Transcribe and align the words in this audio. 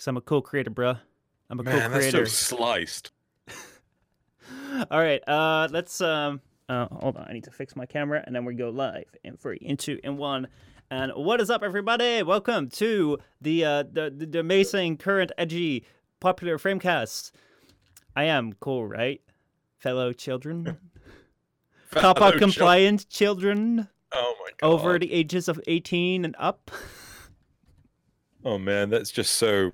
because 0.00 0.08
I'm 0.08 0.16
a 0.16 0.22
co-creator, 0.22 0.70
bruh. 0.70 0.98
I'm 1.50 1.60
a 1.60 1.62
Man, 1.62 1.74
that's 1.74 2.06
so 2.06 2.10
co-creator. 2.12 2.26
sliced. 2.26 3.10
All 4.90 4.98
right, 4.98 5.20
uh, 5.28 5.68
let's 5.70 6.00
um, 6.00 6.40
uh, 6.70 6.86
hold 6.86 7.18
on. 7.18 7.26
I 7.28 7.34
need 7.34 7.44
to 7.44 7.50
fix 7.50 7.76
my 7.76 7.84
camera, 7.84 8.24
and 8.24 8.34
then 8.34 8.46
we 8.46 8.54
go 8.54 8.70
live 8.70 9.14
in 9.24 9.36
three, 9.36 9.58
in 9.60 9.76
two, 9.76 10.00
in 10.02 10.16
one. 10.16 10.48
And 10.90 11.12
what 11.14 11.38
is 11.42 11.50
up, 11.50 11.62
everybody? 11.62 12.22
Welcome 12.22 12.70
to 12.70 13.18
the 13.42 13.62
uh, 13.62 13.82
the, 13.92 14.10
the, 14.16 14.24
the 14.24 14.40
amazing, 14.40 14.96
current, 14.96 15.32
edgy, 15.36 15.84
popular 16.18 16.56
Framecast. 16.56 17.32
I 18.16 18.24
am 18.24 18.54
cool, 18.54 18.86
right, 18.86 19.20
fellow 19.76 20.14
children, 20.14 20.78
Fellow 21.88 22.14
chil- 22.14 22.38
compliant 22.38 23.06
children 23.10 23.86
Oh 24.12 24.34
my 24.40 24.50
god. 24.56 24.66
over 24.66 24.98
the 24.98 25.12
ages 25.12 25.46
of 25.46 25.60
eighteen 25.66 26.24
and 26.24 26.34
up. 26.38 26.70
Oh 28.44 28.58
man, 28.58 28.88
that's 28.88 29.10
just 29.10 29.34
so. 29.34 29.72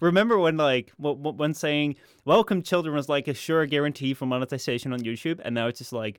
Remember 0.00 0.38
when 0.38 0.56
like 0.56 0.92
wh- 0.98 1.12
wh- 1.16 1.38
when 1.38 1.52
saying 1.54 1.96
"Welcome, 2.24 2.62
children" 2.62 2.94
was 2.94 3.08
like 3.08 3.28
a 3.28 3.34
sure 3.34 3.66
guarantee 3.66 4.14
for 4.14 4.26
monetization 4.26 4.92
on 4.92 5.00
YouTube, 5.00 5.40
and 5.44 5.54
now 5.54 5.66
it's 5.68 5.78
just 5.78 5.92
like, 5.92 6.18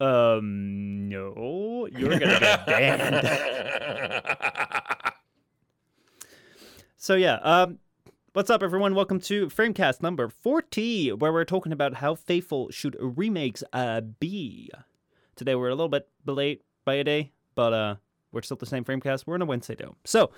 um, 0.00 1.08
no, 1.08 1.88
you're 1.92 2.18
gonna 2.18 2.40
get 2.40 2.66
banned. 2.66 3.26
So 6.96 7.14
yeah, 7.14 7.34
um, 7.42 7.78
what's 8.32 8.50
up, 8.50 8.62
everyone? 8.62 8.94
Welcome 8.96 9.20
to 9.20 9.46
Framecast 9.46 10.02
number 10.02 10.28
forty, 10.28 11.12
where 11.12 11.32
we're 11.32 11.44
talking 11.44 11.72
about 11.72 11.94
how 11.94 12.16
faithful 12.16 12.70
should 12.70 12.96
remakes 13.00 13.62
uh 13.72 14.00
be. 14.00 14.70
Today 15.36 15.54
we're 15.54 15.68
a 15.68 15.74
little 15.74 15.88
bit 15.88 16.08
late 16.26 16.62
by 16.84 16.94
a 16.94 17.04
day, 17.04 17.30
but 17.54 17.72
uh, 17.72 17.94
we're 18.32 18.42
still 18.42 18.56
the 18.56 18.66
same 18.66 18.84
Framecast. 18.84 19.24
We're 19.26 19.34
on 19.34 19.42
a 19.42 19.46
Wednesday 19.46 19.76
though, 19.76 19.94
so. 20.04 20.30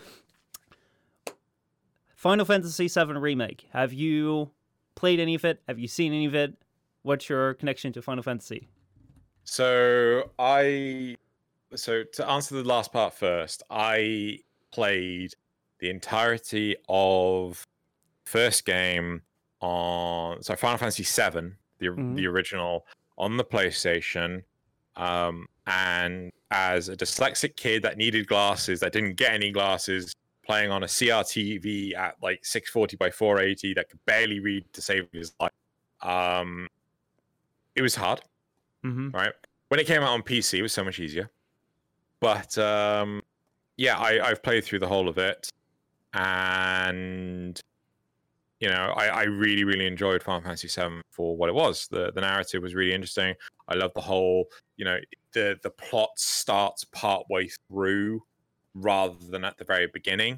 Final 2.22 2.44
Fantasy 2.44 2.86
VII 2.86 3.14
Remake. 3.14 3.66
Have 3.72 3.92
you 3.92 4.52
played 4.94 5.18
any 5.18 5.34
of 5.34 5.44
it? 5.44 5.60
Have 5.66 5.80
you 5.80 5.88
seen 5.88 6.12
any 6.12 6.26
of 6.26 6.36
it? 6.36 6.54
What's 7.02 7.28
your 7.28 7.54
connection 7.54 7.92
to 7.94 8.00
Final 8.00 8.22
Fantasy? 8.22 8.68
so 9.44 10.30
I, 10.38 11.16
so 11.74 12.04
to 12.04 12.30
answer 12.30 12.54
the 12.54 12.62
last 12.62 12.92
part 12.92 13.12
first, 13.12 13.64
I 13.70 14.38
played 14.70 15.32
the 15.80 15.90
entirety 15.90 16.76
of 16.88 17.66
first 18.24 18.64
game 18.64 19.22
on 19.60 20.40
so 20.44 20.54
Final 20.54 20.78
Fantasy 20.78 21.02
VII, 21.02 21.54
the 21.78 21.86
Mhm. 21.88 22.14
the 22.14 22.28
original 22.28 22.86
on 23.18 23.36
the 23.36 23.44
PlayStation, 23.44 24.44
um, 24.94 25.48
and 25.66 26.30
as 26.52 26.88
a 26.88 26.96
dyslexic 26.96 27.56
kid 27.56 27.82
that 27.82 27.96
needed 27.96 28.28
glasses 28.28 28.78
that 28.78 28.92
didn't 28.92 29.14
get 29.16 29.32
any 29.32 29.50
glasses, 29.50 30.14
playing 30.52 30.70
on 30.70 30.82
a 30.82 30.86
CRTV 30.86 31.96
at 31.96 32.16
like 32.22 32.44
640 32.44 32.96
by 32.96 33.10
480 33.10 33.74
that 33.74 33.88
could 33.88 33.98
barely 34.04 34.38
read 34.38 34.64
to 34.74 34.82
save 34.82 35.08
his 35.12 35.32
life. 35.40 35.50
Um, 36.02 36.68
it 37.74 37.82
was 37.82 37.94
hard 37.94 38.20
Mm-hmm. 38.84 39.10
right? 39.10 39.32
When 39.68 39.78
it 39.80 39.86
came 39.86 40.02
out 40.02 40.08
on 40.08 40.22
PC, 40.22 40.58
it 40.58 40.62
was 40.62 40.72
so 40.72 40.84
much 40.84 40.98
easier. 40.98 41.30
But 42.20 42.56
um, 42.58 43.22
yeah, 43.76 43.96
I, 43.96 44.28
I've 44.28 44.42
played 44.42 44.64
through 44.64 44.80
the 44.80 44.88
whole 44.88 45.08
of 45.08 45.18
it, 45.18 45.48
and 46.14 47.60
you 48.60 48.68
know, 48.68 48.92
I, 48.96 49.06
I 49.06 49.22
really, 49.24 49.64
really 49.64 49.86
enjoyed 49.86 50.22
Final 50.22 50.42
Fantasy 50.42 50.68
VII 50.68 51.00
for 51.10 51.36
what 51.36 51.48
it 51.48 51.54
was. 51.54 51.88
the 51.88 52.12
The 52.12 52.20
narrative 52.20 52.62
was 52.62 52.74
really 52.74 52.92
interesting. 52.92 53.34
I 53.68 53.74
love 53.74 53.92
the 53.94 54.00
whole, 54.00 54.46
you 54.76 54.84
know, 54.84 54.98
the 55.32 55.56
the 55.62 55.70
plot 55.70 56.10
starts 56.16 56.84
part 56.84 57.24
way 57.30 57.48
through 57.68 58.22
rather 58.74 59.16
than 59.30 59.44
at 59.44 59.58
the 59.58 59.64
very 59.64 59.86
beginning. 59.86 60.34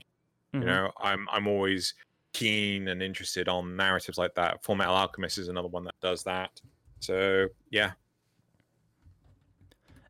Mm-hmm. 0.52 0.62
You 0.62 0.66
know, 0.66 0.90
I'm 1.00 1.26
I'm 1.30 1.46
always 1.46 1.94
keen 2.32 2.88
and 2.88 3.02
interested 3.02 3.48
on 3.48 3.76
narratives 3.76 4.18
like 4.18 4.34
that. 4.34 4.62
Full 4.64 4.74
Metal 4.74 4.94
Alchemist 4.94 5.38
is 5.38 5.48
another 5.48 5.68
one 5.68 5.84
that 5.84 5.94
does 6.00 6.22
that. 6.24 6.60
So 7.00 7.46
yeah, 7.70 7.92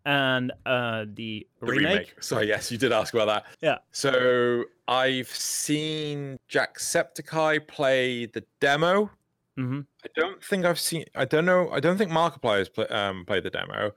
And 0.06 0.52
uh, 0.66 1.06
the, 1.14 1.46
the 1.60 1.66
remake. 1.66 1.86
remake. 1.92 2.22
Sorry, 2.22 2.46
yes, 2.46 2.70
you 2.70 2.76
did 2.78 2.92
ask 2.92 3.14
about 3.14 3.26
that. 3.26 3.44
Yeah. 3.62 3.78
So 3.90 4.64
I've 4.86 5.28
seen 5.28 6.38
Jacksepticeye 6.50 7.66
play 7.66 8.26
the 8.26 8.44
demo. 8.60 9.10
Mm-hmm. 9.58 9.80
I 10.04 10.08
don't 10.14 10.44
think 10.44 10.66
I've 10.66 10.80
seen. 10.80 11.04
I 11.14 11.24
don't 11.24 11.46
know. 11.46 11.70
I 11.70 11.80
don't 11.80 11.96
think 11.96 12.10
Markiplier 12.10 12.58
has 12.58 12.68
play, 12.68 12.86
um, 12.88 13.24
played 13.24 13.44
the 13.44 13.50
demo. 13.50 13.92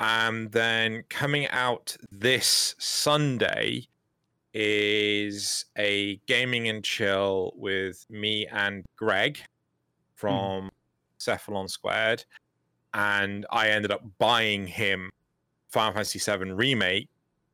And 0.00 0.50
then 0.50 1.04
coming 1.10 1.46
out 1.48 1.94
this 2.10 2.74
Sunday 2.78 3.86
is 4.54 5.66
a 5.76 6.16
gaming 6.26 6.68
and 6.68 6.82
chill 6.82 7.52
with 7.54 8.06
me 8.08 8.46
and 8.46 8.84
Greg 8.96 9.36
hmm. 9.38 9.44
from 10.14 10.70
Cephalon 11.18 11.68
Squared, 11.68 12.24
and 12.94 13.46
I 13.50 13.68
ended 13.68 13.92
up 13.92 14.02
buying 14.18 14.66
him 14.66 15.10
Final 15.68 15.92
Fantasy 15.92 16.18
VII 16.18 16.52
remake 16.52 17.08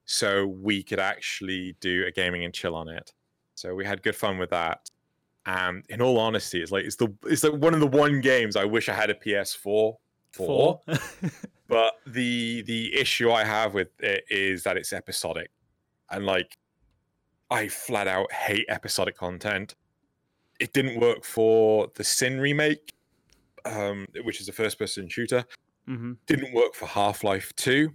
so 0.07 0.47
we 0.47 0.85
could 0.85 1.01
actually 1.01 1.77
do 1.81 2.07
a 2.07 2.13
gaming 2.13 2.45
and 2.45 2.55
chill 2.55 2.77
on 2.77 2.89
it. 2.89 3.13
So 3.57 3.75
we 3.75 3.85
had 3.85 4.03
good 4.03 4.15
fun 4.15 4.39
with 4.39 4.51
that. 4.51 4.89
And 5.47 5.85
in 5.89 6.01
all 6.01 6.19
honesty, 6.19 6.63
it's 6.63 6.71
like 6.71 6.85
it's 6.85 6.97
the 6.97 7.13
it's 7.25 7.43
like 7.45 7.55
one 7.55 7.75
of 7.75 7.81
the 7.81 7.87
one 7.87 8.21
games 8.21 8.57
I 8.57 8.65
wish 8.65 8.89
I 8.89 8.95
had 8.95 9.11
a 9.11 9.15
PS4 9.15 9.95
for. 10.33 10.81
But 11.69 11.95
the 12.07 12.63
the 12.63 12.95
issue 12.97 13.31
I 13.31 13.45
have 13.45 13.75
with 13.75 13.89
it 14.01 14.25
is 14.31 14.63
that 14.63 14.77
it's 14.77 14.93
episodic, 14.93 15.51
and 16.11 16.25
like 16.25 16.57
I 17.51 17.69
flat 17.69 18.07
out 18.07 18.33
hate 18.33 18.67
episodic 18.69 19.17
content. 19.17 19.75
It 20.61 20.73
didn't 20.73 21.01
work 21.01 21.25
for 21.25 21.89
the 21.97 22.05
Sin 22.05 22.41
remake, 22.41 22.95
um, 23.65 24.07
which 24.23 24.41
is 24.41 24.49
a 24.49 24.53
first 24.53 24.79
person 24.79 25.09
shooter 25.09 25.45
mm-hmm. 25.89 26.13
didn't 26.27 26.53
work 26.53 26.75
for 26.75 26.87
Half 26.87 27.25
Life 27.25 27.55
2. 27.57 27.93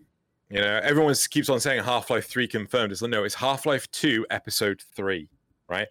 You 0.49 0.59
know, 0.59 0.79
everyone 0.83 1.15
keeps 1.29 1.49
on 1.49 1.59
saying 1.59 1.83
Half 1.83 2.09
Life 2.09 2.27
3 2.27 2.47
confirmed. 2.47 2.91
It's 2.91 3.01
like, 3.01 3.11
no, 3.11 3.23
it's 3.23 3.35
Half 3.35 3.65
Life 3.65 3.89
2, 3.91 4.25
episode 4.29 4.83
3, 4.95 5.29
right? 5.69 5.87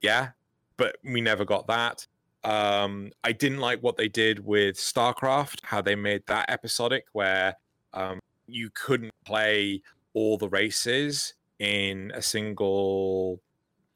Yeah, 0.00 0.28
but 0.76 0.96
we 1.04 1.20
never 1.20 1.44
got 1.44 1.66
that. 1.66 2.06
Um, 2.46 3.10
I 3.24 3.32
didn't 3.32 3.58
like 3.58 3.82
what 3.82 3.96
they 3.96 4.08
did 4.08 4.38
with 4.38 4.76
StarCraft, 4.76 5.58
how 5.64 5.82
they 5.82 5.96
made 5.96 6.22
that 6.28 6.48
episodic, 6.48 7.06
where 7.12 7.56
um, 7.92 8.20
you 8.46 8.70
couldn't 8.72 9.12
play 9.24 9.82
all 10.14 10.38
the 10.38 10.48
races 10.48 11.34
in 11.58 12.12
a 12.14 12.22
single 12.22 13.40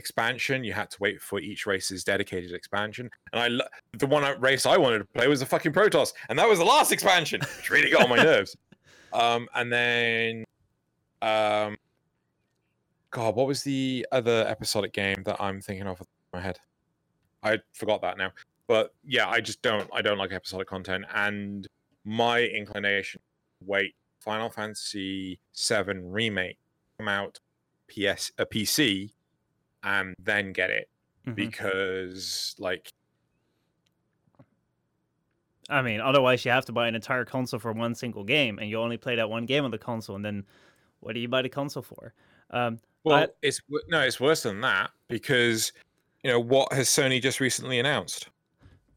expansion. 0.01 0.65
You 0.65 0.73
had 0.73 0.91
to 0.91 0.97
wait 0.99 1.23
for 1.23 1.39
each 1.39 1.65
race's 1.65 2.03
dedicated 2.03 2.53
expansion. 2.53 3.09
And 3.33 3.41
I, 3.41 3.49
lo- 3.49 3.69
the 3.97 4.09
one 4.09 4.25
race 4.41 4.67
I 4.67 4.77
wanted 4.77 4.99
to 4.99 5.05
play 5.05 5.29
was 5.29 5.39
the 5.39 5.47
fucking 5.47 5.73
Protoss, 5.73 6.13
and 6.29 6.37
that 6.37 6.49
was 6.49 6.59
the 6.59 6.65
last 6.65 6.91
expansion, 6.91 7.41
which 7.57 7.71
really 7.71 7.91
got 7.91 8.03
on 8.03 8.09
my 8.09 8.17
nerves. 8.23 8.57
Um, 9.13 9.49
and 9.55 9.73
then, 9.73 10.45
um, 11.23 11.77
God, 13.13 13.37
what 13.37 13.47
was 13.47 13.63
the 13.63 14.05
other 14.11 14.45
episodic 14.49 14.93
game 14.93 15.23
that 15.25 15.41
I'm 15.41 15.61
thinking 15.61 15.87
of 15.87 15.93
off 15.93 15.99
the 15.99 16.05
top 16.05 16.11
of 16.33 16.41
my 16.41 16.41
head? 16.41 16.59
I 17.43 17.59
forgot 17.73 18.03
that 18.03 18.19
now. 18.19 18.33
But 18.67 18.95
yeah, 19.05 19.29
I 19.29 19.41
just 19.41 19.63
don't. 19.63 19.89
I 19.93 20.03
don't 20.03 20.19
like 20.19 20.33
episodic 20.33 20.69
content, 20.69 21.05
and 21.15 21.67
my 22.05 22.41
inclination 22.43 23.21
wait 23.65 23.95
Final 24.21 24.49
Fantasy 24.51 25.39
VII 25.57 25.99
remake 26.05 26.59
come 26.99 27.09
out 27.09 27.39
PS 27.89 28.31
a 28.39 28.47
PC, 28.47 29.11
and 29.83 30.15
then 30.23 30.53
get 30.53 30.71
it 30.71 30.89
Mhm. 31.27 31.35
because 31.35 32.55
like 32.59 32.93
I 35.69 35.83
mean, 35.83 36.01
otherwise 36.01 36.45
you 36.45 36.51
have 36.51 36.65
to 36.67 36.73
buy 36.73 36.89
an 36.89 36.95
entire 36.97 37.25
console 37.25 37.61
for 37.61 37.73
one 37.73 37.95
single 37.95 38.25
game, 38.25 38.59
and 38.59 38.69
you 38.69 38.79
only 38.81 38.97
play 38.97 39.15
that 39.17 39.31
one 39.31 39.47
game 39.47 39.65
on 39.65 39.71
the 39.71 39.79
console, 39.79 40.17
and 40.17 40.25
then 40.25 40.45
what 41.01 41.15
do 41.15 41.21
you 41.21 41.29
buy 41.29 41.43
the 41.43 41.49
console 41.49 41.83
for? 41.83 42.13
Um, 42.51 42.81
Well, 43.05 43.25
I- 43.25 43.29
it's 43.43 43.61
no, 43.89 44.01
it's 44.01 44.19
worse 44.21 44.43
than 44.43 44.61
that 44.63 44.91
because 45.09 45.73
you 46.23 46.31
know 46.31 46.41
what 46.41 46.73
has 46.73 46.89
Sony 46.89 47.21
just 47.21 47.41
recently 47.41 47.79
announced? 47.79 48.29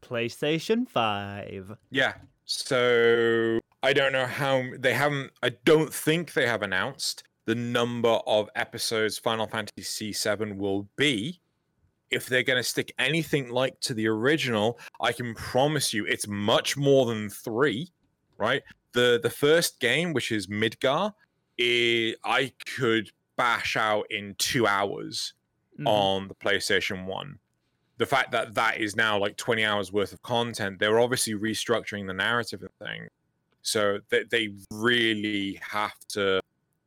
PlayStation 0.02 0.88
Five. 0.88 1.72
Yeah. 1.90 2.14
So 2.44 3.58
I 3.82 3.92
don't 3.92 4.12
know 4.12 4.26
how 4.26 4.64
they 4.78 4.92
haven't. 4.92 5.32
I 5.42 5.50
don't 5.64 5.92
think 5.92 6.34
they 6.34 6.46
have 6.46 6.62
announced 6.62 7.24
the 7.46 7.54
number 7.54 8.18
of 8.26 8.48
episodes 8.54 9.18
Final 9.18 9.46
Fantasy 9.46 10.12
VII 10.12 10.52
will 10.52 10.88
be. 10.96 11.40
If 12.10 12.26
they're 12.26 12.42
going 12.42 12.58
to 12.58 12.62
stick 12.62 12.92
anything 12.98 13.50
like 13.50 13.80
to 13.80 13.94
the 13.94 14.06
original, 14.06 14.78
I 15.00 15.12
can 15.12 15.34
promise 15.34 15.92
you 15.92 16.04
it's 16.04 16.28
much 16.28 16.76
more 16.76 17.06
than 17.06 17.30
three. 17.30 17.90
Right. 18.36 18.62
The 18.92 19.18
the 19.22 19.30
first 19.30 19.80
game, 19.80 20.12
which 20.12 20.30
is 20.30 20.46
Midgar, 20.48 21.12
i 21.58 22.14
I 22.24 22.52
could 22.76 23.10
bash 23.36 23.76
out 23.76 24.06
in 24.10 24.34
two 24.38 24.66
hours 24.66 25.32
Mhm. 25.78 25.88
on 25.88 26.28
the 26.28 26.34
PlayStation 26.34 27.06
1. 27.06 27.38
The 27.96 28.06
fact 28.06 28.32
that 28.32 28.54
that 28.54 28.78
is 28.78 28.96
now 28.96 29.18
like 29.18 29.36
20 29.36 29.64
hours 29.64 29.92
worth 29.92 30.12
of 30.12 30.22
content, 30.22 30.78
they're 30.78 30.98
obviously 30.98 31.34
restructuring 31.34 32.06
the 32.06 32.14
narrative 32.14 32.62
and 32.62 32.88
thing. 32.88 33.08
So 33.62 34.00
they, 34.10 34.24
they 34.24 34.48
really 34.70 35.60
have 35.70 35.98
to 36.10 36.40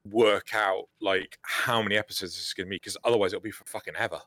work 0.05 0.53
out 0.53 0.85
like 1.01 1.37
how 1.41 1.81
many 1.81 1.97
episodes 1.97 2.33
this 2.33 2.47
is 2.47 2.53
going 2.53 2.67
to 2.67 2.69
be 2.69 2.75
because 2.75 2.97
otherwise 3.03 3.33
it'll 3.33 3.41
be 3.41 3.51
for 3.51 3.65
fucking 3.65 3.95
ever. 3.97 4.21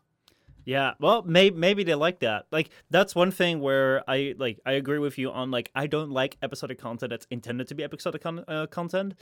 Yeah, 0.65 0.93
well, 1.01 1.23
maybe 1.23 1.57
maybe 1.57 1.85
they 1.85 1.95
like 1.95 2.21
that. 2.21 2.47
Like 2.51 2.71
that's 2.91 3.15
one 3.15 3.31
thing 3.31 3.61
where 3.61 4.03
I 4.09 4.35
like 4.39 4.61
I 4.67 4.73
agree 4.73 4.99
with 4.99 5.17
you 5.19 5.31
on 5.31 5.51
like 5.51 5.71
I 5.75 5.87
don't 5.87 6.11
like 6.11 6.37
episodic 6.43 6.79
content 6.79 7.11
that's 7.11 7.27
intended 7.31 7.67
to 7.69 7.75
be 7.75 7.83
episodic 7.83 8.23
con- 8.23 8.45
uh, 8.47 8.67
content 8.67 9.15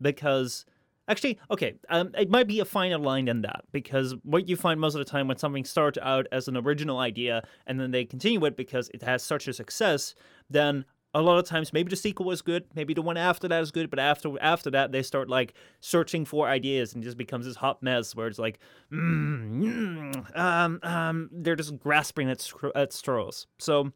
because 0.00 0.64
actually 1.08 1.38
okay, 1.50 1.74
um, 1.88 2.10
it 2.16 2.30
might 2.30 2.46
be 2.46 2.60
a 2.60 2.64
finer 2.64 2.98
line 2.98 3.26
than 3.26 3.42
that 3.42 3.62
because 3.72 4.14
what 4.22 4.48
you 4.48 4.56
find 4.56 4.80
most 4.80 4.94
of 4.94 4.98
the 4.98 5.10
time 5.10 5.28
when 5.28 5.36
something 5.36 5.64
starts 5.64 5.98
out 6.02 6.26
as 6.32 6.48
an 6.48 6.56
original 6.56 6.98
idea 6.98 7.42
and 7.66 7.80
then 7.80 7.90
they 7.90 8.04
continue 8.04 8.44
it 8.44 8.56
because 8.56 8.90
it 8.94 9.02
has 9.02 9.22
such 9.22 9.48
a 9.48 9.52
success, 9.52 10.14
then 10.50 10.84
a 11.14 11.22
lot 11.22 11.38
of 11.38 11.46
times 11.46 11.72
maybe 11.72 11.88
the 11.88 11.96
sequel 11.96 12.26
was 12.26 12.42
good 12.42 12.64
maybe 12.74 12.92
the 12.92 13.00
one 13.00 13.16
after 13.16 13.48
that 13.48 13.62
is 13.62 13.70
good 13.70 13.88
but 13.88 13.98
after 13.98 14.30
after 14.42 14.70
that 14.70 14.92
they 14.92 15.02
start 15.02 15.30
like 15.30 15.54
searching 15.80 16.26
for 16.26 16.46
ideas 16.46 16.92
and 16.92 17.02
just 17.02 17.16
becomes 17.16 17.46
this 17.46 17.56
hot 17.56 17.82
mess 17.82 18.14
where 18.14 18.26
it's 18.26 18.38
like 18.38 18.58
mm, 18.92 19.62
mm, 19.62 20.38
um, 20.38 20.78
um, 20.82 21.30
they're 21.32 21.56
just 21.56 21.78
grasping 21.78 22.28
at, 22.28 22.46
at 22.74 22.92
straws. 22.92 23.46
So 23.58 23.92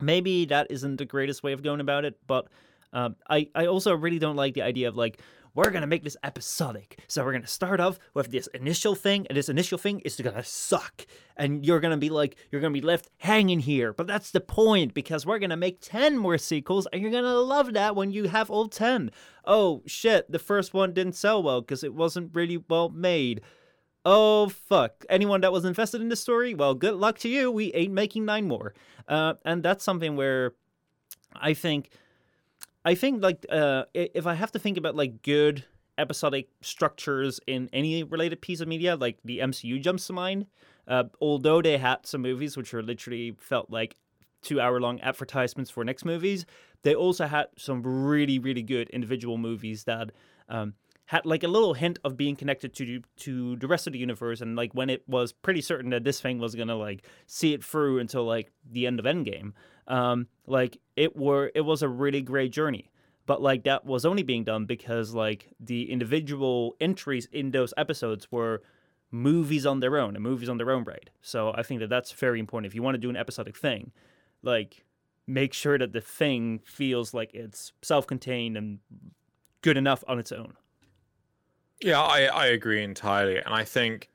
maybe 0.00 0.46
that 0.46 0.68
isn't 0.70 0.96
the 0.96 1.04
greatest 1.04 1.42
way 1.42 1.52
of 1.52 1.62
going 1.62 1.80
about 1.80 2.06
it 2.06 2.16
but 2.26 2.48
um, 2.94 3.16
I, 3.28 3.48
I 3.56 3.66
also 3.66 3.94
really 3.94 4.20
don't 4.20 4.36
like 4.36 4.54
the 4.54 4.62
idea 4.62 4.88
of 4.88 4.96
like 4.96 5.20
we're 5.54 5.70
gonna 5.70 5.86
make 5.86 6.04
this 6.04 6.16
episodic. 6.24 6.98
So 7.06 7.24
we're 7.24 7.32
gonna 7.32 7.46
start 7.46 7.80
off 7.80 7.98
with 8.12 8.30
this 8.30 8.48
initial 8.48 8.94
thing, 8.94 9.26
and 9.28 9.36
this 9.36 9.48
initial 9.48 9.78
thing 9.78 10.00
is 10.00 10.20
gonna 10.20 10.44
suck. 10.44 11.06
And 11.36 11.64
you're 11.64 11.80
gonna 11.80 11.96
be 11.96 12.10
like, 12.10 12.36
you're 12.50 12.60
gonna 12.60 12.72
be 12.72 12.80
left 12.80 13.08
hanging 13.18 13.60
here. 13.60 13.92
But 13.92 14.06
that's 14.06 14.30
the 14.30 14.40
point, 14.40 14.94
because 14.94 15.24
we're 15.24 15.38
gonna 15.38 15.56
make 15.56 15.80
10 15.80 16.18
more 16.18 16.38
sequels, 16.38 16.86
and 16.92 17.00
you're 17.00 17.10
gonna 17.10 17.34
love 17.34 17.72
that 17.74 17.96
when 17.96 18.10
you 18.10 18.28
have 18.28 18.50
all 18.50 18.68
10. 18.68 19.10
Oh 19.44 19.82
shit, 19.86 20.30
the 20.30 20.38
first 20.38 20.74
one 20.74 20.92
didn't 20.92 21.14
sell 21.14 21.42
well 21.42 21.60
because 21.60 21.84
it 21.84 21.94
wasn't 21.94 22.34
really 22.34 22.58
well 22.68 22.88
made. 22.88 23.40
Oh 24.04 24.48
fuck. 24.48 25.04
Anyone 25.08 25.40
that 25.42 25.52
was 25.52 25.64
invested 25.64 26.00
in 26.00 26.08
the 26.08 26.16
story, 26.16 26.54
well, 26.54 26.74
good 26.74 26.94
luck 26.94 27.18
to 27.20 27.28
you. 27.28 27.50
We 27.50 27.72
ain't 27.72 27.92
making 27.92 28.24
nine 28.24 28.46
more. 28.46 28.74
Uh, 29.08 29.34
and 29.44 29.62
that's 29.62 29.84
something 29.84 30.16
where 30.16 30.52
I 31.34 31.54
think 31.54 31.90
I 32.84 32.94
think 32.94 33.22
like 33.22 33.46
uh, 33.50 33.84
if 33.94 34.26
I 34.26 34.34
have 34.34 34.52
to 34.52 34.58
think 34.58 34.76
about 34.76 34.94
like 34.94 35.22
good 35.22 35.64
episodic 35.96 36.48
structures 36.60 37.40
in 37.46 37.70
any 37.72 38.02
related 38.02 38.40
piece 38.40 38.60
of 38.60 38.68
media, 38.68 38.96
like 38.96 39.18
the 39.24 39.38
MCU 39.38 39.80
jumps 39.80 40.06
to 40.08 40.12
mind. 40.12 40.46
Uh, 40.86 41.04
although 41.20 41.62
they 41.62 41.78
had 41.78 42.06
some 42.06 42.20
movies 42.20 42.56
which 42.56 42.72
were 42.72 42.82
literally 42.82 43.34
felt 43.38 43.70
like 43.70 43.96
two 44.42 44.60
hour 44.60 44.80
long 44.80 45.00
advertisements 45.00 45.70
for 45.70 45.82
next 45.82 46.04
movies, 46.04 46.44
they 46.82 46.94
also 46.94 47.26
had 47.26 47.46
some 47.56 47.82
really 47.82 48.38
really 48.38 48.62
good 48.62 48.90
individual 48.90 49.38
movies 49.38 49.84
that 49.84 50.10
um, 50.50 50.74
had 51.06 51.26
like 51.26 51.42
a 51.42 51.48
little 51.48 51.74
hint 51.74 51.98
of 52.04 52.16
being 52.16 52.36
connected 52.36 52.74
to 52.74 53.02
to 53.16 53.56
the 53.56 53.66
rest 53.66 53.86
of 53.86 53.92
the 53.92 53.98
universe 53.98 54.40
and 54.40 54.56
like 54.56 54.72
when 54.72 54.88
it 54.88 55.02
was 55.06 55.32
pretty 55.32 55.60
certain 55.60 55.90
that 55.90 56.04
this 56.04 56.20
thing 56.20 56.38
was 56.38 56.54
gonna 56.54 56.76
like 56.76 57.06
see 57.26 57.52
it 57.52 57.62
through 57.62 57.98
until 57.98 58.24
like 58.24 58.50
the 58.70 58.86
end 58.86 58.98
of 58.98 59.04
Endgame 59.04 59.52
um, 59.86 60.28
like 60.46 60.78
it 60.96 61.16
were 61.16 61.50
it 61.54 61.62
was 61.62 61.82
a 61.82 61.88
really 61.88 62.22
great 62.22 62.52
journey. 62.52 62.90
But 63.26 63.40
like 63.40 63.64
that 63.64 63.86
was 63.86 64.04
only 64.04 64.22
being 64.22 64.44
done 64.44 64.66
because 64.66 65.14
like 65.14 65.48
the 65.58 65.90
individual 65.90 66.76
entries 66.78 67.26
in 67.32 67.52
those 67.52 67.72
episodes 67.76 68.30
were 68.30 68.62
movies 69.10 69.64
on 69.64 69.80
their 69.80 69.96
own 69.96 70.14
and 70.14 70.22
movies 70.22 70.48
on 70.48 70.58
their 70.58 70.70
own 70.70 70.84
right. 70.84 71.08
So 71.22 71.54
i 71.56 71.62
think 71.62 71.80
that 71.80 71.88
that's 71.88 72.12
very 72.12 72.40
important. 72.40 72.70
If 72.70 72.74
you 72.74 72.82
want 72.82 72.94
to 72.96 72.98
do 72.98 73.10
an 73.10 73.16
episodic 73.16 73.56
thing 73.56 73.92
like 74.44 74.84
make 75.26 75.54
sure 75.54 75.78
that 75.78 75.92
the 75.92 76.00
thing 76.00 76.60
feels 76.64 77.14
like 77.14 77.32
it's 77.34 77.72
self-contained 77.82 78.56
and 78.56 78.78
good 79.62 79.76
enough 79.76 80.04
on 80.06 80.18
its 80.18 80.30
own 80.30 80.54
yeah 81.84 82.00
i 82.00 82.22
i 82.24 82.46
agree 82.46 82.82
entirely 82.82 83.36
and 83.36 83.54
i 83.54 83.62
think 83.62 84.08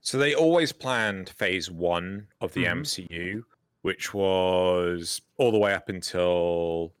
so 0.00 0.18
they 0.18 0.34
always 0.34 0.72
planned 0.72 1.28
phase 1.28 1.70
one 1.70 2.26
of 2.40 2.52
the 2.54 2.64
mm-hmm. 2.64 2.80
mcu 2.80 3.42
which 3.82 4.12
was 4.12 5.22
all 5.38 5.50
the 5.50 5.58
way 5.58 5.72
up 5.72 5.88
until 5.88 6.92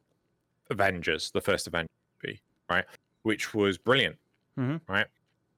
Avengers, 0.70 1.30
the 1.30 1.40
first 1.40 1.66
Avengers 1.66 1.90
movie, 2.22 2.40
right? 2.68 2.84
Which 3.22 3.54
was 3.54 3.76
brilliant, 3.76 4.16
mm-hmm. 4.58 4.76
right? 4.90 5.06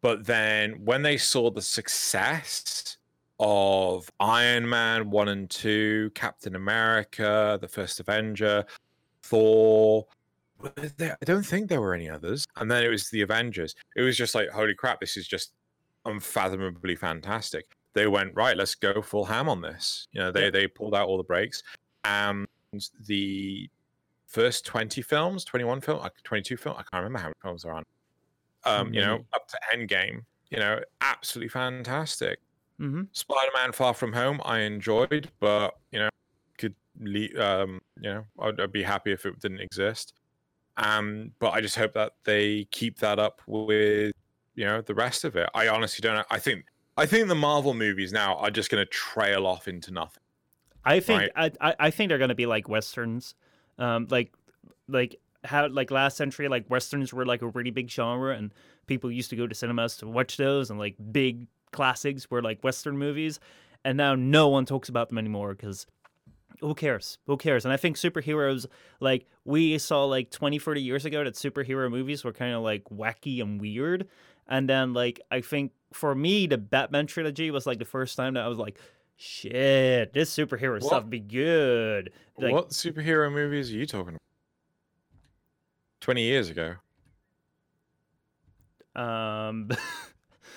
But 0.00 0.26
then 0.26 0.84
when 0.84 1.02
they 1.02 1.16
saw 1.16 1.50
the 1.50 1.62
success 1.62 2.96
of 3.38 4.10
Iron 4.18 4.68
Man 4.68 5.10
1 5.10 5.28
and 5.28 5.48
2, 5.48 6.10
Captain 6.14 6.56
America, 6.56 7.58
the 7.60 7.68
first 7.68 8.00
Avenger, 8.00 8.64
Thor, 9.22 10.06
I 11.00 11.24
don't 11.24 11.46
think 11.46 11.68
there 11.68 11.80
were 11.80 11.94
any 11.94 12.08
others. 12.08 12.46
And 12.56 12.70
then 12.70 12.82
it 12.84 12.88
was 12.88 13.10
the 13.10 13.22
Avengers. 13.22 13.74
It 13.96 14.02
was 14.02 14.16
just 14.16 14.34
like, 14.34 14.48
holy 14.50 14.74
crap, 14.74 15.00
this 15.00 15.16
is 15.16 15.26
just 15.26 15.52
unfathomably 16.04 16.96
fantastic 16.96 17.76
they 17.94 18.06
went 18.06 18.34
right. 18.34 18.56
Let's 18.56 18.74
go 18.74 19.02
full 19.02 19.24
ham 19.24 19.48
on 19.48 19.60
this. 19.60 20.08
You 20.12 20.20
know, 20.20 20.32
they 20.32 20.50
they 20.50 20.66
pulled 20.66 20.94
out 20.94 21.08
all 21.08 21.16
the 21.16 21.24
breaks. 21.24 21.62
And 22.04 22.46
the 23.06 23.68
first 24.26 24.64
twenty 24.64 25.02
films, 25.02 25.44
twenty 25.44 25.64
one 25.64 25.80
film, 25.80 26.00
like 26.00 26.12
twenty 26.24 26.42
two 26.42 26.56
film, 26.56 26.76
I 26.76 26.82
can't 26.82 27.04
remember 27.04 27.18
how 27.18 27.26
many 27.26 27.34
films 27.42 27.62
there 27.62 27.72
are 27.72 27.76
on. 27.76 27.84
Um, 28.64 28.86
mm-hmm. 28.86 28.94
you 28.94 29.00
know, 29.00 29.24
up 29.34 29.48
to 29.48 29.58
Endgame. 29.74 30.22
You 30.50 30.58
know, 30.58 30.80
absolutely 31.00 31.48
fantastic. 31.48 32.38
Mm-hmm. 32.80 33.02
Spider-Man: 33.12 33.72
Far 33.72 33.94
From 33.94 34.12
Home, 34.12 34.40
I 34.44 34.60
enjoyed, 34.60 35.30
but 35.40 35.76
you 35.92 35.98
know, 36.00 36.08
could 36.58 36.74
um, 37.38 37.80
you 38.00 38.10
know, 38.10 38.24
I'd, 38.38 38.60
I'd 38.60 38.72
be 38.72 38.82
happy 38.82 39.12
if 39.12 39.26
it 39.26 39.40
didn't 39.40 39.60
exist. 39.60 40.14
Um, 40.76 41.32
but 41.38 41.50
I 41.50 41.60
just 41.60 41.76
hope 41.76 41.94
that 41.94 42.12
they 42.24 42.66
keep 42.70 42.98
that 42.98 43.18
up 43.18 43.42
with 43.46 44.12
you 44.54 44.64
know 44.64 44.80
the 44.80 44.94
rest 44.94 45.24
of 45.24 45.36
it. 45.36 45.48
I 45.54 45.68
honestly 45.68 46.00
don't. 46.02 46.16
know. 46.16 46.24
I 46.30 46.38
think 46.38 46.64
I 46.96 47.06
think 47.06 47.28
the 47.28 47.34
Marvel 47.34 47.74
movies 47.74 48.12
now 48.12 48.36
are 48.36 48.50
just 48.50 48.70
going 48.70 48.84
to 48.84 48.90
trail 48.90 49.46
off 49.46 49.68
into 49.68 49.90
nothing. 49.92 50.22
I 50.84 51.00
think 51.00 51.30
right? 51.36 51.56
I, 51.60 51.74
I 51.78 51.90
think 51.90 52.08
they're 52.08 52.18
going 52.18 52.28
to 52.28 52.34
be 52.34 52.46
like 52.46 52.68
westerns, 52.68 53.34
um, 53.78 54.06
like 54.10 54.32
like 54.88 55.20
how 55.44 55.68
like 55.68 55.90
last 55.90 56.16
century 56.16 56.48
like 56.48 56.68
westerns 56.68 57.12
were 57.12 57.26
like 57.26 57.42
a 57.42 57.48
really 57.48 57.70
big 57.70 57.90
genre 57.90 58.36
and 58.36 58.52
people 58.86 59.10
used 59.10 59.30
to 59.30 59.36
go 59.36 59.46
to 59.46 59.54
cinemas 59.54 59.96
to 59.96 60.06
watch 60.06 60.36
those 60.36 60.70
and 60.70 60.78
like 60.78 60.94
big 61.10 61.46
classics 61.72 62.30
were 62.30 62.42
like 62.42 62.62
western 62.62 62.98
movies, 62.98 63.40
and 63.84 63.96
now 63.96 64.14
no 64.14 64.48
one 64.48 64.66
talks 64.66 64.88
about 64.88 65.08
them 65.08 65.18
anymore 65.18 65.54
because 65.54 65.86
who 66.62 66.74
cares? 66.74 67.18
Who 67.26 67.36
cares? 67.36 67.64
And 67.64 67.72
I 67.72 67.76
think 67.76 67.96
superheroes, 67.96 68.66
like, 69.00 69.26
we 69.44 69.76
saw 69.78 70.04
like 70.04 70.30
20, 70.30 70.58
30 70.58 70.80
years 70.80 71.04
ago 71.04 71.24
that 71.24 71.34
superhero 71.34 71.90
movies 71.90 72.24
were 72.24 72.32
kind 72.32 72.54
of 72.54 72.62
like 72.62 72.84
wacky 72.84 73.42
and 73.42 73.60
weird. 73.60 74.08
And 74.48 74.68
then, 74.68 74.92
like, 74.92 75.20
I 75.30 75.40
think 75.40 75.72
for 75.92 76.14
me, 76.14 76.46
the 76.46 76.58
Batman 76.58 77.06
trilogy 77.06 77.50
was 77.50 77.66
like 77.66 77.78
the 77.78 77.84
first 77.84 78.16
time 78.16 78.34
that 78.34 78.44
I 78.44 78.48
was 78.48 78.58
like, 78.58 78.78
shit, 79.16 80.12
this 80.12 80.34
superhero 80.34 80.74
what? 80.74 80.84
stuff 80.84 81.08
be 81.08 81.20
good. 81.20 82.12
Like, 82.38 82.52
what 82.52 82.70
superhero 82.70 83.32
movies 83.32 83.70
are 83.72 83.76
you 83.76 83.86
talking 83.86 84.10
about? 84.10 84.18
20 86.00 86.22
years 86.22 86.50
ago. 86.50 86.74
Um, 88.94 89.68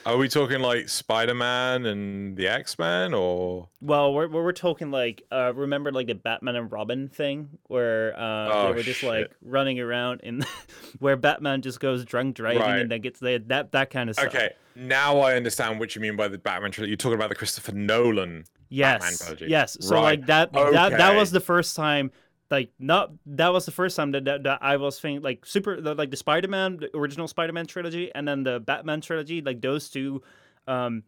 Are 0.06 0.18
we 0.18 0.30
talking 0.30 0.60
like 0.60 0.88
Spider 0.88 1.34
Man 1.34 1.88
and 1.88 2.38
the 2.38 2.48
X 2.48 2.78
Men, 2.78 3.16
or? 3.16 3.70
Well, 3.82 4.14
we're 4.14 4.28
we're 4.28 4.52
talking 4.52 4.92
like 4.92 5.24
uh, 5.32 5.52
remember 5.56 5.92
like 5.92 6.06
the 6.06 6.14
Batman 6.14 6.56
and 6.56 6.72
Robin 6.72 7.10
thing, 7.10 7.50
where 7.64 8.16
uh, 8.16 8.50
oh, 8.54 8.68
they 8.68 8.74
were 8.76 8.84
just 8.84 9.00
shit. 9.00 9.10
like 9.10 9.32
running 9.42 9.80
around 9.80 10.22
in, 10.22 10.46
where 11.00 11.16
Batman 11.16 11.64
just 11.64 11.80
goes 11.80 12.06
drunk 12.06 12.36
driving 12.36 12.62
right. 12.62 12.82
and 12.82 12.92
then 12.92 13.02
gets 13.02 13.20
there. 13.20 13.40
That 13.40 13.72
that 13.72 13.90
kind 13.90 14.12
of 14.12 14.16
stuff. 14.16 14.28
Okay, 14.28 14.52
now 14.76 15.18
I 15.18 15.34
understand 15.34 15.80
what 15.80 15.96
you 15.96 16.02
mean 16.02 16.16
by 16.16 16.28
the 16.28 16.38
Batman 16.38 16.70
trilogy. 16.70 16.92
You're 16.92 16.98
talking 16.98 17.18
about 17.18 17.30
the 17.30 17.36
Christopher 17.36 17.72
Nolan. 17.72 18.46
Yes, 18.70 19.34
yes. 19.42 19.78
So 19.80 19.96
right. 19.96 20.02
like 20.02 20.28
that, 20.28 20.56
okay. 20.56 20.72
that 20.72 20.92
that 20.98 21.16
was 21.16 21.32
the 21.32 21.40
first 21.40 21.76
time 21.76 22.12
like 22.52 22.72
not 22.80 23.12
that 23.26 23.52
was 23.52 23.66
the 23.66 23.72
first 23.72 23.96
time 23.96 24.12
that, 24.12 24.26
that, 24.26 24.44
that 24.44 24.60
I 24.62 24.78
was 24.78 25.00
thinking 25.00 25.22
like 25.22 25.46
super 25.46 25.80
like 25.82 26.12
the 26.12 26.18
Spider-Man 26.18 26.78
the 26.78 26.98
original 26.98 27.28
Spider-Man 27.28 27.66
trilogy 27.66 28.12
and 28.14 28.28
then 28.28 28.44
the 28.44 28.60
Batman 28.60 29.02
trilogy 29.02 29.42
like 29.42 29.62
those 29.62 29.90
two 29.90 30.22
um 30.68 31.04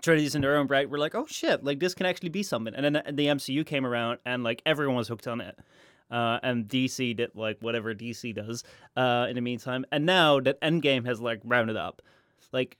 trilogies 0.00 0.34
in 0.34 0.40
their 0.40 0.56
own 0.56 0.66
right 0.68 0.88
were 0.88 0.98
like 0.98 1.14
oh 1.14 1.26
shit 1.26 1.62
like 1.62 1.78
this 1.80 1.94
can 1.94 2.06
actually 2.06 2.30
be 2.30 2.42
something. 2.42 2.74
And 2.74 2.84
then 2.84 2.92
the, 2.94 3.12
the 3.12 3.26
MCU 3.26 3.66
came 3.66 3.84
around 3.84 4.18
and 4.24 4.42
like 4.42 4.62
everyone 4.64 4.96
was 4.96 5.08
hooked 5.08 5.28
on 5.28 5.40
it 5.40 5.58
uh, 6.10 6.38
and 6.42 6.68
DC 6.68 7.16
did 7.16 7.30
like 7.34 7.58
whatever 7.60 7.94
DC 7.94 8.34
does 8.34 8.64
uh, 8.96 9.26
in 9.28 9.34
the 9.34 9.40
meantime. 9.40 9.84
And 9.90 10.06
now 10.06 10.40
that 10.40 10.60
Endgame 10.60 11.06
has 11.06 11.20
like 11.20 11.40
rounded 11.44 11.76
up 11.76 12.02
like 12.52 12.76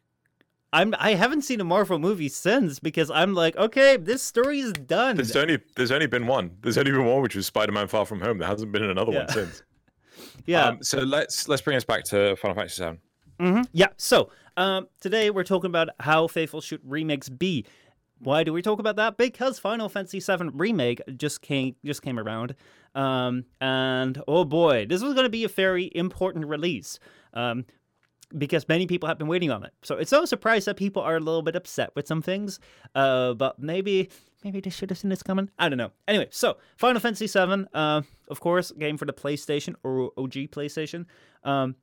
I'm 0.72 0.94
I 0.98 1.14
haven't 1.14 1.42
seen 1.42 1.60
a 1.60 1.64
Marvel 1.64 1.98
movie 1.98 2.28
since 2.28 2.78
because 2.78 3.10
I'm 3.10 3.34
like, 3.34 3.56
okay, 3.56 3.98
this 3.98 4.22
story 4.22 4.60
is 4.60 4.72
done. 4.72 5.16
There's 5.16 5.36
only 5.36 5.58
there's 5.76 5.90
only 5.90 6.06
been 6.06 6.26
one. 6.26 6.56
There's 6.62 6.78
only 6.78 6.92
been 6.92 7.04
one, 7.04 7.22
which 7.22 7.36
was 7.36 7.46
Spider-Man: 7.46 7.88
Far 7.88 8.06
From 8.06 8.20
Home. 8.20 8.38
There 8.38 8.48
hasn't 8.48 8.72
been 8.72 8.84
another 8.84 9.12
yeah. 9.12 9.18
one 9.18 9.28
since. 9.28 9.62
yeah. 10.46 10.66
Um, 10.66 10.82
so 10.82 11.00
let's 11.00 11.46
let's 11.48 11.60
bring 11.62 11.76
us 11.76 11.84
back 11.84 12.04
to 12.04 12.36
Final 12.36 12.54
Fantasy 12.54 12.82
VII. 12.82 12.98
Mm-hmm. 13.44 13.62
Yeah. 13.72 13.88
So 13.98 14.30
um, 14.56 14.88
today 15.00 15.30
we're 15.30 15.44
talking 15.44 15.68
about 15.68 15.90
how 16.00 16.26
faithful 16.26 16.60
should 16.62 16.80
remakes 16.84 17.28
be. 17.28 17.66
Why 18.18 18.44
do 18.44 18.52
we 18.52 18.62
talk 18.62 18.78
about 18.78 18.96
that? 18.96 19.16
Because 19.16 19.58
Final 19.58 19.88
Fantasy 19.88 20.20
VII 20.20 20.50
remake 20.54 21.02
just 21.16 21.42
came 21.42 21.76
just 21.84 22.00
came 22.00 22.18
around, 22.18 22.54
um, 22.94 23.44
and 23.60 24.22
oh 24.26 24.44
boy, 24.44 24.86
this 24.86 25.02
was 25.02 25.12
going 25.12 25.24
to 25.24 25.30
be 25.30 25.44
a 25.44 25.48
very 25.48 25.90
important 25.94 26.46
release. 26.46 26.98
Um, 27.34 27.66
because 28.36 28.68
many 28.68 28.86
people 28.86 29.08
have 29.08 29.18
been 29.18 29.28
waiting 29.28 29.50
on 29.50 29.64
it. 29.64 29.72
So 29.82 29.96
it's 29.96 30.12
no 30.12 30.24
surprise 30.24 30.64
that 30.64 30.76
people 30.76 31.02
are 31.02 31.16
a 31.16 31.20
little 31.20 31.42
bit 31.42 31.56
upset 31.56 31.90
with 31.94 32.06
some 32.06 32.22
things. 32.22 32.60
Uh, 32.94 33.34
but 33.34 33.58
maybe 33.58 34.10
maybe 34.44 34.60
they 34.60 34.70
should 34.70 34.90
have 34.90 34.98
seen 34.98 35.10
this 35.10 35.22
coming. 35.22 35.50
I 35.58 35.68
don't 35.68 35.78
know. 35.78 35.92
Anyway, 36.08 36.28
so 36.30 36.56
Final 36.76 37.00
Fantasy 37.00 37.26
VII, 37.26 37.66
uh, 37.74 38.02
of 38.28 38.40
course, 38.40 38.70
game 38.72 38.96
for 38.96 39.04
the 39.04 39.12
PlayStation 39.12 39.74
or 39.82 40.12
OG 40.16 40.50
PlayStation. 40.50 41.06
Um, 41.44 41.76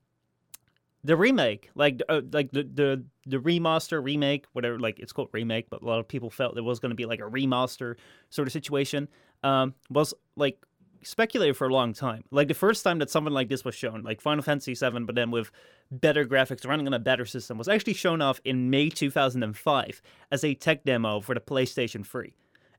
the 1.04 1.16
remake, 1.16 1.70
like 1.76 2.02
uh, 2.10 2.22
like 2.32 2.52
the, 2.52 2.64
the 2.64 3.06
the 3.26 3.38
remaster, 3.38 4.04
remake, 4.04 4.46
whatever, 4.52 4.80
like 4.80 5.00
it's 5.00 5.14
called 5.14 5.30
remake, 5.32 5.70
but 5.70 5.82
a 5.82 5.86
lot 5.86 6.00
of 6.00 6.08
people 6.08 6.30
felt 6.30 6.56
there 6.56 6.64
was 6.64 6.80
going 6.80 6.90
to 6.90 6.96
be 6.96 7.06
like 7.06 7.20
a 7.20 7.24
remaster 7.24 7.96
sort 8.30 8.48
of 8.48 8.52
situation. 8.52 9.08
Um, 9.42 9.74
was 9.90 10.14
like 10.36 10.58
speculated 11.04 11.56
for 11.56 11.68
a 11.68 11.74
long 11.74 11.94
time. 11.94 12.24
Like 12.32 12.48
the 12.48 12.54
first 12.54 12.84
time 12.84 13.00
that 13.00 13.10
something 13.10 13.34
like 13.34 13.50
this 13.50 13.66
was 13.66 13.76
shown, 13.76 14.04
like 14.04 14.22
Final 14.22 14.44
Fantasy 14.44 14.74
VII, 14.74 15.02
but 15.02 15.16
then 15.16 15.32
with 15.32 15.52
better 15.92 16.26
graphics 16.26 16.68
running 16.68 16.88
on 16.88 16.94
a 16.94 17.00
better 17.00 17.26
system, 17.26 17.58
was 17.58 17.68
actually 17.68 17.94
shown 17.94 18.22
off 18.22 18.40
in 18.44 18.70
May 18.70 18.90
2005 18.90 20.02
as 20.32 20.44
a 20.44 20.54
tech 20.54 20.84
demo 20.84 21.22
for 21.22 21.34
the 21.34 21.42
PlayStation 21.42 22.06
3. 22.06 22.34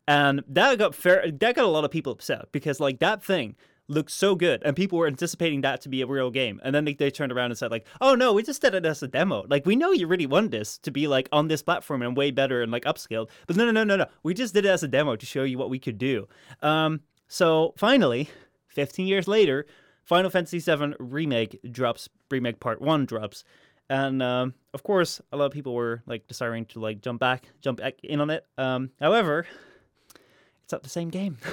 And 0.08 0.42
that 0.48 0.78
got 0.78 0.94
fair, 0.94 1.30
that 1.30 1.54
got 1.54 1.64
a 1.64 1.68
lot 1.68 1.84
of 1.84 1.90
people 1.90 2.12
upset 2.12 2.50
because 2.52 2.80
like 2.80 2.98
that 2.98 3.22
thing 3.22 3.56
looked 3.90 4.12
so 4.12 4.36
good 4.36 4.62
and 4.64 4.76
people 4.76 4.98
were 4.98 5.06
anticipating 5.08 5.60
that 5.62 5.80
to 5.80 5.88
be 5.88 6.00
a 6.00 6.06
real 6.06 6.30
game 6.30 6.60
and 6.62 6.74
then 6.74 6.84
they, 6.84 6.94
they 6.94 7.10
turned 7.10 7.32
around 7.32 7.50
and 7.50 7.58
said 7.58 7.72
like 7.72 7.86
oh 8.00 8.14
no 8.14 8.32
we 8.32 8.42
just 8.42 8.62
did 8.62 8.72
it 8.72 8.86
as 8.86 9.02
a 9.02 9.08
demo 9.08 9.44
like 9.48 9.66
we 9.66 9.74
know 9.74 9.90
you 9.90 10.06
really 10.06 10.26
want 10.26 10.52
this 10.52 10.78
to 10.78 10.92
be 10.92 11.08
like 11.08 11.28
on 11.32 11.48
this 11.48 11.60
platform 11.60 12.00
and 12.00 12.16
way 12.16 12.30
better 12.30 12.62
and 12.62 12.70
like 12.70 12.84
upscaled 12.84 13.28
but 13.48 13.56
no 13.56 13.64
no 13.64 13.72
no 13.72 13.82
no 13.82 13.96
no 13.96 14.06
we 14.22 14.32
just 14.32 14.54
did 14.54 14.64
it 14.64 14.68
as 14.68 14.84
a 14.84 14.88
demo 14.88 15.16
to 15.16 15.26
show 15.26 15.42
you 15.42 15.58
what 15.58 15.70
we 15.70 15.78
could 15.78 15.98
do 15.98 16.28
um 16.62 17.00
so 17.30 17.72
finally 17.76 18.28
15 18.68 19.06
years 19.06 19.28
later 19.28 19.66
final 20.04 20.30
fantasy 20.30 20.58
7 20.58 20.94
remake 20.98 21.58
drops 21.70 22.08
remake 22.30 22.60
part 22.60 22.82
1 22.82 23.06
drops 23.06 23.44
and 23.88 24.22
um, 24.22 24.54
of 24.74 24.82
course 24.82 25.20
a 25.32 25.36
lot 25.36 25.46
of 25.46 25.52
people 25.52 25.74
were 25.74 26.02
like 26.06 26.26
desiring 26.26 26.64
to 26.66 26.80
like 26.80 27.00
jump 27.00 27.20
back 27.20 27.44
jump 27.60 27.78
back 27.78 27.94
in 28.02 28.20
on 28.20 28.30
it 28.30 28.44
um 28.58 28.90
however 28.98 29.46
it's 30.64 30.72
not 30.72 30.82
the 30.82 30.88
same 30.88 31.08
game 31.08 31.38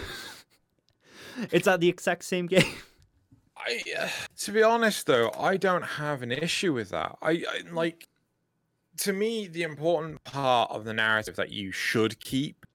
it's 1.51 1.65
not 1.65 1.79
the 1.79 1.89
exact 1.89 2.23
same 2.23 2.47
game. 2.47 2.63
I, 3.57 3.81
uh, 3.99 4.09
to 4.39 4.51
be 4.51 4.61
honest, 4.63 5.07
though, 5.07 5.31
I 5.37 5.57
don't 5.57 5.83
have 5.83 6.21
an 6.21 6.31
issue 6.31 6.73
with 6.73 6.89
that. 6.89 7.17
I, 7.21 7.31
I 7.31 7.61
like, 7.71 8.07
to 8.99 9.13
me, 9.13 9.47
the 9.47 9.63
important 9.63 10.23
part 10.23 10.69
of 10.71 10.85
the 10.85 10.93
narrative 10.93 11.35
that 11.37 11.51
you 11.51 11.71
should 11.71 12.19
keep 12.19 12.66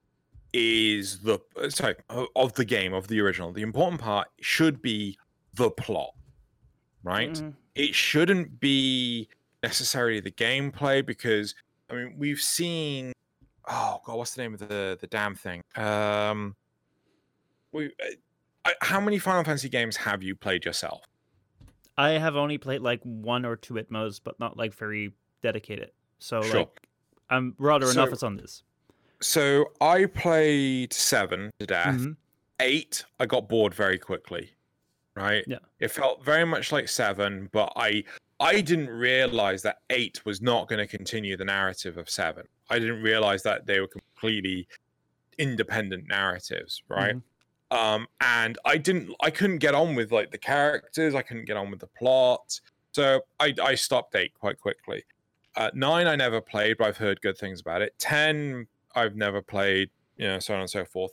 is 0.52 1.20
the 1.20 1.38
uh, 1.60 1.70
sorry 1.70 1.96
of 2.36 2.52
the 2.54 2.64
game 2.64 2.92
of 2.92 3.08
the 3.08 3.20
original. 3.20 3.52
The 3.52 3.62
important 3.62 4.00
part 4.00 4.28
should 4.40 4.82
be 4.82 5.18
the 5.54 5.70
plot, 5.70 6.14
right? 7.02 7.32
Mm-hmm. 7.32 7.50
It 7.74 7.94
shouldn't 7.94 8.60
be 8.60 9.28
necessarily 9.62 10.20
the 10.20 10.30
gameplay 10.30 11.04
because 11.04 11.54
I 11.90 11.94
mean 11.94 12.14
we've 12.18 12.40
seen. 12.40 13.12
Oh 13.68 14.00
god, 14.04 14.18
what's 14.18 14.34
the 14.34 14.42
name 14.42 14.54
of 14.54 14.60
the 14.60 14.98
the 15.00 15.06
damn 15.06 15.34
thing? 15.34 15.62
Um, 15.76 16.56
we 17.72 17.92
uh, 18.64 18.70
how 18.80 19.00
many 19.00 19.18
Final 19.18 19.44
Fantasy 19.44 19.68
games 19.68 19.96
have 19.96 20.22
you 20.22 20.34
played 20.34 20.64
yourself? 20.64 21.02
I 21.96 22.10
have 22.10 22.36
only 22.36 22.58
played 22.58 22.80
like 22.80 23.00
one 23.02 23.44
or 23.44 23.56
two 23.56 23.78
at 23.78 23.90
most, 23.90 24.24
but 24.24 24.38
not 24.40 24.56
like 24.56 24.74
very 24.74 25.12
dedicated. 25.42 25.90
So 26.18 26.42
sure. 26.42 26.60
like 26.60 26.88
I'm 27.30 27.54
rather 27.58 27.86
so, 27.86 28.04
enough 28.04 28.22
on 28.22 28.36
this. 28.36 28.62
So 29.22 29.72
I 29.80 30.06
played 30.06 30.92
seven 30.92 31.50
to 31.60 31.66
death. 31.66 31.94
Mm-hmm. 31.94 32.12
Eight, 32.60 33.04
I 33.18 33.26
got 33.26 33.48
bored 33.48 33.74
very 33.74 33.98
quickly. 33.98 34.50
Right? 35.14 35.44
Yeah. 35.46 35.58
It 35.78 35.90
felt 35.90 36.24
very 36.24 36.44
much 36.44 36.72
like 36.72 36.88
seven, 36.88 37.48
but 37.52 37.72
I 37.76 38.04
I 38.40 38.60
didn't 38.60 38.90
realize 38.90 39.62
that 39.62 39.78
eight 39.90 40.24
was 40.24 40.42
not 40.42 40.68
going 40.68 40.80
to 40.80 40.86
continue 40.86 41.36
the 41.36 41.44
narrative 41.44 41.96
of 41.96 42.10
seven. 42.10 42.44
I 42.70 42.80
didn't 42.80 43.02
realize 43.02 43.42
that 43.44 43.66
they 43.66 43.78
were 43.78 43.86
completely 43.86 44.66
independent 45.38 46.08
narratives, 46.08 46.82
right? 46.88 47.14
Mm-hmm. 47.14 47.76
Um, 47.76 48.06
and 48.20 48.58
I 48.64 48.78
didn't, 48.78 49.14
I 49.22 49.30
couldn't 49.30 49.58
get 49.58 49.74
on 49.74 49.94
with 49.94 50.12
like 50.12 50.30
the 50.30 50.38
characters. 50.38 51.14
I 51.14 51.22
couldn't 51.22 51.44
get 51.44 51.56
on 51.56 51.70
with 51.70 51.80
the 51.80 51.86
plot, 51.86 52.60
so 52.92 53.20
I, 53.38 53.54
I 53.62 53.74
stopped 53.76 54.14
eight 54.16 54.34
quite 54.34 54.58
quickly. 54.58 55.04
Uh, 55.54 55.70
nine, 55.72 56.06
I 56.06 56.16
never 56.16 56.40
played, 56.40 56.78
but 56.78 56.88
I've 56.88 56.96
heard 56.96 57.20
good 57.20 57.38
things 57.38 57.60
about 57.60 57.80
it. 57.80 57.94
Ten, 57.98 58.66
I've 58.94 59.16
never 59.16 59.42
played, 59.42 59.90
you 60.16 60.26
know, 60.26 60.38
so 60.38 60.54
on 60.54 60.60
and 60.60 60.70
so 60.70 60.84
forth. 60.84 61.12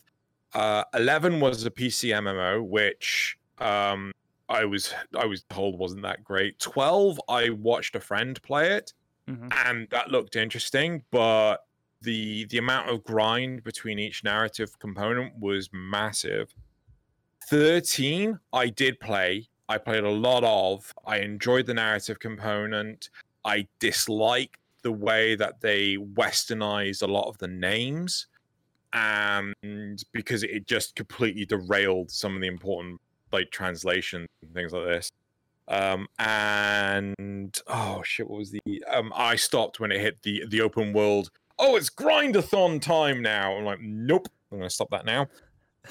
Uh, 0.53 0.83
Eleven 0.93 1.39
was 1.39 1.65
a 1.65 1.71
PC 1.71 2.09
MMO, 2.09 2.67
which 2.67 3.37
um, 3.59 4.11
I 4.47 4.65
was 4.65 4.93
I 5.17 5.25
was 5.25 5.43
told 5.49 5.77
wasn't 5.77 6.03
that 6.03 6.23
great. 6.23 6.59
Twelve, 6.59 7.19
I 7.29 7.49
watched 7.49 7.95
a 7.95 7.99
friend 7.99 8.41
play 8.41 8.71
it, 8.71 8.93
mm-hmm. 9.29 9.47
and 9.65 9.87
that 9.91 10.09
looked 10.09 10.35
interesting, 10.35 11.03
but 11.11 11.57
the 12.01 12.45
the 12.45 12.57
amount 12.57 12.89
of 12.89 13.03
grind 13.03 13.63
between 13.63 13.99
each 13.99 14.23
narrative 14.23 14.77
component 14.79 15.37
was 15.37 15.69
massive. 15.71 16.53
13 17.49 18.39
I 18.53 18.67
did 18.67 18.99
play. 18.99 19.49
I 19.67 19.77
played 19.77 20.03
a 20.03 20.09
lot 20.09 20.43
of. 20.43 20.93
I 21.05 21.19
enjoyed 21.19 21.65
the 21.65 21.73
narrative 21.73 22.19
component. 22.19 23.09
I 23.45 23.67
disliked 23.79 24.59
the 24.81 24.91
way 24.91 25.35
that 25.35 25.61
they 25.61 25.97
westernized 25.97 27.01
a 27.01 27.07
lot 27.07 27.27
of 27.27 27.37
the 27.37 27.47
names 27.47 28.27
and 28.93 30.03
because 30.13 30.43
it 30.43 30.65
just 30.67 30.95
completely 30.95 31.45
derailed 31.45 32.09
some 32.09 32.35
of 32.35 32.41
the 32.41 32.47
important 32.47 32.99
like 33.31 33.51
translation 33.51 34.25
and 34.41 34.53
things 34.53 34.73
like 34.73 34.85
this. 34.85 35.11
Um, 35.67 36.07
and 36.17 37.59
oh 37.67 38.01
shit, 38.03 38.27
what 38.27 38.39
was 38.39 38.51
the 38.51 38.83
um 38.91 39.13
I 39.15 39.35
stopped 39.35 39.79
when 39.79 39.91
it 39.91 40.01
hit 40.01 40.21
the 40.23 40.45
the 40.49 40.61
open 40.61 40.93
world 40.93 41.29
oh, 41.59 41.75
it's 41.75 41.89
grindathon 41.89 42.81
time 42.81 43.21
now. 43.21 43.55
I'm 43.55 43.65
like, 43.65 43.81
nope, 43.81 44.27
I'm 44.51 44.61
to 44.61 44.69
stop 44.69 44.89
that 44.91 45.05
now. 45.05 45.27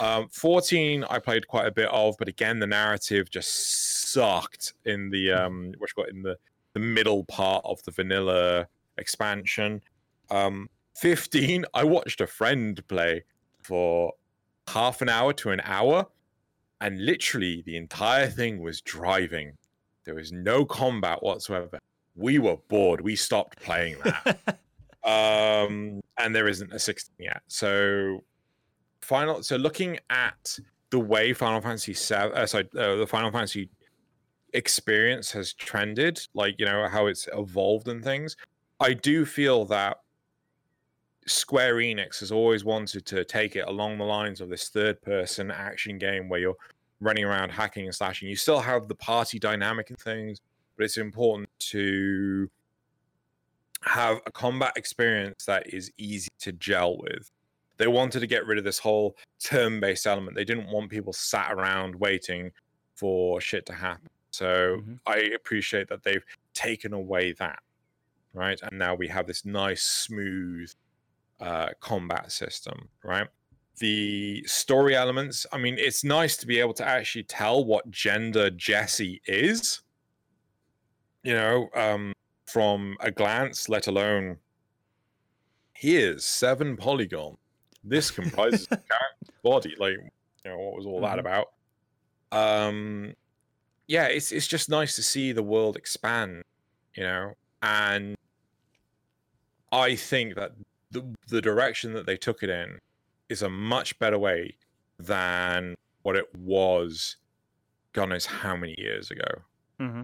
Um, 0.00 0.28
14, 0.33 1.04
I 1.04 1.18
played 1.18 1.47
quite 1.47 1.66
a 1.66 1.71
bit 1.71 1.88
of, 1.90 2.16
but 2.18 2.28
again, 2.28 2.59
the 2.59 2.66
narrative 2.66 3.30
just 3.30 4.11
sucked 4.11 4.73
in 4.85 5.11
the 5.11 5.33
um, 5.33 5.73
what 5.78 5.95
got 5.95 6.09
in 6.09 6.23
the 6.23 6.37
the 6.75 6.80
middle 6.80 7.25
part 7.25 7.64
of 7.64 7.83
the 7.85 7.90
vanilla 7.90 8.66
expansion. 8.99 9.81
Um, 10.31 10.69
15, 10.97 11.64
I 11.75 11.85
watched 11.85 12.21
a 12.21 12.26
friend 12.26 12.87
play 12.88 13.25
for 13.62 14.12
half 14.69 15.02
an 15.02 15.09
hour 15.09 15.33
to 15.35 15.50
an 15.50 15.61
hour, 15.64 16.07
and 16.81 17.05
literally 17.05 17.62
the 17.67 17.76
entire 17.76 18.28
thing 18.28 18.61
was 18.61 18.81
driving. 18.81 19.57
There 20.05 20.14
was 20.14 20.33
no 20.33 20.64
combat 20.64 21.23
whatsoever. 21.23 21.78
We 22.14 22.38
were 22.38 22.57
bored. 22.69 23.00
We 23.00 23.14
stopped 23.14 23.61
playing 23.62 23.97
that. 24.05 24.59
um, 25.05 26.00
and 26.19 26.35
there 26.35 26.49
isn't 26.49 26.73
a 26.73 26.78
16 26.78 27.14
yet. 27.19 27.43
So 27.47 28.25
final. 29.02 29.43
So 29.43 29.57
looking 29.57 29.99
at 30.11 30.59
the 30.90 30.99
way 30.99 31.33
Final 31.33 31.61
Fantasy 31.61 31.95
seven, 31.95 32.37
uh, 32.37 32.47
sorry, 32.47 32.69
uh, 32.76 32.97
the 32.97 33.07
Final 33.07 33.31
Fantasy 33.31 33.71
experience 34.55 35.31
has 35.33 35.52
trended, 35.52 36.21
like 36.35 36.57
you 36.59 36.67
know 36.67 36.88
how 36.88 37.07
it's 37.07 37.28
evolved 37.33 37.88
and 37.88 38.02
things. 38.02 38.37
I 38.80 38.94
do 38.94 39.25
feel 39.25 39.64
that 39.66 39.99
Square 41.26 41.76
Enix 41.76 42.20
has 42.20 42.32
always 42.32 42.64
wanted 42.64 43.04
to 43.06 43.25
take 43.25 43.56
it 43.56 43.66
along 43.68 43.99
the 43.99 44.04
lines 44.04 44.40
of 44.40 44.49
this 44.49 44.68
third-person 44.68 45.50
action 45.50 45.99
game 45.99 46.28
where 46.28 46.40
you're 46.40 46.56
running 47.00 47.25
around 47.25 47.50
hacking 47.50 47.85
and 47.85 47.94
slashing. 47.94 48.28
You 48.28 48.37
still 48.37 48.61
have 48.61 48.88
the 48.88 48.94
party 48.94 49.38
dynamic 49.38 49.90
and 49.90 49.99
things, 49.99 50.40
but 50.76 50.85
it's 50.85 50.97
important 50.97 51.49
to 51.58 52.50
have 53.82 54.20
a 54.26 54.32
combat 54.32 54.73
experience 54.76 55.44
that 55.44 55.73
is 55.73 55.92
easy 55.99 56.30
to 56.40 56.52
gel 56.52 56.97
with. 56.99 57.30
They 57.76 57.87
wanted 57.87 58.20
to 58.20 58.26
get 58.26 58.47
rid 58.47 58.58
of 58.58 58.64
this 58.64 58.78
whole 58.78 59.16
turn 59.38 59.80
based 59.80 60.06
element. 60.06 60.35
They 60.35 60.44
didn't 60.44 60.68
want 60.68 60.90
people 60.90 61.12
sat 61.12 61.52
around 61.52 61.94
waiting 61.94 62.50
for 62.97 63.40
shit 63.40 63.66
to 63.66 63.73
happen. 63.73 64.08
So 64.30 64.78
mm-hmm. 64.80 64.94
I 65.06 65.30
appreciate 65.35 65.88
that 65.88 66.02
they've 66.02 66.25
taken 66.54 66.92
away 66.92 67.32
that, 67.35 67.61
right? 68.32 68.58
And 68.62 68.78
now 68.78 68.94
we 68.94 69.08
have 69.08 69.26
this 69.26 69.44
nice, 69.44 69.82
smooth 69.82 70.70
uh, 71.40 71.68
combat 71.80 72.32
system, 72.32 72.88
right? 73.04 73.28
The 73.78 74.42
story 74.47 74.97
elements, 74.97 75.47
I 75.52 75.58
mean, 75.58 75.76
it's 75.78 76.02
nice 76.02 76.37
to 76.38 76.47
be 76.47 76.58
able 76.58 76.75
to 76.75 76.87
actually 76.87 77.25
tell 77.25 77.64
what 77.64 77.90
gender 77.90 78.50
Jesse 78.50 79.20
is. 79.26 79.82
You 81.23 81.35
know, 81.35 81.68
um, 81.75 82.12
from 82.47 82.97
a 83.00 83.11
glance, 83.11 83.68
let 83.68 83.87
alone 83.87 84.38
here's 85.78 86.25
seven 86.25 86.76
polygon. 86.76 87.37
This 87.85 88.11
comprises 88.11 88.66
the 88.70 88.80
body. 89.44 89.75
Like, 89.78 89.94
you 90.44 90.50
know, 90.50 90.58
what 90.58 90.76
was 90.76 90.87
all 90.87 91.00
mm-hmm. 91.00 91.04
that 91.04 91.18
about? 91.18 91.47
Um, 92.32 93.14
yeah, 93.87 94.06
it's 94.06 94.32
it's 94.32 94.47
just 94.47 94.68
nice 94.68 94.97
to 94.97 95.02
see 95.02 95.32
the 95.32 95.42
world 95.42 95.76
expand, 95.76 96.42
you 96.94 97.04
know, 97.04 97.35
and 97.62 98.17
I 99.73 99.97
think 99.97 100.35
that 100.37 100.53
the 100.91 101.05
the 101.29 101.41
direction 101.41 101.93
that 101.95 102.07
they 102.07 102.17
took 102.17 102.43
it 102.43 102.50
in 102.50 102.79
is 103.29 103.43
a 103.43 103.49
much 103.49 103.99
better 103.99 104.19
way 104.19 104.57
than 104.99 105.75
what 106.03 106.17
it 106.17 106.35
was. 106.35 107.17
God 107.93 108.11
knows 108.11 108.27
how 108.27 108.57
many 108.57 108.75
years 108.79 109.11
ago. 109.11 109.43
Mm-hmm. 109.81 110.03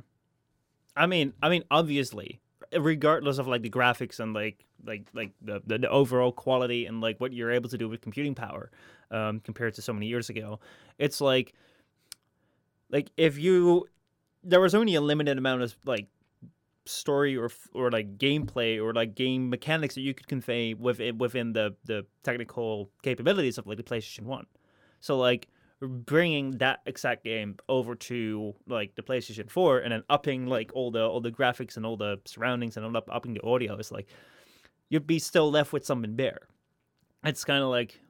I 0.96 1.06
mean, 1.06 1.32
I 1.42 1.48
mean, 1.48 1.64
obviously, 1.70 2.40
regardless 2.72 3.38
of 3.38 3.46
like 3.46 3.62
the 3.62 3.70
graphics 3.70 4.20
and 4.20 4.34
like 4.34 4.64
like 4.84 5.08
like 5.12 5.32
the, 5.40 5.62
the, 5.66 5.78
the 5.78 5.88
overall 5.88 6.32
quality 6.32 6.86
and 6.86 7.00
like 7.00 7.20
what 7.20 7.32
you're 7.32 7.50
able 7.50 7.68
to 7.70 7.78
do 7.78 7.88
with 7.88 8.00
computing 8.00 8.34
power 8.34 8.70
um, 9.10 9.40
compared 9.40 9.74
to 9.74 9.82
so 9.82 9.92
many 9.92 10.06
years 10.06 10.28
ago, 10.28 10.60
it's 10.98 11.20
like 11.20 11.54
like 12.90 13.10
if 13.16 13.38
you 13.38 13.86
there 14.42 14.60
was 14.60 14.74
only 14.74 14.94
a 14.94 15.00
limited 15.00 15.38
amount 15.38 15.62
of 15.62 15.74
like 15.84 16.06
story 16.86 17.36
or 17.36 17.50
or 17.72 17.90
like 17.90 18.18
gameplay 18.18 18.82
or 18.82 18.92
like 18.92 19.14
game 19.14 19.48
mechanics 19.48 19.94
that 19.94 20.02
you 20.02 20.14
could 20.14 20.28
convey 20.28 20.74
within 20.74 21.18
within 21.18 21.52
the 21.52 21.74
the 21.84 22.04
technical 22.22 22.90
capabilities 23.02 23.58
of 23.58 23.66
like 23.66 23.76
the 23.76 23.82
PlayStation 23.82 24.22
One. 24.22 24.46
So 25.00 25.16
like 25.18 25.48
bringing 25.80 26.52
that 26.52 26.80
exact 26.86 27.24
game 27.24 27.56
over 27.68 27.94
to 27.94 28.54
like 28.66 28.94
the 28.94 29.02
PlayStation 29.02 29.50
4 29.50 29.80
and 29.80 29.92
then 29.92 30.02
upping 30.08 30.46
like 30.46 30.70
all 30.74 30.90
the 30.90 31.02
all 31.02 31.20
the 31.20 31.30
graphics 31.30 31.76
and 31.76 31.84
all 31.84 31.96
the 31.96 32.20
surroundings 32.24 32.76
and 32.76 32.96
up, 32.96 33.08
upping 33.10 33.34
the 33.34 33.42
audio 33.42 33.76
is 33.76 33.90
like 33.90 34.08
you'd 34.88 35.06
be 35.06 35.18
still 35.18 35.50
left 35.50 35.72
with 35.72 35.84
something 35.84 36.14
bare. 36.14 36.48
It's 37.24 37.44
kind 37.44 37.62
of 37.62 37.70
like 37.70 38.00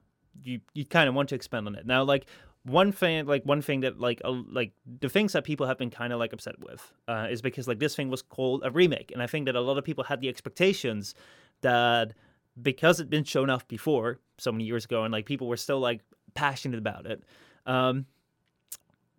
you 0.43 0.59
you 0.73 0.85
kind 0.85 1.07
of 1.09 1.15
want 1.15 1.29
to 1.29 1.35
expand 1.35 1.67
on 1.67 1.75
it. 1.75 1.85
Now 1.85 2.03
like 2.03 2.25
one 2.65 2.91
thing 2.91 3.25
like 3.25 3.43
one 3.43 3.61
thing 3.61 3.81
that 3.81 3.99
like 3.99 4.21
like 4.25 4.71
the 4.99 5.07
things 5.07 5.33
that 5.33 5.43
people 5.43 5.67
have 5.67 5.77
been 5.77 5.91
kind 5.91 6.11
of 6.11 6.19
like 6.19 6.33
upset 6.33 6.55
with 6.59 6.91
uh, 7.07 7.27
is 7.29 7.41
because 7.41 7.67
like 7.67 7.79
this 7.79 7.95
thing 7.95 8.09
was 8.09 8.21
called 8.21 8.63
a 8.65 8.71
remake 8.71 9.11
and 9.11 9.21
I 9.21 9.27
think 9.27 9.45
that 9.45 9.55
a 9.55 9.61
lot 9.61 9.77
of 9.77 9.83
people 9.83 10.03
had 10.03 10.19
the 10.19 10.29
expectations 10.29 11.13
that 11.61 12.13
because 12.59 12.99
it'd 12.99 13.09
been 13.09 13.23
shown 13.23 13.49
off 13.49 13.67
before 13.67 14.19
so 14.39 14.51
many 14.51 14.63
years 14.63 14.85
ago 14.85 15.03
and 15.03 15.11
like 15.11 15.25
people 15.25 15.47
were 15.47 15.57
still 15.57 15.79
like 15.79 16.01
passionate 16.33 16.79
about 16.79 17.05
it 17.05 17.23
um, 17.67 18.05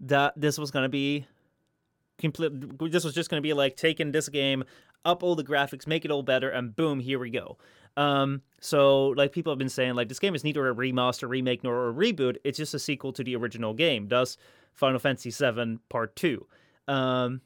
that 0.01 0.35
this 0.37 0.59
was 0.59 0.71
going 0.71 0.85
to 0.85 0.89
be 0.89 1.27
complete. 2.19 2.53
This 2.91 3.05
was 3.05 3.15
just 3.15 3.31
going 3.31 3.43
to 3.43 3.47
be 3.47 3.53
like 3.53 3.77
taking 3.77 4.13
this 4.13 4.29
game, 4.29 4.65
up 5.05 5.23
all 5.23 5.35
the 5.35 5.45
graphics, 5.45 5.87
make 5.87 6.05
it 6.05 6.11
all 6.11 6.23
better, 6.23 6.49
and 6.49 6.75
boom, 6.75 7.01
here 7.01 7.19
we 7.19 7.31
go. 7.31 7.59
Um, 7.97 8.43
so 8.67 9.11
like 9.11 9.31
people 9.31 9.53
have 9.53 9.61
been 9.61 9.69
saying, 9.69 9.95
like 9.95 10.09
this 10.09 10.19
game 10.19 10.35
is 10.35 10.43
neither 10.43 10.69
a 10.69 10.75
remaster, 10.75 11.29
remake, 11.29 11.63
nor 11.63 11.89
a 11.89 11.93
reboot. 11.93 12.39
It's 12.43 12.59
just 12.59 12.75
a 12.75 12.81
sequel 12.81 13.13
to 13.13 13.23
the 13.23 13.37
original 13.37 13.73
game. 13.73 14.09
Thus, 14.09 14.37
Final 14.73 14.99
Fantasy 14.99 15.31
VII 15.31 15.79
Part 15.89 16.17
Two. 16.17 16.49
Um, 16.89 17.43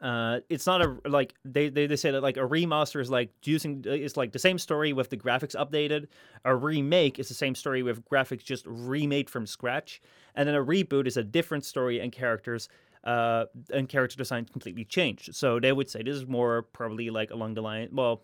uh, 0.00 0.38
it's 0.48 0.64
not 0.64 0.80
a 0.80 0.96
like 1.08 1.34
they, 1.44 1.70
they 1.70 1.88
they 1.88 1.96
say 1.96 2.12
that 2.12 2.22
like 2.22 2.36
a 2.36 2.46
remaster 2.46 3.00
is 3.00 3.10
like 3.10 3.30
using 3.42 3.82
it's 3.84 4.16
like 4.16 4.30
the 4.30 4.38
same 4.38 4.58
story 4.58 4.92
with 4.92 5.10
the 5.10 5.16
graphics 5.16 5.56
updated. 5.56 6.06
A 6.44 6.54
remake 6.54 7.18
is 7.18 7.26
the 7.26 7.34
same 7.34 7.56
story 7.56 7.82
with 7.82 8.04
graphics 8.04 8.44
just 8.44 8.64
remade 8.64 9.28
from 9.28 9.44
scratch, 9.44 10.00
and 10.36 10.48
then 10.48 10.54
a 10.54 10.64
reboot 10.64 11.08
is 11.08 11.16
a 11.16 11.24
different 11.24 11.64
story 11.64 11.98
and 11.98 12.12
characters 12.12 12.68
uh 13.02 13.46
and 13.72 13.88
character 13.88 14.16
design 14.16 14.44
completely 14.44 14.84
changed. 14.84 15.34
So 15.34 15.58
they 15.58 15.72
would 15.72 15.90
say 15.90 16.04
this 16.04 16.14
is 16.14 16.26
more 16.26 16.62
probably 16.62 17.10
like 17.10 17.32
along 17.32 17.54
the 17.54 17.62
line. 17.62 17.88
Well, 17.90 18.22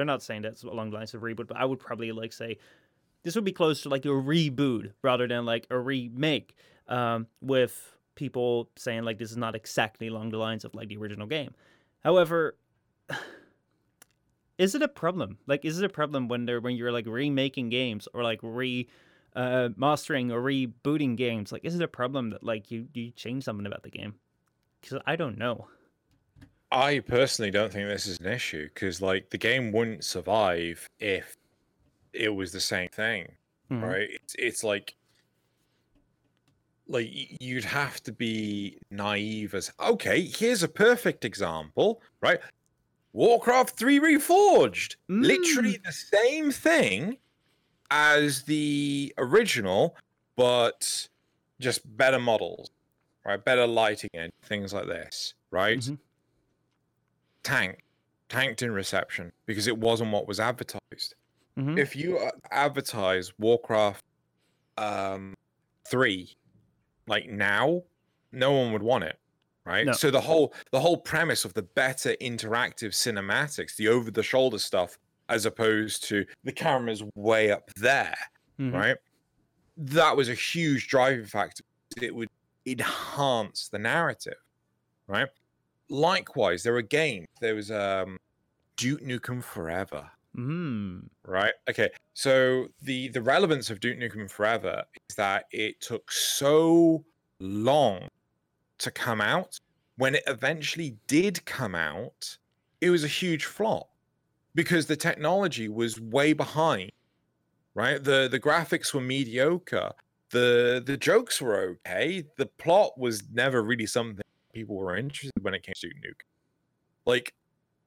they're 0.00 0.06
not 0.06 0.22
saying 0.22 0.40
that's 0.40 0.62
along 0.62 0.88
the 0.88 0.96
lines 0.96 1.12
of 1.12 1.20
reboot, 1.20 1.46
but 1.46 1.58
I 1.58 1.66
would 1.66 1.78
probably 1.78 2.10
like 2.10 2.32
say 2.32 2.56
this 3.22 3.34
would 3.34 3.44
be 3.44 3.52
close 3.52 3.82
to 3.82 3.90
like 3.90 4.06
a 4.06 4.08
reboot 4.08 4.92
rather 5.02 5.28
than 5.28 5.44
like 5.44 5.66
a 5.68 5.78
remake 5.78 6.56
um, 6.88 7.26
with 7.42 7.94
people 8.14 8.70
saying 8.76 9.02
like 9.02 9.18
this 9.18 9.30
is 9.30 9.36
not 9.36 9.54
exactly 9.54 10.06
along 10.06 10.30
the 10.30 10.38
lines 10.38 10.64
of 10.64 10.74
like 10.74 10.88
the 10.88 10.96
original 10.96 11.26
game. 11.26 11.52
However, 12.02 12.56
is 14.58 14.74
it 14.74 14.80
a 14.80 14.88
problem? 14.88 15.36
Like, 15.46 15.66
is 15.66 15.78
it 15.78 15.84
a 15.84 15.90
problem 15.90 16.28
when 16.28 16.46
they're 16.46 16.62
when 16.62 16.76
you're 16.76 16.92
like 16.92 17.06
remaking 17.06 17.68
games 17.68 18.08
or 18.14 18.22
like 18.22 18.40
re 18.42 18.88
uh, 19.36 19.68
mastering 19.76 20.32
or 20.32 20.40
rebooting 20.40 21.14
games? 21.14 21.52
Like, 21.52 21.66
is 21.66 21.74
it 21.74 21.82
a 21.82 21.88
problem 21.88 22.30
that 22.30 22.42
like 22.42 22.70
you 22.70 22.88
you 22.94 23.10
change 23.10 23.44
something 23.44 23.66
about 23.66 23.82
the 23.82 23.90
game? 23.90 24.14
Because 24.80 24.98
I 25.06 25.16
don't 25.16 25.36
know. 25.36 25.68
I 26.72 27.00
personally 27.00 27.50
don't 27.50 27.72
think 27.72 27.88
this 27.88 28.06
is 28.06 28.20
an 28.20 28.26
issue 28.26 28.68
because 28.72 29.02
like 29.02 29.30
the 29.30 29.38
game 29.38 29.72
wouldn't 29.72 30.04
survive 30.04 30.88
if 30.98 31.36
it 32.12 32.28
was 32.28 32.52
the 32.52 32.60
same 32.60 32.88
thing, 32.90 33.32
mm-hmm. 33.70 33.84
right? 33.84 34.08
It's 34.10 34.34
it's 34.38 34.64
like 34.64 34.94
like 36.90 37.08
you'd 37.40 37.64
have 37.64 38.02
to 38.02 38.12
be 38.12 38.76
naive 38.90 39.54
as 39.54 39.72
okay 39.80 40.22
here's 40.22 40.64
a 40.64 40.68
perfect 40.68 41.24
example 41.24 42.02
right 42.20 42.40
warcraft 43.12 43.76
3 43.76 44.00
reforged 44.00 44.96
mm. 45.08 45.24
literally 45.24 45.78
the 45.84 45.92
same 45.92 46.50
thing 46.50 47.16
as 47.92 48.42
the 48.42 49.14
original 49.18 49.96
but 50.36 51.08
just 51.60 51.80
better 51.96 52.18
models 52.18 52.70
right 53.24 53.44
better 53.44 53.66
lighting 53.66 54.10
and 54.14 54.32
things 54.42 54.74
like 54.74 54.86
this 54.86 55.34
right 55.52 55.78
mm-hmm. 55.78 55.94
Tank 57.42 57.84
tanked 58.28 58.62
in 58.62 58.70
reception 58.70 59.32
because 59.46 59.66
it 59.66 59.76
wasn't 59.76 60.10
what 60.10 60.28
was 60.28 60.38
advertised 60.38 61.14
mm-hmm. 61.58 61.76
if 61.78 61.96
you 61.96 62.18
uh, 62.18 62.30
advertise 62.52 63.32
warcraft 63.38 64.04
um 64.78 65.34
3 65.88 66.36
like 67.10 67.28
now, 67.28 67.82
no 68.32 68.52
one 68.52 68.72
would 68.72 68.82
want 68.82 69.04
it, 69.04 69.18
right? 69.66 69.84
No. 69.84 69.92
So 69.92 70.10
the 70.10 70.20
whole 70.20 70.54
the 70.70 70.80
whole 70.80 70.96
premise 70.96 71.44
of 71.44 71.52
the 71.52 71.62
better 71.62 72.14
interactive 72.22 72.92
cinematics, 72.92 73.76
the 73.76 73.88
over 73.88 74.10
the 74.10 74.22
shoulder 74.22 74.58
stuff, 74.58 74.96
as 75.28 75.44
opposed 75.44 76.04
to 76.04 76.24
the 76.44 76.52
camera's 76.52 77.02
way 77.16 77.50
up 77.50 77.70
there, 77.74 78.16
mm-hmm. 78.58 78.74
right? 78.74 78.96
That 79.76 80.16
was 80.16 80.28
a 80.28 80.34
huge 80.34 80.88
driving 80.88 81.26
factor. 81.26 81.64
It 82.00 82.14
would 82.14 82.28
enhance 82.64 83.68
the 83.68 83.78
narrative, 83.78 84.38
right? 85.08 85.28
Likewise, 85.90 86.62
there 86.62 86.72
were 86.72 86.82
games. 86.82 87.26
There 87.40 87.56
was 87.56 87.70
um, 87.70 88.18
Duke 88.76 89.02
Nukem 89.02 89.42
Forever. 89.42 90.08
Mm. 90.36 91.08
Right. 91.26 91.52
Okay. 91.68 91.90
So 92.14 92.68
the 92.82 93.08
the 93.08 93.20
relevance 93.20 93.68
of 93.70 93.80
Duke 93.80 93.98
Nukem 93.98 94.30
Forever 94.30 94.84
is 95.08 95.16
that 95.16 95.46
it 95.50 95.80
took 95.80 96.10
so 96.12 97.04
long 97.40 98.08
to 98.78 98.90
come 98.90 99.20
out. 99.20 99.58
When 99.96 100.14
it 100.14 100.22
eventually 100.26 100.96
did 101.08 101.44
come 101.44 101.74
out, 101.74 102.38
it 102.80 102.90
was 102.90 103.04
a 103.04 103.08
huge 103.08 103.44
flop 103.44 103.90
because 104.54 104.86
the 104.86 104.96
technology 104.96 105.68
was 105.68 106.00
way 106.00 106.32
behind. 106.32 106.92
Right. 107.74 108.02
The 108.02 108.28
the 108.30 108.40
graphics 108.40 108.94
were 108.94 109.00
mediocre. 109.00 109.90
The 110.30 110.80
the 110.86 110.96
jokes 110.96 111.40
were 111.40 111.76
okay. 111.84 112.24
The 112.36 112.46
plot 112.46 112.96
was 112.96 113.24
never 113.32 113.62
really 113.62 113.86
something 113.86 114.22
people 114.52 114.76
were 114.76 114.96
interested 114.96 115.32
when 115.42 115.54
it 115.54 115.62
came 115.62 115.74
to 115.76 115.86
Nuke. 115.88 116.22
Like 117.06 117.34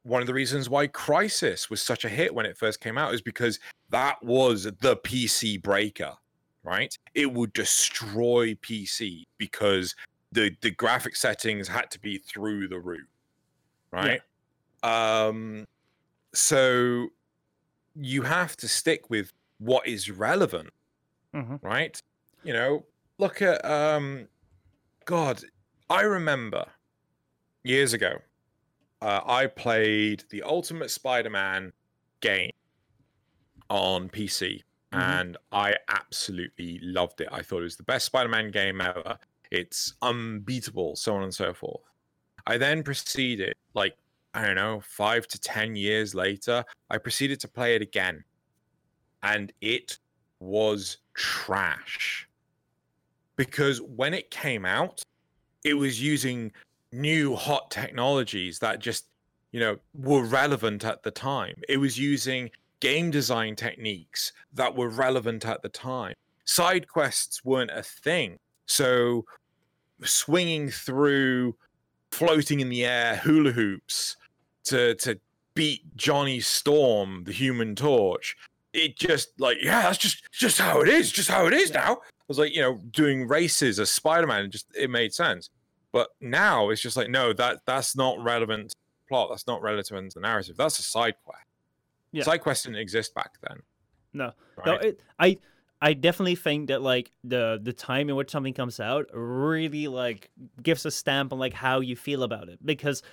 one 0.03 0.21
of 0.21 0.27
the 0.27 0.33
reasons 0.33 0.69
why 0.69 0.87
Crysis 0.87 1.69
was 1.69 1.81
such 1.81 2.05
a 2.05 2.09
hit 2.09 2.33
when 2.33 2.45
it 2.45 2.57
first 2.57 2.79
came 2.81 2.97
out 2.97 3.13
is 3.13 3.21
because 3.21 3.59
that 3.89 4.21
was 4.23 4.63
the 4.63 4.97
PC 4.97 5.61
breaker, 5.61 6.13
right? 6.63 6.95
It 7.15 7.31
would 7.31 7.53
destroy 7.53 8.53
PC 8.55 9.23
because 9.37 9.95
the 10.31 10.51
the 10.61 10.71
graphic 10.71 11.15
settings 11.15 11.67
had 11.67 11.89
to 11.91 11.99
be 11.99 12.17
through 12.17 12.67
the 12.67 12.79
roof, 12.79 13.07
right? 13.91 14.21
Yeah. 14.83 15.25
Um, 15.27 15.65
so 16.33 17.07
you 17.95 18.23
have 18.23 18.57
to 18.57 18.67
stick 18.67 19.09
with 19.09 19.31
what 19.59 19.87
is 19.87 20.09
relevant, 20.09 20.71
mm-hmm. 21.33 21.55
right? 21.61 21.97
You 22.43 22.53
know, 22.53 22.85
look 23.19 23.41
at 23.41 23.63
um, 23.63 24.27
God, 25.05 25.41
I 25.93 26.01
remember 26.01 26.65
years 27.63 27.93
ago 27.93 28.13
uh, 29.03 29.21
I 29.27 29.45
played 29.45 30.23
the 30.31 30.41
Ultimate 30.41 30.89
Spider-Man 30.89 31.71
game 32.19 32.49
on 33.69 34.09
PC, 34.09 34.63
mm-hmm. 34.91 34.99
and 34.99 35.37
I 35.51 35.75
absolutely 35.89 36.79
loved 36.81 37.21
it. 37.21 37.27
I 37.31 37.43
thought 37.43 37.59
it 37.59 37.65
was 37.65 37.75
the 37.75 37.83
best 37.83 38.07
Spider-Man 38.07 38.49
game 38.49 38.81
ever. 38.81 39.19
It's 39.51 39.93
unbeatable, 40.01 40.95
so 40.95 41.15
on 41.15 41.21
and 41.21 41.33
so 41.33 41.53
forth. 41.53 41.83
I 42.47 42.57
then 42.57 42.81
proceeded, 42.81 43.53
like 43.75 43.95
I 44.33 44.47
don't 44.47 44.55
know, 44.55 44.81
five 44.83 45.27
to 45.27 45.39
ten 45.39 45.75
years 45.75 46.15
later, 46.15 46.65
I 46.89 46.97
proceeded 46.97 47.39
to 47.41 47.47
play 47.47 47.75
it 47.75 47.83
again, 47.83 48.23
and 49.21 49.53
it 49.61 49.99
was 50.39 50.97
trash. 51.13 52.27
Because 53.35 53.79
when 53.79 54.15
it 54.15 54.31
came 54.31 54.65
out, 54.65 55.03
it 55.63 55.73
was 55.75 56.01
using 56.01 56.51
new 56.91 57.35
hot 57.35 57.71
technologies 57.71 58.59
that 58.59 58.79
just 58.79 59.07
you 59.51 59.59
know 59.59 59.77
were 59.93 60.23
relevant 60.23 60.83
at 60.85 61.03
the 61.03 61.11
time. 61.11 61.55
It 61.67 61.77
was 61.77 61.97
using 61.97 62.49
game 62.79 63.11
design 63.11 63.55
techniques 63.55 64.33
that 64.53 64.75
were 64.75 64.89
relevant 64.89 65.45
at 65.45 65.61
the 65.61 65.69
time. 65.69 66.15
Side 66.45 66.87
quests 66.87 67.45
weren't 67.45 67.71
a 67.71 67.83
thing. 67.83 68.37
So 68.65 69.25
swinging 70.03 70.69
through 70.69 71.55
floating 72.11 72.59
in 72.59 72.69
the 72.69 72.85
air 72.85 73.15
hula 73.17 73.51
hoops 73.51 74.17
to 74.63 74.95
to 74.95 75.19
beat 75.55 75.81
johnny 75.95 76.39
storm 76.39 77.23
the 77.25 77.31
human 77.31 77.75
torch 77.75 78.35
it 78.73 78.95
just 78.95 79.29
like 79.39 79.57
yeah 79.61 79.83
that's 79.83 79.97
just 79.97 80.23
just 80.31 80.59
how 80.59 80.81
it 80.81 80.87
is 80.87 81.11
just 81.11 81.29
how 81.29 81.47
it 81.47 81.53
is 81.53 81.71
now. 81.71 81.93
i 81.93 81.95
was 82.33 82.39
like 82.39 82.55
you 82.55 82.61
know 82.61 82.79
doing 82.91 83.27
races 83.27 83.79
as 83.79 83.89
spider-man 83.91 84.51
just 84.51 84.67
it 84.75 84.89
made 84.89 85.13
sense 85.13 85.49
But 85.93 86.09
now 86.19 86.71
it's 86.71 86.81
just 86.81 86.97
like, 86.97 87.09
no, 87.09 87.33
that 87.33 87.61
that's 87.65 87.95
not 87.95 88.21
relevant 88.21 88.73
plot. 89.07 89.29
That's 89.29 89.45
not 89.45 89.61
relevant 89.61 90.11
to 90.11 90.19
the 90.19 90.21
narrative. 90.21 90.57
That's 90.57 90.79
a 90.79 90.81
side 90.81 91.13
quest. 91.23 91.45
Yeah. 92.11 92.23
Side 92.23 92.41
quest 92.41 92.65
didn't 92.65 92.79
exist 92.79 93.13
back 93.13 93.31
then. 93.47 93.59
No. 94.11 94.31
Right? 94.57 94.65
No, 94.65 94.73
it, 94.73 94.99
I 95.19 95.37
I 95.81 95.93
definitely 95.93 96.35
think 96.35 96.69
that 96.69 96.81
like 96.81 97.11
the 97.23 97.59
the 97.61 97.73
time 97.73 98.09
in 98.09 98.15
which 98.15 98.31
something 98.31 98.55
comes 98.55 98.79
out 98.79 99.05
really 99.13 99.87
like 99.87 100.31
gives 100.63 100.85
a 100.85 100.91
stamp 100.91 101.31
on 101.31 101.39
like 101.39 101.53
how 101.53 101.79
you 101.79 101.95
feel 101.95 102.23
about 102.23 102.49
it 102.49 102.57
because 102.65 103.03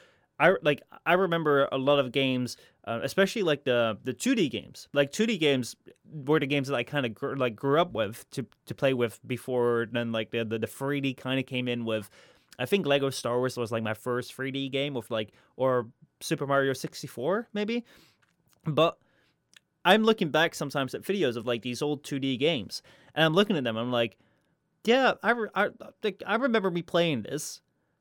I 0.40 0.54
like 0.62 0.82
I 1.04 1.12
remember 1.12 1.68
a 1.70 1.78
lot 1.78 1.98
of 1.98 2.12
games, 2.12 2.56
uh, 2.86 3.00
especially 3.02 3.42
like 3.42 3.64
the 3.64 3.98
the 4.02 4.14
2D 4.14 4.50
games. 4.50 4.88
Like 4.92 5.12
2D 5.12 5.38
games 5.38 5.76
were 6.10 6.40
the 6.40 6.46
games 6.46 6.68
that 6.68 6.74
I 6.74 6.82
kind 6.82 7.04
of 7.04 7.14
gr- 7.14 7.36
like 7.36 7.54
grew 7.54 7.80
up 7.80 7.92
with 7.92 8.28
to 8.30 8.46
to 8.66 8.74
play 8.74 8.94
with 8.94 9.20
before 9.26 9.86
then 9.92 10.12
like 10.12 10.30
the 10.30 10.44
the, 10.44 10.58
the 10.58 10.66
3D 10.66 11.16
kind 11.16 11.38
of 11.38 11.46
came 11.46 11.68
in 11.68 11.84
with. 11.84 12.08
I 12.58 12.66
think 12.66 12.86
Lego 12.86 13.10
Star 13.10 13.38
Wars 13.38 13.56
was 13.56 13.70
like 13.70 13.82
my 13.82 13.94
first 13.94 14.36
3D 14.36 14.70
game 14.72 14.94
with 14.94 15.10
like 15.10 15.32
or 15.56 15.88
Super 16.20 16.46
Mario 16.46 16.72
64 16.72 17.48
maybe, 17.52 17.84
but 18.64 18.98
I'm 19.84 20.04
looking 20.04 20.30
back 20.30 20.54
sometimes 20.54 20.94
at 20.94 21.02
videos 21.02 21.36
of 21.36 21.46
like 21.46 21.62
these 21.62 21.82
old 21.82 22.02
2D 22.02 22.38
games, 22.38 22.82
and 23.14 23.24
I'm 23.24 23.34
looking 23.34 23.56
at 23.56 23.64
them. 23.64 23.76
And 23.76 23.86
I'm 23.86 23.92
like, 23.92 24.18
yeah, 24.84 25.14
I, 25.22 25.30
re- 25.30 25.48
I, 25.54 25.70
I 26.26 26.34
remember 26.36 26.70
me 26.70 26.82
playing 26.82 27.22
this, 27.22 27.60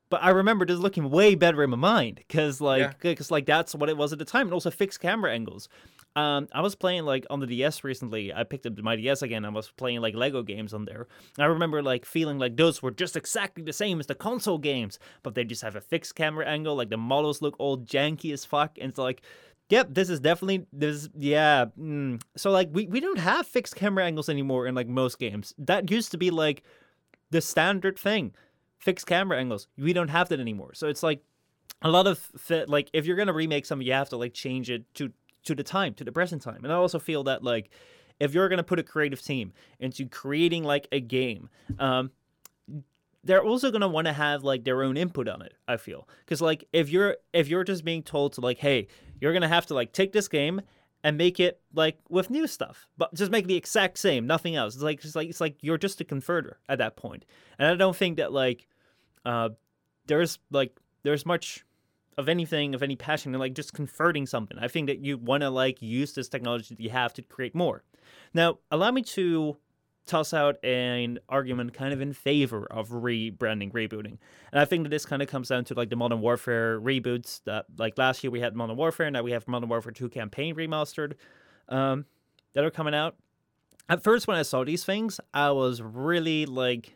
but 0.10 0.24
I 0.24 0.30
remember 0.30 0.65
just 0.65 0.82
looking 0.82 1.10
way 1.10 1.36
better 1.36 1.63
in 1.63 1.69
my 1.69 1.78
mind 1.78 2.15
because 2.15 2.60
like 2.60 3.00
because 3.00 3.32
like 3.32 3.45
that's 3.45 3.76
what 3.76 3.89
it 3.89 3.98
was 3.98 4.13
at 4.13 4.19
the 4.19 4.26
time, 4.26 4.48
and 4.48 4.54
also 4.54 4.72
fixed 4.72 5.00
camera 5.00 5.32
angles. 5.32 5.69
Um, 6.15 6.48
I 6.52 6.62
was 6.62 6.76
playing 6.76 7.06
like 7.06 7.26
on 7.30 7.39
the 7.39 7.48
DS 7.48 7.84
recently. 7.84 8.34
I 8.34 8.43
picked 8.43 8.65
up 8.65 8.78
my 8.80 8.95
DS 8.95 9.22
again. 9.22 9.45
I 9.45 9.50
was 9.50 9.72
playing 9.72 10.02
like 10.02 10.15
Lego 10.15 10.41
games 10.41 10.74
on 10.74 10.86
there. 10.86 11.08
And 11.38 11.43
I 11.43 11.48
remember 11.48 11.84
like 11.84 12.04
feeling 12.04 12.39
like 12.39 12.58
those 12.58 12.82
were 12.82 12.91
just 12.91 13.15
exactly 13.15 13.63
the 13.63 13.74
same 13.74 14.00
as 14.00 14.08
the 14.08 14.15
console 14.15 14.58
games, 14.58 14.98
but 15.22 15.36
they 15.36 15.43
just 15.43 15.62
have 15.62 15.76
a 15.76 15.82
fixed 15.82 16.15
camera 16.15 16.45
angle. 16.45 16.76
Like 16.76 16.89
the 16.89 16.98
models 16.98 17.41
look 17.41 17.56
all 17.60 17.78
janky 17.78 18.34
as 18.34 18.43
fuck, 18.43 18.78
and 18.80 18.89
it's 18.89 19.00
like 19.00 19.22
Yep, 19.69 19.89
this 19.91 20.10
is 20.10 20.19
definitely 20.19 20.65
this. 20.74 21.10
Yeah, 21.15 21.65
mm. 21.80 22.19
so 22.36 22.50
like 22.50 22.69
we 22.72 22.88
we 22.88 23.00
don't 23.00 23.19
have 23.19 23.45
fixed 23.45 23.76
camera 23.76 24.04
angles 24.04 24.28
anymore 24.28 24.65
in 24.65 24.74
like 24.74 24.88
most 24.88 25.19
games. 25.19 25.54
That 25.60 25.91
used 25.91 26.10
to 26.12 26.17
be 26.17 26.32
like 26.32 26.63
the 27.30 27.39
standard 27.39 27.98
thing, 28.00 28.34
fixed 28.79 29.05
camera 29.05 29.37
angles. 29.37 29.67
We 29.77 29.93
don't 29.93 30.07
have 30.09 30.29
that 30.29 30.39
anymore. 30.39 30.73
So 30.73 30.87
it's 30.87 31.03
like 31.03 31.21
a 31.81 31.89
lot 31.89 32.07
of 32.07 32.29
like 32.67 32.89
if 32.93 33.05
you're 33.05 33.17
gonna 33.17 33.33
remake 33.33 33.65
something, 33.65 33.85
you 33.85 33.93
have 33.93 34.09
to 34.09 34.17
like 34.17 34.33
change 34.33 34.69
it 34.69 34.91
to 34.95 35.11
to 35.45 35.55
the 35.55 35.63
time, 35.63 35.93
to 35.95 36.03
the 36.03 36.11
present 36.11 36.41
time. 36.41 36.63
And 36.63 36.73
I 36.73 36.75
also 36.75 36.99
feel 36.99 37.23
that 37.25 37.43
like 37.43 37.69
if 38.19 38.33
you're 38.33 38.49
gonna 38.49 38.63
put 38.63 38.79
a 38.79 38.83
creative 38.83 39.21
team 39.21 39.53
into 39.79 40.07
creating 40.07 40.63
like 40.63 40.87
a 40.91 40.99
game, 40.99 41.49
um, 41.79 42.11
they're 43.23 43.43
also 43.43 43.71
gonna 43.71 43.87
want 43.87 44.07
to 44.07 44.13
have 44.13 44.43
like 44.43 44.63
their 44.63 44.83
own 44.83 44.97
input 44.97 45.27
on 45.27 45.41
it. 45.41 45.53
I 45.67 45.77
feel 45.77 46.07
because 46.25 46.41
like 46.41 46.65
if 46.73 46.89
you're 46.89 47.17
if 47.33 47.47
you're 47.47 47.63
just 47.63 47.85
being 47.85 48.03
told 48.03 48.33
to 48.33 48.41
like, 48.41 48.57
hey, 48.57 48.87
you're 49.21 49.33
gonna 49.33 49.47
have 49.47 49.65
to 49.67 49.73
like 49.73 49.93
take 49.93 50.11
this 50.11 50.27
game 50.27 50.61
and 51.03 51.17
make 51.17 51.39
it 51.39 51.62
like 51.73 51.97
with 52.09 52.29
new 52.29 52.47
stuff, 52.47 52.88
but 52.97 53.13
just 53.13 53.31
make 53.31 53.47
the 53.47 53.55
exact 53.55 53.97
same, 53.97 54.27
nothing 54.27 54.55
else. 54.55 54.75
It's 54.75 54.83
like 54.83 55.03
it's 55.03 55.15
like 55.15 55.29
it's 55.29 55.41
like 55.41 55.57
you're 55.62 55.77
just 55.77 56.01
a 56.01 56.03
converter 56.03 56.59
at 56.67 56.79
that 56.79 56.95
point. 56.95 57.25
and 57.57 57.67
I 57.67 57.75
don't 57.75 57.95
think 57.95 58.17
that 58.17 58.33
like 58.33 58.67
uh 59.25 59.49
there's 60.07 60.39
like 60.51 60.77
there's 61.03 61.25
much 61.25 61.65
of 62.17 62.27
anything 62.27 62.75
of 62.75 62.83
any 62.83 62.97
passion 62.97 63.33
in 63.33 63.39
like 63.39 63.53
just 63.53 63.73
converting 63.73 64.25
something. 64.25 64.57
I 64.59 64.67
think 64.67 64.88
that 64.88 64.99
you 64.99 65.17
want 65.17 65.41
to 65.41 65.49
like 65.49 65.81
use 65.81 66.13
this 66.13 66.27
technology 66.27 66.75
that 66.75 66.83
you 66.83 66.89
have 66.89 67.13
to 67.13 67.21
create 67.21 67.55
more. 67.55 67.83
Now, 68.33 68.59
allow 68.71 68.91
me 68.91 69.03
to 69.03 69.55
toss 70.10 70.34
out 70.34 70.63
an 70.65 71.19
argument 71.30 71.74
kind 71.74 71.93
of 71.93 72.02
in 72.02 72.13
favor 72.13 72.65
of 72.72 72.89
rebranding, 72.89 73.72
rebooting. 73.72 74.17
And 74.52 74.60
I 74.60 74.65
think 74.65 74.84
that 74.84 74.89
this 74.89 75.06
kind 75.06 75.22
of 75.22 75.28
comes 75.28 75.50
down 75.50 75.65
to 75.65 75.74
like 75.76 75.89
the 75.89 75.95
Modern 75.95 76.19
Warfare 76.19 76.82
reboots 76.82 77.41
that 77.45 77.65
like 77.78 77.98
last 77.98 78.24
year 78.24 78.32
we 78.32 78.39
had 78.39 78.56
Modern 78.56 78.76
Warfare, 78.76 79.10
now 79.12 79.22
we 79.22 79.32
have 79.32 79.48
Modern 79.48 79.69
Warfare 79.69 79.91
2 79.91 80.10
campaign 80.10 80.56
remastered 80.56 81.13
um, 81.69 82.06
that 82.54 82.63
are 82.63 82.72
coming 82.72 82.95
out. 82.95 83.15
At 83.88 84.04
first, 84.04 84.28
when 84.28 84.38
I 84.38 84.43
saw 84.43 84.63
these 84.63 84.84
things, 84.84 85.19
I 85.34 85.52
was 85.52 85.82
really 85.82 86.45
like 86.45 86.95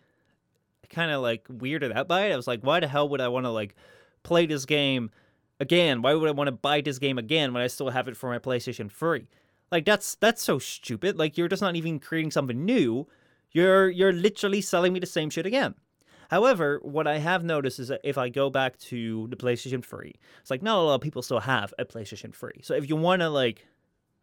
kind 0.89 1.12
of 1.12 1.21
like 1.21 1.47
weirded 1.47 1.95
out 1.95 2.08
by 2.08 2.28
it. 2.28 2.34
I 2.34 2.36
was 2.36 2.47
like, 2.47 2.62
why 2.62 2.80
the 2.80 2.88
hell 2.88 3.10
would 3.10 3.21
I 3.21 3.28
want 3.28 3.45
to 3.45 3.49
like 3.49 3.76
play 4.23 4.45
this 4.45 4.65
game 4.65 5.12
again? 5.60 6.02
Why 6.02 6.13
would 6.13 6.30
I 6.30 6.34
want 6.34 6.47
to 6.47 6.52
buy 6.52 6.82
this 6.82 6.99
game 6.99 7.17
again 7.17 7.54
when 7.54 7.63
I 7.63 7.67
still 7.67 7.89
have 7.89 8.08
it 8.08 8.17
for 8.17 8.30
my 8.30 8.39
PlayStation 8.39 8.91
3? 8.91 9.28
Like 9.73 9.86
that's 9.86 10.13
that's 10.15 10.43
so 10.43 10.59
stupid. 10.59 11.17
Like 11.17 11.36
you're 11.36 11.47
just 11.47 11.63
not 11.63 11.75
even 11.75 11.99
creating 11.99 12.29
something 12.29 12.63
new. 12.63 13.07
You're 13.51 13.89
you're 13.89 14.13
literally 14.13 14.62
selling 14.62 14.93
me 14.93 14.99
the 14.99 15.07
same 15.07 15.31
shit 15.31 15.47
again. 15.47 15.73
However, 16.29 16.79
what 16.83 17.07
I 17.07 17.17
have 17.17 17.43
noticed 17.43 17.79
is 17.79 17.88
that 17.88 18.01
if 18.03 18.15
I 18.15 18.29
go 18.29 18.51
back 18.51 18.77
to 18.89 19.27
the 19.31 19.36
PlayStation 19.36 19.83
3, 19.83 20.13
it's 20.41 20.51
like 20.51 20.62
not 20.62 20.77
a 20.77 20.81
lot 20.81 20.95
of 20.95 21.01
people 21.01 21.23
still 21.23 21.39
have 21.39 21.73
a 21.79 21.86
PlayStation 21.86 22.36
3. 22.36 22.62
So 22.62 22.75
if 22.75 22.88
you 22.88 22.95
want 22.95 23.23
to 23.23 23.29
like 23.29 23.65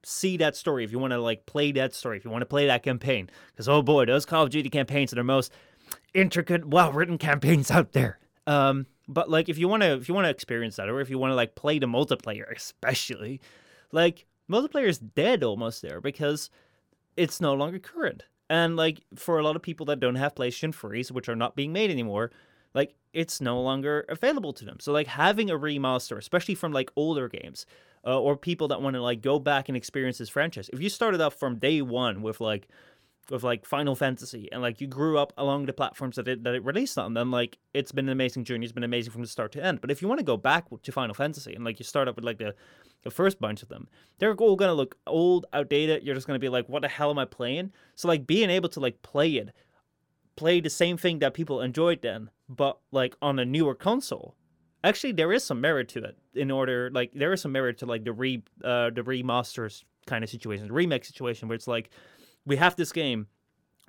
see 0.05 0.37
that 0.37 0.55
story, 0.55 0.85
if 0.85 0.93
you 0.93 1.01
want 1.01 1.15
to 1.15 1.21
like 1.21 1.47
play 1.47 1.73
that 1.73 1.95
story, 1.95 2.17
if 2.17 2.25
you 2.25 2.31
want 2.31 2.43
to 2.43 2.47
play 2.47 2.69
that 2.69 2.85
campaign, 2.85 3.29
because 3.51 3.69
oh 3.69 3.83
boy, 3.83 4.05
those 4.05 4.25
Call 4.25 4.45
of 4.45 4.51
Duty 4.51 4.71
campaigns 4.71 5.13
are 5.13 5.17
the 5.17 5.25
most 5.25 5.51
intricate, 6.15 6.65
well-written 6.65 7.19
campaigns 7.19 7.73
out 7.73 7.91
there. 7.91 8.21
Um, 8.47 8.87
but 9.09 9.29
like 9.29 9.49
if 9.49 9.59
you 9.59 9.67
want 9.67 9.83
to 9.83 9.95
if 9.95 10.09
you 10.09 10.15
want 10.15 10.27
to 10.27 10.31
experience 10.31 10.77
that, 10.77 10.89
or 10.89 11.01
if 11.01 11.11
you 11.11 11.19
want 11.19 11.33
to 11.33 11.35
like 11.35 11.57
play 11.57 11.81
the 11.81 11.87
multiplayer, 11.87 12.49
especially, 12.55 13.41
like 13.91 14.27
multiplayer 14.51 14.89
is 14.89 14.99
dead 14.99 15.43
almost 15.43 15.83
there 15.83 16.01
because 16.01 16.51
it's 17.17 17.41
no 17.41 17.55
longer 17.55 17.79
current. 17.79 18.25
And 18.49 18.77
like 18.77 19.01
for 19.15 19.39
a 19.39 19.45
lot 19.45 19.57
of 19.57 19.63
people 19.63 19.87
that 19.87 20.01
don't 20.01 20.17
have 20.17 20.35
PlayStation 20.35 20.75
3s, 20.75 21.13
which 21.13 21.29
are 21.29 21.37
not 21.37 21.55
being 21.55 21.73
made 21.73 21.91
anymore, 21.91 22.31
like 22.75 22.95
it's 23.13 23.41
no 23.41 23.61
longer 23.61 24.05
available 24.09 24.53
to 24.55 24.65
them. 24.65 24.79
So 24.81 24.93
like 24.93 25.07
having 25.07 25.51
a 25.51 25.59
remaster, 25.59 26.19
especially 26.19 26.55
from 26.55 26.73
like 26.73 26.91
older 26.97 27.29
games, 27.29 27.67
uh, 28.05 28.19
or 28.19 28.37
people 28.37 28.69
that 28.69 28.81
want 28.83 28.95
to 28.95 29.03
like 29.03 29.21
go 29.21 29.39
back 29.39 29.69
and 29.69 29.77
experience 29.77 30.19
this 30.19 30.29
franchise. 30.29 30.71
If 30.73 30.81
you 30.81 30.89
started 30.89 31.21
off 31.21 31.35
from 31.35 31.59
day 31.59 31.83
one 31.83 32.23
with 32.23 32.41
like 32.41 32.69
with 33.31 33.43
like 33.43 33.65
Final 33.65 33.95
Fantasy 33.95 34.49
and 34.51 34.61
like 34.61 34.81
you 34.81 34.87
grew 34.87 35.19
up 35.19 35.33
along 35.39 35.67
the 35.67 35.73
platforms 35.73 36.17
that 36.17 36.29
it 36.29 36.43
that 36.45 36.55
it 36.55 36.65
released 36.65 36.99
on, 36.99 37.15
then 37.15 37.31
like 37.31 37.59
it's 37.75 37.93
been 37.93 38.07
an 38.07 38.13
amazing 38.13 38.45
journey. 38.45 38.65
It's 38.65 38.73
been 38.73 38.85
amazing 38.85 39.13
from 39.13 39.23
the 39.23 39.29
start 39.29 39.53
to 39.53 39.65
end. 39.65 39.81
But 39.81 39.91
if 39.91 40.03
you 40.03 40.09
want 40.09 40.19
to 40.19 40.25
go 40.25 40.37
back 40.37 40.67
to 40.83 40.93
Final 40.93 41.15
Fantasy 41.15 41.55
and 41.55 41.65
like 41.65 41.79
you 41.79 41.85
start 41.85 42.09
up 42.09 42.17
with 42.17 42.25
like 42.25 42.39
the 42.39 42.55
the 43.03 43.11
first 43.11 43.41
bunch 43.41 43.63
of 43.63 43.69
them, 43.69 43.89
they're 44.19 44.35
all 44.35 44.57
gonna 44.57 44.75
look 44.75 44.97
old, 45.07 45.47
outdated. 45.53 46.03
You're 46.03 46.15
just 46.15 46.27
gonna 46.27 46.39
be 46.39 46.49
like, 46.49 46.69
what 46.69 46.83
the 46.83 46.89
hell 46.89 47.11
am 47.11 47.19
I 47.19 47.25
playing? 47.25 47.73
So 47.95 48.09
like 48.09 48.27
being 48.27 48.51
able 48.51 48.69
to 48.71 48.81
like 48.81 49.01
play 49.03 49.31
it, 49.33 49.51
play 50.37 50.61
the 50.61 50.71
same 50.71 50.97
thing 50.97 51.21
that 51.21 51.35
people 51.35 51.61
enjoyed 51.61 52.03
then, 52.03 52.31
but 52.49 52.79
like 52.91 53.17
on 53.23 53.39
a 53.39 53.45
newer 53.45 53.75
console. 53.75 54.37
Actually, 54.83 55.13
there 55.13 55.33
is 55.33 55.45
some 55.45 55.61
merit 55.61 55.89
to 55.91 56.03
it. 56.03 56.17
In 56.35 56.51
order, 56.51 56.91
like 56.91 57.13
there 57.13 57.33
is 57.33 57.43
some 57.43 57.53
merit 57.53 57.79
to 57.79 57.87
like 57.87 58.05
the 58.05 58.13
re 58.13 58.43
uh 58.65 58.91
the 58.91 59.03
remasters 59.03 59.85
kind 60.07 60.25
of 60.25 60.31
situation, 60.31 60.67
the 60.67 60.73
remake 60.73 61.05
situation, 61.05 61.49
where 61.49 61.55
it's 61.55 61.69
like 61.69 61.91
we 62.47 62.57
have 62.57 62.77
this 62.77 62.93
game, 62.93 63.27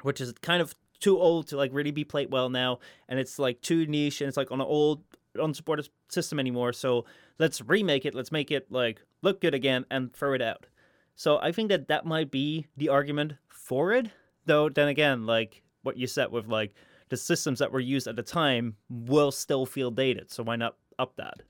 which 0.01 0.21
is 0.21 0.33
kind 0.41 0.61
of 0.61 0.75
too 0.99 1.19
old 1.19 1.47
to 1.47 1.57
like 1.57 1.71
really 1.73 1.91
be 1.91 2.03
played 2.03 2.31
well 2.31 2.49
now, 2.49 2.79
and 3.09 3.19
it's 3.19 3.39
like 3.39 3.61
too 3.61 3.85
niche, 3.85 4.21
and 4.21 4.27
it's 4.27 4.37
like 4.37 4.51
on 4.51 4.61
an 4.61 4.67
old 4.67 5.03
unsupported 5.35 5.89
system 6.09 6.39
anymore. 6.39 6.73
So 6.73 7.05
let's 7.39 7.61
remake 7.61 8.05
it. 8.05 8.15
Let's 8.15 8.31
make 8.31 8.51
it 8.51 8.71
like 8.71 9.01
look 9.21 9.41
good 9.41 9.53
again 9.53 9.85
and 9.89 10.13
throw 10.13 10.33
it 10.33 10.41
out. 10.41 10.67
So 11.15 11.39
I 11.39 11.51
think 11.51 11.69
that 11.69 11.87
that 11.89 12.05
might 12.05 12.31
be 12.31 12.67
the 12.77 12.89
argument 12.89 13.33
for 13.47 13.93
it. 13.93 14.09
Though 14.45 14.69
then 14.69 14.87
again, 14.87 15.25
like 15.25 15.61
what 15.83 15.97
you 15.97 16.07
said 16.07 16.31
with 16.31 16.47
like 16.47 16.73
the 17.09 17.17
systems 17.17 17.59
that 17.59 17.71
were 17.71 17.79
used 17.79 18.07
at 18.07 18.15
the 18.15 18.23
time 18.23 18.75
will 18.89 19.31
still 19.31 19.65
feel 19.65 19.91
dated. 19.91 20.31
So 20.31 20.43
why 20.43 20.55
not 20.55 20.77
up 20.97 21.15
that? 21.17 21.41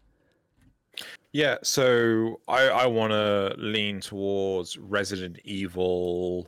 Yeah, 1.32 1.58
so 1.64 2.42
I 2.48 2.68
I 2.68 2.86
want 2.88 3.12
to 3.12 3.56
lean 3.58 4.02
towards 4.02 4.78
Resident 4.78 5.40
Evil 5.46 6.48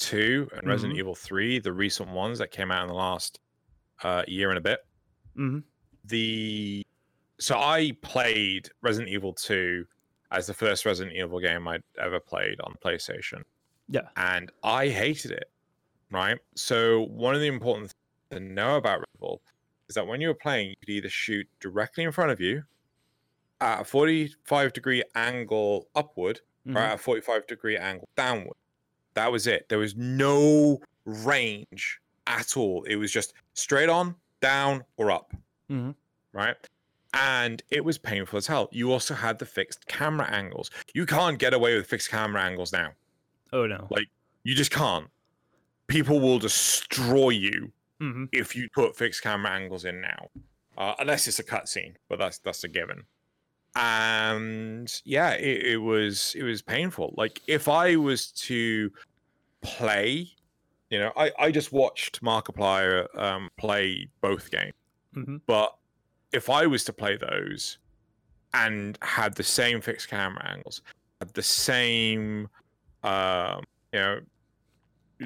2 0.00 0.50
and 0.56 0.66
Resident 0.66 0.96
Mhm. 0.96 0.98
Evil 1.00 1.14
3, 1.14 1.58
the 1.60 1.72
recent 1.72 2.08
ones 2.10 2.38
that 2.38 2.50
came 2.50 2.70
out 2.70 2.82
in 2.82 2.88
the 2.88 2.94
last 2.94 3.38
uh, 4.02 4.24
year 4.26 4.48
and 4.48 4.58
a 4.58 4.60
bit. 4.62 4.80
Mm-hmm. 5.36 5.58
The 6.04 6.86
so 7.38 7.58
I 7.58 7.92
played 8.02 8.70
Resident 8.82 9.10
Evil 9.10 9.32
2 9.34 9.86
as 10.30 10.46
the 10.46 10.54
first 10.54 10.84
Resident 10.86 11.16
Evil 11.16 11.40
game 11.40 11.66
I'd 11.68 11.82
ever 11.98 12.18
played 12.20 12.60
on 12.60 12.74
PlayStation. 12.84 13.42
Yeah. 13.88 14.08
And 14.16 14.50
I 14.62 14.88
hated 14.88 15.32
it. 15.32 15.50
Right? 16.10 16.38
So 16.56 17.02
one 17.02 17.34
of 17.34 17.40
the 17.40 17.46
important 17.46 17.90
things 17.90 17.94
to 18.30 18.40
know 18.40 18.76
about 18.76 19.00
Resident 19.00 19.16
Evil 19.18 19.42
is 19.88 19.94
that 19.96 20.06
when 20.06 20.20
you 20.20 20.28
were 20.28 20.34
playing, 20.34 20.70
you 20.70 20.76
could 20.80 20.88
either 20.90 21.08
shoot 21.08 21.46
directly 21.60 22.04
in 22.04 22.12
front 22.12 22.30
of 22.30 22.40
you 22.40 22.62
at 23.60 23.80
a 23.82 23.84
45 23.84 24.72
degree 24.72 25.02
angle 25.14 25.88
upward 25.94 26.40
Mm-hmm. 26.66 26.76
or 26.76 26.80
at 26.80 26.94
a 26.96 26.98
45 26.98 27.46
degree 27.46 27.78
angle 27.78 28.06
downward. 28.16 28.52
That 29.14 29.30
was 29.32 29.46
it. 29.46 29.68
There 29.68 29.78
was 29.78 29.96
no 29.96 30.80
range 31.04 32.00
at 32.26 32.56
all. 32.56 32.84
It 32.84 32.96
was 32.96 33.10
just 33.12 33.34
straight 33.54 33.88
on, 33.88 34.14
down, 34.40 34.84
or 34.96 35.10
up. 35.10 35.34
Mhm. 35.70 35.94
Right? 36.32 36.56
And 37.12 37.62
it 37.70 37.84
was 37.84 37.98
painful 37.98 38.36
as 38.38 38.46
hell. 38.46 38.68
You 38.70 38.92
also 38.92 39.14
had 39.14 39.38
the 39.38 39.46
fixed 39.46 39.86
camera 39.88 40.28
angles. 40.30 40.70
You 40.94 41.06
can't 41.06 41.38
get 41.38 41.52
away 41.52 41.74
with 41.76 41.86
fixed 41.88 42.08
camera 42.10 42.42
angles 42.42 42.72
now. 42.72 42.92
Oh 43.52 43.66
no. 43.66 43.88
Like, 43.90 44.08
you 44.44 44.54
just 44.54 44.70
can't. 44.70 45.08
People 45.88 46.20
will 46.20 46.38
destroy 46.38 47.30
you 47.30 47.72
Mm-hmm. 48.00 48.24
if 48.32 48.56
you 48.56 48.66
put 48.72 48.96
fixed 48.96 49.22
camera 49.22 49.50
angles 49.50 49.84
in 49.84 50.00
now. 50.00 50.30
uh, 50.78 50.94
unless 51.00 51.28
it's 51.28 51.38
a 51.38 51.44
cutscene, 51.44 51.96
but 52.08 52.18
that's 52.18 52.38
that's 52.38 52.64
a 52.64 52.68
given. 52.68 53.04
And 53.76 54.92
yeah, 55.04 55.32
it, 55.32 55.62
it 55.64 55.76
was 55.76 56.34
it 56.36 56.42
was 56.42 56.60
painful. 56.62 57.14
Like 57.16 57.40
if 57.46 57.68
I 57.68 57.96
was 57.96 58.32
to 58.32 58.90
play, 59.62 60.28
you 60.90 60.98
know, 60.98 61.12
I 61.16 61.30
I 61.38 61.50
just 61.50 61.72
watched 61.72 62.22
Markiplier 62.22 63.06
um, 63.18 63.48
play 63.58 64.08
both 64.20 64.50
games, 64.50 64.74
hmm 65.14 65.36
but 65.46 65.76
if 66.32 66.50
I 66.50 66.66
was 66.66 66.84
to 66.84 66.92
play 66.92 67.16
those 67.16 67.78
and 68.54 68.98
had 69.02 69.34
the 69.34 69.42
same 69.42 69.80
fixed 69.80 70.08
camera 70.08 70.44
angles, 70.48 70.82
had 71.20 71.32
the 71.34 71.42
same, 71.42 72.48
um, 73.02 73.64
you 73.92 74.00
know, 74.00 74.20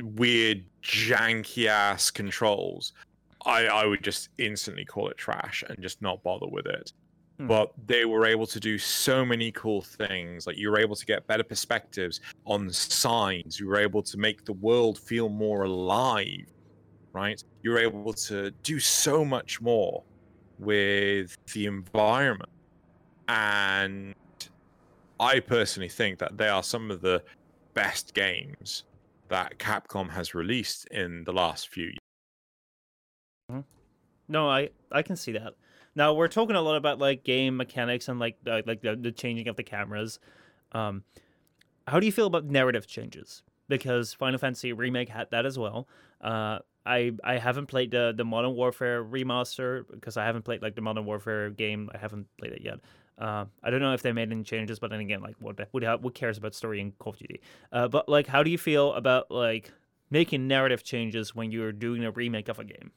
weird 0.02 0.64
janky 0.83 1.66
ass 1.66 2.11
controls, 2.11 2.92
I 3.46 3.66
I 3.66 3.87
would 3.87 4.02
just 4.02 4.28
instantly 4.38 4.85
call 4.85 5.09
it 5.09 5.16
trash 5.16 5.64
and 5.68 5.78
just 5.80 6.02
not 6.02 6.22
bother 6.22 6.46
with 6.46 6.66
it. 6.66 6.92
Hmm. 7.44 7.48
But 7.48 7.72
they 7.87 8.04
were 8.04 8.26
able 8.26 8.46
to 8.46 8.59
do 8.59 8.78
so 8.78 9.24
many 9.24 9.52
cool 9.52 9.83
things. 9.83 10.46
Like 10.46 10.57
you 10.57 10.70
were 10.70 10.78
able 10.78 10.96
to 10.96 11.07
get 11.07 11.26
better 11.26 11.44
perspectives 11.44 12.20
on 12.46 12.70
signs. 12.70 13.61
You 13.61 13.68
were 13.68 13.78
able 13.78 14.02
to 14.02 14.16
make 14.16 14.44
the 14.44 14.54
world 14.54 14.98
feel 14.98 15.28
more 15.28 15.64
alive, 15.64 16.46
right? 17.12 17.42
You 17.62 17.72
were 17.72 17.78
able 17.78 18.12
to 18.14 18.50
do 18.62 18.80
so 18.80 19.24
much 19.24 19.61
more 19.61 20.02
with 20.59 21.37
the 21.52 21.66
environment. 21.66 22.50
And 23.28 24.14
I 25.20 25.40
personally 25.40 25.88
think 25.88 26.18
that 26.18 26.37
they 26.38 26.48
are 26.48 26.62
some 26.62 26.90
of 26.90 27.00
the 27.00 27.22
best 27.74 28.14
games 28.14 28.85
that 29.28 29.59
Capcom 29.59 30.11
has 30.11 30.35
released 30.35 30.87
in 30.90 31.24
the 31.24 31.33
last 31.33 31.68
few 31.68 31.87
years. 31.87 31.98
No, 34.26 34.48
I 34.48 34.70
I 34.90 35.02
can 35.02 35.16
see 35.16 35.33
that. 35.33 35.54
Now 35.96 36.12
we're 36.14 36.28
talking 36.28 36.57
a 36.57 36.61
lot 36.62 36.76
about 36.76 36.98
like 36.98 37.24
game 37.24 37.57
mechanics 37.57 38.09
and 38.09 38.18
like 38.18 38.37
uh, 38.46 38.62
like 38.66 38.83
the, 38.83 38.96
the 38.96 39.12
changing 39.12 39.48
of 39.48 39.57
the 39.57 39.62
cameras. 39.62 40.18
Um, 40.72 41.04
how 41.87 42.00
do 42.00 42.07
you 42.07 42.12
feel 42.12 42.26
about 42.26 42.46
narrative 42.46 42.87
changes? 42.87 43.42
Because 43.68 44.12
Final 44.12 44.38
Fantasy 44.38 44.72
remake 44.72 45.09
had 45.09 45.30
that 45.30 45.46
as 45.46 45.59
well. 45.59 45.88
Uh, 46.20 46.59
I 46.85 47.12
I 47.22 47.38
haven't 47.38 47.66
played 47.66 47.90
the 47.90 48.12
the 48.16 48.24
Modern 48.24 48.54
Warfare 48.54 49.04
remaster 49.04 49.85
because 49.90 50.16
I 50.16 50.24
haven't 50.24 50.42
played 50.42 50.62
like 50.62 50.74
the 50.74 50.83
Modern 50.83 51.04
Warfare 51.04 51.50
game. 51.50 51.90
I 51.94 51.98
haven't 51.98 52.26
played 52.38 52.52
it 52.52 52.62
yet. 52.62 52.80
Uh, 53.16 53.44
I 53.62 53.70
don't 53.70 53.80
know 53.80 53.94
if 53.94 54.02
they 54.02 54.12
made 54.12 54.33
any 54.33 54.42
changes, 54.42 54.78
but 54.78 54.90
then 54.90 55.00
again, 55.00 55.22
like 55.22 55.37
what 55.38 55.59
what 55.70 56.02
what 56.02 56.14
cares 56.14 56.37
about 56.37 56.54
story 56.54 56.80
in 56.80 56.92
Call 56.92 57.12
of 57.12 57.18
Duty? 57.18 57.40
Uh, 57.72 57.88
but 57.88 58.09
like, 58.09 58.26
how 58.26 58.42
do 58.42 58.50
you 58.50 58.59
feel 58.59 58.92
about 58.94 59.30
like 59.30 59.72
making 60.11 60.48
narrative 60.48 60.83
changes 60.83 61.35
when 61.35 61.50
you're 61.50 61.72
doing 61.72 62.04
a 62.04 62.11
remake 62.11 62.48
of 62.48 62.59
a 62.59 62.64
game? 62.64 62.90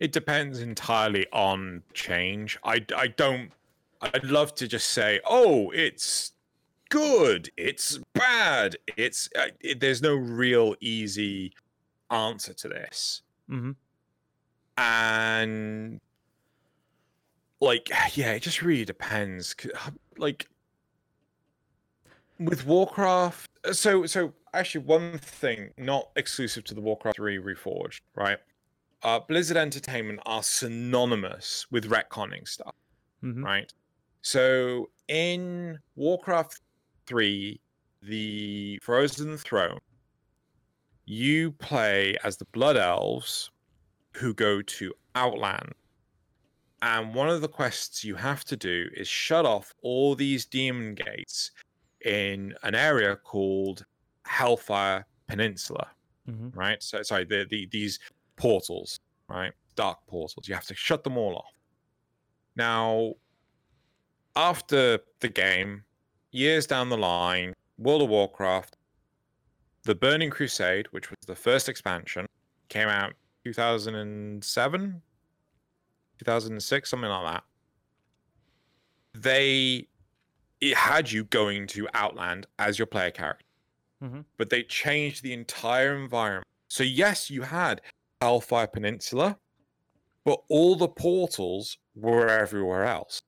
It 0.00 0.12
depends 0.12 0.60
entirely 0.60 1.26
on 1.32 1.82
change. 1.92 2.58
I, 2.64 2.84
I 2.96 3.08
don't. 3.08 3.50
I'd 4.00 4.24
love 4.24 4.54
to 4.56 4.68
just 4.68 4.88
say, 4.90 5.20
oh, 5.24 5.70
it's 5.70 6.32
good, 6.88 7.50
it's 7.56 7.98
bad, 8.14 8.76
it's. 8.96 9.28
Uh, 9.36 9.48
it, 9.60 9.80
there's 9.80 10.02
no 10.02 10.14
real 10.14 10.76
easy 10.80 11.52
answer 12.10 12.54
to 12.54 12.68
this. 12.68 13.22
hmm 13.48 13.72
And 14.76 16.00
like, 17.60 17.90
yeah, 18.16 18.32
it 18.32 18.42
just 18.42 18.62
really 18.62 18.84
depends. 18.84 19.54
uh, 19.74 19.90
Like 20.16 20.48
with 22.38 22.66
Warcraft, 22.66 23.50
uh, 23.64 23.72
so 23.72 24.06
so 24.06 24.32
actually 24.54 24.84
one 24.84 25.18
thing 25.18 25.70
not 25.76 26.10
exclusive 26.16 26.64
to 26.64 26.74
the 26.74 26.80
Warcraft 26.80 27.16
3 27.16 27.38
Reforged, 27.38 28.00
right? 28.14 28.38
Uh, 29.02 29.20
Blizzard 29.20 29.56
Entertainment 29.56 30.20
are 30.26 30.42
synonymous 30.42 31.66
with 31.70 31.90
retconning 31.90 32.46
stuff 32.46 32.74
hmm 33.22 33.44
right? 33.44 33.72
So 34.22 34.90
in 35.08 35.78
Warcraft 35.96 36.60
3, 37.06 37.60
the 38.02 38.78
Frozen 38.82 39.38
Throne, 39.38 39.78
you 41.06 41.50
play 41.52 42.16
as 42.22 42.36
the 42.36 42.44
Blood 42.52 42.76
Elves 42.76 43.50
who 44.16 44.34
go 44.34 44.62
to 44.62 44.94
Outland. 45.14 45.74
And 46.82 47.14
one 47.14 47.28
of 47.28 47.40
the 47.40 47.48
quests 47.48 48.04
you 48.04 48.14
have 48.16 48.44
to 48.44 48.56
do 48.56 48.88
is 48.94 49.08
shut 49.08 49.44
off 49.44 49.74
all 49.82 50.14
these 50.14 50.46
demon 50.46 50.94
gates 50.94 51.50
in 52.04 52.54
an 52.62 52.74
area 52.74 53.16
called 53.16 53.84
Hellfire 54.26 55.06
Peninsula 55.28 55.90
hmm 56.26 56.50
right? 56.54 56.82
So 56.82 57.02
sorry, 57.02 57.24
the, 57.24 57.46
the 57.50 57.66
these 57.72 57.98
portals, 58.38 58.98
right? 59.28 59.52
Dark 59.74 59.98
portals. 60.06 60.48
You 60.48 60.54
have 60.54 60.66
to 60.66 60.74
shut 60.74 61.04
them 61.04 61.16
all 61.16 61.36
off. 61.36 61.52
Now, 62.56 63.14
after 64.34 65.00
the 65.20 65.28
game, 65.28 65.84
years 66.32 66.66
down 66.66 66.88
the 66.88 66.96
line, 66.96 67.54
World 67.78 68.02
of 68.02 68.08
Warcraft, 68.08 68.76
the 69.84 69.94
Burning 69.94 70.30
Crusade, 70.30 70.86
which 70.90 71.10
was 71.10 71.18
the 71.26 71.34
first 71.34 71.68
expansion, 71.68 72.26
came 72.68 72.88
out 72.88 73.14
2007, 73.44 75.02
2006, 76.18 76.90
something 76.90 77.08
like 77.08 77.32
that. 77.32 77.44
They 79.14 79.86
it 80.60 80.76
had 80.76 81.10
you 81.10 81.24
going 81.24 81.66
to 81.68 81.88
Outland 81.94 82.46
as 82.58 82.78
your 82.78 82.86
player 82.86 83.10
character 83.10 83.44
hmm 84.00 84.20
but 84.36 84.50
they 84.50 84.62
changed 84.62 85.22
the 85.22 85.32
entire 85.32 85.96
environment. 85.96 86.46
So 86.68 86.84
yes, 86.84 87.30
you 87.30 87.42
had 87.42 87.80
Hellfire 88.22 88.66
Peninsula, 88.66 89.38
but 90.24 90.40
all 90.48 90.76
the 90.76 90.88
portals 90.88 91.78
were 91.94 92.28
everywhere 92.28 92.84
else. 92.84 93.20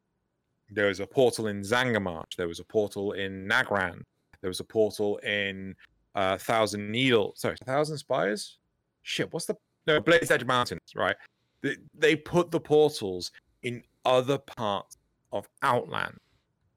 There 0.71 0.87
was 0.87 1.01
a 1.01 1.07
portal 1.07 1.47
in 1.49 1.63
Zangarmarsh. 1.63 2.37
There 2.37 2.49
was 2.49 2.61
a 2.61 2.65
portal 2.65 3.13
in 3.13 3.47
Nagrand. 3.47 4.03
There 4.41 4.49
was 4.49 4.61
a 4.61 4.65
portal 4.65 5.19
in 5.19 5.75
uh, 6.15 6.39
Thousand 6.39 6.91
Needle. 6.91 7.33
Sorry, 7.37 7.57
Thousand 7.65 7.99
Spires. 7.99 8.59
Shit, 9.03 9.33
what's 9.33 9.47
the 9.47 9.57
no 9.87 10.01
Blade's 10.01 10.31
Edge 10.31 10.45
Mountains? 10.45 10.81
Right. 10.95 11.17
They, 11.63 11.77
they 11.95 12.17
put 12.17 12.51
the 12.51 12.61
portals 12.61 13.31
in 13.63 13.83
other 14.05 14.39
parts 14.39 14.97
of 15.33 15.49
Outland. 15.63 16.17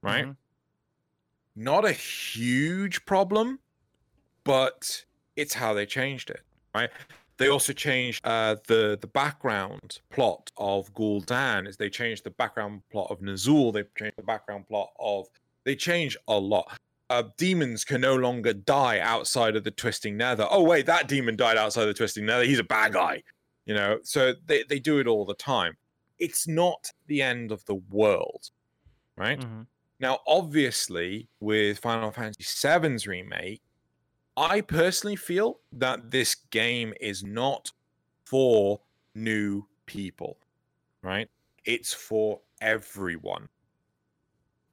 Right 0.01 0.25
Mhm. 0.25 0.35
not 1.55 1.85
a 1.85 1.91
huge 1.93 3.05
problem, 3.05 3.59
but 4.43 5.05
it's 5.37 5.53
how 5.53 5.73
they 5.73 5.85
changed 5.85 6.29
it, 6.29 6.41
right? 6.75 6.89
They 7.37 7.49
also 7.49 7.73
changed 7.73 8.25
uh, 8.25 8.57
the 8.67 8.97
the 8.99 9.07
background 9.07 9.99
plot 10.11 10.51
of 10.57 10.93
Gul'dan. 10.93 11.67
Is 11.67 11.77
they 11.77 11.89
changed 11.89 12.23
the 12.23 12.29
background 12.29 12.81
plot 12.91 13.07
of 13.09 13.19
Ner'zhul. 13.19 13.73
They 13.73 13.83
changed 13.97 14.17
the 14.17 14.23
background 14.23 14.67
plot 14.67 14.91
of. 14.99 15.27
They 15.63 15.75
changed 15.75 16.17
a 16.27 16.37
lot. 16.37 16.77
Uh, 17.09 17.23
demons 17.37 17.83
can 17.85 18.01
no 18.01 18.15
longer 18.15 18.53
die 18.53 18.99
outside 18.99 19.55
of 19.55 19.63
the 19.63 19.71
Twisting 19.71 20.17
Nether. 20.17 20.47
Oh 20.49 20.63
wait, 20.63 20.85
that 20.85 21.07
demon 21.07 21.35
died 21.35 21.57
outside 21.57 21.85
the 21.85 21.93
Twisting 21.93 22.25
Nether. 22.25 22.43
He's 22.43 22.59
a 22.59 22.63
bad 22.63 22.93
guy, 22.93 23.23
you 23.65 23.73
know. 23.73 23.99
So 24.03 24.33
they 24.45 24.63
they 24.63 24.79
do 24.79 24.99
it 24.99 25.07
all 25.07 25.25
the 25.25 25.35
time. 25.35 25.77
It's 26.19 26.47
not 26.47 26.91
the 27.07 27.21
end 27.21 27.51
of 27.51 27.65
the 27.65 27.75
world, 27.75 28.51
right? 29.17 29.39
Mhm. 29.39 29.67
Now, 29.99 30.19
obviously, 30.27 31.29
with 31.39 31.79
Final 31.79 32.11
Fantasy 32.11 32.43
VII's 32.43 33.07
remake, 33.07 33.61
I 34.37 34.61
personally 34.61 35.15
feel 35.15 35.61
that 35.71 36.11
this 36.11 36.35
game 36.35 36.93
is 36.99 37.23
not 37.23 37.71
for 38.25 38.81
new 39.15 39.67
people, 39.85 40.39
right? 41.03 41.29
It's 41.65 41.93
for 41.93 42.41
everyone. 42.61 43.49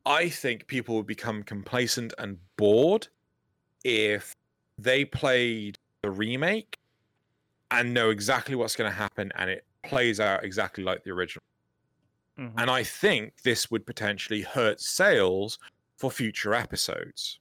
I 0.07 0.29
think 0.29 0.67
people 0.67 0.97
would 0.97 1.07
become 1.07 1.43
complacent 1.43 2.13
and 2.19 2.39
bored 2.57 3.09
if 3.85 4.35
they 4.79 5.05
played 5.05 5.79
the 6.03 6.11
remake 6.11 6.79
and 7.71 7.95
know 7.95 8.11
exactly 8.11 8.55
what's 8.55 8.77
going 8.77 8.91
to 8.91 8.97
happen 8.97 9.33
and 9.37 9.51
it 9.51 9.67
plays 9.85 10.21
out 10.21 10.45
exactly 10.45 10.85
like 10.85 11.05
the 11.05 11.11
original. 11.11 11.43
Mhm. 12.37 12.61
And 12.61 12.71
I 12.71 12.85
think 12.85 13.43
this 13.43 13.73
would 13.73 13.85
potentially 13.87 14.43
hurt 14.43 14.81
sales 14.81 15.59
for 15.99 16.13
future 16.13 16.55
episodes. 16.55 17.41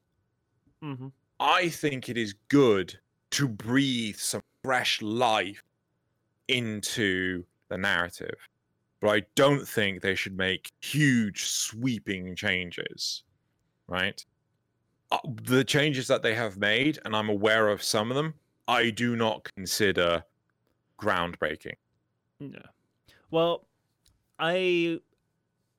Mhm. 0.82 1.12
I 1.40 1.70
think 1.70 2.10
it 2.10 2.18
is 2.18 2.36
good 2.50 3.00
to 3.32 3.48
breathe 3.48 4.18
some 4.18 4.42
fresh 4.64 5.02
life 5.02 5.64
into 6.48 7.46
the 7.70 7.78
narrative, 7.78 8.36
but 9.00 9.10
I 9.10 9.22
don't 9.36 9.68
think 9.68 10.02
they 10.02 10.16
should 10.16 10.36
make 10.36 10.72
huge, 10.82 11.46
sweeping 11.46 12.36
changes, 12.36 13.24
right? 13.88 14.24
Uh, 15.12 15.20
the 15.44 15.64
changes 15.64 16.08
that 16.08 16.24
they 16.24 16.36
have 16.36 16.58
made, 16.58 17.00
and 17.06 17.16
I'm 17.16 17.30
aware 17.30 17.70
of 17.70 17.82
some 17.84 18.12
of 18.12 18.16
them, 18.16 18.34
I 18.68 18.90
do 18.90 19.16
not 19.16 19.50
consider 19.56 20.24
groundbreaking. 21.00 21.76
Yeah. 22.40 22.60
Well, 23.32 23.66
I 24.38 25.00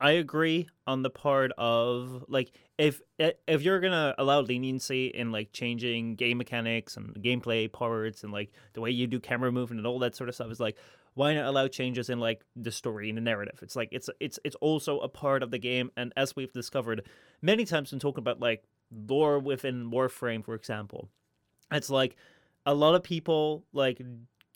I 0.00 0.12
agree 0.12 0.66
on 0.86 1.02
the 1.02 1.10
part 1.10 1.52
of 1.58 2.24
like 2.28 2.52
if 2.78 3.02
if 3.18 3.62
you're 3.62 3.80
gonna 3.80 4.14
allow 4.16 4.40
leniency 4.40 5.08
in 5.08 5.30
like 5.30 5.52
changing 5.52 6.14
game 6.14 6.38
mechanics 6.38 6.96
and 6.96 7.14
gameplay 7.16 7.70
parts 7.70 8.24
and 8.24 8.32
like 8.32 8.50
the 8.72 8.80
way 8.80 8.90
you 8.90 9.06
do 9.06 9.20
camera 9.20 9.52
movement 9.52 9.78
and 9.78 9.86
all 9.86 9.98
that 9.98 10.16
sort 10.16 10.28
of 10.30 10.34
stuff 10.34 10.50
is 10.50 10.58
like 10.58 10.78
why 11.14 11.34
not 11.34 11.44
allow 11.44 11.68
changes 11.68 12.08
in 12.08 12.18
like 12.18 12.44
the 12.56 12.72
story 12.72 13.08
and 13.08 13.18
the 13.18 13.22
narrative? 13.22 13.58
It's 13.62 13.76
like 13.76 13.90
it's 13.92 14.08
it's 14.20 14.38
it's 14.42 14.56
also 14.56 15.00
a 15.00 15.08
part 15.08 15.42
of 15.42 15.50
the 15.50 15.58
game 15.58 15.90
and 15.96 16.12
as 16.16 16.34
we've 16.34 16.52
discovered 16.52 17.06
many 17.42 17.66
times 17.66 17.90
when 17.90 18.00
talking 18.00 18.22
about 18.22 18.40
like 18.40 18.64
lore 18.90 19.38
within 19.38 19.90
warframe 19.90 20.44
for 20.44 20.54
example 20.54 21.08
it's 21.70 21.90
like 21.90 22.16
a 22.66 22.74
lot 22.74 22.94
of 22.94 23.02
people 23.02 23.64
like 23.72 24.00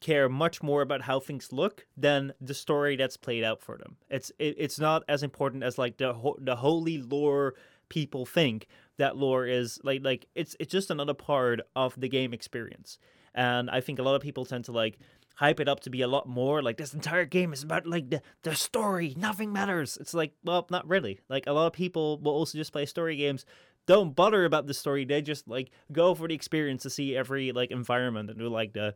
care 0.04 0.28
much 0.28 0.62
more 0.62 0.82
about 0.82 1.00
how 1.00 1.18
things 1.18 1.50
look 1.50 1.86
than 1.96 2.34
the 2.38 2.52
story 2.52 2.94
that's 2.94 3.16
played 3.16 3.42
out 3.42 3.62
for 3.62 3.78
them. 3.78 3.96
It's 4.10 4.30
it, 4.38 4.54
it's 4.58 4.78
not 4.78 5.02
as 5.08 5.22
important 5.22 5.64
as 5.64 5.78
like 5.78 5.96
the 5.96 6.12
ho- 6.12 6.36
the 6.38 6.56
holy 6.56 6.98
lore 6.98 7.54
people 7.88 8.26
think 8.26 8.66
that 8.98 9.16
lore 9.16 9.46
is 9.46 9.80
like 9.82 10.04
like 10.04 10.26
it's 10.34 10.54
it's 10.60 10.70
just 10.70 10.90
another 10.90 11.14
part 11.14 11.62
of 11.74 11.98
the 11.98 12.08
game 12.08 12.34
experience. 12.34 12.98
And 13.34 13.70
I 13.70 13.80
think 13.80 13.98
a 13.98 14.02
lot 14.02 14.14
of 14.14 14.20
people 14.20 14.44
tend 14.44 14.66
to 14.66 14.72
like 14.72 14.98
hype 15.36 15.58
it 15.58 15.68
up 15.68 15.80
to 15.80 15.90
be 15.90 16.02
a 16.02 16.06
lot 16.06 16.28
more 16.28 16.62
like 16.62 16.76
this 16.76 16.94
entire 16.94 17.24
game 17.24 17.52
is 17.52 17.62
about 17.62 17.86
like 17.86 18.10
the, 18.10 18.22
the 18.42 18.54
story 18.54 19.14
nothing 19.16 19.52
matters 19.52 19.98
it's 20.00 20.14
like 20.14 20.32
well 20.44 20.64
not 20.70 20.86
really 20.88 21.18
like 21.28 21.44
a 21.48 21.52
lot 21.52 21.66
of 21.66 21.72
people 21.72 22.18
will 22.18 22.34
also 22.34 22.56
just 22.56 22.72
play 22.72 22.86
story 22.86 23.16
games 23.16 23.44
don't 23.86 24.14
bother 24.14 24.44
about 24.44 24.66
the 24.66 24.74
story 24.74 25.04
they 25.04 25.20
just 25.20 25.48
like 25.48 25.70
go 25.92 26.14
for 26.14 26.28
the 26.28 26.34
experience 26.34 26.82
to 26.82 26.90
see 26.90 27.16
every 27.16 27.52
like 27.52 27.70
environment 27.70 28.30
and 28.30 28.38
do 28.38 28.48
like 28.48 28.72
the 28.74 28.94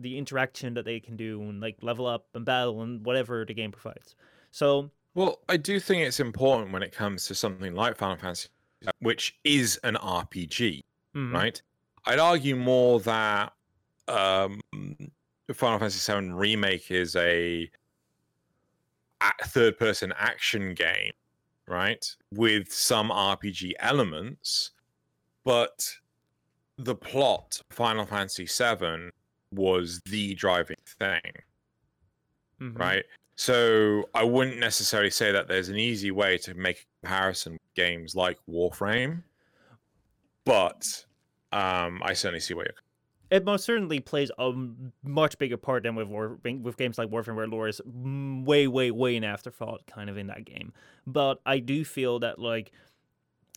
the 0.00 0.18
interaction 0.18 0.74
that 0.74 0.84
they 0.84 1.00
can 1.00 1.16
do 1.16 1.40
and 1.42 1.60
like 1.60 1.76
level 1.82 2.06
up 2.06 2.26
and 2.34 2.44
battle 2.44 2.82
and 2.82 3.04
whatever 3.04 3.44
the 3.44 3.54
game 3.54 3.72
provides. 3.72 4.14
So, 4.50 4.90
well, 5.14 5.40
I 5.48 5.56
do 5.56 5.80
think 5.80 6.06
it's 6.06 6.20
important 6.20 6.72
when 6.72 6.82
it 6.82 6.92
comes 6.92 7.26
to 7.26 7.34
something 7.34 7.74
like 7.74 7.96
Final 7.96 8.16
Fantasy, 8.16 8.48
which 9.00 9.38
is 9.44 9.78
an 9.84 9.94
RPG, 9.96 10.82
mm-hmm. 11.14 11.34
right? 11.34 11.60
I'd 12.06 12.18
argue 12.18 12.56
more 12.56 13.00
that 13.00 13.52
um, 14.08 14.60
Final 15.52 15.78
Fantasy 15.78 16.12
VII 16.12 16.30
Remake 16.30 16.90
is 16.90 17.16
a 17.16 17.70
third-person 19.44 20.12
action 20.18 20.74
game, 20.74 21.12
right, 21.68 22.04
with 22.32 22.72
some 22.72 23.10
RPG 23.10 23.72
elements, 23.80 24.70
but 25.44 25.88
the 26.78 26.94
plot 26.94 27.60
Final 27.70 28.06
Fantasy 28.06 28.46
VII 28.46 29.10
was 29.52 30.00
the 30.06 30.34
driving 30.34 30.76
thing. 30.98 31.20
Mm-hmm. 32.60 32.76
Right. 32.76 33.04
So 33.36 34.04
I 34.14 34.22
wouldn't 34.22 34.58
necessarily 34.58 35.10
say 35.10 35.32
that 35.32 35.48
there's 35.48 35.70
an 35.70 35.76
easy 35.76 36.10
way 36.10 36.36
to 36.38 36.54
make 36.54 36.76
a 36.76 37.06
comparison 37.06 37.54
with 37.54 37.74
games 37.74 38.14
like 38.14 38.38
Warframe, 38.48 39.22
but 40.44 41.06
um, 41.52 42.02
I 42.04 42.12
certainly 42.12 42.40
see 42.40 42.54
where 42.54 42.66
you're. 42.66 42.74
It 43.30 43.44
most 43.44 43.64
certainly 43.64 44.00
plays 44.00 44.30
a 44.38 44.52
much 45.04 45.38
bigger 45.38 45.56
part 45.56 45.84
than 45.84 45.94
with 45.94 46.08
War, 46.08 46.38
with 46.42 46.76
games 46.76 46.98
like 46.98 47.08
Warframe, 47.08 47.36
where 47.36 47.46
lore 47.46 47.68
is 47.68 47.80
way, 47.86 48.66
way, 48.66 48.90
way 48.90 49.16
an 49.16 49.24
afterthought 49.24 49.86
kind 49.86 50.10
of 50.10 50.18
in 50.18 50.26
that 50.26 50.44
game. 50.44 50.72
But 51.06 51.40
I 51.46 51.60
do 51.60 51.84
feel 51.84 52.18
that 52.18 52.40
like 52.40 52.72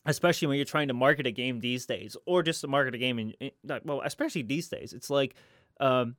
especially 0.05 0.47
when 0.47 0.57
you're 0.57 0.65
trying 0.65 0.89
to 0.89 0.93
market 0.93 1.25
a 1.25 1.31
game 1.31 1.59
these 1.59 1.85
days 1.85 2.17
or 2.25 2.43
just 2.43 2.61
to 2.61 2.67
market 2.67 2.93
a 2.95 2.97
game 2.97 3.19
in, 3.19 3.31
in 3.39 3.51
well 3.85 4.01
especially 4.03 4.41
these 4.41 4.67
days 4.67 4.91
it's 4.91 5.09
like 5.09 5.35
um, 5.79 6.15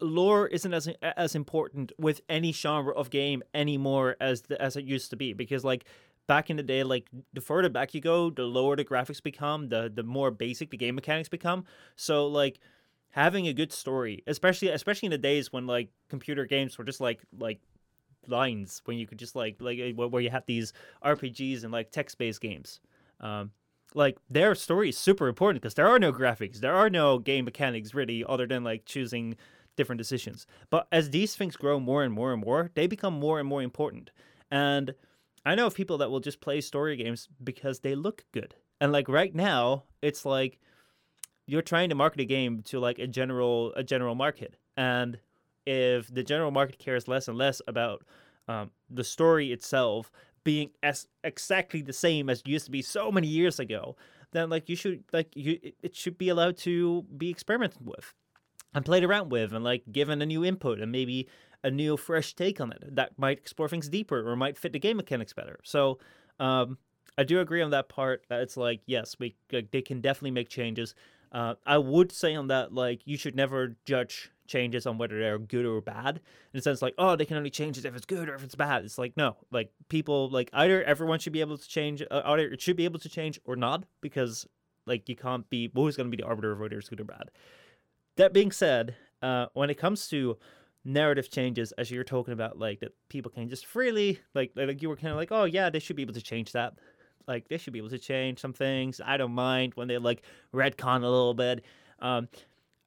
lore 0.00 0.46
isn't 0.46 0.72
as 0.72 0.88
as 1.02 1.34
important 1.34 1.92
with 1.98 2.20
any 2.28 2.52
genre 2.52 2.92
of 2.94 3.10
game 3.10 3.42
anymore 3.54 4.16
as 4.20 4.42
the, 4.42 4.60
as 4.60 4.76
it 4.76 4.84
used 4.84 5.10
to 5.10 5.16
be 5.16 5.32
because 5.32 5.64
like 5.64 5.84
back 6.26 6.50
in 6.50 6.56
the 6.56 6.62
day 6.62 6.82
like 6.84 7.08
the 7.32 7.40
further 7.40 7.68
back 7.68 7.94
you 7.94 8.00
go 8.00 8.30
the 8.30 8.42
lower 8.42 8.76
the 8.76 8.84
graphics 8.84 9.22
become 9.22 9.68
the 9.68 9.90
the 9.92 10.02
more 10.02 10.30
basic 10.30 10.70
the 10.70 10.76
game 10.76 10.94
mechanics 10.94 11.28
become. 11.28 11.64
So 11.96 12.26
like 12.26 12.60
having 13.10 13.48
a 13.48 13.52
good 13.52 13.72
story 13.72 14.22
especially 14.26 14.68
especially 14.68 15.06
in 15.06 15.12
the 15.12 15.18
days 15.18 15.52
when 15.52 15.66
like 15.66 15.88
computer 16.08 16.44
games 16.44 16.78
were 16.78 16.84
just 16.84 17.00
like 17.00 17.20
like 17.38 17.60
lines 18.28 18.82
when 18.84 18.98
you 18.98 19.06
could 19.06 19.18
just 19.18 19.34
like 19.34 19.56
like 19.60 19.78
where 19.96 20.22
you 20.22 20.30
have 20.30 20.44
these 20.46 20.72
RPGs 21.04 21.64
and 21.64 21.72
like 21.72 21.90
text-based 21.90 22.40
games. 22.40 22.80
Um 23.20 23.50
like 23.94 24.18
their 24.28 24.54
story 24.54 24.90
is 24.90 24.98
super 24.98 25.28
important 25.28 25.62
because 25.62 25.74
there 25.74 25.88
are 25.88 25.98
no 25.98 26.12
graphics, 26.12 26.60
there 26.60 26.74
are 26.74 26.90
no 26.90 27.18
game 27.18 27.44
mechanics 27.44 27.94
really, 27.94 28.24
other 28.28 28.46
than 28.46 28.64
like 28.64 28.84
choosing 28.84 29.36
different 29.76 29.98
decisions. 29.98 30.46
But 30.70 30.88
as 30.92 31.10
these 31.10 31.36
things 31.36 31.56
grow 31.56 31.80
more 31.80 32.02
and 32.02 32.12
more 32.12 32.32
and 32.32 32.44
more, 32.44 32.70
they 32.74 32.86
become 32.86 33.14
more 33.14 33.38
and 33.38 33.48
more 33.48 33.62
important. 33.62 34.10
And 34.50 34.94
I 35.46 35.54
know 35.54 35.66
of 35.66 35.74
people 35.74 35.98
that 35.98 36.10
will 36.10 36.20
just 36.20 36.40
play 36.40 36.60
story 36.60 36.96
games 36.96 37.28
because 37.42 37.80
they 37.80 37.94
look 37.94 38.24
good. 38.32 38.54
And 38.80 38.92
like 38.92 39.08
right 39.08 39.34
now, 39.34 39.84
it's 40.02 40.24
like 40.24 40.60
you're 41.46 41.62
trying 41.62 41.88
to 41.88 41.94
market 41.94 42.20
a 42.20 42.24
game 42.24 42.62
to 42.64 42.78
like 42.78 42.98
a 42.98 43.06
general 43.06 43.72
a 43.74 43.82
general 43.82 44.14
market. 44.14 44.56
And 44.76 45.18
if 45.64 46.12
the 46.12 46.22
general 46.22 46.50
market 46.50 46.78
cares 46.78 47.08
less 47.08 47.28
and 47.28 47.38
less 47.38 47.62
about 47.66 48.04
um, 48.48 48.70
the 48.90 49.04
story 49.04 49.52
itself 49.52 50.10
being 50.44 50.70
as 50.82 51.06
exactly 51.24 51.82
the 51.82 51.92
same 51.92 52.28
as 52.28 52.40
it 52.40 52.48
used 52.48 52.66
to 52.66 52.70
be 52.70 52.82
so 52.82 53.10
many 53.10 53.26
years 53.26 53.58
ago, 53.58 53.96
then 54.32 54.50
like 54.50 54.68
you 54.68 54.76
should 54.76 55.04
like 55.12 55.28
you 55.34 55.58
it 55.82 55.96
should 55.96 56.18
be 56.18 56.28
allowed 56.28 56.56
to 56.58 57.04
be 57.16 57.30
experimented 57.30 57.84
with 57.84 58.14
and 58.74 58.84
played 58.84 59.04
around 59.04 59.30
with 59.30 59.52
and 59.52 59.64
like 59.64 59.82
given 59.90 60.20
a 60.20 60.26
new 60.26 60.44
input 60.44 60.80
and 60.80 60.92
maybe 60.92 61.28
a 61.64 61.70
new 61.70 61.96
fresh 61.96 62.34
take 62.34 62.60
on 62.60 62.72
it 62.72 62.94
that 62.94 63.18
might 63.18 63.38
explore 63.38 63.68
things 63.68 63.88
deeper 63.88 64.28
or 64.28 64.36
might 64.36 64.56
fit 64.56 64.72
the 64.72 64.78
game 64.78 64.96
mechanics 64.96 65.32
better. 65.32 65.58
So 65.64 65.98
um, 66.38 66.78
I 67.16 67.24
do 67.24 67.40
agree 67.40 67.62
on 67.62 67.70
that 67.70 67.88
part 67.88 68.24
that 68.28 68.40
it's 68.40 68.56
like 68.56 68.80
yes, 68.86 69.16
we 69.18 69.34
like, 69.52 69.70
they 69.70 69.82
can 69.82 70.00
definitely 70.00 70.32
make 70.32 70.48
changes. 70.48 70.94
Uh, 71.32 71.54
I 71.66 71.78
would 71.78 72.12
say 72.12 72.34
on 72.34 72.48
that 72.48 72.72
like 72.72 73.02
you 73.06 73.16
should 73.16 73.34
never 73.34 73.76
judge 73.84 74.30
changes 74.48 74.86
on 74.86 74.98
whether 74.98 75.18
they're 75.20 75.38
good 75.38 75.64
or 75.64 75.80
bad. 75.80 76.20
In 76.52 76.58
a 76.58 76.62
sense 76.62 76.82
like 76.82 76.94
oh 76.98 77.14
they 77.14 77.24
can 77.24 77.36
only 77.36 77.50
change 77.50 77.78
it 77.78 77.84
if 77.84 77.94
it's 77.94 78.06
good 78.06 78.28
or 78.28 78.34
if 78.34 78.42
it's 78.42 78.56
bad. 78.56 78.84
It's 78.84 78.98
like 78.98 79.16
no 79.16 79.36
like 79.52 79.70
people 79.88 80.28
like 80.30 80.50
either 80.52 80.82
everyone 80.82 81.20
should 81.20 81.32
be 81.32 81.40
able 81.40 81.58
to 81.58 81.68
change 81.68 82.02
uh, 82.10 82.22
either 82.24 82.50
it 82.50 82.60
should 82.60 82.76
be 82.76 82.84
able 82.84 82.98
to 82.98 83.08
change 83.08 83.38
or 83.44 83.54
not 83.54 83.84
because 84.00 84.46
like 84.86 85.08
you 85.08 85.14
can't 85.14 85.48
be 85.50 85.70
who's 85.72 85.96
going 85.96 86.10
to 86.10 86.16
be 86.16 86.20
the 86.20 86.28
arbiter 86.28 86.52
of 86.52 86.58
whether 86.58 86.78
it's 86.78 86.88
good 86.88 87.00
or 87.00 87.04
bad. 87.04 87.30
That 88.16 88.32
being 88.32 88.50
said 88.50 88.96
uh, 89.22 89.46
when 89.52 89.70
it 89.70 89.78
comes 89.78 90.08
to 90.08 90.36
narrative 90.84 91.30
changes 91.30 91.72
as 91.72 91.90
you're 91.90 92.04
talking 92.04 92.32
about 92.32 92.58
like 92.58 92.80
that 92.80 92.94
people 93.08 93.30
can 93.30 93.48
just 93.48 93.66
freely 93.66 94.18
like 94.34 94.52
like 94.56 94.80
you 94.80 94.88
were 94.88 94.96
kind 94.96 95.08
of 95.08 95.16
like 95.16 95.30
oh 95.30 95.44
yeah 95.44 95.68
they 95.68 95.78
should 95.78 95.96
be 95.96 96.02
able 96.02 96.14
to 96.14 96.22
change 96.22 96.52
that. 96.52 96.74
Like 97.26 97.48
they 97.48 97.58
should 97.58 97.74
be 97.74 97.78
able 97.78 97.90
to 97.90 97.98
change 97.98 98.40
some 98.40 98.54
things. 98.54 99.00
I 99.04 99.18
don't 99.18 99.32
mind 99.32 99.74
when 99.74 99.86
they 99.86 99.98
like 99.98 100.22
retcon 100.54 101.02
a 101.02 101.08
little 101.08 101.34
bit. 101.34 101.62
Um, 102.00 102.28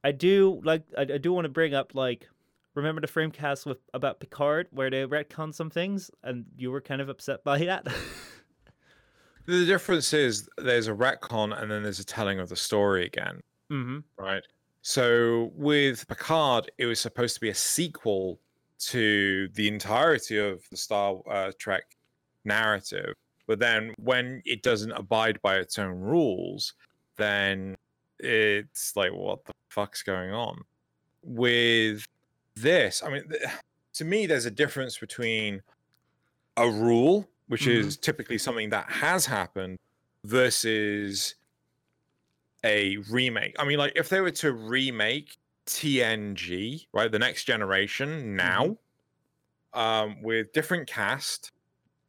I 0.04 0.12
do 0.12 0.62
like 0.64 0.84
I, 0.98 1.02
I 1.02 1.18
do 1.18 1.34
want 1.34 1.46
to 1.46 1.50
bring 1.50 1.74
up 1.74 1.94
like 1.94 2.28
remember 2.74 3.02
the 3.02 3.08
framecast 3.08 3.66
with 3.66 3.80
about 3.94 4.20
Picard 4.20 4.68
where 4.72 4.90
they 4.90 5.06
retcon 5.06 5.54
some 5.54 5.70
things 5.70 6.10
and 6.24 6.46
you 6.58 6.72
were 6.72 6.82
kind 6.82 7.02
of 7.02 7.10
upset 7.10 7.44
by 7.44 7.60
that. 7.60 7.86
the 9.46 9.66
difference 9.66 10.14
is 10.14 10.50
there's 10.58 10.88
a 10.88 10.94
retcon 10.94 11.60
and 11.60 11.70
then 11.70 11.84
there's 11.84 12.00
a 12.00 12.06
telling 12.06 12.40
of 12.40 12.50
the 12.50 12.56
story 12.56 13.06
again. 13.06 13.42
Mm-hmm. 13.72 14.00
Right. 14.18 14.44
So 14.82 15.52
with 15.56 16.08
Picard, 16.08 16.72
it 16.78 16.86
was 16.86 17.00
supposed 17.00 17.36
to 17.36 17.42
be 17.42 17.50
a 17.50 17.56
sequel 17.56 18.40
to 18.80 19.48
the 19.54 19.68
entirety 19.68 20.38
of 20.38 20.64
the 20.72 20.78
Star 20.78 21.22
uh, 21.30 21.52
Trek 21.60 21.84
narrative, 22.46 23.14
but 23.48 23.60
then 23.60 23.94
when 23.98 24.42
it 24.44 24.64
doesn't 24.64 24.92
abide 24.94 25.40
by 25.44 25.58
its 25.58 25.78
own 25.78 25.92
rules, 25.92 26.74
then 27.18 27.78
it's 28.22 28.96
like 28.96 29.14
what 29.14 29.44
the 29.46 29.54
fuck's 29.70 30.04
going 30.04 30.32
on 30.32 30.62
with 31.24 32.06
this 32.56 33.02
i 33.06 33.10
mean 33.10 33.24
to 33.94 34.06
me 34.06 34.26
there's 34.26 34.46
a 34.46 34.52
difference 34.52 34.98
between 34.98 35.62
a 36.58 36.70
rule 36.70 37.28
which 37.48 37.64
mm-hmm. 37.64 37.88
is 37.88 37.98
typically 37.98 38.38
something 38.38 38.70
that 38.70 38.90
has 38.90 39.26
happened 39.26 39.78
versus 40.24 41.36
a 42.64 42.98
remake 43.10 43.56
i 43.60 43.66
mean 43.66 43.78
like 43.78 43.94
if 43.96 44.10
they 44.10 44.22
were 44.22 44.32
to 44.32 44.54
remake 44.54 45.38
tng 45.66 46.86
right 46.94 47.12
the 47.12 47.20
next 47.20 47.46
generation 47.46 48.36
now 48.36 48.78
mm-hmm. 49.74 49.80
um 49.80 50.22
with 50.22 50.52
different 50.54 50.88
cast 50.88 51.52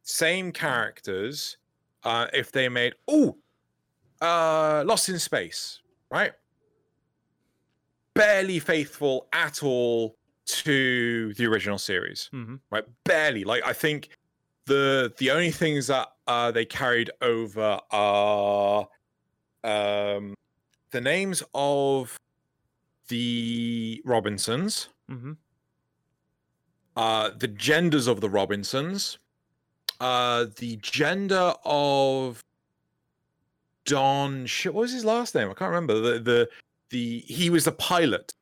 same 0.03 0.51
characters 0.51 1.57
uh 2.03 2.27
if 2.33 2.51
they 2.51 2.69
made 2.69 2.93
oh 3.07 3.35
uh 4.21 4.83
lost 4.85 5.09
in 5.09 5.17
space 5.17 5.79
right? 6.13 6.31
Barely 8.13 8.59
faithful 8.59 9.27
at 9.33 9.63
all 9.63 10.15
to 10.45 11.33
the 11.33 11.45
original 11.47 11.79
series, 11.79 12.29
mm-hmm. 12.31 12.55
right? 12.69 12.83
Barely. 13.03 13.43
Like 13.43 13.65
I 13.65 13.73
think 13.73 14.09
the 14.65 15.11
the 15.17 15.31
only 15.31 15.51
things 15.51 15.87
that 15.87 16.07
uh, 16.27 16.51
they 16.51 16.65
carried 16.65 17.09
over 17.21 17.79
are 17.91 18.87
um, 19.63 20.35
the 20.91 21.01
names 21.01 21.41
of 21.55 22.19
the 23.07 24.01
Robinsons, 24.05 24.89
mm-hmm. 25.09 25.33
uh, 26.95 27.31
the 27.35 27.47
genders 27.47 28.05
of 28.05 28.21
the 28.21 28.29
Robinsons, 28.29 29.17
uh, 29.99 30.45
the 30.57 30.77
gender 30.77 31.53
of 31.65 32.43
Don. 33.85 34.47
What 34.65 34.73
was 34.73 34.91
his 34.91 35.05
last 35.05 35.35
name? 35.35 35.49
I 35.49 35.53
can't 35.53 35.69
remember. 35.69 35.99
The 35.99 36.19
the 36.19 36.49
the 36.89 37.19
he 37.27 37.49
was 37.49 37.65
the 37.65 37.71
pilot 37.71 38.33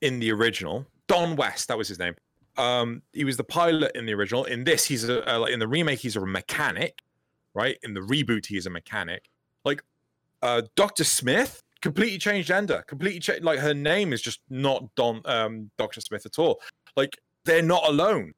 in 0.00 0.20
the 0.20 0.32
original. 0.32 0.86
Don 1.06 1.36
West, 1.36 1.68
that 1.68 1.76
was 1.76 1.88
his 1.88 1.98
name. 1.98 2.14
Um, 2.56 3.02
he 3.12 3.24
was 3.24 3.36
the 3.36 3.44
pilot 3.44 3.92
in 3.94 4.06
the 4.06 4.14
original. 4.14 4.44
In 4.44 4.64
this, 4.64 4.84
he's 4.84 5.08
a, 5.08 5.28
uh, 5.28 5.44
in 5.44 5.58
the 5.58 5.66
remake, 5.66 5.98
he's 5.98 6.16
a 6.16 6.24
mechanic, 6.24 7.02
right? 7.54 7.78
In 7.82 7.94
the 7.94 8.00
reboot, 8.00 8.46
he 8.46 8.56
is 8.56 8.66
a 8.66 8.70
mechanic. 8.70 9.28
Like 9.64 9.82
uh, 10.42 10.62
Doctor 10.76 11.04
Smith, 11.04 11.62
completely 11.80 12.18
changed 12.18 12.48
gender, 12.48 12.84
completely 12.86 13.20
changed. 13.20 13.44
Like 13.44 13.58
her 13.58 13.74
name 13.74 14.12
is 14.12 14.22
just 14.22 14.40
not 14.50 14.94
Don 14.94 15.22
um, 15.24 15.70
Doctor 15.78 16.00
Smith 16.00 16.26
at 16.26 16.38
all. 16.38 16.60
Like 16.96 17.16
they're 17.44 17.62
not 17.62 17.88
alone, 17.88 18.32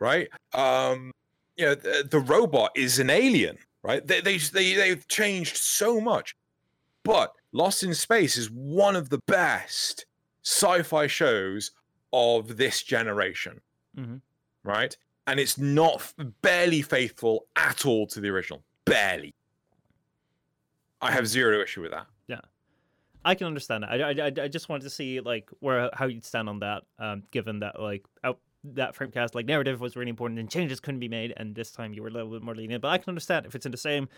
right? 0.00 0.28
Um, 0.52 1.12
you 1.56 1.66
know, 1.66 1.74
the, 1.74 2.08
the 2.10 2.20
robot 2.20 2.72
is 2.74 2.98
an 2.98 3.10
alien, 3.10 3.58
right? 3.84 4.04
They, 4.04 4.20
they 4.20 4.38
they 4.38 4.74
they've 4.74 5.06
changed 5.06 5.56
so 5.58 6.00
much, 6.00 6.34
but 7.04 7.32
Lost 7.52 7.84
in 7.84 7.94
Space 7.94 8.36
is 8.36 8.50
one 8.50 8.96
of 8.96 9.10
the 9.10 9.18
best 9.28 10.06
sci-fi 10.42 11.06
shows 11.06 11.70
of 12.12 12.56
this 12.56 12.82
generation, 12.82 13.60
Mhm. 13.96 14.20
right? 14.64 14.96
And 15.26 15.38
it's 15.38 15.56
not 15.58 15.94
f- 15.96 16.14
barely 16.42 16.82
faithful 16.82 17.46
at 17.56 17.86
all 17.86 18.06
to 18.08 18.20
the 18.20 18.28
original, 18.28 18.62
barely. 18.84 19.32
I 21.00 21.10
have 21.12 21.26
zero 21.28 21.60
issue 21.62 21.82
with 21.82 21.92
that. 21.92 22.06
Yeah. 22.26 22.40
I 23.24 23.34
can 23.34 23.46
understand 23.46 23.84
that. 23.84 23.90
I, 23.90 24.10
I, 24.10 24.26
I- 24.26 24.44
I 24.44 24.48
just 24.48 24.68
wanted 24.68 24.84
to 24.84 24.90
see 24.90 25.20
like 25.20 25.48
where 25.60 25.90
how 25.94 26.06
you'd 26.06 26.24
stand 26.24 26.48
on 26.48 26.58
that, 26.60 26.82
um, 26.98 27.22
given 27.30 27.60
that 27.60 27.80
like 27.80 28.04
out 28.22 28.38
that 28.64 28.96
framecast 28.96 29.34
like 29.34 29.46
narrative 29.46 29.80
was 29.80 29.94
really 29.94 30.10
important 30.10 30.40
and 30.40 30.50
changes 30.50 30.80
couldn't 30.80 31.00
be 31.00 31.08
made, 31.08 31.32
and 31.36 31.54
this 31.54 31.70
time 31.70 31.92
you 31.92 32.02
were 32.02 32.08
a 32.08 32.12
little 32.12 32.30
bit 32.30 32.42
more 32.42 32.54
lenient. 32.54 32.82
But 32.82 32.88
I 32.88 32.98
can 32.98 33.10
understand 33.10 33.46
if 33.46 33.54
it's 33.54 33.66
in 33.66 33.72
the 33.72 33.78
same, 33.78 34.08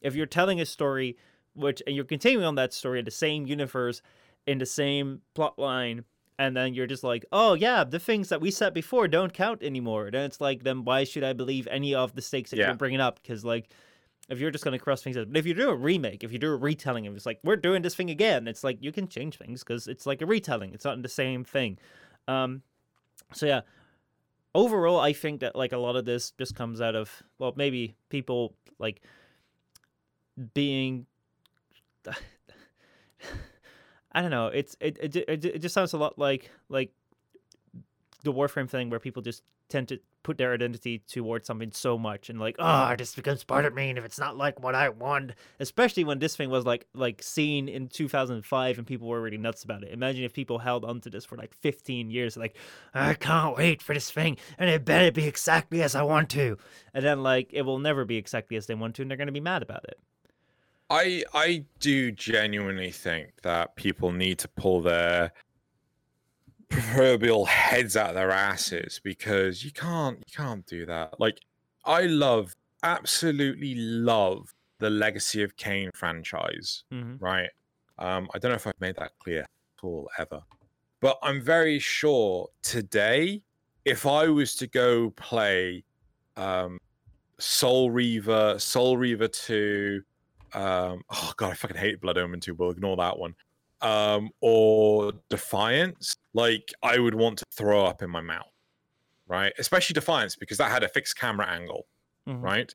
if 0.00 0.14
you're 0.14 0.26
telling 0.26 0.60
a 0.60 0.66
story, 0.66 1.16
which 1.54 1.82
and 1.86 1.94
you're 1.94 2.04
continuing 2.04 2.44
on 2.46 2.56
that 2.56 2.72
story 2.72 2.98
in 2.98 3.04
the 3.04 3.10
same 3.10 3.46
universe, 3.46 4.02
in 4.46 4.58
the 4.58 4.66
same 4.66 5.20
plot 5.34 5.58
line. 5.58 6.04
And 6.38 6.56
then 6.56 6.74
you're 6.74 6.88
just 6.88 7.04
like, 7.04 7.24
oh 7.30 7.54
yeah, 7.54 7.84
the 7.84 8.00
things 8.00 8.30
that 8.30 8.40
we 8.40 8.50
said 8.50 8.74
before 8.74 9.06
don't 9.06 9.32
count 9.32 9.62
anymore. 9.62 10.10
Then 10.10 10.24
it's 10.24 10.40
like, 10.40 10.64
then 10.64 10.84
why 10.84 11.04
should 11.04 11.22
I 11.22 11.34
believe 11.34 11.68
any 11.70 11.94
of 11.94 12.14
the 12.14 12.22
stakes 12.22 12.50
that 12.50 12.56
Yeah. 12.56 12.68
you're 12.68 12.74
bringing 12.74 13.00
up? 13.00 13.20
Because 13.22 13.44
like, 13.44 13.68
if 14.28 14.40
you're 14.40 14.50
just 14.50 14.64
going 14.64 14.76
to 14.76 14.82
cross 14.82 15.02
things 15.02 15.16
out. 15.16 15.30
But 15.30 15.38
if 15.38 15.46
you 15.46 15.54
do 15.54 15.68
a 15.68 15.74
remake, 15.76 16.24
if 16.24 16.32
you 16.32 16.38
do 16.38 16.52
a 16.52 16.56
retelling, 16.56 17.04
if 17.04 17.14
it's 17.14 17.26
like 17.26 17.38
we're 17.44 17.56
doing 17.56 17.82
this 17.82 17.94
thing 17.94 18.10
again, 18.10 18.48
it's 18.48 18.64
like 18.64 18.78
you 18.80 18.90
can 18.90 19.06
change 19.06 19.36
things 19.36 19.62
because 19.62 19.86
it's 19.86 20.06
like 20.06 20.22
a 20.22 20.26
retelling. 20.26 20.72
It's 20.72 20.84
not 20.84 21.00
the 21.02 21.08
same 21.08 21.44
thing. 21.44 21.78
Um, 22.26 22.62
so 23.32 23.46
yeah, 23.46 23.60
overall, 24.54 25.00
I 25.00 25.12
think 25.12 25.40
that 25.40 25.56
like 25.56 25.72
a 25.72 25.78
lot 25.78 25.96
of 25.96 26.04
this 26.04 26.32
just 26.32 26.54
comes 26.54 26.80
out 26.80 26.94
of 26.94 27.22
well, 27.38 27.52
maybe 27.56 27.94
people 28.08 28.54
like 28.78 29.02
being. 30.54 31.06
I 34.14 34.20
don't 34.20 34.30
know. 34.30 34.48
It's 34.48 34.76
it, 34.80 34.98
it 35.00 35.16
it 35.16 35.44
it 35.44 35.58
just 35.60 35.74
sounds 35.74 35.92
a 35.94 35.98
lot 35.98 36.18
like 36.18 36.50
like 36.68 36.90
the 38.24 38.32
Warframe 38.32 38.68
thing 38.68 38.90
where 38.90 39.00
people 39.00 39.22
just 39.22 39.42
tend 39.68 39.88
to 39.88 39.98
put 40.22 40.38
their 40.38 40.52
identity 40.52 40.98
towards 41.06 41.46
something 41.46 41.72
so 41.72 41.98
much 41.98 42.30
and 42.30 42.38
like 42.38 42.56
ah, 42.58 42.92
oh 42.92 42.96
this 42.96 43.14
becomes 43.14 43.44
part 43.44 43.64
of 43.64 43.74
me 43.74 43.88
and 43.90 43.98
if 43.98 44.04
it's 44.04 44.18
not 44.18 44.36
like 44.36 44.60
what 44.60 44.74
I 44.74 44.88
want. 44.88 45.32
Especially 45.60 46.04
when 46.04 46.18
this 46.18 46.36
thing 46.36 46.50
was 46.50 46.64
like 46.64 46.86
like 46.94 47.22
seen 47.22 47.68
in 47.68 47.88
2005 47.88 48.78
and 48.78 48.86
people 48.86 49.08
were 49.08 49.20
really 49.20 49.38
nuts 49.38 49.64
about 49.64 49.82
it. 49.82 49.92
Imagine 49.92 50.24
if 50.24 50.32
people 50.32 50.58
held 50.58 50.84
onto 50.84 51.10
this 51.10 51.24
for 51.24 51.36
like 51.36 51.54
15 51.54 52.10
years 52.10 52.36
like 52.36 52.56
I 52.94 53.14
can't 53.14 53.56
wait 53.56 53.82
for 53.82 53.94
this 53.94 54.10
thing 54.10 54.36
and 54.58 54.68
it 54.70 54.84
better 54.84 55.10
be 55.12 55.26
exactly 55.26 55.82
as 55.82 55.94
I 55.94 56.02
want 56.02 56.30
to. 56.30 56.58
And 56.94 57.04
then 57.04 57.22
like 57.22 57.50
it 57.52 57.62
will 57.62 57.78
never 57.78 58.04
be 58.04 58.16
exactly 58.16 58.56
as 58.56 58.66
they 58.66 58.74
want 58.74 58.94
to 58.96 59.02
and 59.02 59.10
they're 59.10 59.18
going 59.18 59.26
to 59.26 59.32
be 59.32 59.40
mad 59.40 59.62
about 59.62 59.84
it. 59.84 59.98
I 60.90 61.24
I 61.32 61.64
do 61.80 62.12
genuinely 62.12 62.90
think 62.90 63.30
that 63.42 63.76
people 63.76 64.12
need 64.12 64.38
to 64.40 64.48
pull 64.48 64.82
their 64.82 65.32
proverbial 66.72 67.44
heads 67.44 67.96
out 67.96 68.10
of 68.10 68.14
their 68.14 68.30
asses 68.30 69.00
because 69.04 69.64
you 69.64 69.70
can't 69.70 70.18
you 70.18 70.32
can't 70.34 70.64
do 70.66 70.86
that. 70.86 71.18
Like 71.20 71.38
I 71.84 72.02
love 72.02 72.54
absolutely 72.82 73.74
love 73.74 74.54
the 74.78 74.90
Legacy 74.90 75.42
of 75.42 75.56
Kain 75.56 75.90
franchise, 75.94 76.84
hmm 76.90 77.16
right? 77.20 77.50
Um, 77.98 78.28
I 78.34 78.38
don't 78.38 78.50
know 78.50 78.56
if 78.56 78.66
I've 78.66 78.80
made 78.80 78.96
that 78.96 79.12
clear 79.18 79.40
at 79.42 79.84
all 79.84 80.08
ever, 80.18 80.40
but 81.00 81.18
I'm 81.22 81.40
very 81.40 81.78
sure 81.78 82.48
today, 82.62 83.42
if 83.84 84.06
I 84.06 84.28
was 84.28 84.56
to 84.56 84.66
go 84.66 85.10
play 85.10 85.84
um, 86.36 86.78
Soul 87.38 87.90
Reaver, 87.90 88.58
Soul 88.58 88.96
Reaver 88.96 89.28
2, 89.28 90.02
um, 90.54 91.02
oh 91.10 91.32
god, 91.36 91.52
I 91.52 91.54
fucking 91.54 91.76
hate 91.76 92.00
Blood 92.00 92.18
Omen 92.18 92.40
2, 92.40 92.54
We'll 92.54 92.70
ignore 92.70 92.96
that 92.96 93.18
one. 93.18 93.34
Um, 93.82 94.30
or 94.40 95.12
Defiance, 95.28 96.14
like 96.34 96.72
I 96.82 96.98
would 96.98 97.14
want 97.14 97.38
to 97.40 97.44
throw 97.52 97.84
up 97.84 98.00
in 98.02 98.10
my 98.10 98.20
mouth, 98.20 98.50
right? 99.26 99.52
Especially 99.58 99.94
Defiance 99.94 100.36
because 100.36 100.56
that 100.58 100.70
had 100.70 100.82
a 100.84 100.88
fixed 100.88 101.16
camera 101.18 101.46
angle, 101.48 101.86
Mhm. 102.28 102.40
right? 102.42 102.74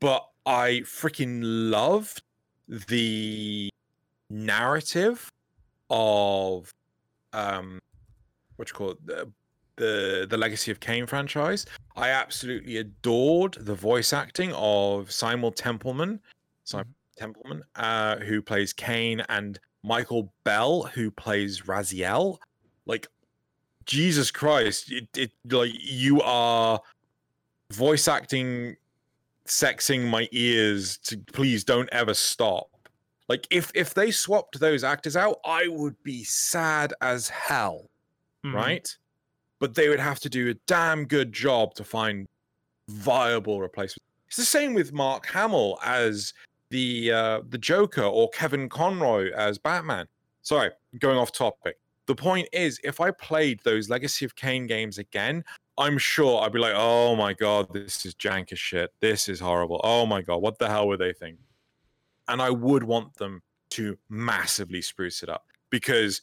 But 0.00 0.28
I 0.46 0.82
freaking 0.84 1.40
loved 1.42 2.22
the 2.68 3.70
narrative 4.28 5.28
of 5.90 6.72
um 7.32 7.78
what 8.56 8.68
you 8.68 8.74
call 8.74 8.90
it 8.90 9.06
the, 9.06 9.32
the 9.76 10.26
the 10.28 10.36
legacy 10.36 10.70
of 10.70 10.80
Kain 10.80 11.06
franchise. 11.06 11.66
I 11.96 12.10
absolutely 12.10 12.76
adored 12.78 13.54
the 13.54 13.74
voice 13.74 14.12
acting 14.12 14.52
of 14.54 15.10
Simon 15.12 15.52
Templeman, 15.52 16.20
Simon 16.64 16.94
Templeman, 17.16 17.62
uh, 17.76 18.16
who 18.18 18.40
plays 18.42 18.72
Kain, 18.72 19.20
and 19.28 19.58
Michael 19.82 20.32
Bell, 20.44 20.82
who 20.82 21.10
plays 21.10 21.62
Raziel. 21.62 22.38
Like 22.86 23.08
Jesus 23.86 24.30
Christ, 24.30 24.90
it, 24.92 25.08
it 25.16 25.32
like 25.50 25.72
you 25.74 26.20
are 26.22 26.80
voice 27.72 28.08
acting 28.08 28.76
sexing 29.46 30.08
my 30.08 30.28
ears 30.32 30.98
to 30.98 31.16
please 31.32 31.64
don't 31.64 31.88
ever 31.90 32.14
stop. 32.14 32.68
Like 33.28 33.46
if 33.50 33.70
if 33.74 33.94
they 33.94 34.10
swapped 34.10 34.58
those 34.60 34.84
actors 34.84 35.16
out, 35.16 35.38
I 35.44 35.68
would 35.68 36.00
be 36.02 36.24
sad 36.24 36.92
as 37.00 37.28
hell, 37.28 37.88
Mhm. 38.44 38.54
right? 38.54 38.96
But 39.60 39.74
they 39.74 39.88
would 39.88 40.00
have 40.00 40.20
to 40.20 40.28
do 40.28 40.50
a 40.50 40.54
damn 40.66 41.04
good 41.04 41.32
job 41.32 41.74
to 41.74 41.84
find 41.84 42.26
viable 42.88 43.60
replacements. 43.60 44.04
It's 44.28 44.36
the 44.36 44.44
same 44.44 44.74
with 44.74 44.92
Mark 44.92 45.26
Hamill 45.26 45.78
as 45.84 46.32
the 46.70 47.12
uh, 47.12 47.40
the 47.48 47.58
Joker 47.58 48.02
or 48.02 48.30
Kevin 48.30 48.68
Conroy 48.68 49.30
as 49.32 49.58
Batman. 49.58 50.06
Sorry, 50.42 50.70
going 50.98 51.18
off 51.18 51.32
topic. 51.32 51.76
The 52.06 52.14
point 52.14 52.48
is, 52.52 52.80
if 52.82 53.00
I 53.00 53.10
played 53.10 53.60
those 53.62 53.88
Legacy 53.88 54.24
of 54.24 54.34
Kain 54.34 54.66
games 54.66 54.98
again, 54.98 55.44
I'm 55.78 55.98
sure 55.98 56.42
I'd 56.42 56.52
be 56.52 56.58
like, 56.58 56.74
oh 56.76 57.14
my 57.14 57.32
god, 57.32 57.72
this 57.72 58.04
is 58.04 58.14
jank 58.14 58.52
as 58.52 58.58
shit. 58.58 58.92
This 59.00 59.28
is 59.28 59.40
horrible. 59.40 59.80
Oh 59.84 60.06
my 60.06 60.22
god, 60.22 60.38
what 60.38 60.58
the 60.58 60.68
hell 60.68 60.88
were 60.88 60.96
they 60.96 61.12
thinking? 61.12 61.44
And 62.28 62.40
I 62.40 62.50
would 62.50 62.82
want 62.82 63.14
them 63.14 63.42
to 63.70 63.96
massively 64.08 64.82
spruce 64.82 65.22
it 65.22 65.28
up 65.28 65.46
because 65.70 66.22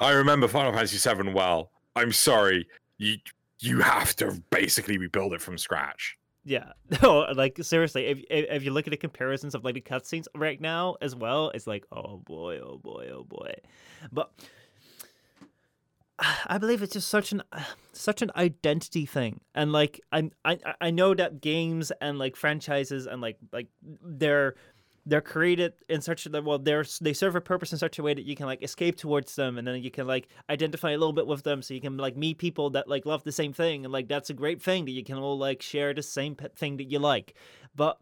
I 0.00 0.12
remember 0.12 0.48
Final 0.48 0.72
Fantasy 0.72 0.98
VII 0.98 1.32
well. 1.32 1.70
I'm 1.96 2.12
sorry, 2.12 2.66
you 2.98 3.16
you 3.60 3.80
have 3.80 4.16
to 4.16 4.42
basically 4.50 4.98
rebuild 4.98 5.34
it 5.34 5.40
from 5.40 5.56
scratch. 5.56 6.18
Yeah, 6.44 6.72
no, 7.02 7.20
like 7.34 7.58
seriously, 7.62 8.06
if, 8.06 8.18
if 8.28 8.64
you 8.64 8.72
look 8.72 8.86
at 8.86 8.90
the 8.90 8.96
comparisons 8.96 9.54
of 9.54 9.64
like 9.64 9.74
the 9.74 9.80
cutscenes 9.80 10.26
right 10.34 10.60
now 10.60 10.96
as 11.00 11.14
well, 11.14 11.50
it's 11.54 11.66
like, 11.66 11.84
oh 11.92 12.18
boy, 12.18 12.58
oh 12.58 12.78
boy, 12.82 13.10
oh 13.12 13.24
boy. 13.24 13.54
But 14.10 14.32
I 16.46 16.58
believe 16.58 16.82
it's 16.82 16.94
just 16.94 17.08
such 17.08 17.32
an 17.32 17.42
such 17.92 18.22
an 18.22 18.30
identity 18.36 19.06
thing, 19.06 19.40
and 19.54 19.72
like 19.72 20.00
I 20.10 20.30
I 20.44 20.58
I 20.80 20.90
know 20.90 21.14
that 21.14 21.40
games 21.40 21.92
and 22.00 22.18
like 22.18 22.36
franchises 22.36 23.06
and 23.06 23.20
like 23.20 23.38
like 23.52 23.68
they're 24.02 24.54
they're 25.04 25.20
created 25.20 25.72
in 25.88 26.00
such 26.00 26.26
a 26.26 26.42
well 26.42 26.58
they're 26.58 26.84
they 27.00 27.12
serve 27.12 27.34
a 27.34 27.40
purpose 27.40 27.72
in 27.72 27.78
such 27.78 27.98
a 27.98 28.02
way 28.02 28.14
that 28.14 28.24
you 28.24 28.36
can 28.36 28.46
like 28.46 28.62
escape 28.62 28.96
towards 28.96 29.34
them 29.34 29.58
and 29.58 29.66
then 29.66 29.82
you 29.82 29.90
can 29.90 30.06
like 30.06 30.28
identify 30.48 30.90
a 30.90 30.98
little 30.98 31.12
bit 31.12 31.26
with 31.26 31.42
them 31.42 31.60
so 31.60 31.74
you 31.74 31.80
can 31.80 31.96
like 31.96 32.16
meet 32.16 32.38
people 32.38 32.70
that 32.70 32.88
like 32.88 33.04
love 33.04 33.24
the 33.24 33.32
same 33.32 33.52
thing 33.52 33.84
and 33.84 33.92
like 33.92 34.06
that's 34.06 34.30
a 34.30 34.34
great 34.34 34.62
thing 34.62 34.84
that 34.84 34.92
you 34.92 35.02
can 35.02 35.16
all 35.16 35.36
like 35.36 35.60
share 35.60 35.92
the 35.92 36.02
same 36.02 36.36
thing 36.56 36.76
that 36.76 36.90
you 36.90 36.98
like. 36.98 37.34
But 37.74 37.98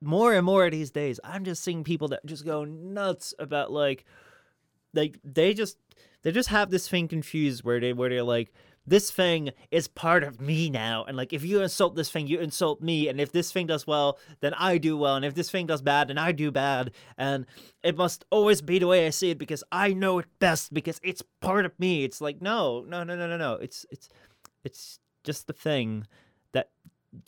more 0.00 0.32
and 0.32 0.46
more 0.46 0.70
these 0.70 0.90
days 0.90 1.20
i'm 1.22 1.44
just 1.44 1.62
seeing 1.62 1.84
people 1.84 2.08
that 2.08 2.24
just 2.24 2.46
go 2.46 2.64
nuts 2.64 3.34
about 3.38 3.70
like 3.70 4.06
like 4.94 5.18
they 5.22 5.52
just 5.52 5.76
they 6.22 6.32
just 6.32 6.48
have 6.48 6.70
this 6.70 6.88
thing 6.88 7.06
confused 7.08 7.62
where 7.62 7.78
they 7.78 7.92
where 7.92 8.08
they're 8.08 8.22
like 8.22 8.52
this 8.86 9.10
thing 9.10 9.50
is 9.70 9.88
part 9.88 10.22
of 10.22 10.40
me 10.40 10.70
now 10.70 11.04
and 11.04 11.16
like 11.16 11.32
if 11.32 11.44
you 11.44 11.60
insult 11.60 11.96
this 11.96 12.10
thing 12.10 12.26
you 12.26 12.38
insult 12.38 12.80
me 12.80 13.08
and 13.08 13.20
if 13.20 13.32
this 13.32 13.52
thing 13.52 13.66
does 13.66 13.86
well 13.86 14.18
then 14.40 14.54
i 14.54 14.78
do 14.78 14.96
well 14.96 15.16
and 15.16 15.24
if 15.24 15.34
this 15.34 15.50
thing 15.50 15.66
does 15.66 15.82
bad 15.82 16.08
then 16.08 16.18
i 16.18 16.32
do 16.32 16.50
bad 16.50 16.90
and 17.18 17.46
it 17.82 17.96
must 17.96 18.24
always 18.30 18.62
be 18.62 18.78
the 18.78 18.86
way 18.86 19.06
i 19.06 19.10
see 19.10 19.30
it 19.30 19.38
because 19.38 19.64
i 19.72 19.92
know 19.92 20.18
it 20.18 20.26
best 20.38 20.72
because 20.72 21.00
it's 21.02 21.22
part 21.40 21.64
of 21.64 21.78
me 21.78 22.04
it's 22.04 22.20
like 22.20 22.40
no 22.40 22.84
no 22.88 23.02
no 23.04 23.16
no 23.16 23.26
no 23.26 23.36
no 23.36 23.54
it's 23.54 23.84
it's 23.90 24.08
it's 24.64 24.98
just 25.24 25.46
the 25.46 25.52
thing 25.52 26.06
that 26.52 26.70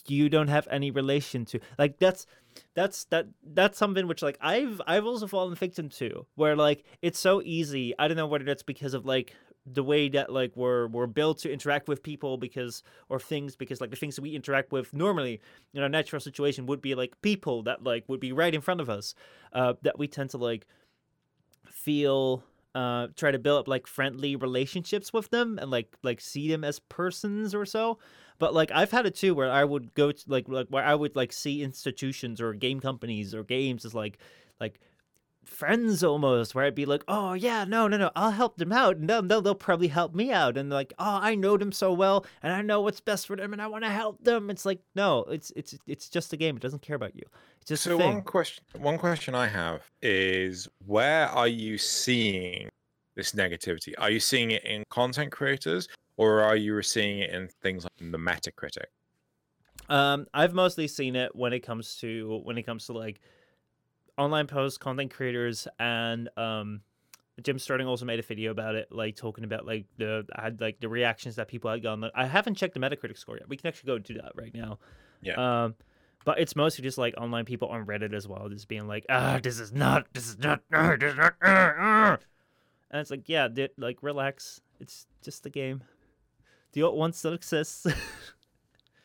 you 0.07 0.29
don't 0.29 0.49
have 0.49 0.67
any 0.71 0.91
relation 0.91 1.45
to. 1.47 1.61
Like 1.79 1.99
that's 1.99 2.27
that's 2.75 3.05
that 3.07 3.27
that's 3.43 3.79
something 3.79 4.07
which 4.07 4.23
like 4.23 4.39
I've 4.41 4.81
I've 4.87 5.05
also 5.05 5.27
fallen 5.27 5.55
victim 5.55 5.89
to 5.91 6.27
where 6.35 6.57
like 6.57 6.85
it's 7.03 7.19
so 7.19 7.43
easy. 7.45 7.95
I 7.99 8.09
don't 8.09 8.17
know 8.17 8.27
whether 8.27 8.45
that's 8.45 8.63
because 8.63 8.95
of 8.95 9.05
like 9.05 9.35
the 9.75 9.83
way 9.83 10.09
that 10.09 10.33
like 10.33 10.57
we're 10.57 10.87
we're 10.89 11.07
built 11.07 11.39
to 11.39 11.53
interact 11.53 11.89
with 11.89 12.03
people 12.03 12.37
because 12.37 12.83
or 13.09 13.19
things 13.19 13.57
because 13.57 13.81
like 13.81 13.91
the 13.91 13.97
things 13.97 14.17
that 14.17 14.23
we 14.23 14.35
interact 14.35 14.73
with 14.73 14.93
normally 14.93 15.41
in 15.75 15.83
a 15.83 15.89
natural 15.89 16.21
situation 16.21 16.67
would 16.67 16.81
be 16.81 16.95
like 16.95 17.21
people 17.23 17.63
that 17.63 17.83
like 17.83 18.05
would 18.09 18.21
be 18.21 18.33
right 18.33 18.55
in 18.55 18.61
front 18.61 18.81
of 18.81 18.89
us 18.89 19.15
uh 19.53 19.75
that 19.83 19.99
we 19.99 20.07
tend 20.09 20.31
to 20.31 20.39
like 20.39 20.67
feel 21.67 22.43
uh 22.75 23.09
try 23.17 23.31
to 23.31 23.39
build 23.39 23.61
up 23.61 23.69
like 23.69 23.87
friendly 23.87 24.37
relationships 24.37 25.13
with 25.13 25.31
them 25.31 25.59
and 25.59 25.71
like 25.71 25.97
like 26.03 26.21
see 26.21 26.49
them 26.49 26.65
as 26.65 26.79
persons 26.79 27.55
or 27.55 27.65
so. 27.65 27.99
But 28.39 28.55
like 28.55 28.71
I've 28.73 28.91
had 28.91 29.07
it 29.07 29.15
too 29.17 29.35
where 29.35 29.51
I 29.51 29.65
would 29.65 29.95
go 29.95 30.13
to 30.13 30.25
like 30.27 30.49
like 30.49 30.69
where 30.69 30.85
I 30.85 30.95
would 30.95 31.17
like 31.17 31.33
see 31.33 31.63
institutions 31.63 32.41
or 32.41 32.53
game 32.55 32.81
companies 32.81 33.35
or 33.35 33.43
games 33.43 33.85
as 33.85 33.95
like 33.95 34.19
like 34.61 34.81
friends 35.49 36.05
almost 36.05 36.55
where 36.55 36.65
I'd 36.65 36.75
be 36.75 36.87
like, 36.87 37.03
oh 37.09 37.33
yeah, 37.33 37.65
no, 37.65 37.89
no, 37.89 37.97
no, 37.97 38.11
I'll 38.15 38.31
help 38.31 38.57
them 38.59 38.73
out, 38.73 38.97
and 38.97 39.09
they'll, 39.09 39.23
they'll, 39.23 39.43
they'll 39.43 39.55
probably 39.55 39.89
help 39.89 40.15
me 40.15 40.31
out, 40.33 40.57
and 40.57 40.71
like, 40.71 40.93
oh, 40.99 41.19
I 41.21 41.35
know 41.35 41.57
them 41.57 41.73
so 41.73 41.93
well, 41.93 42.25
and 42.43 42.53
I 42.53 42.63
know 42.63 42.81
what's 42.81 43.01
best 43.01 43.27
for 43.27 43.37
them, 43.37 43.53
and 43.53 43.61
I 43.61 43.67
want 43.67 43.85
to 43.85 43.91
help 43.91 44.23
them. 44.23 44.51
It's 44.51 44.65
like, 44.65 44.81
no, 44.95 45.25
it's 45.25 45.53
it's 45.57 45.77
it's 45.87 46.09
just 46.09 46.33
a 46.33 46.37
game. 46.37 46.57
It 46.57 46.63
doesn't 46.63 46.83
care 46.83 46.97
about 46.97 47.17
you. 47.17 47.25
It's 47.61 47.69
just 47.69 47.83
so 47.83 47.97
a 47.97 47.99
thing. 47.99 48.15
one 48.15 48.23
question 48.23 48.65
one 48.79 48.99
question 48.99 49.35
I 49.35 49.47
have 49.49 49.83
is 50.03 50.69
where 50.87 51.27
are 51.29 51.49
you 51.49 51.79
seeing 51.79 52.69
this 53.17 53.33
negativity? 53.33 53.95
Are 53.99 54.11
you 54.11 54.21
seeing 54.21 54.53
it 54.53 54.65
in 54.65 54.85
content 54.91 55.33
creators 55.33 55.89
or 56.17 56.41
are 56.41 56.57
you 56.57 56.81
seeing 56.83 57.19
it 57.19 57.31
in 57.31 57.49
things 57.63 57.85
like 57.85 58.13
the 58.13 58.19
Metacritic? 58.19 58.87
Um, 59.89 60.27
I've 60.35 60.55
mostly 60.55 60.87
seen 60.87 61.17
it 61.17 61.35
when 61.35 61.53
it 61.53 61.61
comes 61.61 61.97
to 61.97 62.41
when 62.45 62.59
it 62.59 62.63
comes 62.65 62.87
to 62.87 62.93
like 62.93 63.21
online 64.19 64.47
posts, 64.47 64.77
content 64.79 65.13
creators, 65.13 65.69
and 65.79 66.29
um, 66.37 66.81
Jim 67.43 67.59
Sterling 67.59 67.87
also 67.87 68.05
made 68.05 68.19
a 68.19 68.23
video 68.23 68.51
about 68.51 68.75
it, 68.75 68.89
like 68.91 69.17
talking 69.17 69.45
about 69.45 69.65
like 69.65 69.87
the 69.97 70.27
I 70.35 70.43
had 70.43 70.61
like 70.61 70.81
the 70.81 70.89
reactions 70.89 71.37
that 71.37 71.49
people 71.49 71.71
had 71.71 71.83
gotten. 71.83 72.11
I 72.15 72.27
haven't 72.27 72.57
checked 72.57 72.75
the 72.75 72.81
Metacritic 72.81 73.17
score 73.17 73.37
yet. 73.37 73.49
We 73.49 73.57
can 73.57 73.69
actually 73.69 73.87
go 73.87 73.99
do 73.99 74.15
that 74.15 74.33
right 74.35 74.53
now. 74.55 74.79
Yeah. 75.23 75.65
Um, 75.65 75.75
but 76.25 76.41
it's 76.41 76.57
mostly 76.57 76.83
just 76.83 76.99
like 76.99 77.15
online 77.17 77.45
people 77.45 77.69
on 77.69 77.87
Reddit 77.87 78.13
as 78.13 78.29
well, 78.29 78.49
just 78.49 78.69
being 78.69 78.87
like, 78.87 79.07
ah, 79.09 79.41
this 79.43 79.59
is 79.59 79.73
not, 79.73 80.07
this 80.13 80.29
is 80.29 80.39
not, 80.39 80.61
uh, 80.73 80.97
this 80.97 81.13
is 81.13 81.17
not, 81.17 81.35
uh, 81.41 81.49
uh. 81.49 82.17
and 82.91 83.01
it's 83.01 83.11
like, 83.11 83.29
yeah, 83.29 83.49
dude, 83.49 83.71
like 83.79 84.03
relax. 84.03 84.61
It's 84.81 85.07
just 85.23 85.47
a 85.47 85.51
game. 85.51 85.83
The 86.73 86.83
old 86.83 86.99
one 86.99 87.13
still 87.13 87.33
exists. 87.33 87.87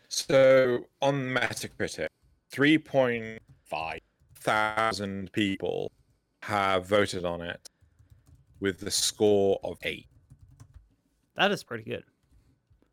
So 0.10 0.86
on 1.02 1.16
Metacritic, 1.24 2.06
3.5 2.52 3.98
thousand 4.44 5.32
people 5.32 5.92
have 6.42 6.86
voted 6.86 7.26
on 7.26 7.42
it 7.42 7.70
with 8.60 8.80
the 8.80 8.92
score 8.92 9.60
of 9.64 9.78
eight. 9.84 10.08
that 11.36 11.52
is 11.52 11.64
pretty 11.64 11.84
good. 11.84 12.04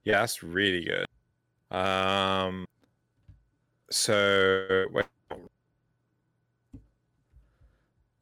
Yeah, 0.04 0.20
that's 0.20 0.42
really 0.42 0.84
good. 0.84 1.06
Um, 1.76 2.64
so 3.90 4.86
wait, 4.92 5.04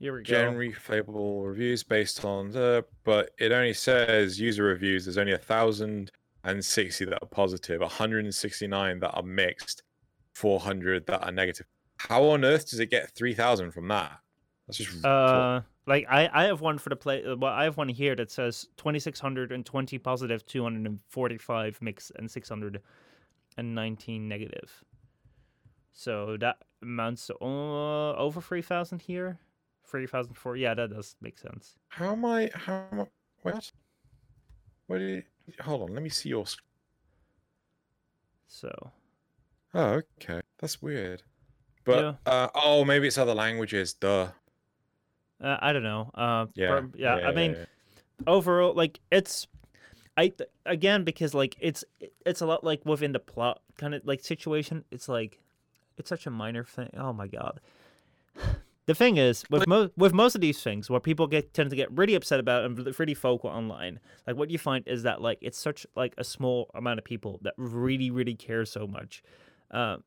Here 0.00 0.12
we 0.14 0.20
go. 0.20 0.24
generally 0.24 0.72
favorable 0.72 1.42
reviews 1.44 1.82
based 1.82 2.24
on 2.24 2.50
the, 2.50 2.84
but 3.04 3.30
it 3.38 3.52
only 3.52 3.74
says 3.74 4.40
user 4.40 4.64
reviews. 4.64 5.04
There's 5.04 5.18
only 5.18 5.32
a 5.32 5.38
thousand 5.38 6.10
and 6.44 6.64
sixty 6.64 7.04
that 7.04 7.22
are 7.22 7.26
positive, 7.28 7.80
169 7.80 9.00
that 9.00 9.10
are 9.10 9.22
mixed, 9.22 9.82
400 10.34 11.06
that 11.06 11.24
are 11.24 11.32
negative. 11.32 11.66
How 11.98 12.24
on 12.24 12.44
earth 12.44 12.70
does 12.70 12.80
it 12.80 12.90
get 12.90 13.10
3,000 13.10 13.72
from 13.72 13.88
that? 13.88 14.20
That's 14.66 14.78
just 14.78 15.04
Uh, 15.04 15.62
like 15.86 16.06
I, 16.08 16.28
I 16.32 16.44
have 16.44 16.60
one 16.60 16.78
for 16.78 16.90
the 16.90 16.96
play. 16.96 17.24
uh, 17.24 17.36
Well, 17.36 17.52
I 17.52 17.64
have 17.64 17.76
one 17.76 17.88
here 17.88 18.14
that 18.16 18.30
says 18.30 18.68
twenty 18.76 18.98
six 18.98 19.18
hundred 19.18 19.50
and 19.52 19.64
twenty 19.64 19.98
positive, 19.98 20.44
two 20.44 20.62
hundred 20.62 20.84
and 20.86 21.00
forty 21.08 21.38
five 21.38 21.78
mix, 21.80 22.12
and 22.16 22.30
six 22.30 22.48
hundred 22.50 22.82
and 23.56 23.74
nineteen 23.74 24.28
negative. 24.28 24.84
So 25.92 26.36
that 26.40 26.58
amounts 26.82 27.26
to 27.28 27.34
uh, 27.42 28.12
over 28.16 28.42
three 28.42 28.60
thousand 28.60 29.00
here. 29.00 29.38
Three 29.86 30.06
thousand 30.06 30.34
four. 30.34 30.56
Yeah, 30.56 30.74
that 30.74 30.90
does 30.90 31.16
make 31.22 31.38
sense. 31.38 31.76
How 31.88 32.12
am 32.12 32.26
I? 32.26 32.50
How 32.54 32.86
am 32.92 33.00
I? 33.00 33.06
What? 33.40 33.72
What? 34.86 34.98
Did, 34.98 35.24
hold 35.60 35.88
on. 35.88 35.94
Let 35.94 36.02
me 36.02 36.10
see 36.10 36.28
your. 36.28 36.44
So 38.46 38.90
Oh, 39.74 40.00
okay. 40.20 40.40
That's 40.58 40.82
weird. 40.82 41.22
But 41.88 42.30
uh, 42.30 42.48
oh, 42.54 42.84
maybe 42.84 43.06
it's 43.08 43.18
other 43.18 43.34
languages. 43.34 43.94
Duh. 43.94 44.28
uh, 45.42 45.56
I 45.60 45.72
don't 45.72 45.82
know. 45.82 46.10
Uh, 46.14 46.46
Yeah. 46.54 46.68
per- 46.68 46.90
yeah. 46.96 47.14
I 47.16 47.32
mean, 47.32 47.56
overall 48.26 48.74
like 48.74 49.00
it's 49.12 49.46
i 50.16 50.32
again 50.66 51.04
because 51.04 51.34
like 51.34 51.56
it's 51.60 51.84
it's 52.26 52.40
a 52.40 52.46
lot 52.46 52.64
like 52.64 52.84
within 52.84 53.12
the 53.12 53.20
plot 53.20 53.60
kind 53.76 53.94
of 53.94 54.04
like 54.04 54.20
situation 54.20 54.84
it's 54.90 55.08
like 55.08 55.38
it's 55.96 56.08
such 56.08 56.26
a 56.26 56.30
minor 56.30 56.64
thing 56.64 56.90
oh 56.96 57.12
my 57.12 57.28
god 57.28 57.60
the 58.86 58.94
thing 58.94 59.16
is 59.18 59.44
with 59.50 59.66
most 59.68 59.92
with 59.96 60.12
most 60.12 60.34
of 60.34 60.40
these 60.40 60.60
things 60.62 60.90
what 60.90 61.02
people 61.04 61.26
get 61.26 61.54
tend 61.54 61.70
to 61.70 61.76
get 61.76 61.90
really 61.96 62.14
upset 62.14 62.40
about 62.40 62.64
and 62.64 62.98
really 62.98 63.14
vocal 63.14 63.50
online 63.50 64.00
like 64.26 64.36
what 64.36 64.50
you 64.50 64.58
find 64.58 64.86
is 64.88 65.04
that 65.04 65.20
like 65.22 65.38
it's 65.40 65.58
such 65.58 65.86
like 65.94 66.14
a 66.18 66.24
small 66.24 66.70
amount 66.74 66.98
of 66.98 67.04
people 67.04 67.38
that 67.42 67.54
really 67.56 68.10
really 68.10 68.34
care 68.34 68.64
so 68.64 68.86
much 68.86 69.22
um 69.70 70.02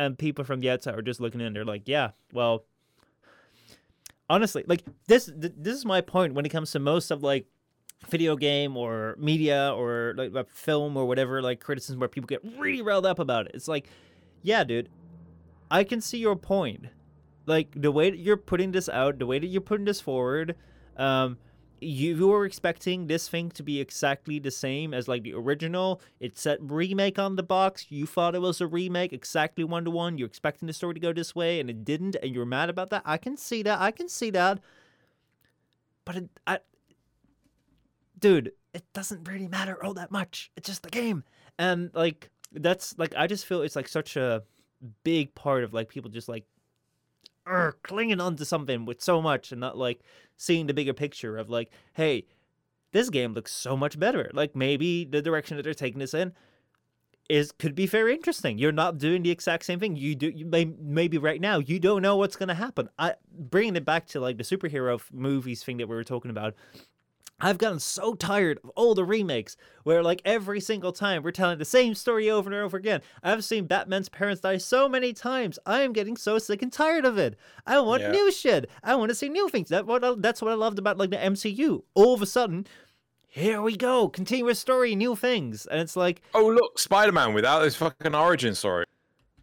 and 0.00 0.18
people 0.18 0.44
from 0.44 0.60
the 0.60 0.70
outside 0.70 0.94
are 0.94 1.02
just 1.02 1.20
looking 1.20 1.40
in 1.40 1.52
they're 1.52 1.64
like 1.64 1.82
yeah 1.86 2.10
well 2.32 2.64
honestly 4.30 4.64
like 4.66 4.82
this 5.06 5.26
th- 5.26 5.52
this 5.56 5.76
is 5.76 5.84
my 5.84 6.00
point 6.00 6.32
when 6.34 6.46
it 6.46 6.48
comes 6.48 6.70
to 6.72 6.78
most 6.78 7.10
of 7.10 7.22
like 7.22 7.46
video 8.08 8.34
game 8.34 8.76
or 8.76 9.14
media 9.18 9.74
or 9.76 10.14
like 10.16 10.34
uh, 10.34 10.44
film 10.48 10.96
or 10.96 11.04
whatever 11.04 11.42
like 11.42 11.60
criticism 11.60 12.00
where 12.00 12.08
people 12.08 12.26
get 12.26 12.40
really 12.56 12.80
riled 12.80 13.04
up 13.04 13.18
about 13.18 13.46
it. 13.46 13.52
It's 13.54 13.68
like 13.68 13.88
yeah 14.42 14.64
dude 14.64 14.88
i 15.70 15.84
can 15.84 16.00
see 16.00 16.18
your 16.18 16.34
point. 16.34 16.86
Like 17.44 17.68
the 17.76 17.92
way 17.92 18.10
that 18.10 18.16
you're 18.16 18.38
putting 18.38 18.72
this 18.72 18.88
out 18.88 19.18
the 19.18 19.26
way 19.26 19.38
that 19.38 19.46
you're 19.46 19.60
putting 19.60 19.84
this 19.84 20.00
forward 20.00 20.54
um 20.96 21.36
you, 21.80 22.28
were 22.28 22.44
expecting 22.44 23.06
this 23.06 23.28
thing 23.28 23.50
to 23.52 23.62
be 23.62 23.80
exactly 23.80 24.38
the 24.38 24.50
same 24.50 24.92
as 24.92 25.08
like 25.08 25.22
the 25.22 25.34
original. 25.34 26.00
It 26.18 26.38
said 26.38 26.58
remake 26.60 27.18
on 27.18 27.36
the 27.36 27.42
box. 27.42 27.86
You 27.88 28.06
thought 28.06 28.34
it 28.34 28.40
was 28.40 28.60
a 28.60 28.66
remake, 28.66 29.12
exactly 29.12 29.64
one 29.64 29.84
to 29.84 29.90
one. 29.90 30.18
You're 30.18 30.28
expecting 30.28 30.66
the 30.66 30.72
story 30.72 30.94
to 30.94 31.00
go 31.00 31.12
this 31.12 31.34
way, 31.34 31.60
and 31.60 31.70
it 31.70 31.84
didn't, 31.84 32.16
and 32.22 32.34
you're 32.34 32.46
mad 32.46 32.70
about 32.70 32.90
that. 32.90 33.02
I 33.04 33.16
can 33.16 33.36
see 33.36 33.62
that. 33.62 33.80
I 33.80 33.90
can 33.90 34.08
see 34.08 34.30
that. 34.30 34.60
But 36.04 36.16
it, 36.16 36.30
I, 36.46 36.58
dude, 38.18 38.52
it 38.74 38.84
doesn't 38.92 39.28
really 39.28 39.48
matter 39.48 39.82
all 39.84 39.94
that 39.94 40.10
much. 40.10 40.50
It's 40.56 40.68
just 40.68 40.82
the 40.82 40.90
game, 40.90 41.24
and 41.58 41.90
like 41.94 42.30
that's 42.52 42.98
like 42.98 43.14
I 43.16 43.26
just 43.26 43.46
feel 43.46 43.62
it's 43.62 43.76
like 43.76 43.88
such 43.88 44.16
a 44.16 44.42
big 45.04 45.34
part 45.34 45.64
of 45.64 45.72
like 45.72 45.88
people 45.88 46.10
just 46.10 46.28
like 46.28 46.44
er, 47.50 47.76
clinging 47.82 48.20
onto 48.20 48.44
something 48.44 48.84
with 48.84 49.00
so 49.00 49.20
much 49.20 49.52
and 49.52 49.60
not 49.60 49.76
like 49.76 50.00
seeing 50.36 50.66
the 50.66 50.74
bigger 50.74 50.94
picture 50.94 51.36
of 51.36 51.50
like, 51.50 51.70
hey, 51.94 52.26
this 52.92 53.10
game 53.10 53.32
looks 53.32 53.52
so 53.52 53.76
much 53.76 53.98
better. 53.98 54.30
Like 54.32 54.56
maybe 54.56 55.04
the 55.04 55.22
direction 55.22 55.56
that 55.56 55.62
they're 55.62 55.74
taking 55.74 56.00
this 56.00 56.14
in 56.14 56.32
is 57.28 57.52
could 57.52 57.76
be 57.76 57.86
very 57.86 58.12
interesting. 58.12 58.58
You're 58.58 58.72
not 58.72 58.98
doing 58.98 59.22
the 59.22 59.30
exact 59.30 59.64
same 59.64 59.78
thing. 59.78 59.96
You 59.96 60.16
do 60.16 60.28
you 60.28 60.44
may, 60.44 60.64
maybe 60.64 61.16
right 61.16 61.40
now 61.40 61.58
you 61.58 61.78
don't 61.78 62.02
know 62.02 62.16
what's 62.16 62.34
gonna 62.36 62.54
happen. 62.54 62.88
I 62.98 63.14
bringing 63.32 63.76
it 63.76 63.84
back 63.84 64.06
to 64.08 64.20
like 64.20 64.36
the 64.36 64.42
superhero 64.42 65.00
movies 65.12 65.62
thing 65.62 65.76
that 65.76 65.88
we 65.88 65.94
were 65.94 66.04
talking 66.04 66.30
about. 66.32 66.54
I've 67.40 67.58
gotten 67.58 67.78
so 67.80 68.14
tired 68.14 68.58
of 68.62 68.70
all 68.76 68.94
the 68.94 69.04
remakes 69.04 69.56
where, 69.84 70.02
like, 70.02 70.20
every 70.24 70.60
single 70.60 70.92
time 70.92 71.22
we're 71.22 71.30
telling 71.30 71.58
the 71.58 71.64
same 71.64 71.94
story 71.94 72.30
over 72.30 72.50
and 72.50 72.58
over 72.60 72.76
again. 72.76 73.00
I've 73.22 73.44
seen 73.44 73.66
Batman's 73.66 74.08
parents 74.08 74.40
die 74.42 74.58
so 74.58 74.88
many 74.88 75.12
times. 75.12 75.58
I 75.66 75.80
am 75.80 75.92
getting 75.92 76.16
so 76.16 76.38
sick 76.38 76.62
and 76.62 76.72
tired 76.72 77.04
of 77.04 77.18
it. 77.18 77.36
I 77.66 77.80
want 77.80 78.02
Yeah. 78.02 78.10
new 78.12 78.30
shit. 78.30 78.68
I 78.82 78.94
want 78.96 79.08
to 79.10 79.14
see 79.14 79.28
new 79.28 79.48
things. 79.48 79.68
That 79.70 79.86
what 79.86 80.04
I, 80.04 80.14
that's 80.18 80.42
what 80.42 80.50
I 80.50 80.54
loved 80.54 80.78
about 80.78 80.98
like 80.98 81.10
the 81.10 81.16
MCU. 81.16 81.82
All 81.94 82.14
of 82.14 82.22
a 82.22 82.26
sudden, 82.26 82.66
here 83.26 83.62
we 83.62 83.76
go, 83.76 84.08
continuous 84.08 84.58
story, 84.58 84.96
new 84.96 85.14
things, 85.14 85.64
and 85.66 85.80
it's 85.80 85.96
like, 85.96 86.20
Oh 86.34 86.48
look, 86.48 86.78
Spider-Man 86.78 87.32
without 87.32 87.62
his 87.62 87.76
fucking 87.76 88.14
origin 88.14 88.54
story. 88.54 88.84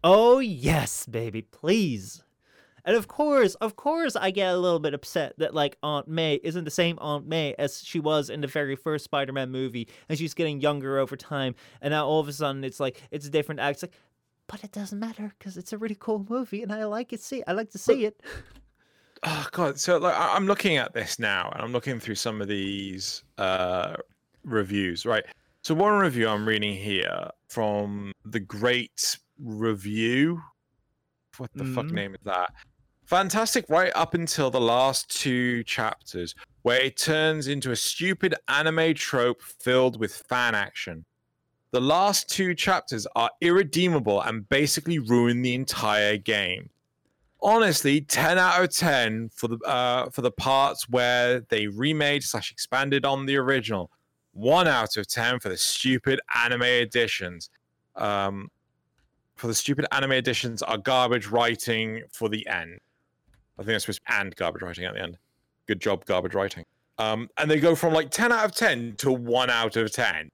Oh, 0.04 0.38
yes, 0.38 1.06
baby, 1.06 1.42
please. 1.42 2.22
And 2.88 2.96
of 2.96 3.06
course, 3.06 3.54
of 3.56 3.76
course, 3.76 4.16
I 4.16 4.30
get 4.30 4.54
a 4.54 4.56
little 4.56 4.78
bit 4.78 4.94
upset 4.94 5.34
that, 5.36 5.52
like, 5.52 5.76
Aunt 5.82 6.08
May 6.08 6.40
isn't 6.42 6.64
the 6.64 6.70
same 6.70 6.96
Aunt 7.02 7.26
May 7.26 7.54
as 7.58 7.82
she 7.84 8.00
was 8.00 8.30
in 8.30 8.40
the 8.40 8.46
very 8.46 8.76
first 8.76 9.04
Spider 9.04 9.30
Man 9.34 9.50
movie, 9.50 9.88
and 10.08 10.18
she's 10.18 10.32
getting 10.32 10.62
younger 10.62 10.98
over 10.98 11.14
time. 11.14 11.54
And 11.82 11.92
now 11.92 12.06
all 12.06 12.18
of 12.20 12.28
a 12.28 12.32
sudden, 12.32 12.64
it's 12.64 12.80
like, 12.80 13.02
it's 13.10 13.26
a 13.26 13.30
different 13.30 13.60
act. 13.60 13.74
It's 13.74 13.82
like, 13.82 13.92
but 14.46 14.64
it 14.64 14.72
doesn't 14.72 14.98
matter 14.98 15.34
because 15.38 15.58
it's 15.58 15.74
a 15.74 15.76
really 15.76 15.98
cool 16.00 16.24
movie, 16.30 16.62
and 16.62 16.72
I 16.72 16.84
like 16.84 17.12
it. 17.12 17.20
See, 17.20 17.42
I 17.46 17.52
like 17.52 17.68
to 17.72 17.78
see 17.78 18.06
it. 18.06 18.22
Oh 19.24 19.48
god, 19.50 19.80
so 19.80 19.98
like 19.98 20.14
I- 20.14 20.36
I'm 20.36 20.46
looking 20.46 20.76
at 20.76 20.94
this 20.94 21.18
now 21.18 21.50
and 21.52 21.60
I'm 21.60 21.72
looking 21.72 21.98
through 21.98 22.14
some 22.14 22.40
of 22.40 22.46
these 22.46 23.24
uh 23.36 23.96
reviews, 24.44 25.04
right? 25.04 25.24
So 25.64 25.74
one 25.74 25.98
review 25.98 26.28
I'm 26.28 26.46
reading 26.46 26.72
here 26.76 27.28
from 27.48 28.12
the 28.24 28.38
Great 28.38 29.18
Review. 29.40 30.40
What 31.36 31.50
the 31.52 31.64
fuck 31.64 31.86
Mhm. 31.86 31.90
name 31.92 32.14
is 32.14 32.20
that? 32.26 32.52
Fantastic, 33.08 33.64
right 33.70 33.90
up 33.94 34.12
until 34.12 34.50
the 34.50 34.60
last 34.60 35.08
two 35.08 35.64
chapters, 35.64 36.34
where 36.60 36.82
it 36.82 36.98
turns 36.98 37.48
into 37.48 37.70
a 37.70 37.76
stupid 37.76 38.34
anime 38.48 38.92
trope 38.92 39.40
filled 39.40 39.98
with 39.98 40.14
fan 40.28 40.54
action. 40.54 41.06
The 41.70 41.80
last 41.80 42.28
two 42.28 42.54
chapters 42.54 43.06
are 43.16 43.30
irredeemable 43.40 44.20
and 44.20 44.46
basically 44.50 44.98
ruin 44.98 45.40
the 45.40 45.54
entire 45.54 46.18
game. 46.18 46.68
Honestly, 47.40 48.02
10 48.02 48.36
out 48.36 48.62
of 48.62 48.76
10 48.76 49.30
for 49.30 49.48
the 49.48 49.58
uh, 49.64 50.10
for 50.10 50.20
the 50.20 50.30
parts 50.30 50.86
where 50.86 51.40
they 51.48 51.66
remade 51.66 52.24
slash 52.24 52.52
expanded 52.52 53.06
on 53.06 53.24
the 53.24 53.38
original. 53.38 53.90
One 54.32 54.68
out 54.68 54.98
of 54.98 55.08
10 55.08 55.40
for 55.40 55.48
the 55.48 55.56
stupid 55.56 56.20
anime 56.44 56.60
editions. 56.60 57.48
Um, 57.96 58.50
for 59.36 59.46
the 59.46 59.54
stupid 59.54 59.86
anime 59.92 60.12
editions 60.12 60.62
are 60.62 60.76
garbage 60.76 61.28
writing 61.28 62.02
for 62.12 62.28
the 62.28 62.46
end. 62.46 62.80
I 63.58 63.62
think 63.62 63.72
that's 63.72 63.84
supposed 63.84 64.00
to 64.06 64.12
be 64.12 64.18
and 64.18 64.36
garbage 64.36 64.62
writing 64.62 64.84
at 64.84 64.94
the 64.94 65.02
end. 65.02 65.18
Good 65.66 65.80
job, 65.80 66.04
garbage 66.04 66.34
writing. 66.34 66.64
Um, 66.98 67.28
and 67.38 67.50
they 67.50 67.60
go 67.60 67.74
from 67.74 67.92
like 67.92 68.10
10 68.10 68.32
out 68.32 68.44
of 68.44 68.54
10 68.54 68.94
to 68.98 69.12
1 69.12 69.50
out 69.50 69.76
of 69.76 69.92
10. 69.92 70.30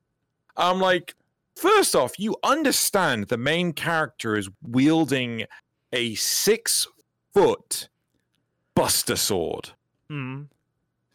I'm 0.57 0.81
like, 0.81 1.15
first 1.57 1.95
off, 1.95 2.19
you 2.19 2.37
understand 2.43 3.29
the 3.29 3.37
main 3.37 3.73
character 3.73 4.37
is 4.37 4.49
wielding 4.63 5.45
a 5.93 6.15
six 6.15 6.87
foot 7.33 7.89
buster 8.75 9.17
sword. 9.17 9.71
Mm. 10.11 10.49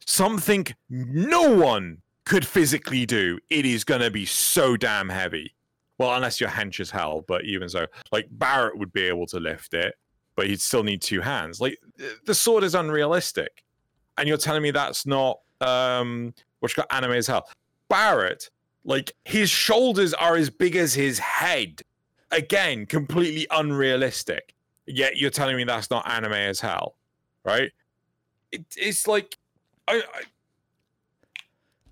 Something 0.05 0.68
no 0.89 1.55
one 1.55 2.01
could 2.26 2.45
physically 2.45 3.05
do. 3.05 3.39
It 3.49 3.66
is 3.66 3.84
going 3.84 4.01
to 4.01 4.12
be 4.12 4.26
so 4.26 4.78
damn 4.78 5.10
heavy. 5.10 5.55
Well, 5.97 6.16
unless 6.16 6.39
you're 6.39 6.49
hench 6.49 6.80
as 6.80 6.89
hell, 6.89 7.26
but 7.28 7.43
even 7.43 7.68
so, 7.68 7.86
like 8.12 8.28
Barret 8.32 8.78
would 8.78 8.93
be 8.93 9.03
able 9.03 9.26
to 9.28 9.39
lift 9.39 9.74
it, 9.74 9.95
but 10.40 10.48
he'd 10.48 10.62
still 10.62 10.84
need 10.84 11.02
two 11.02 11.20
hands. 11.20 11.60
Like 11.60 11.78
the 12.24 12.34
sword 12.34 12.64
is 12.64 12.74
unrealistic. 12.74 13.62
And 14.18 14.26
you're 14.26 14.38
telling 14.38 14.64
me 14.64 14.72
that's 14.72 15.06
not 15.06 15.42
um 15.60 16.34
what's 16.62 16.74
got 16.74 16.88
anime 16.92 17.12
as 17.12 17.28
hell. 17.28 17.50
Barret, 17.90 18.50
like 18.86 19.12
his 19.26 19.50
shoulders 19.50 20.14
are 20.14 20.38
as 20.38 20.50
big 20.50 20.78
as 20.78 20.94
his 20.94 21.20
head. 21.20 21.82
Again, 22.32 22.86
completely 22.86 23.48
unrealistic. 23.52 24.56
Yet 24.86 25.18
you're 25.18 25.30
telling 25.30 25.58
me 25.58 25.66
that's 25.66 25.90
not 25.90 26.10
anime 26.10 26.32
as 26.32 26.62
hell, 26.62 26.96
right? 27.44 27.74
It, 28.54 28.64
it's 28.78 29.08
like 29.08 29.38
I, 29.90 29.96
I 29.98 30.22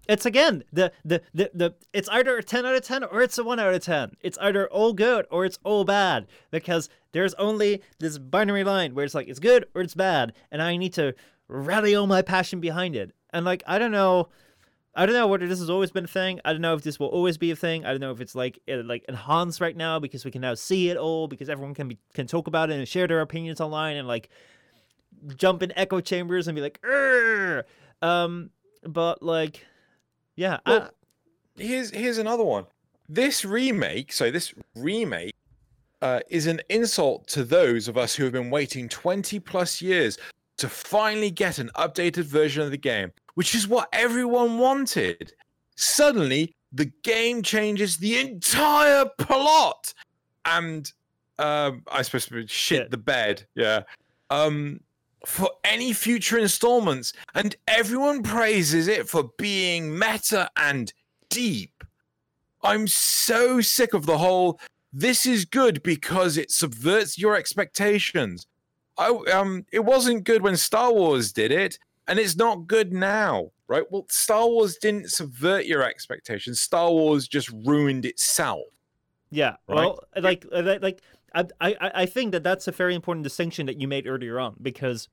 It's 0.08 0.26
again 0.26 0.64
the, 0.72 0.92
the 1.04 1.22
the 1.34 1.52
the 1.54 1.76
it's 1.94 2.10
either 2.10 2.38
a 2.38 2.44
ten 2.44 2.66
out 2.66 2.76
of 2.76 2.82
ten 2.82 3.04
or 3.04 3.22
it's 3.22 3.38
a 3.38 3.44
one 3.44 3.60
out 3.60 3.74
of 3.74 3.84
ten. 3.84 4.12
It's 4.22 4.38
either 4.40 4.68
all 4.70 4.94
good 4.94 5.26
or 5.30 5.46
it's 5.46 5.60
all 5.64 5.84
bad 5.84 6.28
because 6.52 6.90
there's 7.12 7.34
only 7.36 7.82
this 8.00 8.18
binary 8.18 8.64
line 8.64 8.96
where 8.96 9.06
it's 9.06 9.16
like 9.16 9.28
it's 9.28 9.40
good 9.40 9.66
or 9.76 9.82
it's 9.82 9.96
bad, 9.96 10.34
and 10.52 10.62
I 10.62 10.78
need 10.78 10.94
to 10.94 11.14
rally 11.48 11.96
all 11.96 12.08
my 12.08 12.22
passion 12.22 12.60
behind 12.60 12.96
it. 12.96 13.12
And 13.32 13.46
like 13.46 13.64
I 13.68 13.80
don't 13.80 13.92
know, 13.92 14.30
I 14.96 15.06
don't 15.06 15.16
know 15.16 15.28
whether 15.28 15.48
this 15.48 15.60
has 15.60 15.70
always 15.70 15.92
been 15.92 16.06
a 16.06 16.08
thing. 16.08 16.40
I 16.46 16.54
don't 16.54 16.62
know 16.62 16.74
if 16.74 16.84
this 16.84 17.00
will 17.00 17.08
always 17.08 17.38
be 17.38 17.52
a 17.52 17.56
thing. 17.56 17.86
I 17.86 17.92
don't 17.92 18.02
know 18.02 18.12
if 18.12 18.22
it's 18.22 18.36
like 18.36 18.60
like 18.68 19.04
enhanced 19.10 19.60
right 19.60 19.76
now 19.76 20.00
because 20.00 20.24
we 20.24 20.32
can 20.32 20.42
now 20.42 20.54
see 20.54 20.90
it 20.90 20.98
all 20.98 21.28
because 21.28 21.50
everyone 21.50 21.74
can 21.74 21.88
be 21.88 21.98
can 22.14 22.28
talk 22.28 22.48
about 22.48 22.70
it 22.70 22.78
and 22.78 22.88
share 22.88 23.08
their 23.08 23.22
opinions 23.22 23.60
online 23.60 23.98
and 23.98 24.08
like 24.08 24.30
jump 25.36 25.64
in 25.64 25.74
echo 25.76 26.00
chambers 26.02 26.48
and 26.48 26.56
be 26.56 26.62
like, 26.62 26.80
um, 28.02 28.50
but 28.84 29.22
like, 29.22 29.66
yeah, 30.38 30.60
I- 30.66 30.88
here's 31.58 31.92
here's 31.92 32.18
another 32.18 32.44
one. 32.46 32.66
This 33.10 33.44
remake, 33.44 34.12
so 34.14 34.32
this 34.32 34.54
remake, 34.76 35.34
uh, 36.02 36.20
is 36.30 36.48
an 36.48 36.62
insult 36.70 37.28
to 37.30 37.44
those 37.44 37.88
of 37.88 37.98
us 37.98 38.16
who 38.16 38.24
have 38.24 38.34
been 38.34 38.50
waiting 38.50 38.88
20 38.90 39.40
plus 39.42 39.82
years 39.82 40.18
to 40.58 40.68
finally 40.70 41.32
get 41.32 41.60
an 41.60 41.70
updated 41.76 42.24
version 42.24 42.64
of 42.64 42.72
the 42.72 42.78
game, 42.78 43.12
which 43.36 43.54
is 43.56 43.68
what 43.68 43.90
everyone 43.94 44.58
wanted. 44.60 45.34
Suddenly, 45.76 46.54
the 46.74 46.92
game 47.04 47.42
changes 47.44 47.98
the 47.98 48.20
entire 48.20 49.06
plot, 49.18 49.94
and 50.46 50.92
um, 51.40 51.84
I 51.92 52.02
suppose 52.02 52.24
shit 52.24 52.50
Shit. 52.50 52.92
the 52.92 52.98
bed, 52.98 53.46
yeah. 53.56 53.84
Um, 54.30 54.82
for 55.26 55.50
any 55.64 55.94
future 55.94 56.38
installments, 56.38 57.14
and 57.34 57.56
everyone 57.68 58.24
praises 58.24 58.88
it 58.88 59.10
for 59.10 59.32
being 59.38 59.98
meta 59.98 60.50
and 60.58 60.94
deep. 61.30 61.84
I'm 62.64 62.88
so 62.88 63.62
sick 63.62 63.94
of 63.94 64.06
the 64.06 64.18
whole 64.18 64.60
this 64.94 65.26
is 65.26 65.46
good 65.46 65.84
because 65.84 66.38
it 66.38 66.50
subverts 66.50 67.18
your 67.18 67.36
expectations. 67.36 68.48
I 68.98 69.10
um 69.32 69.66
it 69.72 69.84
wasn't 69.86 70.24
good 70.24 70.42
when 70.42 70.58
Star 70.58 70.92
Wars 70.92 71.32
did 71.32 71.52
it, 71.52 71.78
and 72.08 72.18
it's 72.20 72.36
not 72.36 72.68
good 72.68 72.94
now, 72.94 73.52
right? 73.68 73.84
Well, 73.92 74.06
Star 74.10 74.48
Wars 74.48 74.78
didn't 74.78 75.10
subvert 75.10 75.66
your 75.66 75.84
expectations. 75.84 76.62
Star 76.62 76.92
Wars 76.92 77.28
just 77.28 77.52
ruined 77.66 78.06
itself. 78.06 78.66
Yeah. 79.30 79.58
Right? 79.68 79.76
Well, 79.76 80.04
like, 80.16 80.46
like, 80.52 80.82
like, 80.82 81.02
I, 81.38 81.46
I, 81.62 81.92
I 81.94 82.06
think 82.06 82.32
that 82.32 82.44
that's 82.44 82.68
a 82.68 82.72
very 82.72 82.96
important 82.96 83.24
distinction 83.24 83.66
that 83.68 83.80
you 83.80 83.88
made 83.88 84.08
earlier 84.08 84.40
on 84.40 84.56
because, 84.62 85.08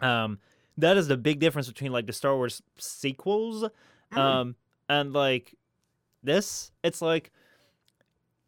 um, 0.00 0.38
that 0.76 0.96
is 0.96 1.08
the 1.08 1.16
big 1.16 1.40
difference 1.40 1.66
between 1.66 1.92
like 1.92 2.06
the 2.06 2.12
Star 2.12 2.36
Wars 2.36 2.62
sequels, 2.78 3.68
um, 4.12 4.54
and 4.88 5.12
like 5.12 5.56
this. 6.22 6.70
It's 6.84 7.02
like 7.02 7.32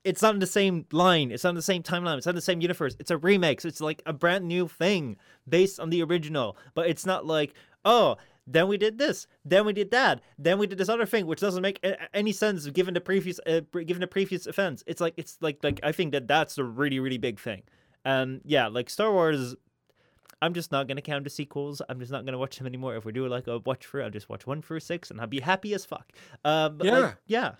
it's 0.04 0.22
not 0.22 0.34
in 0.34 0.40
the 0.40 0.46
same 0.46 0.86
line. 0.92 1.30
It's 1.30 1.44
not 1.44 1.50
in 1.50 1.56
the 1.56 1.62
same 1.62 1.82
timeline. 1.82 2.16
It's 2.16 2.26
not 2.26 2.32
in 2.32 2.36
the 2.36 2.42
same 2.42 2.60
universe. 2.60 2.96
It's 2.98 3.10
a 3.10 3.18
remake. 3.18 3.60
So 3.60 3.68
it's 3.68 3.80
like 3.80 4.02
a 4.06 4.12
brand 4.12 4.46
new 4.46 4.68
thing 4.68 5.16
based 5.48 5.78
on 5.78 5.90
the 5.90 6.02
original. 6.02 6.56
But 6.74 6.88
it's 6.88 7.04
not 7.04 7.26
like, 7.26 7.52
oh, 7.84 8.16
then 8.52 8.68
we 8.68 8.76
did 8.76 8.98
this, 8.98 9.26
then 9.44 9.64
we 9.64 9.72
did 9.72 9.90
that, 9.92 10.20
then 10.38 10.58
we 10.58 10.66
did 10.66 10.78
this 10.78 10.88
other 10.88 11.06
thing, 11.06 11.26
which 11.26 11.40
doesn't 11.40 11.62
make 11.62 11.84
any 12.12 12.32
sense 12.32 12.66
given 12.68 12.94
the 12.94 13.00
previous, 13.00 13.38
uh, 13.46 13.60
given 13.72 14.00
the 14.00 14.06
previous 14.06 14.46
offense. 14.46 14.82
It's 14.86 15.00
like 15.00 15.14
it's 15.16 15.38
like 15.40 15.58
like 15.62 15.80
I 15.82 15.92
think 15.92 16.12
that 16.12 16.26
that's 16.26 16.58
a 16.58 16.64
really 16.64 16.98
really 16.98 17.18
big 17.18 17.38
thing. 17.38 17.62
And 18.04 18.40
yeah, 18.44 18.66
like 18.68 18.90
Star 18.90 19.12
Wars. 19.12 19.54
I'm 20.42 20.54
just 20.54 20.72
not 20.72 20.88
gonna 20.88 21.02
count 21.02 21.24
the 21.24 21.30
sequels. 21.30 21.82
I'm 21.86 22.00
just 22.00 22.10
not 22.10 22.24
gonna 22.24 22.38
watch 22.38 22.56
them 22.56 22.66
anymore. 22.66 22.96
If 22.96 23.04
we 23.04 23.12
do 23.12 23.28
like 23.28 23.46
a 23.46 23.58
watch 23.58 23.86
through, 23.86 24.04
I'll 24.04 24.10
just 24.10 24.30
watch 24.30 24.46
one 24.46 24.62
through 24.62 24.80
six, 24.80 25.10
and 25.10 25.20
I'll 25.20 25.26
be 25.26 25.40
happy 25.40 25.74
as 25.74 25.84
fuck. 25.84 26.10
Um, 26.46 26.78
but, 26.78 26.86
like, 27.00 27.16
yeah, 27.26 27.52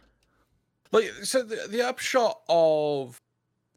Like 0.92 1.10
so 1.22 1.42
the, 1.42 1.68
the 1.68 1.82
upshot 1.86 2.40
of 2.48 3.20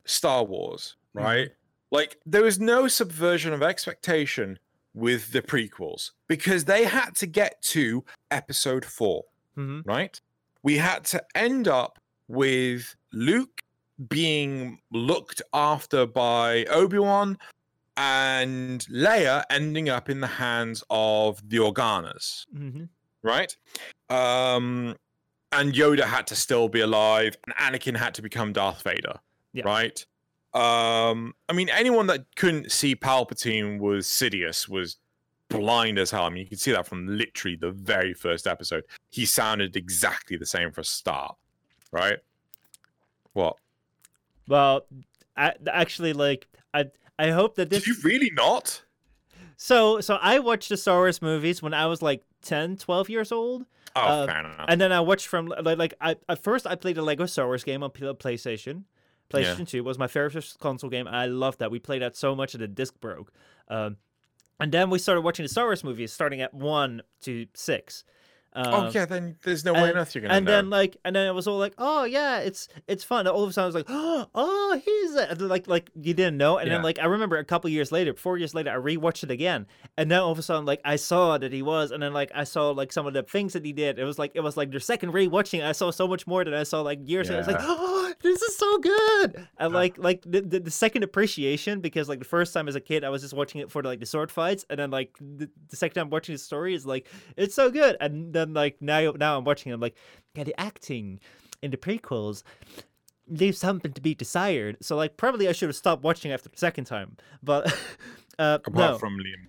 Star 0.06 0.44
Wars, 0.44 0.96
right? 1.14 1.52
Like 1.92 2.18
there 2.26 2.44
was 2.44 2.60
no 2.60 2.88
subversion 2.88 3.52
of 3.54 3.62
expectation 3.62 4.58
with 4.94 5.32
the 5.32 5.42
prequels 5.42 6.12
because 6.28 6.66
they 6.66 6.84
had 6.86 7.16
to 7.16 7.26
get 7.26 7.62
to 7.62 8.04
episode 8.32 8.86
4. 8.86 9.24
hmm 9.56 9.80
right? 9.86 10.20
We 10.62 10.78
had 10.78 11.04
to 11.06 11.24
end 11.36 11.68
up 11.68 12.00
with 12.28 12.96
Luke 13.12 13.60
being 14.10 14.80
looked 14.92 15.42
after 15.54 16.06
by 16.06 16.66
Obi 16.66 17.00
Wan 17.00 17.38
and 17.98 18.82
Leia 18.92 19.44
ending 19.50 19.90
up 19.90 20.10
in 20.10 20.20
the 20.22 20.28
hands 20.28 20.84
of 20.90 21.48
the 21.48 21.58
Organas, 21.58 22.46
hmm 22.52 22.86
right? 23.22 23.56
Um, 24.10 24.96
and 25.52 25.74
Yoda 25.74 26.04
had 26.04 26.28
to 26.28 26.36
still 26.36 26.68
be 26.68 26.82
alive, 26.82 27.36
and 27.46 27.56
Anakin 27.56 27.96
had 27.96 28.14
to 28.16 28.22
become 28.22 28.52
Darth 28.54 28.82
Vader, 28.84 29.20
Yeah. 29.54 29.64
right? 29.66 30.06
Um, 30.54 31.34
I 31.50 31.54
mean, 31.54 31.70
anyone 31.70 32.08
that 32.08 32.26
couldn't 32.36 32.72
see 32.72 32.96
Palpatine 32.96 33.80
was 33.80 34.06
Sidious 34.08 34.70
was 34.70 34.98
blind 35.50 35.98
as 35.98 36.12
hell. 36.12 36.24
I 36.24 36.30
mean, 36.30 36.44
you 36.44 36.48
can 36.48 36.58
see 36.58 36.72
that 36.72 36.86
from 36.86 37.08
literally 37.08 37.56
the 37.56 37.72
very 37.72 38.14
first 38.14 38.46
episode. 38.48 38.84
He 39.10 39.26
sounded 39.26 39.76
exactly 39.76 40.38
the 40.38 40.46
same 40.46 40.72
for 40.72 40.82
a 40.82 40.86
start, 40.86 41.36
right? 41.92 42.20
What? 43.34 43.56
Well, 44.48 44.86
I, 45.36 45.54
actually, 45.72 46.14
like 46.14 46.48
I 46.74 46.86
I 47.18 47.32
hope 47.32 47.56
that 47.56 47.70
this. 47.70 47.84
Did 47.84 47.96
you 47.96 48.02
really 48.04 48.32
not? 48.36 48.84
So 49.58 50.02
so 50.02 50.16
I 50.22 50.40
watched 50.40 50.70
the 50.70 50.78
Star 50.78 50.98
Wars 51.00 51.22
movies 51.22 51.62
when 51.62 51.74
I 51.74 51.86
was 51.88 52.02
like 52.02 52.24
10, 52.44 52.78
12 52.78 53.10
years 53.10 53.32
old. 53.32 53.66
Oh, 53.96 54.02
Uh, 54.02 54.28
fair 54.28 54.40
enough. 54.40 54.66
And 54.68 54.82
then 54.82 54.92
I 54.92 55.00
watched 55.00 55.28
from 55.28 55.48
like, 55.48 55.78
like 55.78 55.94
I 56.02 56.16
at 56.30 56.44
first 56.44 56.68
I 56.68 56.76
played 56.76 56.98
a 56.98 57.02
Lego 57.04 57.26
Star 57.26 57.46
Wars 57.46 57.64
game 57.64 57.84
on 57.84 57.90
PlayStation. 57.92 58.84
PlayStation 59.30 59.60
Yeah. 59.60 59.66
2 59.66 59.84
was 59.84 59.98
my 59.98 60.08
favorite 60.08 60.56
console 60.60 60.90
game. 60.90 61.08
I 61.08 61.26
loved 61.26 61.60
that. 61.60 61.72
We 61.72 61.80
played 61.80 62.02
that 62.02 62.16
so 62.16 62.36
much 62.36 62.52
that 62.54 62.60
the 62.60 62.68
disc 62.68 62.94
broke. 63.00 63.32
Um, 63.68 63.98
and 64.60 64.72
then 64.72 64.90
we 64.90 65.00
started 65.00 65.22
watching 65.22 65.44
the 65.44 65.50
Star 65.50 65.66
Wars 65.66 65.84
movies, 65.84 66.14
starting 66.14 66.42
at 66.42 66.54
one 66.54 67.02
to 67.22 67.48
six. 67.54 68.04
Um, 68.56 68.66
oh 68.74 68.92
yeah, 68.94 69.06
then 69.06 69.36
there's 69.44 69.66
no 69.66 69.74
way 69.74 69.80
on 69.82 69.90
and- 69.90 69.98
earth 69.98 70.14
you're 70.16 70.22
gonna 70.22 70.36
and 70.36 70.46
know. 70.46 70.52
then 70.52 70.70
like 70.70 70.98
and 71.04 71.16
then 71.16 71.28
it 71.28 71.32
was 71.34 71.48
all 71.48 71.58
like 71.58 71.74
oh 71.78 72.04
yeah 72.04 72.40
it's 72.40 72.68
it's 72.88 73.04
fun. 73.04 73.22
And 73.22 73.30
all 73.30 73.44
of 73.44 73.50
a 73.50 73.54
sudden 73.54 73.64
i 73.66 73.68
was 73.68 73.76
like 73.76 73.86
oh 73.90 74.82
he's 74.84 75.16
a-" 75.16 75.36
like 75.48 75.68
like 75.68 75.90
you 76.00 76.14
didn't 76.14 76.38
know 76.38 76.58
and 76.58 76.70
then 76.70 76.82
like 76.84 77.00
i 77.00 77.06
remember 77.06 77.38
a 77.38 77.46
couple 77.46 77.70
years 77.70 77.92
later 77.92 78.14
four 78.14 78.38
years 78.38 78.54
later 78.54 78.70
i 78.72 78.76
rewatched 78.76 79.24
it 79.24 79.32
again 79.32 79.66
and 79.98 80.12
then 80.12 80.20
all 80.20 80.32
of 80.32 80.40
a 80.40 80.42
sudden 80.42 80.66
like 80.66 80.82
i 80.86 80.96
saw 80.96 81.38
that 81.38 81.52
he 81.52 81.62
was 81.62 81.92
and 81.92 82.02
then 82.04 82.14
like 82.14 82.32
i 82.36 82.44
saw 82.44 82.70
like 82.72 82.92
some 82.92 83.08
of 83.08 83.14
the 83.14 83.24
things 83.24 83.54
that 83.54 83.66
he 83.66 83.74
did. 83.74 83.98
It 84.00 84.04
was 84.04 84.20
like 84.20 84.32
it 84.36 84.42
was 84.42 84.56
like 84.58 84.72
the 84.72 84.80
second 84.80 85.12
rewatching 85.14 85.64
i 85.66 85.72
saw 85.72 85.90
so 85.92 86.08
much 86.08 86.28
more 86.28 86.44
than 86.44 86.54
i 86.54 86.64
saw 86.64 86.82
like 86.82 87.00
years 87.04 87.30
ago. 87.30 87.36
i 87.36 87.40
was 87.40 87.48
like 87.48 87.58
oh 87.60 88.14
this 88.22 88.42
is 88.42 88.56
so 88.58 88.78
good. 88.78 89.48
And 89.58 89.72
Yeah. 89.72 89.78
like 89.78 89.98
like 89.98 90.22
the, 90.26 90.42
the, 90.42 90.60
the 90.60 90.72
second 90.72 91.04
appreciation 91.04 91.82
because 91.82 92.08
like 92.08 92.20
the 92.20 92.26
first 92.26 92.54
time 92.54 92.68
as 92.68 92.76
a 92.76 92.80
kid 92.82 93.04
i 93.04 93.10
was 93.10 93.22
just 93.22 93.34
watching 93.34 93.62
it 93.62 93.72
for 93.72 93.82
like 93.82 94.00
the 94.00 94.06
sword 94.06 94.32
fights 94.32 94.66
and 94.70 94.80
then 94.80 94.92
like 94.92 95.16
the, 95.20 95.50
the 95.70 95.76
second 95.76 95.96
time 95.96 96.10
watching 96.10 96.34
the 96.36 96.40
story 96.40 96.74
is 96.76 96.86
like 96.86 97.08
it's 97.38 97.56
so 97.56 97.70
good. 97.72 97.98
And 98.00 98.34
then 98.44 98.54
like 98.54 98.82
now 98.82 99.12
now 99.18 99.38
i'm 99.38 99.44
watching 99.44 99.72
I'm 99.72 99.80
like 99.80 99.96
yeah 100.36 100.44
the 100.44 100.60
acting 100.60 101.20
in 101.62 101.72
the 101.72 101.78
prequels 101.78 102.44
leaves 103.28 103.58
something 103.58 103.94
to 103.94 104.02
be 104.02 104.14
desired 104.14 104.78
so 104.82 104.96
like 104.96 105.16
probably 105.18 105.48
i 105.48 105.52
should 105.54 105.70
have 105.70 105.76
stopped 105.76 106.04
watching 106.04 106.32
after 106.32 106.50
the 106.50 106.58
second 106.58 106.86
time 106.86 107.16
but 107.42 107.66
uh 108.40 108.60
apart 108.66 108.76
no 108.76 108.98
from 108.98 109.18
Liam. 109.18 109.48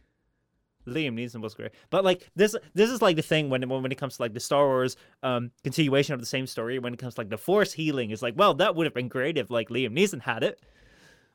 Liam 0.86 1.14
Neeson 1.14 1.40
was 1.40 1.54
great, 1.54 1.70
but 1.88 2.04
like 2.04 2.30
this, 2.36 2.54
this 2.74 2.90
is 2.90 3.00
like 3.00 3.16
the 3.16 3.22
thing 3.22 3.48
when 3.48 3.66
when 3.70 3.82
when 3.82 3.90
it 3.90 3.96
comes 3.96 4.16
to 4.16 4.22
like 4.22 4.34
the 4.34 4.38
Star 4.40 4.66
Wars 4.66 4.98
um 5.22 5.50
continuation 5.62 6.12
of 6.12 6.20
the 6.20 6.26
same 6.26 6.46
story. 6.46 6.78
When 6.78 6.92
it 6.92 6.98
comes 6.98 7.14
to 7.14 7.20
like 7.22 7.30
the 7.30 7.38
Force 7.38 7.72
healing, 7.72 8.10
is 8.10 8.20
like, 8.20 8.34
well, 8.36 8.52
that 8.52 8.76
would 8.76 8.84
have 8.84 8.92
been 8.92 9.08
great 9.08 9.38
if 9.38 9.48
like 9.50 9.70
Liam 9.70 9.96
Neeson 9.96 10.20
had 10.20 10.42
it. 10.42 10.60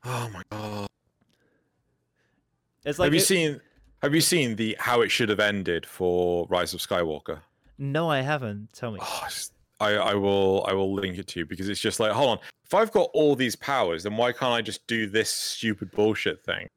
Oh 0.05 0.29
my 0.31 0.43
god. 0.51 0.87
It's 2.85 2.99
like 2.99 3.07
have 3.07 3.13
you 3.15 3.19
it- 3.21 3.23
seen 3.25 3.61
have 4.03 4.13
you 4.13 4.21
seen 4.21 4.55
the 4.55 4.77
how 4.79 5.01
it 5.01 5.09
should 5.09 5.29
have 5.29 5.39
ended 5.39 5.83
for 5.83 6.45
Rise 6.47 6.75
of 6.75 6.79
Skywalker? 6.79 7.39
No, 7.79 8.09
I 8.09 8.21
haven't. 8.21 8.73
Tell 8.73 8.91
me. 8.91 8.99
Oh, 9.01 9.27
I, 9.79 9.93
I 9.95 10.13
will 10.13 10.65
I 10.67 10.73
will 10.73 10.93
link 10.93 11.17
it 11.17 11.27
to 11.27 11.39
you 11.39 11.45
because 11.45 11.69
it's 11.69 11.79
just 11.79 11.99
like 11.99 12.11
hold 12.11 12.29
on 12.31 12.39
if 12.65 12.73
I've 12.73 12.91
got 12.91 13.09
all 13.13 13.35
these 13.35 13.55
powers 13.55 14.03
then 14.03 14.17
why 14.17 14.31
can't 14.33 14.53
I 14.53 14.61
just 14.61 14.85
do 14.87 15.07
this 15.07 15.29
stupid 15.29 15.91
bullshit 15.91 16.43
thing 16.43 16.67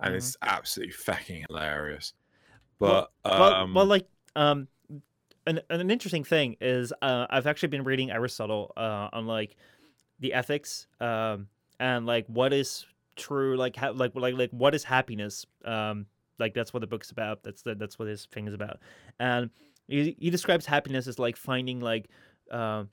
and 0.00 0.14
Mhm. 0.14 0.18
it's 0.18 0.36
absolutely 0.42 0.92
fucking 0.92 1.46
hilarious 1.48 2.12
but 2.78 3.10
well, 3.24 3.54
um 3.54 3.74
well, 3.74 3.86
like 3.86 4.06
um, 4.36 4.68
an 5.46 5.60
an 5.68 5.90
interesting 5.90 6.22
thing 6.22 6.56
is 6.60 6.92
uh, 7.02 7.26
I've 7.28 7.46
actually 7.48 7.70
been 7.70 7.82
reading 7.84 8.10
Aristotle 8.10 8.72
uh 8.76 9.08
on 9.12 9.26
like 9.26 9.56
the 10.20 10.32
ethics 10.32 10.86
um 11.00 11.48
and 11.80 12.06
like 12.06 12.24
what 12.28 12.52
is 12.52 12.86
true 13.16 13.56
like 13.56 13.74
how 13.74 13.92
like 13.92 14.14
like 14.14 14.34
like 14.34 14.50
what 14.50 14.76
is 14.76 14.84
happiness 14.84 15.44
um 15.64 16.06
like 16.38 16.54
that's 16.54 16.72
what 16.72 16.80
the 16.80 16.86
book's 16.86 17.10
about 17.10 17.42
that's 17.42 17.62
the, 17.62 17.74
that's 17.74 17.98
what 17.98 18.06
his 18.06 18.26
thing 18.26 18.46
is 18.46 18.54
about 18.54 18.78
and 19.18 19.50
he, 19.88 20.16
he 20.18 20.30
describes 20.30 20.66
happiness 20.66 21.06
as 21.06 21.18
like 21.18 21.36
finding 21.36 21.80
like 21.80 22.08
uh, 22.50 22.84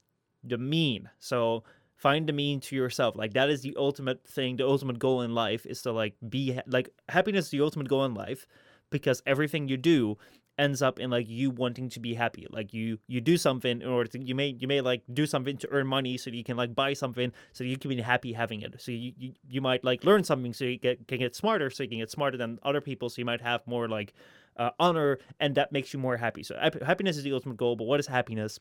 the 0.43 0.57
mean 0.57 1.09
so 1.19 1.63
find 2.01 2.25
the 2.25 2.33
mean 2.33 2.59
to 2.59 2.75
yourself. 2.75 3.15
Like 3.15 3.33
that 3.33 3.49
is 3.49 3.61
the 3.61 3.75
ultimate 3.77 4.25
thing 4.25 4.55
the 4.57 4.65
ultimate 4.65 4.97
goal 4.97 5.21
in 5.21 5.35
life 5.35 5.67
is 5.67 5.83
to 5.83 5.91
like 5.91 6.15
be 6.27 6.53
ha- 6.53 6.63
like 6.65 6.89
happiness 7.07 7.45
is 7.45 7.51
the 7.51 7.61
ultimate 7.61 7.87
goal 7.87 8.05
in 8.05 8.15
life 8.15 8.47
because 8.89 9.21
everything 9.27 9.67
you 9.67 9.77
do 9.77 10.17
ends 10.57 10.81
up 10.81 10.99
in 10.99 11.09
like 11.11 11.29
you 11.29 11.51
wanting 11.51 11.89
to 11.89 11.99
be 11.99 12.15
happy. 12.15 12.47
Like 12.49 12.73
you 12.73 12.97
you 13.07 13.21
do 13.21 13.37
something 13.37 13.81
in 13.81 13.87
order 13.87 14.09
to 14.09 14.23
you 14.23 14.33
may 14.33 14.47
you 14.59 14.67
may 14.67 14.81
like 14.81 15.03
do 15.13 15.27
something 15.27 15.57
to 15.57 15.67
earn 15.69 15.85
money 15.85 16.17
so 16.17 16.31
you 16.31 16.43
can 16.43 16.57
like 16.57 16.73
buy 16.73 16.93
something 16.93 17.31
so 17.53 17.63
you 17.63 17.77
can 17.77 17.89
be 17.89 18.01
happy 18.01 18.33
having 18.33 18.61
it. 18.63 18.81
So 18.81 18.91
you 18.91 19.13
you, 19.15 19.33
you 19.47 19.61
might 19.61 19.83
like 19.83 20.03
learn 20.03 20.23
something 20.23 20.53
so 20.53 20.65
you 20.65 20.79
get 20.79 21.07
can 21.07 21.19
get 21.19 21.35
smarter 21.35 21.69
so 21.69 21.83
you 21.83 21.89
can 21.89 21.99
get 21.99 22.09
smarter 22.09 22.37
than 22.37 22.57
other 22.63 22.81
people 22.81 23.09
so 23.09 23.19
you 23.19 23.25
might 23.25 23.41
have 23.41 23.61
more 23.67 23.87
like 23.87 24.13
uh, 24.57 24.71
honor 24.79 25.17
and 25.39 25.55
that 25.55 25.71
makes 25.71 25.93
you 25.93 25.99
more 25.99 26.17
happy. 26.17 26.43
So 26.43 26.55
happiness 26.85 27.17
is 27.17 27.23
the 27.23 27.33
ultimate 27.33 27.57
goal 27.57 27.75
but 27.75 27.85
what 27.85 27.99
is 27.99 28.07
happiness? 28.07 28.59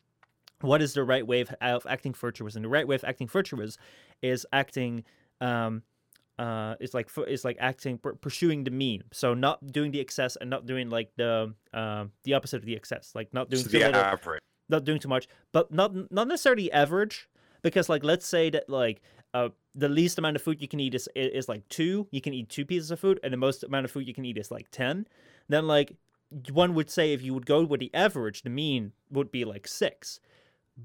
What 0.61 0.82
is 0.82 0.93
the 0.93 1.05
right 1.05 1.26
way 1.26 1.41
of, 1.41 1.55
of 1.61 1.86
acting 1.88 2.12
virtuous? 2.12 2.55
And 2.55 2.64
the 2.64 2.68
right 2.68 2.86
way 2.86 2.95
of 2.95 3.05
acting 3.05 3.28
virtuous 3.28 3.78
is 4.22 4.47
acting 4.53 5.05
um 5.41 5.82
uh 6.38 6.74
is 6.80 6.95
like 6.95 7.11
is 7.28 7.45
like 7.45 7.57
acting 7.61 7.99
pursuing 7.99 8.64
the 8.64 8.70
mean. 8.70 9.03
So 9.12 9.34
not 9.34 9.72
doing 9.72 9.91
the 9.91 10.01
excess 10.01 10.36
and 10.41 10.49
not 10.51 10.66
doing 10.66 10.91
like 10.91 11.11
the 11.16 11.55
um 11.74 12.12
the 12.24 12.34
opposite 12.34 12.57
of 12.59 12.64
the 12.64 12.76
excess. 12.76 13.12
Like 13.14 13.32
not 13.32 13.51
doing 13.51 13.62
so 13.62 13.70
too 13.70 13.78
little 13.78 14.01
average. 14.01 14.41
not 14.68 14.84
doing 14.84 14.99
too 14.99 15.09
much, 15.09 15.28
but 15.53 15.72
not 15.72 15.95
not 16.11 16.28
necessarily 16.28 16.70
average, 16.72 17.28
because 17.62 17.88
like 17.88 18.05
let's 18.05 18.26
say 18.26 18.51
that 18.51 18.68
like 18.68 19.03
uh 19.35 19.51
the 19.74 19.89
least 19.89 20.18
amount 20.18 20.37
of 20.37 20.43
food 20.43 20.61
you 20.61 20.68
can 20.68 20.81
eat 20.81 20.95
is 20.95 21.09
is 21.14 21.49
like 21.49 21.68
two. 21.68 22.07
You 22.11 22.20
can 22.20 22.35
eat 22.35 22.49
two 22.49 22.64
pieces 22.64 22.91
of 22.91 23.01
food, 23.01 23.20
and 23.22 23.33
the 23.33 23.37
most 23.37 23.62
amount 23.62 23.85
of 23.85 23.91
food 23.91 24.07
you 24.07 24.14
can 24.14 24.24
eat 24.24 24.39
is 24.39 24.51
like 24.51 24.70
ten. 24.70 25.07
Then 25.49 25.66
like 25.66 25.97
one 26.53 26.74
would 26.74 26.91
say 26.91 27.12
if 27.12 27.22
you 27.22 27.35
would 27.35 27.47
go 27.47 27.64
with 27.64 27.81
the 27.81 27.91
average, 27.95 28.43
the 28.43 28.51
mean 28.51 28.93
would 29.11 29.33
be 29.33 29.45
like 29.45 29.66
six. 29.66 30.20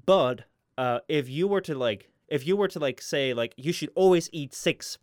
But 0.04 0.44
uh 0.78 1.00
if 1.08 1.28
you 1.28 1.48
were 1.48 1.60
to 1.62 1.74
like 1.74 2.10
if 2.28 2.46
you 2.46 2.56
were 2.56 2.68
to 2.68 2.78
like 2.78 3.00
say 3.00 3.34
like 3.34 3.54
you 3.56 3.72
should 3.72 3.90
always 3.94 4.28
eat 4.32 4.54
six 4.54 4.98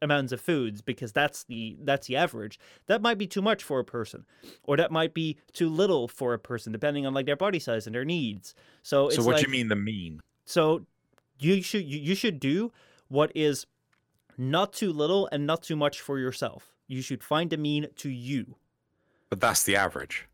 amounts 0.00 0.32
of 0.32 0.40
foods 0.40 0.80
because 0.80 1.12
that's 1.12 1.44
the 1.44 1.76
that's 1.82 2.06
the 2.06 2.16
average 2.16 2.58
that 2.86 3.02
might 3.02 3.18
be 3.18 3.26
too 3.26 3.42
much 3.42 3.64
for 3.64 3.80
a 3.80 3.84
person 3.84 4.24
or 4.62 4.76
that 4.76 4.92
might 4.92 5.12
be 5.12 5.36
too 5.52 5.68
little 5.68 6.06
for 6.06 6.34
a 6.34 6.38
person 6.38 6.72
depending 6.72 7.04
on 7.04 7.12
like 7.12 7.26
their 7.26 7.36
body 7.36 7.58
size 7.58 7.86
and 7.86 7.94
their 7.96 8.04
needs 8.04 8.54
so 8.84 9.08
it's 9.08 9.16
so 9.16 9.24
what 9.24 9.32
like 9.32 9.44
do 9.44 9.50
you 9.50 9.58
mean 9.58 9.68
the 9.68 9.74
mean 9.74 10.20
so 10.44 10.86
you 11.38 11.62
should 11.62 11.84
you, 11.84 12.14
should 12.14 12.40
do 12.40 12.72
what 13.08 13.32
is 13.34 13.66
not 14.36 14.72
too 14.72 14.92
little 14.92 15.28
and 15.32 15.46
not 15.46 15.62
too 15.62 15.76
much 15.76 16.00
for 16.00 16.18
yourself. 16.18 16.74
You 16.86 17.02
should 17.02 17.22
find 17.22 17.52
a 17.52 17.56
mean 17.56 17.86
to 17.96 18.08
you. 18.08 18.56
But 19.30 19.40
that's 19.40 19.64
the 19.64 19.76
average. 19.76 20.26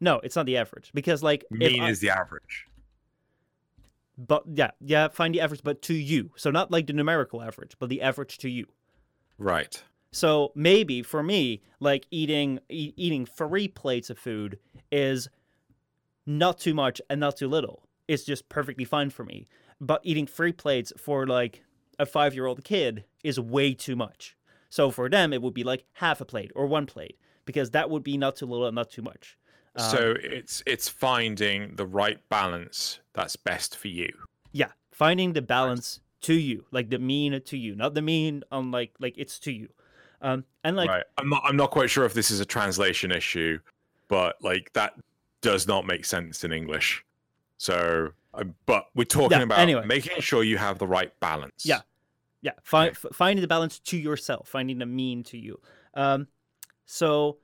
No 0.00 0.20
it's 0.20 0.36
not 0.36 0.46
the 0.46 0.56
average 0.56 0.90
because 0.94 1.22
like 1.22 1.44
mean 1.50 1.80
I- 1.80 1.90
is 1.90 2.00
the 2.00 2.10
average. 2.10 2.66
But 4.18 4.44
yeah 4.52 4.72
yeah 4.80 5.08
find 5.08 5.34
the 5.34 5.40
average 5.40 5.62
but 5.62 5.82
to 5.82 5.94
you. 5.94 6.30
So 6.36 6.50
not 6.50 6.70
like 6.70 6.86
the 6.86 6.92
numerical 6.92 7.42
average 7.42 7.76
but 7.78 7.88
the 7.88 8.02
average 8.02 8.38
to 8.38 8.48
you. 8.48 8.66
Right. 9.38 9.82
So 10.12 10.52
maybe 10.54 11.02
for 11.02 11.22
me, 11.22 11.62
like 11.80 12.06
eating 12.10 12.60
e- 12.68 12.92
eating 12.96 13.24
three 13.24 13.66
plates 13.68 14.10
of 14.10 14.18
food 14.18 14.58
is 14.90 15.28
not 16.26 16.58
too 16.58 16.74
much 16.74 17.00
and 17.08 17.18
not 17.18 17.38
too 17.38 17.48
little. 17.48 17.88
It's 18.08 18.24
just 18.24 18.48
perfectly 18.48 18.84
fine 18.84 19.10
for 19.10 19.24
me. 19.24 19.48
But 19.82 20.00
eating 20.02 20.26
three 20.26 20.52
plates 20.52 20.92
for 20.96 21.26
like 21.26 21.62
a 21.98 22.06
five 22.06 22.34
year 22.34 22.46
old 22.46 22.64
kid 22.64 23.04
is 23.22 23.38
way 23.38 23.74
too 23.74 23.96
much. 23.96 24.36
So 24.70 24.90
for 24.90 25.10
them, 25.10 25.34
it 25.34 25.42
would 25.42 25.52
be 25.52 25.64
like 25.64 25.84
half 25.94 26.22
a 26.22 26.24
plate 26.24 26.52
or 26.54 26.66
one 26.66 26.86
plate 26.86 27.18
because 27.44 27.72
that 27.72 27.90
would 27.90 28.02
be 28.02 28.16
not 28.16 28.36
too 28.36 28.46
little 28.46 28.66
and 28.66 28.74
not 28.74 28.90
too 28.90 29.02
much. 29.02 29.36
Um, 29.76 29.90
so 29.90 30.14
it's 30.22 30.62
it's 30.66 30.88
finding 30.88 31.76
the 31.76 31.86
right 31.86 32.18
balance 32.30 33.00
that's 33.12 33.36
best 33.36 33.76
for 33.76 33.88
you 33.88 34.12
yeah, 34.52 34.68
finding 34.90 35.32
the 35.32 35.42
balance 35.42 36.00
to 36.22 36.34
you, 36.34 36.64
like 36.70 36.90
the 36.90 36.98
mean 36.98 37.40
to 37.40 37.58
you, 37.58 37.74
not 37.74 37.94
the 37.94 38.02
mean 38.02 38.44
on 38.52 38.70
like 38.70 38.92
like 39.00 39.14
it's 39.16 39.38
to 39.40 39.52
you. 39.52 39.68
Um, 40.20 40.44
and 40.62 40.76
like 40.76 40.88
right 40.88 41.04
i'm 41.18 41.28
not 41.28 41.42
i'm 41.44 41.56
not 41.56 41.72
quite 41.72 41.90
sure 41.90 42.04
if 42.04 42.14
this 42.14 42.30
is 42.30 42.38
a 42.38 42.44
translation 42.44 43.10
issue 43.10 43.58
but 44.06 44.36
like 44.40 44.72
that 44.72 44.94
does 45.40 45.66
not 45.66 45.84
make 45.84 46.04
sense 46.04 46.44
in 46.44 46.52
english 46.52 47.04
so 47.58 48.10
but 48.66 48.86
we're 48.94 49.04
talking 49.04 49.38
Yeah, 49.38 49.44
about 49.44 49.58
anyway. 49.58 49.84
making 49.86 50.20
sure 50.20 50.42
you 50.42 50.58
have 50.58 50.78
the 50.78 50.86
right 50.86 51.12
balance 51.20 51.64
Yeah. 51.64 51.80
Yeah, 52.44 52.52
find, 52.64 52.90
f- 52.90 53.06
finding 53.12 53.40
the 53.40 53.46
balance 53.46 53.78
to 53.78 53.96
yourself, 53.96 54.48
finding 54.48 54.78
the 54.78 54.86
mean 54.86 55.22
to 55.24 55.38
you. 55.38 55.60
Um, 55.94 56.26
so 56.86 57.38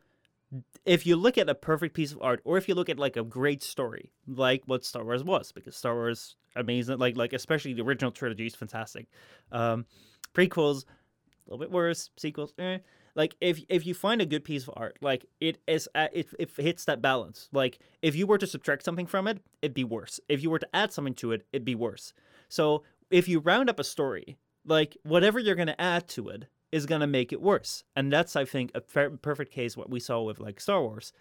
if 0.85 1.07
you 1.07 1.15
look 1.15 1.39
at 1.39 1.49
a 1.49 1.55
perfect 1.55 1.95
piece 1.95 2.11
of 2.11 2.19
art, 2.21 2.41
or 2.45 2.59
if 2.59 2.69
you 2.69 2.75
look 2.75 2.89
at 2.89 2.99
like 2.99 3.17
a 3.17 3.23
great 3.23 3.63
story, 3.63 4.11
like 4.27 4.63
what 4.67 4.85
Star 4.85 5.05
Wars 5.05 5.23
was, 5.23 5.53
because 5.53 5.77
Star 5.77 5.95
Wars 5.95 6.35
amazing, 6.57 6.99
like 6.99 7.17
like 7.17 7.33
especially 7.33 7.75
the 7.75 7.83
original 7.83 8.11
trilogy 8.11 8.47
is 8.47 8.57
fantastic. 8.57 9.07
Um, 9.53 9.87
prequels 10.35 10.85
a 10.85 11.51
little 11.51 11.59
bit 11.59 11.71
worse, 11.71 12.11
sequels, 12.17 12.53
eh. 12.59 12.79
Like 13.19 13.35
if 13.41 13.61
if 13.69 13.85
you 13.85 13.95
find 13.95 14.23
a 14.23 14.27
good 14.27 14.45
piece 14.45 14.63
of 14.63 14.75
art, 14.77 14.97
like 15.01 15.27
it 15.41 15.59
is, 15.67 15.89
at, 15.93 16.17
it 16.17 16.29
it 16.39 16.51
hits 16.57 16.85
that 16.85 17.03
balance. 17.03 17.49
Like 17.51 17.81
if 18.01 18.15
you 18.15 18.29
were 18.29 18.39
to 18.39 18.47
subtract 18.47 18.85
something 18.85 19.07
from 19.07 19.27
it, 19.27 19.41
it'd 19.61 19.75
be 19.75 19.83
worse. 19.83 20.21
If 20.29 20.41
you 20.41 20.51
were 20.51 20.61
to 20.61 20.69
add 20.73 20.93
something 20.93 21.15
to 21.15 21.33
it, 21.33 21.45
it'd 21.53 21.65
be 21.65 21.75
worse. 21.75 22.13
So 22.49 22.85
if 23.11 23.27
you 23.27 23.41
round 23.41 23.69
up 23.69 23.81
a 23.81 23.85
story, 23.85 24.39
like 24.65 24.97
whatever 25.03 25.41
you're 25.41 25.57
gonna 25.57 25.75
add 25.81 26.07
to 26.11 26.29
it 26.29 26.45
is 26.71 26.87
gonna 26.87 27.09
make 27.09 27.33
it 27.33 27.43
worse. 27.43 27.83
And 27.97 28.13
that's 28.13 28.37
I 28.37 28.45
think 28.45 28.71
a 28.77 28.81
per- 28.81 29.11
perfect 29.11 29.53
case 29.53 29.77
what 29.77 29.91
we 29.91 29.99
saw 29.99 30.23
with 30.23 30.39
like 30.39 30.61
Star 30.61 30.81
Wars, 30.81 31.13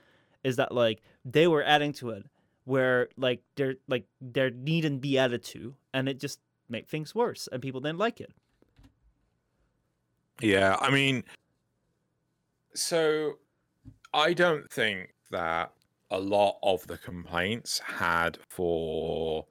is 0.43 0.58
that 0.58 0.72
like 0.72 1.02
they 1.26 1.48
were 1.48 1.64
adding 1.64 1.93
to 1.93 2.12
it 2.12 2.28
where 2.66 3.10
like 3.18 3.41
there 3.56 3.78
like 3.88 4.06
there 4.22 4.52
needn't 4.52 5.02
be 5.02 5.18
added 5.18 5.43
to, 5.45 5.74
and 5.95 6.08
it 6.08 6.20
just 6.20 6.39
made 6.70 6.88
things 6.88 7.16
worse, 7.16 7.50
and 7.52 7.60
people 7.60 7.82
didn't 7.82 7.98
like 7.98 8.22
it. 8.22 8.32
Yeah, 10.39 10.78
I 10.80 10.91
mean, 10.91 11.24
so 12.78 13.40
I 14.14 14.34
don't 14.34 14.72
think 14.72 15.14
that 15.32 15.74
a 16.12 16.20
lot 16.20 16.60
of 16.64 16.88
the 16.88 16.98
complaints 16.98 17.80
had 17.80 18.40
for 18.50 19.48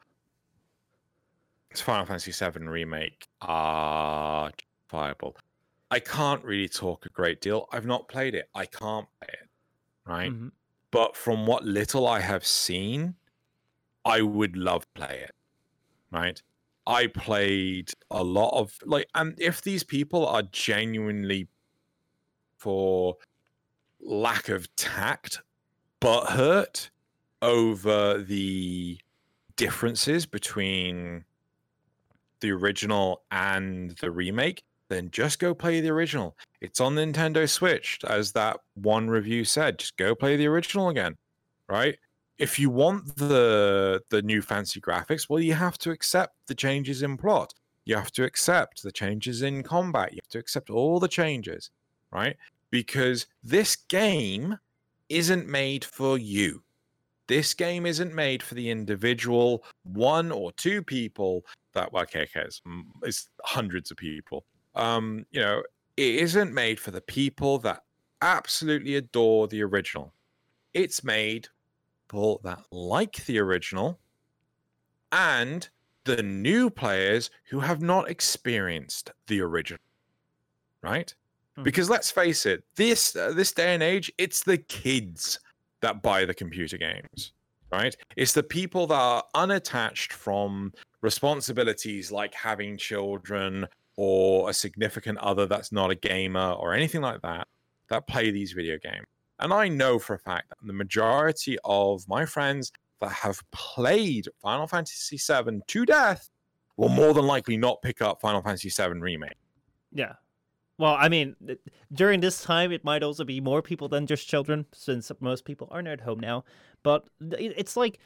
Final 1.74 2.06
Fantasy 2.06 2.32
VII 2.32 2.66
remake 2.66 3.28
are 3.42 4.50
justifiable. 4.50 5.36
I 5.90 6.00
can't 6.00 6.42
really 6.44 6.68
talk 6.68 7.06
a 7.06 7.10
great 7.10 7.40
deal. 7.40 7.68
I've 7.72 7.86
not 7.86 8.08
played 8.08 8.34
it. 8.34 8.48
I 8.54 8.66
can't 8.66 9.08
play 9.20 9.28
it, 9.32 9.48
right? 10.06 10.32
Mhm. 10.32 10.52
but 10.92 11.16
from 11.16 11.46
what 11.46 11.64
little 11.64 12.06
I 12.06 12.20
have 12.20 12.46
seen, 12.46 13.16
I 14.04 14.22
would 14.22 14.56
love 14.56 14.92
play 14.94 15.20
it. 15.28 15.34
Right? 16.10 16.42
I 16.86 17.08
played 17.08 17.92
a 18.10 18.24
lot 18.24 18.50
of 18.58 18.78
like, 18.84 19.08
and 19.14 19.38
if 19.40 19.62
these 19.62 19.84
people 19.84 20.26
are 20.26 20.42
genuinely 20.42 21.48
for 22.58 23.16
lack 24.00 24.48
of 24.48 24.74
tact, 24.76 25.42
but 26.00 26.26
hurt 26.26 26.90
over 27.42 28.18
the 28.18 28.98
differences 29.56 30.26
between 30.26 31.24
the 32.40 32.50
original 32.50 33.22
and 33.30 33.92
the 34.00 34.10
remake, 34.10 34.62
then 34.88 35.10
just 35.10 35.38
go 35.38 35.54
play 35.54 35.80
the 35.80 35.90
original. 35.90 36.36
It's 36.60 36.80
on 36.80 36.94
Nintendo 36.94 37.48
Switch, 37.48 37.98
as 38.06 38.32
that 38.32 38.60
one 38.74 39.08
review 39.08 39.44
said. 39.44 39.78
Just 39.78 39.96
go 39.96 40.14
play 40.14 40.36
the 40.36 40.46
original 40.46 40.88
again, 40.88 41.16
right? 41.68 41.98
If 42.38 42.58
you 42.58 42.68
want 42.70 43.16
the 43.16 44.02
the 44.10 44.22
new 44.22 44.42
fancy 44.42 44.80
graphics, 44.80 45.28
well, 45.28 45.40
you 45.40 45.54
have 45.54 45.78
to 45.78 45.90
accept 45.90 46.34
the 46.46 46.54
changes 46.54 47.02
in 47.02 47.16
plot. 47.16 47.54
You 47.84 47.96
have 47.96 48.12
to 48.12 48.24
accept 48.24 48.82
the 48.82 48.92
changes 48.92 49.42
in 49.42 49.62
combat. 49.62 50.12
You 50.12 50.18
have 50.22 50.30
to 50.30 50.38
accept 50.38 50.70
all 50.70 51.00
the 51.00 51.08
changes, 51.08 51.70
right? 52.12 52.36
Because 52.70 53.26
this 53.42 53.76
game 53.76 54.58
isn't 55.08 55.48
made 55.48 55.84
for 55.84 56.18
you. 56.18 56.62
This 57.28 57.54
game 57.54 57.86
isn't 57.86 58.14
made 58.14 58.42
for 58.42 58.54
the 58.54 58.70
individual 58.70 59.64
one 59.82 60.30
or 60.30 60.52
two 60.52 60.82
people 60.82 61.44
that 61.74 61.92
well, 61.92 62.04
okay, 62.04 62.22
okay, 62.22 62.42
it's, 62.42 62.62
it's 63.02 63.28
hundreds 63.42 63.90
of 63.90 63.96
people. 63.96 64.44
Um, 64.74 65.26
you 65.30 65.40
know, 65.40 65.62
it 65.96 66.14
isn't 66.16 66.52
made 66.52 66.78
for 66.78 66.90
the 66.90 67.00
people 67.00 67.58
that 67.60 67.82
absolutely 68.22 68.96
adore 68.96 69.48
the 69.48 69.62
original. 69.62 70.12
It's 70.74 71.02
made 71.02 71.48
for 72.08 72.40
that 72.44 72.62
like 72.70 73.24
the 73.26 73.38
original 73.38 73.98
and 75.10 75.68
the 76.04 76.22
new 76.22 76.70
players 76.70 77.30
who 77.50 77.60
have 77.60 77.82
not 77.82 78.10
experienced 78.10 79.10
the 79.26 79.40
original. 79.40 79.80
Right? 80.82 81.14
Hmm. 81.56 81.62
Because 81.62 81.90
let's 81.90 82.10
face 82.10 82.46
it, 82.46 82.64
this 82.76 83.16
uh, 83.16 83.32
this 83.32 83.52
day 83.52 83.74
and 83.74 83.82
age, 83.82 84.12
it's 84.18 84.42
the 84.42 84.58
kids 84.58 85.38
that 85.82 86.02
buy 86.02 86.24
the 86.24 86.34
computer 86.34 86.78
games, 86.78 87.32
right? 87.72 87.96
It's 88.16 88.32
the 88.32 88.42
people 88.42 88.86
that 88.88 88.94
are 88.94 89.24
unattached 89.34 90.12
from 90.12 90.72
responsibilities 91.02 92.10
like 92.10 92.34
having 92.34 92.76
children 92.76 93.66
or 93.96 94.50
a 94.50 94.52
significant 94.52 95.18
other 95.18 95.46
that's 95.46 95.72
not 95.72 95.90
a 95.90 95.94
gamer 95.94 96.52
or 96.52 96.74
anything 96.74 97.00
like 97.00 97.22
that 97.22 97.46
that 97.88 98.06
play 98.06 98.30
these 98.30 98.52
video 98.52 98.78
games. 98.78 99.06
And 99.38 99.52
I 99.52 99.68
know 99.68 99.98
for 99.98 100.14
a 100.14 100.18
fact 100.18 100.48
that 100.48 100.58
the 100.66 100.72
majority 100.72 101.58
of 101.64 102.06
my 102.08 102.24
friends 102.24 102.72
that 103.00 103.12
have 103.12 103.40
played 103.52 104.28
Final 104.42 104.66
Fantasy 104.66 105.18
VII 105.18 105.60
to 105.66 105.86
death 105.86 106.30
will 106.76 106.88
more 106.88 107.14
than 107.14 107.26
likely 107.26 107.56
not 107.56 107.82
pick 107.82 108.02
up 108.02 108.20
Final 108.20 108.42
Fantasy 108.42 108.70
VII 108.70 108.98
Remake. 108.98 109.36
Yeah, 109.92 110.14
well, 110.78 110.96
I 110.98 111.08
mean, 111.08 111.36
during 111.92 112.20
this 112.20 112.42
time, 112.42 112.72
it 112.72 112.84
might 112.84 113.02
also 113.02 113.24
be 113.24 113.40
more 113.40 113.62
people 113.62 113.88
than 113.88 114.06
just 114.06 114.28
children, 114.28 114.66
since 114.72 115.10
most 115.20 115.44
people 115.44 115.68
are 115.70 115.82
not 115.82 115.94
at 115.94 116.00
home 116.02 116.20
now. 116.20 116.44
But 116.82 117.08
it's 117.20 117.76
like, 117.76 117.98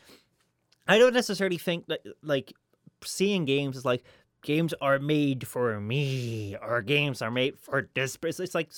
I 0.86 0.98
don't 0.98 1.14
necessarily 1.14 1.58
think 1.58 1.86
that, 1.88 2.00
like, 2.22 2.52
seeing 3.04 3.44
games 3.44 3.76
is 3.76 3.84
like, 3.84 4.04
games 4.42 4.72
are 4.80 4.98
made 4.98 5.46
for 5.46 5.80
me, 5.80 6.56
or 6.62 6.80
games 6.82 7.20
are 7.22 7.30
made 7.30 7.58
for 7.58 7.88
this. 7.94 8.16
person. 8.16 8.44
It's 8.44 8.54
like, 8.54 8.70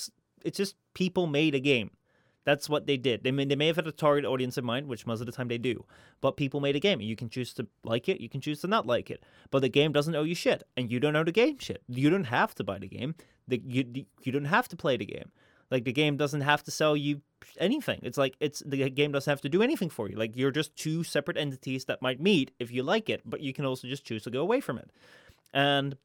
it's 0.44 0.56
just 0.56 0.74
people 0.94 1.26
made 1.26 1.54
a 1.54 1.60
game. 1.60 1.90
That's 2.44 2.68
what 2.68 2.86
they 2.86 2.96
did. 2.96 3.22
They 3.22 3.30
may, 3.30 3.44
they 3.44 3.54
may 3.54 3.68
have 3.68 3.76
had 3.76 3.86
a 3.86 3.92
target 3.92 4.24
audience 4.24 4.58
in 4.58 4.64
mind, 4.64 4.88
which 4.88 5.06
most 5.06 5.20
of 5.20 5.26
the 5.26 5.32
time 5.32 5.48
they 5.48 5.58
do. 5.58 5.84
But 6.20 6.36
people 6.36 6.60
made 6.60 6.76
a 6.76 6.80
game. 6.80 7.00
You 7.00 7.14
can 7.16 7.28
choose 7.28 7.54
to 7.54 7.66
like 7.84 8.08
it, 8.08 8.20
you 8.20 8.28
can 8.28 8.40
choose 8.40 8.60
to 8.62 8.66
not 8.66 8.86
like 8.86 9.10
it. 9.10 9.22
But 9.50 9.60
the 9.60 9.68
game 9.68 9.92
doesn't 9.92 10.14
owe 10.14 10.24
you 10.24 10.34
shit, 10.34 10.62
and 10.76 10.90
you 10.90 10.98
don't 10.98 11.16
owe 11.16 11.24
the 11.24 11.32
game 11.32 11.58
shit. 11.58 11.82
You 11.88 12.10
don't 12.10 12.24
have 12.24 12.54
to 12.56 12.64
buy 12.64 12.78
the 12.78 12.88
game. 12.88 13.14
The, 13.46 13.62
you 13.64 14.06
you 14.22 14.32
don't 14.32 14.46
have 14.46 14.68
to 14.68 14.76
play 14.76 14.96
the 14.96 15.06
game. 15.06 15.30
Like 15.70 15.84
the 15.84 15.92
game 15.92 16.16
doesn't 16.16 16.42
have 16.42 16.62
to 16.64 16.70
sell 16.70 16.96
you 16.96 17.22
anything. 17.58 18.00
It's 18.02 18.18
like 18.18 18.36
it's 18.40 18.62
the 18.66 18.90
game 18.90 19.12
doesn't 19.12 19.30
have 19.30 19.40
to 19.40 19.48
do 19.48 19.62
anything 19.62 19.88
for 19.88 20.08
you. 20.08 20.16
Like 20.16 20.36
you're 20.36 20.50
just 20.50 20.76
two 20.76 21.02
separate 21.02 21.38
entities 21.38 21.86
that 21.86 22.02
might 22.02 22.20
meet 22.20 22.50
if 22.58 22.70
you 22.70 22.82
like 22.82 23.08
it, 23.08 23.22
but 23.24 23.40
you 23.40 23.52
can 23.52 23.64
also 23.64 23.88
just 23.88 24.04
choose 24.04 24.22
to 24.24 24.30
go 24.30 24.40
away 24.40 24.60
from 24.60 24.78
it. 24.78 24.90
And 25.54 25.96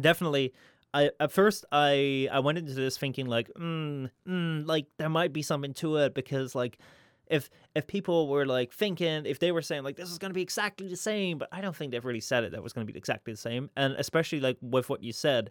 definitely 0.00 0.54
I 0.92 1.10
at 1.20 1.32
first 1.32 1.64
I 1.70 2.28
I 2.30 2.40
went 2.40 2.58
into 2.58 2.74
this 2.74 2.98
thinking 2.98 3.26
like, 3.26 3.50
mm, 3.58 4.10
mm, 4.26 4.66
like 4.66 4.86
there 4.98 5.08
might 5.08 5.32
be 5.32 5.42
something 5.42 5.74
to 5.74 5.96
it 5.96 6.14
because 6.14 6.54
like 6.54 6.78
if 7.26 7.48
if 7.74 7.86
people 7.86 8.28
were 8.28 8.44
like 8.44 8.72
thinking 8.72 9.24
if 9.24 9.38
they 9.38 9.52
were 9.52 9.62
saying 9.62 9.84
like 9.84 9.96
this 9.96 10.10
is 10.10 10.18
going 10.18 10.30
to 10.30 10.34
be 10.34 10.42
exactly 10.42 10.88
the 10.88 10.96
same, 10.96 11.38
but 11.38 11.48
I 11.52 11.60
don't 11.60 11.74
think 11.74 11.92
they've 11.92 12.04
really 12.04 12.20
said 12.20 12.44
it 12.44 12.52
that 12.52 12.62
was 12.62 12.72
going 12.72 12.86
to 12.86 12.92
be 12.92 12.98
exactly 12.98 13.32
the 13.32 13.38
same, 13.38 13.70
and 13.76 13.94
especially 13.94 14.40
like 14.40 14.56
with 14.60 14.88
what 14.88 15.02
you 15.02 15.12
said, 15.12 15.50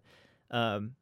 um, 0.51 0.95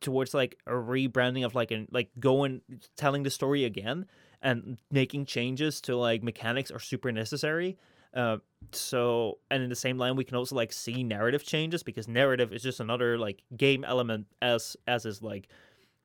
towards 0.00 0.34
like 0.34 0.58
a 0.66 0.72
rebranding 0.72 1.44
of 1.44 1.54
like 1.54 1.70
and 1.70 1.88
like 1.90 2.10
going 2.18 2.62
telling 2.96 3.22
the 3.22 3.30
story 3.30 3.64
again 3.64 4.06
and 4.42 4.78
making 4.90 5.24
changes 5.24 5.80
to 5.80 5.96
like 5.96 6.22
mechanics 6.22 6.70
are 6.70 6.80
super 6.80 7.10
necessary 7.12 7.78
uh, 8.14 8.38
so, 8.72 9.38
and 9.50 9.62
in 9.62 9.68
the 9.68 9.76
same 9.76 9.98
line, 9.98 10.16
we 10.16 10.24
can 10.24 10.36
also 10.36 10.54
like 10.54 10.72
see 10.72 11.02
narrative 11.02 11.44
changes 11.44 11.82
because 11.82 12.08
narrative 12.08 12.52
is 12.52 12.62
just 12.62 12.80
another 12.80 13.18
like 13.18 13.42
game 13.56 13.84
element 13.84 14.26
as 14.40 14.76
as 14.86 15.04
is 15.04 15.22
like 15.22 15.48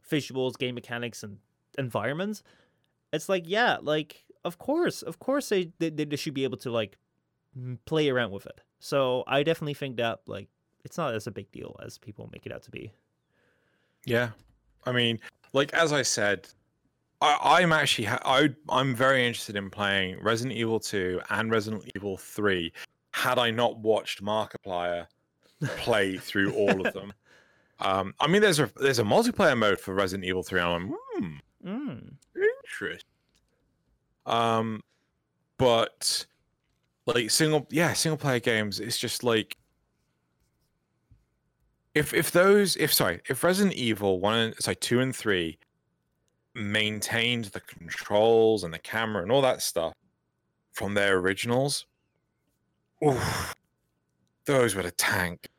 visuals, 0.09 0.57
game 0.57 0.75
mechanics, 0.75 1.23
and 1.23 1.37
environments. 1.77 2.43
It's 3.13 3.29
like 3.29 3.43
yeah, 3.47 3.77
like 3.81 4.23
of 4.43 4.57
course, 4.57 5.01
of 5.01 5.19
course 5.19 5.49
they 5.49 5.71
they, 5.79 5.89
they 5.89 6.15
should 6.15 6.33
be 6.33 6.43
able 6.43 6.57
to 6.59 6.71
like 6.71 6.97
play 7.85 8.09
around 8.09 8.31
with 8.31 8.45
it. 8.45 8.59
So 8.79 9.23
I 9.27 9.43
definitely 9.43 9.73
think 9.75 9.97
that 9.97 10.19
like 10.25 10.47
it's 10.83 10.97
not 10.97 11.13
as 11.13 11.27
a 11.27 11.31
big 11.31 11.51
deal 11.51 11.75
as 11.83 11.97
people 11.97 12.29
make 12.31 12.45
it 12.45 12.51
out 12.51 12.63
to 12.63 12.71
be. 12.71 12.91
Yeah, 14.05 14.29
I 14.85 14.91
mean, 14.91 15.19
like 15.53 15.73
as 15.73 15.93
I 15.93 16.01
said, 16.01 16.47
I, 17.21 17.61
am 17.61 17.73
actually 17.73 18.07
I, 18.07 18.49
I'm 18.69 18.95
very 18.95 19.27
interested 19.27 19.55
in 19.55 19.69
playing 19.69 20.19
Resident 20.21 20.57
Evil 20.57 20.79
2 20.79 21.21
and 21.29 21.51
Resident 21.51 21.89
Evil 21.95 22.17
3. 22.17 22.71
Had 23.11 23.37
I 23.37 23.51
not 23.51 23.77
watched 23.79 24.23
Markiplier 24.23 25.07
play 25.77 26.17
through 26.17 26.53
all 26.53 26.85
of 26.85 26.93
them, 26.93 27.11
um, 27.79 28.13
I 28.19 28.27
mean, 28.27 28.41
there's 28.41 28.59
a 28.59 28.69
there's 28.77 28.99
a 28.99 29.03
multiplayer 29.03 29.57
mode 29.57 29.79
for 29.79 29.93
Resident 29.93 30.25
Evil 30.25 30.43
3. 30.43 30.61
And 30.61 30.69
I'm 30.69 30.95
hmm, 31.13 31.69
mm. 31.69 32.11
interesting. 32.63 33.09
Um, 34.25 34.81
but 35.57 36.25
like 37.05 37.29
single, 37.31 37.67
yeah, 37.69 37.93
single 37.93 38.17
player 38.17 38.39
games. 38.39 38.79
It's 38.79 38.97
just 38.97 39.23
like 39.23 39.57
if 41.95 42.13
if 42.13 42.31
those 42.31 42.75
if 42.77 42.93
sorry 42.93 43.21
if 43.27 43.43
Resident 43.43 43.75
Evil 43.75 44.19
one 44.19 44.37
and 44.37 44.55
sorry 44.59 44.75
two 44.75 44.99
and 44.99 45.15
three 45.15 45.57
maintained 46.59 47.45
the 47.45 47.61
controls 47.61 48.63
and 48.63 48.73
the 48.73 48.79
camera 48.79 49.23
and 49.23 49.31
all 49.31 49.41
that 49.41 49.61
stuff 49.61 49.93
from 50.71 50.93
their 50.93 51.17
originals, 51.17 51.85
oof, 53.05 53.55
those 54.45 54.75
would 54.75 54.85
have 54.85 54.97
tanked. 54.97 55.49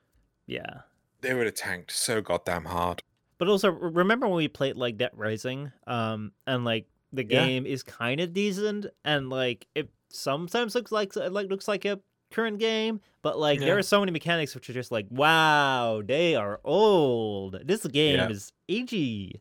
Yeah. 0.46 0.82
They 1.20 1.34
would 1.34 1.46
have 1.46 1.55
tanked 1.55 1.92
so 1.92 2.20
goddamn 2.20 2.64
hard. 2.64 3.03
But 3.38 3.48
also 3.48 3.70
remember 3.70 4.26
when 4.26 4.36
we 4.36 4.48
played 4.48 4.76
like 4.76 4.98
Dead 4.98 5.12
Rising, 5.14 5.72
um, 5.86 6.32
and 6.46 6.64
like 6.64 6.86
the 7.12 7.24
game 7.24 7.64
yeah. 7.64 7.72
is 7.72 7.82
kind 7.82 8.20
of 8.20 8.34
decent, 8.34 8.86
and 9.05 9.30
like 9.30 9.66
it 9.74 9.88
sometimes 10.11 10.74
looks 10.74 10.92
like 10.92 11.16
like 11.16 11.48
looks 11.48 11.66
like 11.66 11.86
a 11.86 11.98
current 12.30 12.59
game, 12.59 13.01
but 13.22 13.38
like 13.38 13.61
yeah. 13.61 13.66
there 13.66 13.78
are 13.78 13.82
so 13.82 14.01
many 14.01 14.12
mechanics 14.12 14.55
which 14.55 14.68
are 14.68 14.74
just 14.74 14.92
like, 14.92 15.07
wow, 15.09 16.03
they 16.05 16.36
are 16.36 16.61
old. 16.64 17.59
This 17.64 17.86
game 17.86 18.16
yeah. 18.16 18.28
is 18.28 18.53
agey. 18.68 19.40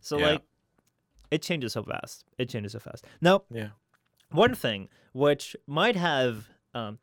So 0.00 0.16
like 0.16 0.42
it 1.30 1.42
changes 1.42 1.72
so 1.72 1.82
fast. 1.82 2.24
It 2.38 2.48
changes 2.48 2.72
so 2.72 2.80
fast. 2.80 3.04
Now, 3.20 3.42
yeah. 3.50 3.68
One 4.30 4.54
thing 4.54 4.88
which 5.12 5.56
might 5.66 5.96
have 5.96 6.48
um, 6.74 6.98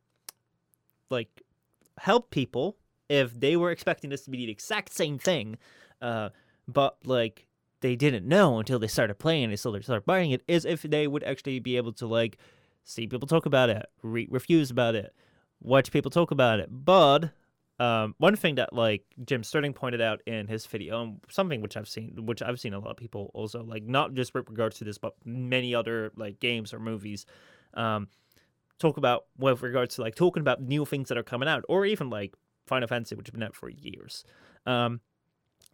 like 1.09 1.41
helped 1.97 2.31
people 2.31 2.77
if 3.09 3.39
they 3.39 3.55
were 3.55 3.71
expecting 3.71 4.09
this 4.09 4.23
to 4.25 4.31
be 4.31 4.45
the 4.45 4.51
exact 4.51 4.93
same 4.93 5.17
thing, 5.17 5.57
uh, 6.01 6.29
but 6.67 6.97
like 7.03 7.47
they 7.81 7.95
didn't 7.95 8.27
know 8.27 8.59
until 8.59 8.79
they 8.79 8.87
started 8.87 9.15
playing 9.15 9.55
so 9.57 9.71
they 9.71 9.81
started 9.81 10.05
buying 10.05 10.31
it, 10.31 10.43
is 10.47 10.65
if 10.65 10.83
they 10.83 11.07
would 11.07 11.23
actually 11.23 11.59
be 11.59 11.77
able 11.77 11.93
to 11.93 12.07
like 12.07 12.37
see 12.83 13.07
people 13.07 13.27
talk 13.27 13.45
about 13.45 13.69
it, 13.69 13.85
read 14.03 14.27
refuse 14.31 14.69
about 14.71 14.95
it, 14.95 15.13
watch 15.61 15.91
people 15.91 16.11
talk 16.11 16.31
about 16.31 16.59
it. 16.59 16.69
But 16.71 17.31
um, 17.79 18.15
one 18.19 18.35
thing 18.35 18.55
that 18.55 18.71
like 18.73 19.03
Jim 19.25 19.43
Sterling 19.43 19.73
pointed 19.73 20.01
out 20.01 20.21
in 20.25 20.47
his 20.47 20.65
video, 20.65 21.17
something 21.29 21.61
which 21.61 21.75
I've 21.75 21.89
seen, 21.89 22.25
which 22.25 22.41
I've 22.41 22.59
seen 22.59 22.73
a 22.73 22.79
lot 22.79 22.91
of 22.91 22.97
people 22.97 23.31
also 23.33 23.63
like, 23.63 23.83
not 23.83 24.13
just 24.13 24.33
with 24.33 24.49
regards 24.49 24.77
to 24.77 24.85
this, 24.85 24.97
but 24.97 25.13
many 25.25 25.75
other 25.75 26.11
like 26.15 26.39
games 26.39 26.73
or 26.73 26.79
movies, 26.79 27.25
um, 27.73 28.07
talk 28.79 28.97
about 28.97 29.25
with 29.37 29.61
regards 29.61 29.95
to 29.95 30.01
like 30.01 30.15
talking 30.15 30.41
about 30.41 30.61
new 30.61 30.85
things 30.85 31.09
that 31.09 31.17
are 31.17 31.23
coming 31.23 31.49
out, 31.49 31.63
or 31.67 31.85
even 31.85 32.09
like 32.09 32.33
Final 32.65 32.87
Fantasy, 32.87 33.15
which 33.15 33.27
has 33.27 33.31
been 33.31 33.43
out 33.43 33.55
for 33.55 33.69
years. 33.69 34.23
Um, 34.65 35.01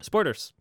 spoilers, 0.01 0.53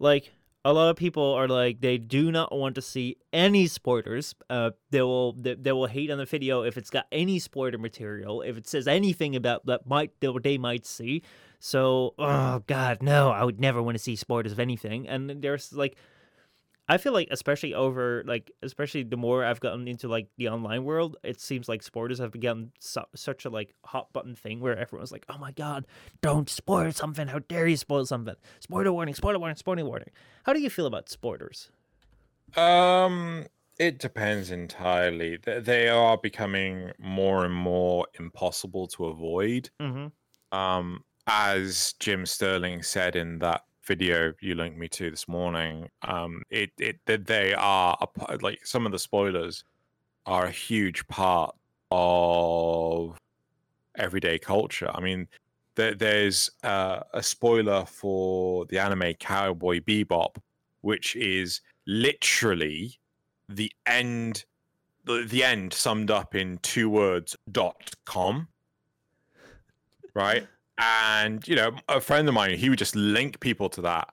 like 0.00 0.32
a 0.64 0.72
lot 0.72 0.90
of 0.90 0.96
people 0.96 1.32
are 1.32 1.48
like 1.48 1.80
they 1.80 1.96
do 1.96 2.30
not 2.30 2.54
want 2.54 2.74
to 2.74 2.82
see 2.82 3.16
any 3.32 3.66
spoilers. 3.66 4.34
Uh, 4.48 4.70
they 4.90 5.02
will 5.02 5.32
they, 5.32 5.54
they 5.54 5.72
will 5.72 5.86
hate 5.86 6.10
on 6.10 6.18
the 6.18 6.26
video 6.26 6.62
if 6.62 6.76
it's 6.76 6.90
got 6.90 7.06
any 7.10 7.38
spoiler 7.38 7.78
material, 7.78 8.42
if 8.42 8.56
it 8.56 8.68
says 8.68 8.86
anything 8.86 9.36
about 9.36 9.64
that 9.66 9.86
might 9.86 10.12
that 10.20 10.38
they 10.42 10.58
might 10.58 10.84
see. 10.84 11.22
So, 11.58 12.14
oh 12.18 12.62
god, 12.66 13.02
no, 13.02 13.30
I 13.30 13.44
would 13.44 13.60
never 13.60 13.82
want 13.82 13.96
to 13.96 14.02
see 14.02 14.16
spoilers 14.16 14.52
of 14.52 14.60
anything. 14.60 15.08
And 15.08 15.42
there's 15.42 15.72
like 15.72 15.96
I 16.90 16.98
feel 16.98 17.12
like 17.12 17.28
especially 17.30 17.72
over 17.72 18.24
like 18.26 18.50
especially 18.62 19.04
the 19.04 19.16
more 19.16 19.44
I've 19.44 19.60
gotten 19.60 19.86
into 19.86 20.08
like 20.08 20.26
the 20.38 20.48
online 20.48 20.82
world, 20.82 21.16
it 21.22 21.40
seems 21.40 21.68
like 21.68 21.84
spoilers 21.84 22.18
have 22.18 22.32
become 22.32 22.72
su- 22.80 23.02
such 23.14 23.44
a 23.44 23.48
like 23.48 23.76
hot 23.84 24.12
button 24.12 24.34
thing 24.34 24.58
where 24.58 24.76
everyone's 24.76 25.12
like, 25.12 25.24
"Oh 25.28 25.38
my 25.38 25.52
god, 25.52 25.86
don't 26.20 26.50
spoil 26.50 26.90
something! 26.90 27.28
How 27.28 27.38
dare 27.38 27.68
you 27.68 27.76
spoil 27.76 28.04
something? 28.06 28.34
Spoiler 28.58 28.92
warning! 28.92 29.14
Spoiler 29.14 29.38
warning! 29.38 29.54
Spoiler 29.54 29.84
warning!" 29.84 30.10
How 30.42 30.52
do 30.52 30.58
you 30.58 30.68
feel 30.68 30.86
about 30.86 31.08
spoilers? 31.08 31.70
Um, 32.56 33.46
it 33.78 34.00
depends 34.00 34.50
entirely. 34.50 35.36
They 35.36 35.88
are 35.88 36.18
becoming 36.18 36.90
more 36.98 37.44
and 37.44 37.54
more 37.54 38.08
impossible 38.18 38.88
to 38.88 39.06
avoid. 39.06 39.70
Mm-hmm. 39.80 40.58
Um, 40.58 41.04
as 41.28 41.94
Jim 42.00 42.26
Sterling 42.26 42.82
said 42.82 43.14
in 43.14 43.38
that 43.38 43.62
video 43.84 44.32
you 44.40 44.54
linked 44.54 44.78
me 44.78 44.88
to 44.88 45.10
this 45.10 45.26
morning, 45.26 45.88
um, 46.02 46.42
it 46.50 46.70
it 46.78 46.98
that 47.06 47.26
they 47.26 47.54
are 47.54 47.96
a, 48.00 48.36
like 48.42 48.64
some 48.64 48.86
of 48.86 48.92
the 48.92 48.98
spoilers 48.98 49.64
are 50.26 50.46
a 50.46 50.50
huge 50.50 51.06
part 51.08 51.54
of 51.90 53.18
everyday 53.96 54.38
culture. 54.38 54.90
I 54.94 55.00
mean, 55.00 55.26
there, 55.74 55.94
there's 55.94 56.50
uh, 56.62 57.00
a 57.12 57.22
spoiler 57.22 57.84
for 57.86 58.66
the 58.66 58.78
anime 58.78 59.14
Cowboy 59.14 59.80
Bebop, 59.80 60.36
which 60.82 61.16
is 61.16 61.60
literally 61.86 62.98
the 63.48 63.72
end, 63.86 64.44
the, 65.04 65.24
the 65.28 65.42
end 65.42 65.72
summed 65.72 66.10
up 66.10 66.34
in 66.34 66.58
two 66.58 66.88
words 66.88 67.36
dot 67.50 67.90
com, 68.04 68.46
right? 70.14 70.46
And 70.82 71.46
you 71.46 71.56
know, 71.56 71.72
a 71.88 72.00
friend 72.00 72.26
of 72.26 72.34
mine, 72.34 72.56
he 72.56 72.70
would 72.70 72.78
just 72.78 72.96
link 72.96 73.38
people 73.40 73.68
to 73.70 73.82
that, 73.82 74.12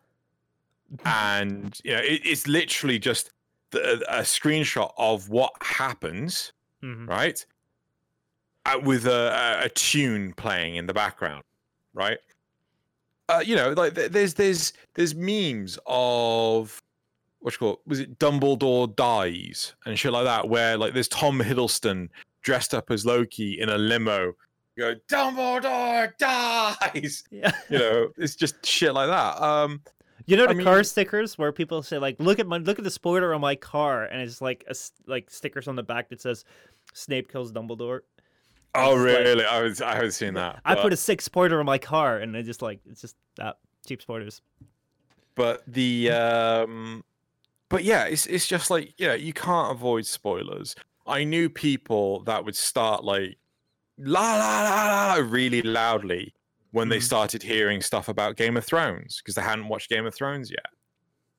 and 1.05 1.79
you 1.83 1.93
know, 1.93 2.01
it, 2.01 2.21
it's 2.25 2.45
literally 2.47 2.99
just 2.99 3.31
the, 3.71 4.03
a 4.09 4.21
screenshot 4.21 4.91
of 4.97 5.29
what 5.29 5.53
happens 5.61 6.51
Mm-hmm. 6.83 7.05
right? 7.07 7.45
Uh, 8.65 8.79
with 8.83 9.07
a, 9.07 9.61
a, 9.63 9.69
tune 9.69 10.33
playing 10.33 10.75
in 10.75 10.85
the 10.85 10.93
background, 10.93 11.43
right? 11.93 12.19
Uh, 13.29 13.41
you 13.43 13.55
know, 13.55 13.71
like 13.71 13.95
th- 13.95 14.11
there's 14.11 14.33
there's 14.35 14.73
there's 14.93 15.15
memes 15.15 15.79
of 15.85 16.81
what 17.39 17.53
you 17.53 17.59
call 17.59 17.73
it? 17.73 17.79
Was 17.87 17.99
it 17.99 18.19
Dumbledore 18.19 18.93
dies 18.95 19.73
and 19.85 19.97
shit 19.97 20.11
like 20.11 20.25
that, 20.25 20.49
where 20.49 20.77
like 20.77 20.93
there's 20.93 21.07
Tom 21.07 21.39
Hiddleston 21.39 22.09
dressed 22.41 22.73
up 22.73 22.91
as 22.91 23.05
Loki 23.05 23.59
in 23.59 23.69
a 23.69 23.77
limo. 23.77 24.33
You 24.77 24.83
go, 24.93 24.95
Dumbledore 25.09 26.15
dies. 26.17 27.23
Yeah. 27.31 27.51
You 27.69 27.79
know, 27.79 28.07
it's 28.17 28.35
just 28.35 28.63
shit 28.65 28.93
like 28.93 29.09
that. 29.09 29.41
Um, 29.41 29.81
You 30.27 30.37
know 30.37 30.45
I 30.45 30.53
the 30.53 30.63
car 30.63 30.83
stickers 30.83 31.37
where 31.37 31.51
people 31.51 31.81
say 31.83 31.97
like, 31.97 32.15
"Look 32.19 32.37
at 32.39 32.47
my 32.47 32.57
look 32.57 32.77
at 32.77 32.83
the 32.83 32.91
spoiler 32.91 33.33
on 33.33 33.41
my 33.41 33.55
car," 33.55 34.03
and 34.05 34.21
it's 34.21 34.41
like 34.41 34.63
a, 34.69 34.75
like 35.07 35.29
stickers 35.31 35.67
on 35.67 35.75
the 35.75 35.83
back 35.83 36.09
that 36.09 36.21
says 36.21 36.45
Snape 36.93 37.31
kills 37.31 37.51
Dumbledore. 37.51 38.01
oh 38.75 38.91
It's 39.03 39.13
like- 39.15 39.25
really? 39.25 39.45
I 39.45 39.61
was 39.61 39.81
I 39.81 39.95
haven't 39.95 40.11
seen 40.11 40.35
that. 40.35 40.61
I 40.63 40.75
but- 40.75 40.83
put 40.83 40.93
a 40.93 40.97
six 40.97 41.25
spoiler 41.25 41.59
on 41.59 41.65
my 41.65 41.77
car, 41.79 42.17
and 42.19 42.37
I 42.37 42.41
just 42.43 42.61
like 42.61 42.79
it's 42.89 43.01
just 43.01 43.15
that 43.37 43.57
cheap 43.87 44.01
spoilers. 44.01 44.41
but 45.35 45.63
the 45.67 46.11
um 46.11 47.03
but 47.69 47.83
yeah 47.83 48.03
it's 48.05 48.25
it's 48.27 48.47
just 48.47 48.69
like 48.69 48.93
yeah 48.97 49.13
you 49.13 49.31
can't 49.33 49.71
avoid 49.71 50.05
spoilers 50.05 50.75
i 51.05 51.23
knew 51.23 51.47
people 51.49 52.21
that 52.23 52.43
would 52.43 52.55
start 52.55 53.03
like 53.03 53.37
la 53.97 54.35
la 54.35 54.61
la 54.63 55.07
la 55.07 55.21
really 55.23 55.61
loudly 55.61 56.33
when 56.71 56.89
they 56.89 56.97
Mhm. 56.99 57.03
started 57.03 57.43
hearing 57.43 57.81
stuff 57.81 58.07
about 58.07 58.35
game 58.35 58.55
of 58.57 58.65
thrones 58.65 59.17
because 59.21 59.35
they 59.35 59.41
hadn't 59.41 59.67
watched 59.67 59.89
game 59.89 60.05
of 60.05 60.13
thrones 60.13 60.51
yet 60.51 60.65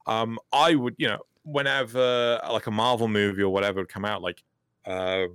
um 0.07 0.39
i 0.53 0.75
would 0.75 0.95
you 0.99 1.07
know 1.07 1.21
whenever 1.45 2.41
like 2.51 2.67
a 2.67 2.71
marvel 2.71 3.09
movie 3.09 3.43
or 3.43 3.51
whatever 3.53 3.81
would 3.81 3.89
come 3.89 4.05
out 4.05 4.23
like 4.23 4.43
uh 4.87 5.27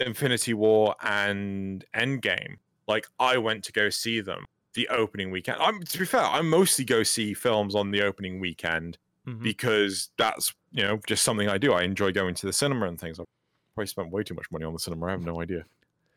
infinity 0.00 0.54
war 0.54 0.94
and 1.02 1.84
endgame 1.94 2.56
like 2.86 3.06
i 3.18 3.36
went 3.36 3.64
to 3.64 3.72
go 3.72 3.88
see 3.90 4.20
them 4.20 4.44
the 4.74 4.86
opening 4.90 5.30
weekend. 5.32 5.56
I'm 5.60 5.82
to 5.82 5.98
be 5.98 6.04
fair, 6.04 6.20
I 6.20 6.40
mostly 6.40 6.84
go 6.84 7.02
see 7.02 7.34
films 7.34 7.74
on 7.74 7.90
the 7.90 8.02
opening 8.02 8.38
weekend 8.38 8.96
Mhm. 9.26 9.42
because 9.42 10.10
that's 10.18 10.54
you 10.70 10.84
know 10.84 11.00
just 11.06 11.24
something 11.24 11.48
I 11.48 11.58
do. 11.58 11.72
I 11.72 11.82
enjoy 11.82 12.12
going 12.12 12.34
to 12.36 12.46
the 12.46 12.52
cinema 12.52 12.86
and 12.86 13.00
things. 13.00 13.18
I've 13.18 13.26
probably 13.74 13.88
spent 13.88 14.10
way 14.12 14.22
too 14.22 14.34
much 14.34 14.48
money 14.52 14.64
on 14.66 14.72
the 14.74 14.78
cinema. 14.78 15.06
I 15.06 15.10
have 15.12 15.22
no 15.22 15.40
idea. 15.42 15.64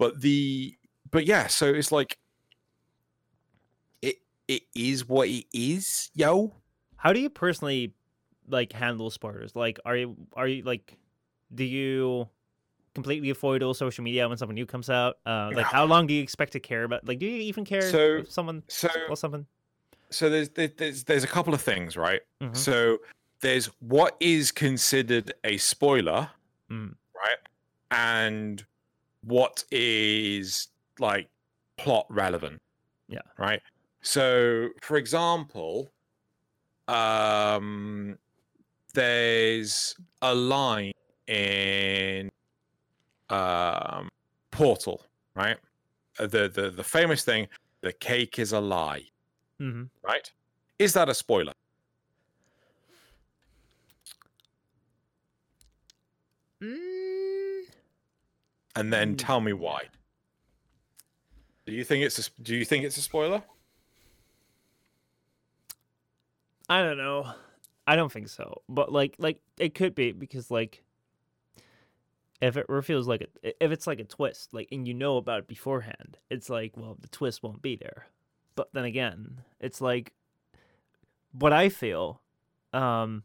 But 0.02 0.20
the 0.20 0.76
but 1.12 1.28
yeah, 1.28 1.45
so 1.45 1.68
it's 1.68 1.91
like 1.91 2.18
it 4.02 4.16
it 4.47 4.64
is 4.76 5.08
what 5.08 5.28
it 5.30 5.45
is, 5.54 6.10
yo. 6.16 6.56
How 6.95 7.14
do 7.14 7.20
you 7.20 7.30
personally 7.30 7.93
like 8.47 8.74
handle 8.74 9.12
spoilers? 9.12 9.56
Like, 9.56 9.80
are 9.86 9.95
you 9.95 10.18
are 10.36 10.47
you 10.47 10.64
like, 10.64 10.97
do 11.54 11.64
you 11.64 12.28
completely 12.95 13.30
avoid 13.30 13.62
all 13.62 13.76
social 13.76 14.04
media 14.04 14.28
when 14.28 14.39
something 14.39 14.56
new 14.56 14.66
comes 14.66 14.89
out? 14.89 15.18
Uh, 15.24 15.52
like, 15.54 15.68
how 15.68 15.86
long 15.86 16.08
do 16.08 16.16
you 16.16 16.24
expect 16.24 16.54
to 16.54 16.60
care 16.60 16.84
about? 16.84 17.08
Like, 17.08 17.20
do 17.20 17.28
you 17.28 17.39
even 17.43 17.64
care 17.64 17.84
So- 17.84 18.18
if 18.22 18.32
someone 18.32 18.64
So 18.70 18.89
or 19.08 19.16
something? 19.16 19.45
so 20.10 20.32
there's 20.32 20.49
there's 20.49 21.04
there's 21.04 21.24
a 21.24 21.28
couple 21.28 21.54
of 21.54 21.62
things, 21.62 21.95
right? 21.95 22.22
Mhm. 22.41 22.58
So 22.58 22.97
there's 23.41 23.68
what 23.80 24.18
is 24.20 24.52
considered 24.52 25.32
a 25.43 25.58
spoiler, 25.58 26.32
Mm. 26.72 26.95
right? 27.16 27.38
And 27.91 28.66
what 29.24 29.63
is 29.72 30.67
like 30.99 31.30
plot 31.78 32.05
relevant. 32.09 32.61
Yeah. 33.07 33.19
Right. 33.38 33.61
So 34.01 34.69
for 34.82 34.97
example, 34.97 35.91
um 36.88 38.17
there's 38.93 39.95
a 40.22 40.34
line 40.34 40.93
in 41.28 42.30
um 43.30 44.09
Portal, 44.51 45.05
right? 45.36 45.57
Uh, 46.19 46.28
The 46.28 46.49
the 46.49 46.69
the 46.69 46.84
famous 46.84 47.24
thing, 47.24 47.47
the 47.82 47.93
cake 47.93 48.38
is 48.39 48.51
a 48.51 48.59
lie 48.59 49.11
mm-hmm. 49.61 49.84
right? 50.03 50.32
Is 50.80 50.93
that 50.93 51.09
a 51.09 51.13
spoiler? 51.13 51.53
And 58.76 58.91
then 58.91 59.15
Mm. 59.15 59.17
tell 59.17 59.41
me 59.41 59.53
why. 59.53 59.89
Do 61.65 61.74
you 61.74 61.84
think 61.84 62.03
it's 62.03 62.19
a, 62.19 62.41
do 62.41 62.55
you 62.55 62.65
think 62.65 62.84
it's 62.84 62.97
a 62.97 63.01
spoiler? 63.01 63.43
I 66.69 66.82
don't 66.84 66.97
know. 66.97 67.32
I 67.86 67.95
don't 67.95 68.11
think 68.11 68.30
so. 68.30 68.61
But 68.69 68.91
like, 68.91 69.15
like 69.17 69.41
it 69.57 69.76
could 69.76 69.93
be 69.93 70.11
because 70.11 70.49
like, 70.49 70.84
if 72.41 72.57
it 72.57 72.65
reveals 72.69 73.07
like 73.07 73.22
a, 73.43 73.63
if 73.63 73.72
it's 73.72 73.86
like 73.88 73.99
a 73.99 74.03
twist, 74.03 74.53
like, 74.53 74.69
and 74.72 74.88
you 74.88 74.93
know 74.93 75.17
about 75.17 75.39
it 75.39 75.47
beforehand, 75.47 76.17
it's 76.30 76.49
like, 76.49 76.76
well, 76.76 76.97
the 76.99 77.07
twist 77.09 77.43
won't 77.43 77.61
be 77.61 77.76
there. 77.76 78.07
But 78.55 78.69
then 78.74 78.86
again, 78.86 79.41
it's 79.59 79.82
like, 79.82 80.13
what 81.34 81.53
I 81.53 81.69
feel, 81.69 82.22
um, 82.74 83.24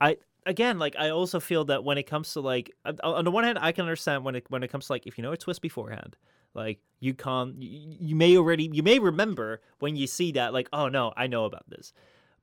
I 0.00 0.16
again 0.48 0.78
like 0.78 0.96
I 0.98 1.10
also 1.10 1.38
feel 1.40 1.64
that 1.66 1.84
when 1.84 1.98
it 1.98 2.06
comes 2.12 2.32
to 2.32 2.40
like 2.40 2.72
on- 3.04 3.24
the 3.24 3.30
one 3.30 3.44
hand 3.44 3.58
I 3.60 3.70
can 3.72 3.84
understand 3.84 4.24
when 4.24 4.34
it 4.34 4.44
when 4.48 4.62
it 4.62 4.68
comes 4.68 4.86
to 4.86 4.92
like 4.92 5.06
if 5.06 5.16
you 5.18 5.22
know 5.22 5.32
a 5.32 5.36
twist 5.36 5.60
beforehand 5.62 6.16
like 6.54 6.78
you 7.00 7.14
can't 7.14 7.60
you, 7.62 7.96
you 8.00 8.16
may 8.16 8.36
already 8.36 8.68
you 8.72 8.82
may 8.82 8.98
remember 8.98 9.60
when 9.78 9.94
you 9.96 10.06
see 10.06 10.32
that 10.32 10.52
like 10.52 10.68
oh 10.72 10.88
no 10.88 11.12
I 11.16 11.26
know 11.26 11.44
about 11.44 11.68
this 11.68 11.92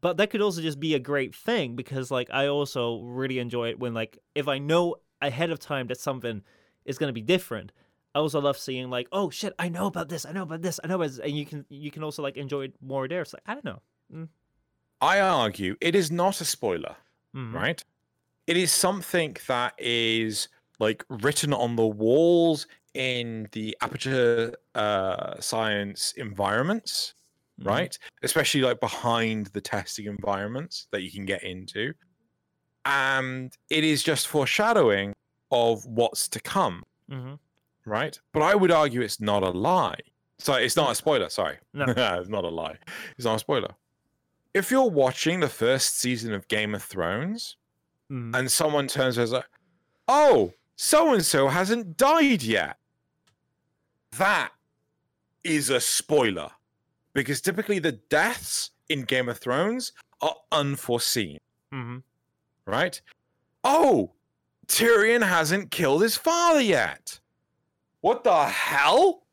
but 0.01 0.17
that 0.17 0.29
could 0.29 0.41
also 0.41 0.61
just 0.61 0.79
be 0.79 0.93
a 0.93 0.99
great 0.99 1.33
thing 1.35 1.75
because 1.75 2.11
like 2.11 2.29
I 2.31 2.47
also 2.47 3.01
really 3.01 3.39
enjoy 3.39 3.69
it 3.69 3.79
when 3.79 3.93
like 3.93 4.19
if 4.35 4.47
I 4.47 4.59
know 4.59 4.95
ahead 5.21 5.49
of 5.49 5.59
time 5.59 5.87
that 5.87 5.99
something 5.99 6.43
is 6.85 6.97
going 6.99 7.09
to 7.09 7.13
be 7.13 7.21
different 7.21 7.71
I 8.13 8.19
also 8.19 8.39
love 8.39 8.57
seeing 8.57 8.89
like 8.89 9.07
oh 9.11 9.29
shit 9.29 9.53
I 9.57 9.67
know 9.69 9.87
about 9.87 10.09
this 10.09 10.25
I 10.25 10.31
know 10.31 10.43
about 10.43 10.61
this 10.61 10.79
I 10.83 10.87
know 10.87 10.95
about 10.95 11.09
this 11.09 11.19
and 11.19 11.35
you 11.35 11.45
can 11.45 11.65
you 11.69 11.89
can 11.91 12.03
also 12.03 12.21
like 12.21 12.37
enjoy 12.37 12.65
it 12.65 12.73
more 12.81 13.07
there 13.07 13.21
it's 13.23 13.33
like 13.33 13.43
I 13.47 13.53
don't 13.55 13.65
know 13.65 13.81
I 15.01 15.19
argue 15.19 15.75
it 15.81 15.93
is 15.95 16.09
not 16.09 16.39
a 16.41 16.45
spoiler, 16.45 16.95
Mhm. 17.35 17.53
right? 17.53 17.83
It 18.47 18.57
is 18.57 18.71
something 18.71 19.35
that 19.47 19.73
is 19.79 20.47
like 20.79 21.03
written 21.09 21.53
on 21.53 21.75
the 21.75 21.85
walls 21.87 22.67
in 22.93 23.47
the 23.53 23.75
aperture 23.81 24.53
uh, 24.75 25.39
science 25.39 26.13
environments, 26.17 27.13
Mhm. 27.59 27.67
right? 27.67 27.99
Especially 28.23 28.61
like 28.61 28.79
behind 28.79 29.47
the 29.47 29.61
testing 29.61 30.05
environments 30.05 30.87
that 30.91 31.01
you 31.01 31.11
can 31.11 31.25
get 31.25 31.43
into. 31.43 31.93
And 32.85 33.53
it 33.69 33.83
is 33.83 34.03
just 34.03 34.27
foreshadowing 34.27 35.13
of 35.51 35.85
what's 35.85 36.27
to 36.29 36.39
come, 36.39 36.83
Mhm. 37.09 37.39
right? 37.85 38.19
But 38.33 38.43
I 38.43 38.55
would 38.55 38.71
argue 38.71 39.01
it's 39.01 39.19
not 39.19 39.43
a 39.43 39.49
lie. 39.49 39.99
So 40.37 40.53
it's 40.55 40.75
not 40.75 40.91
a 40.91 40.95
spoiler, 40.95 41.29
sorry. 41.29 41.57
No. 41.73 41.85
it's 42.19 42.29
not 42.29 42.43
a 42.43 42.49
lie. 42.49 42.77
It's 43.17 43.25
not 43.25 43.35
a 43.35 43.39
spoiler. 43.39 43.75
if 44.53 44.71
you're 44.71 44.89
watching 44.89 45.41
the 45.41 45.49
first 45.49 45.97
season 45.97 46.31
of 46.33 46.47
Game 46.47 46.73
of 46.75 46.81
Thrones 46.81 47.57
Mhm. 48.11 48.35
and 48.35 48.51
someone 48.51 48.87
turns 48.87 49.17
around 49.17 49.31
like, 49.31 49.49
"Oh, 50.07 50.53
so 50.75 51.13
and 51.13 51.25
so 51.25 51.47
hasn't 51.47 51.97
died 51.97 52.43
yet," 52.43 52.77
that 54.11 54.51
is 55.43 55.69
a 55.69 55.79
spoiler 55.81 56.51
because 57.13 57.41
typically 57.41 57.79
the 57.79 57.93
deaths 57.93 58.71
in 58.89 59.03
Game 59.03 59.27
of 59.29 59.39
Thrones 59.39 59.91
are 60.21 60.35
unforeseen, 60.51 61.39
Mhm. 61.73 62.03
right? 62.65 63.01
Oh, 63.63 64.13
Tyrion 64.67 65.27
hasn't 65.27 65.71
killed 65.71 66.01
his 66.01 66.15
father 66.17 66.61
yet. 66.61 67.19
What 68.01 68.23
the 68.23 68.45
hell? 68.47 69.25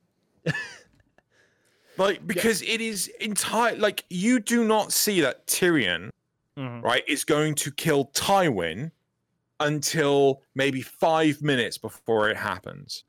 like 1.99 2.27
because 2.27 2.63
it 2.63 2.81
is 2.81 3.09
entire 3.21 3.77
like 3.77 4.05
you 4.09 4.41
do 4.41 4.65
not 4.65 4.93
see 4.93 5.21
that 5.21 5.47
Tyrion 5.47 6.11
Mhm. 6.57 6.83
right, 6.83 7.05
is 7.09 7.25
going 7.25 7.55
to 7.57 7.71
kill 7.73 8.07
Tywin 8.09 8.91
until 9.61 10.43
maybe 10.55 10.83
five 10.83 11.41
minutes 11.43 11.79
before 11.79 12.29
it 12.31 12.37
happens. 12.37 13.05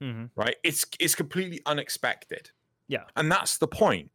Mhm. 0.00 0.30
Right? 0.36 0.56
It's 0.62 0.86
it's 1.00 1.14
completely 1.14 1.60
unexpected. 1.66 2.50
Yeah. 2.86 3.04
And 3.16 3.30
that's 3.32 3.58
the 3.58 3.66
point. 3.68 4.10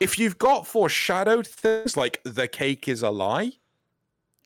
If 0.00 0.18
you've 0.18 0.38
got 0.38 0.66
foreshadowed 0.66 1.46
things 1.46 1.96
like 1.96 2.20
the 2.24 2.46
cake 2.46 2.86
is 2.88 3.02
a 3.02 3.10
lie, 3.10 3.52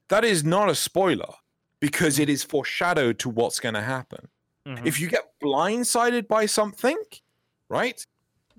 that 0.08 0.24
is 0.24 0.42
not 0.44 0.70
a 0.70 0.74
spoiler 0.74 1.34
because 1.78 2.18
it 2.18 2.28
is 2.30 2.42
foreshadowed 2.42 3.18
to 3.18 3.28
what's 3.28 3.60
going 3.60 3.74
to 3.74 3.82
happen. 3.82 4.28
Mhm. 4.66 4.86
If 4.86 4.98
you 5.00 5.08
get 5.08 5.38
blindsided 5.40 6.26
by 6.28 6.46
something, 6.46 6.96
right? 7.68 8.02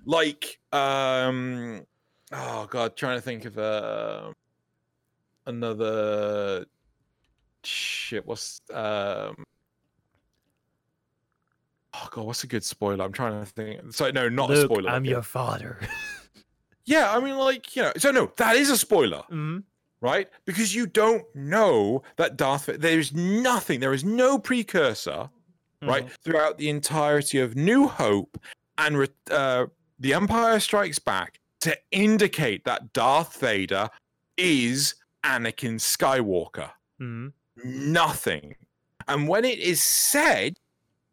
Like 0.04 0.60
um 0.72 1.86
oh 2.32 2.66
god, 2.66 2.96
trying 2.96 3.16
to 3.16 3.22
think 3.22 3.44
of 3.44 3.58
uh, 3.58 4.32
another 5.46 6.64
shit, 7.62 8.26
what's 8.26 8.60
um 8.72 9.44
Oh 11.96 12.08
god, 12.10 12.26
what's 12.26 12.42
a 12.42 12.48
good 12.48 12.64
spoiler? 12.64 13.04
I'm 13.04 13.12
trying 13.12 13.38
to 13.38 13.46
think. 13.46 13.92
So 13.94 14.10
no, 14.10 14.28
not 14.28 14.50
a 14.50 14.62
spoiler. 14.62 14.90
I'm 14.90 15.04
your 15.04 15.22
father. 15.22 15.78
Yeah, 16.86 17.10
I 17.16 17.18
mean 17.20 17.36
like, 17.38 17.74
you 17.76 17.82
know, 17.82 17.92
so 17.96 18.10
no, 18.10 18.30
that 18.36 18.56
is 18.56 18.68
a 18.68 18.76
spoiler 18.76 19.22
Mhm. 19.30 19.62
right? 20.02 20.28
Because 20.44 20.74
you 20.74 20.86
don't 20.86 21.24
know 21.34 22.02
that 22.16 22.36
Darth 22.36 22.66
Vader, 22.66 22.76
there 22.78 22.98
is 22.98 23.14
nothing, 23.14 23.80
there 23.80 23.94
is 23.94 24.04
no 24.04 24.38
precursor, 24.38 25.30
right, 25.80 26.04
Mhm. 26.06 26.10
throughout 26.22 26.58
the 26.58 26.68
entirety 26.68 27.38
of 27.40 27.56
New 27.56 27.88
Hope 27.88 28.36
and 28.76 28.98
re- 28.98 29.08
uh, 29.30 29.64
The 29.98 30.12
Empire 30.12 30.60
Strikes 30.60 30.98
Back 30.98 31.40
to 31.60 31.74
indicate 31.90 32.64
that 32.66 32.92
Darth 32.92 33.40
Vader 33.40 33.88
is 34.36 34.94
Anakin 35.24 35.76
Skywalker. 35.80 36.70
Mhm. 37.00 37.32
Nothing. 37.64 38.56
And 39.08 39.28
when 39.28 39.44
it 39.44 39.58
is 39.58 39.82
said, 39.82 40.58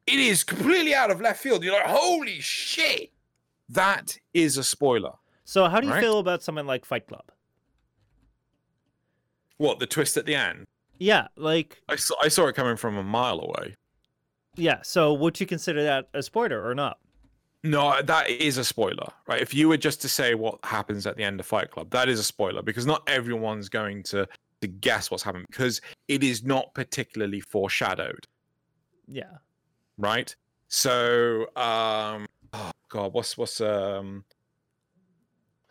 it 0.08 0.20
is 0.20 0.44
completely 0.44 0.94
out 0.94 1.12
of 1.12 1.22
left 1.22 1.42
field. 1.42 1.64
You're 1.64 1.74
like, 1.74 1.86
holy 1.86 2.40
shit. 2.42 3.12
That 3.70 4.18
is 4.34 4.58
a 4.58 4.64
spoiler. 4.64 5.14
So 5.46 5.68
how 5.70 5.80
do 5.80 5.88
you 5.88 5.94
Right. 5.94 6.02
feel 6.02 6.20
about 6.20 6.44
something 6.44 6.66
like 6.66 6.86
Fight 6.86 7.08
Club? 7.08 7.32
What, 9.58 9.80
the 9.80 9.86
twist 9.88 10.18
at 10.18 10.26
the 10.26 10.36
end? 10.36 10.68
Yeah, 10.98 11.28
like 11.36 11.82
I 11.90 11.96
saw, 11.96 12.16
I 12.22 12.28
saw 12.28 12.48
it 12.48 12.56
coming 12.56 12.78
from 12.78 12.98
a 12.98 13.04
mile 13.04 13.40
away. 13.40 13.76
yeah. 14.56 14.82
So 14.84 15.14
would 15.14 15.40
you 15.40 15.46
consider 15.48 15.84
that 15.84 16.10
a 16.14 16.22
spoiler 16.24 16.64
or 16.64 16.76
not? 16.76 17.00
No, 17.64 18.02
that 18.02 18.30
is 18.30 18.58
a 18.58 18.64
spoiler, 18.64 19.08
right? 19.28 19.42
If 19.42 19.54
you 19.54 19.70
were 19.70 19.78
just 19.78 20.02
to 20.02 20.10
say 20.10 20.34
what 20.34 20.58
happens 20.64 21.06
at 21.06 21.16
the 21.16 21.24
end 21.24 21.40
of 21.40 21.46
Fight 21.46 21.70
Club, 21.70 21.92
that 21.92 22.10
is 22.10 22.20
a 22.20 22.24
spoiler 22.24 22.64
because 22.64 22.86
not 22.88 23.04
everyone's 23.08 23.70
going 23.70 24.04
to 24.04 24.28
to 24.62 24.68
guess 24.68 25.10
what's 25.10 25.24
happening 25.24 25.46
because 25.50 25.82
it 26.08 26.24
is 26.24 26.44
not 26.44 26.74
particularly 26.76 27.40
foreshadowed, 27.40 28.28
Yeah. 29.08 29.38
right? 29.98 30.36
So, 30.68 31.48
um, 31.56 32.28
oh 32.54 32.72
god, 32.90 33.14
what's 33.14 33.38
what's 33.38 33.60
um, 33.60 34.24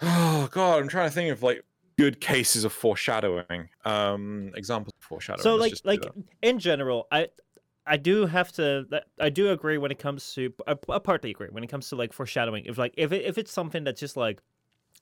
oh 0.02 0.48
god, 0.50 0.82
I'm 0.82 0.88
trying 0.88 1.08
to 1.08 1.14
think 1.14 1.30
of 1.32 1.42
like 1.42 1.64
good 1.98 2.20
cases 2.20 2.64
of 2.64 2.72
foreshadowing, 2.72 3.68
um, 3.84 4.52
examples 4.56 4.92
of 5.00 5.04
foreshadowing. 5.04 5.42
So 5.42 5.56
Let's 5.56 5.84
like 5.84 6.04
like 6.04 6.12
in 6.42 6.58
general, 6.58 7.06
I 7.10 7.28
I 7.90 7.96
do 7.96 8.26
have 8.26 8.52
to 8.52 8.86
I 9.18 9.30
do 9.30 9.50
agree 9.50 9.76
when 9.76 9.90
it 9.90 9.98
comes 9.98 10.32
to 10.34 10.54
I, 10.64 10.76
I 10.88 11.00
partly 11.00 11.32
agree 11.32 11.48
when 11.50 11.64
it 11.64 11.66
comes 11.66 11.88
to 11.88 11.96
like 11.96 12.12
foreshadowing. 12.12 12.64
If 12.66 12.78
like 12.78 12.94
if 12.96 13.10
it, 13.10 13.24
if 13.24 13.36
it's 13.36 13.50
something 13.50 13.82
that's 13.82 13.98
just 13.98 14.16
like 14.16 14.40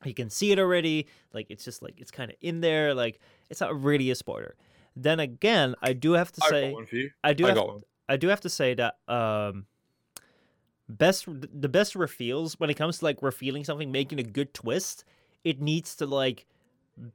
you 0.07 0.14
can 0.14 0.30
see 0.30 0.53
it 0.53 0.59
already, 0.59 1.07
like 1.34 1.51
it's 1.51 1.62
just 1.62 1.82
like 1.82 2.01
it's 2.01 2.11
kind 2.11 2.30
of 2.30 2.39
in 2.41 2.62
there, 2.62 2.95
like 2.95 3.20
it's 3.51 3.61
not 3.61 3.78
really 3.78 4.11
a 4.11 4.14
spoiler. 4.14 4.57
Then 4.97 5.20
again, 5.20 5.74
I 5.82 5.93
do 5.93 6.12
have 6.12 6.32
to 6.32 6.41
I 6.43 6.49
say 6.49 6.70
got 6.70 6.74
one 6.76 6.86
for 6.86 6.97
you. 6.97 7.11
I 7.22 7.34
do 7.34 7.45
I 7.45 7.49
have. 7.51 7.82
I 8.09 8.16
do 8.16 8.28
have 8.28 8.41
to 8.41 8.49
say 8.49 8.72
that 8.72 8.97
um 9.07 9.66
best 10.89 11.26
the 11.26 11.68
best 11.68 11.95
reveals 11.95 12.59
when 12.59 12.70
it 12.70 12.74
comes 12.74 13.01
to 13.01 13.05
like 13.05 13.20
revealing 13.20 13.64
something, 13.64 13.93
making 13.93 14.18
a 14.18 14.22
good 14.22 14.55
twist, 14.55 15.05
it 15.45 15.61
needs 15.61 15.95
to 15.97 16.07
like 16.07 16.47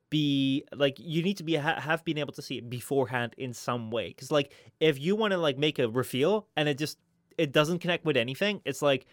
be 0.10 0.64
like 0.74 0.96
you 1.00 1.22
need 1.22 1.38
to 1.38 1.44
be 1.44 1.56
ha- 1.56 1.80
have 1.80 2.04
been 2.06 2.18
able 2.18 2.34
to 2.34 2.42
see 2.42 2.58
it 2.58 2.70
beforehand 2.70 3.34
in 3.38 3.54
some 3.54 3.92
way 3.92 4.10
because 4.10 4.32
like 4.32 4.54
if 4.80 5.00
you 5.00 5.16
want 5.16 5.32
to 5.32 5.38
like 5.38 5.58
make 5.58 5.80
a 5.80 5.90
reveal 5.90 6.48
and 6.56 6.70
it 6.70 6.78
just 6.78 6.98
it 7.38 7.52
doesn't 7.52 7.80
connect 7.80 8.06
with 8.06 8.18
anything 8.18 8.62
it's 8.66 8.82
like 8.82 9.06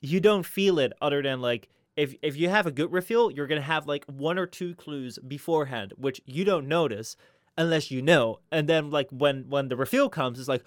you 0.00 0.20
don't 0.20 0.44
feel 0.44 0.78
it 0.78 0.92
other 1.00 1.22
than 1.22 1.40
like 1.40 1.68
if 1.96 2.14
if 2.22 2.36
you 2.36 2.48
have 2.48 2.66
a 2.66 2.72
good 2.72 2.92
reveal 2.92 3.30
you're 3.30 3.46
gonna 3.46 3.60
have 3.60 3.86
like 3.86 4.04
one 4.06 4.38
or 4.38 4.46
two 4.46 4.74
clues 4.74 5.18
beforehand 5.26 5.92
which 5.96 6.20
you 6.26 6.44
don't 6.44 6.66
notice 6.66 7.16
unless 7.56 7.90
you 7.90 8.02
know 8.02 8.40
and 8.50 8.68
then 8.68 8.90
like 8.90 9.08
when 9.10 9.44
when 9.48 9.68
the 9.68 9.76
reveal 9.76 10.08
comes 10.08 10.38
it's 10.38 10.48
like 10.48 10.64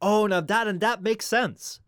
oh 0.00 0.26
now 0.26 0.40
that 0.40 0.66
and 0.66 0.80
that 0.80 1.02
makes 1.02 1.26
sense 1.26 1.80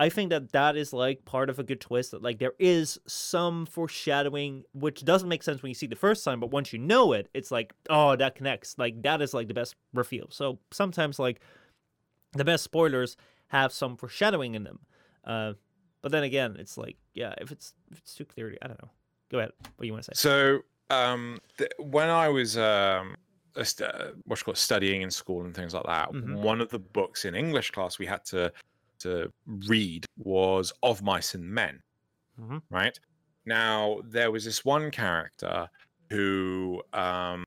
i 0.00 0.08
think 0.08 0.30
that 0.30 0.50
that 0.52 0.76
is 0.76 0.92
like 0.92 1.24
part 1.24 1.48
of 1.50 1.58
a 1.58 1.62
good 1.62 1.80
twist 1.80 2.10
that 2.10 2.22
like 2.22 2.38
there 2.38 2.54
is 2.58 2.98
some 3.06 3.66
foreshadowing 3.66 4.64
which 4.72 5.04
doesn't 5.04 5.28
make 5.28 5.42
sense 5.42 5.62
when 5.62 5.70
you 5.70 5.74
see 5.74 5.86
the 5.86 5.94
first 5.94 6.24
time 6.24 6.40
but 6.40 6.50
once 6.50 6.72
you 6.72 6.78
know 6.78 7.12
it 7.12 7.28
it's 7.34 7.50
like 7.52 7.72
oh 7.90 8.16
that 8.16 8.34
connects. 8.34 8.74
Like 8.78 9.02
that 9.02 9.20
is 9.22 9.32
like 9.34 9.46
the 9.48 9.54
best 9.54 9.76
reveal. 9.94 10.26
So 10.30 10.58
sometimes 10.72 11.18
like 11.18 11.40
the 12.32 12.44
best 12.44 12.64
spoilers 12.64 13.16
have 13.48 13.72
some 13.72 13.96
foreshadowing 13.96 14.54
in 14.54 14.64
them. 14.64 14.78
Uh 15.24 15.52
but 16.02 16.10
then 16.12 16.22
again 16.24 16.56
it's 16.58 16.76
like 16.78 16.96
yeah 17.14 17.34
if 17.38 17.52
it's 17.52 17.74
if 17.92 17.98
it's 17.98 18.14
too 18.14 18.24
clear 18.24 18.56
i 18.62 18.66
don't 18.66 18.82
know. 18.82 18.90
Go 19.30 19.38
ahead. 19.38 19.52
What 19.60 19.80
do 19.82 19.86
you 19.86 19.92
want 19.92 20.04
to 20.06 20.14
say? 20.14 20.18
So, 20.28 20.60
um, 20.90 21.38
th- 21.56 21.70
when 21.78 22.08
I 22.08 22.28
was 22.28 22.58
um, 22.58 23.14
st- 23.62 23.88
uh, 23.88 24.08
what's 24.24 24.42
called 24.42 24.56
studying 24.58 25.02
in 25.02 25.10
school 25.12 25.44
and 25.44 25.54
things 25.54 25.72
like 25.72 25.84
that, 25.84 26.10
Mhm. 26.10 26.42
one 26.42 26.60
of 26.60 26.68
the 26.70 26.80
books 26.80 27.24
in 27.24 27.36
English 27.36 27.70
class 27.70 28.00
we 28.00 28.06
had 28.06 28.24
to 28.32 28.52
to 29.00 29.32
read 29.66 30.06
was 30.16 30.72
Of 30.82 31.02
Mice 31.02 31.34
and 31.34 31.44
Men. 31.44 31.82
Mhm. 32.40 32.62
Right 32.70 32.98
now, 33.44 34.00
there 34.04 34.30
was 34.30 34.44
this 34.44 34.64
one 34.64 34.90
character 34.90 35.68
who 36.10 36.82
um, 36.92 37.44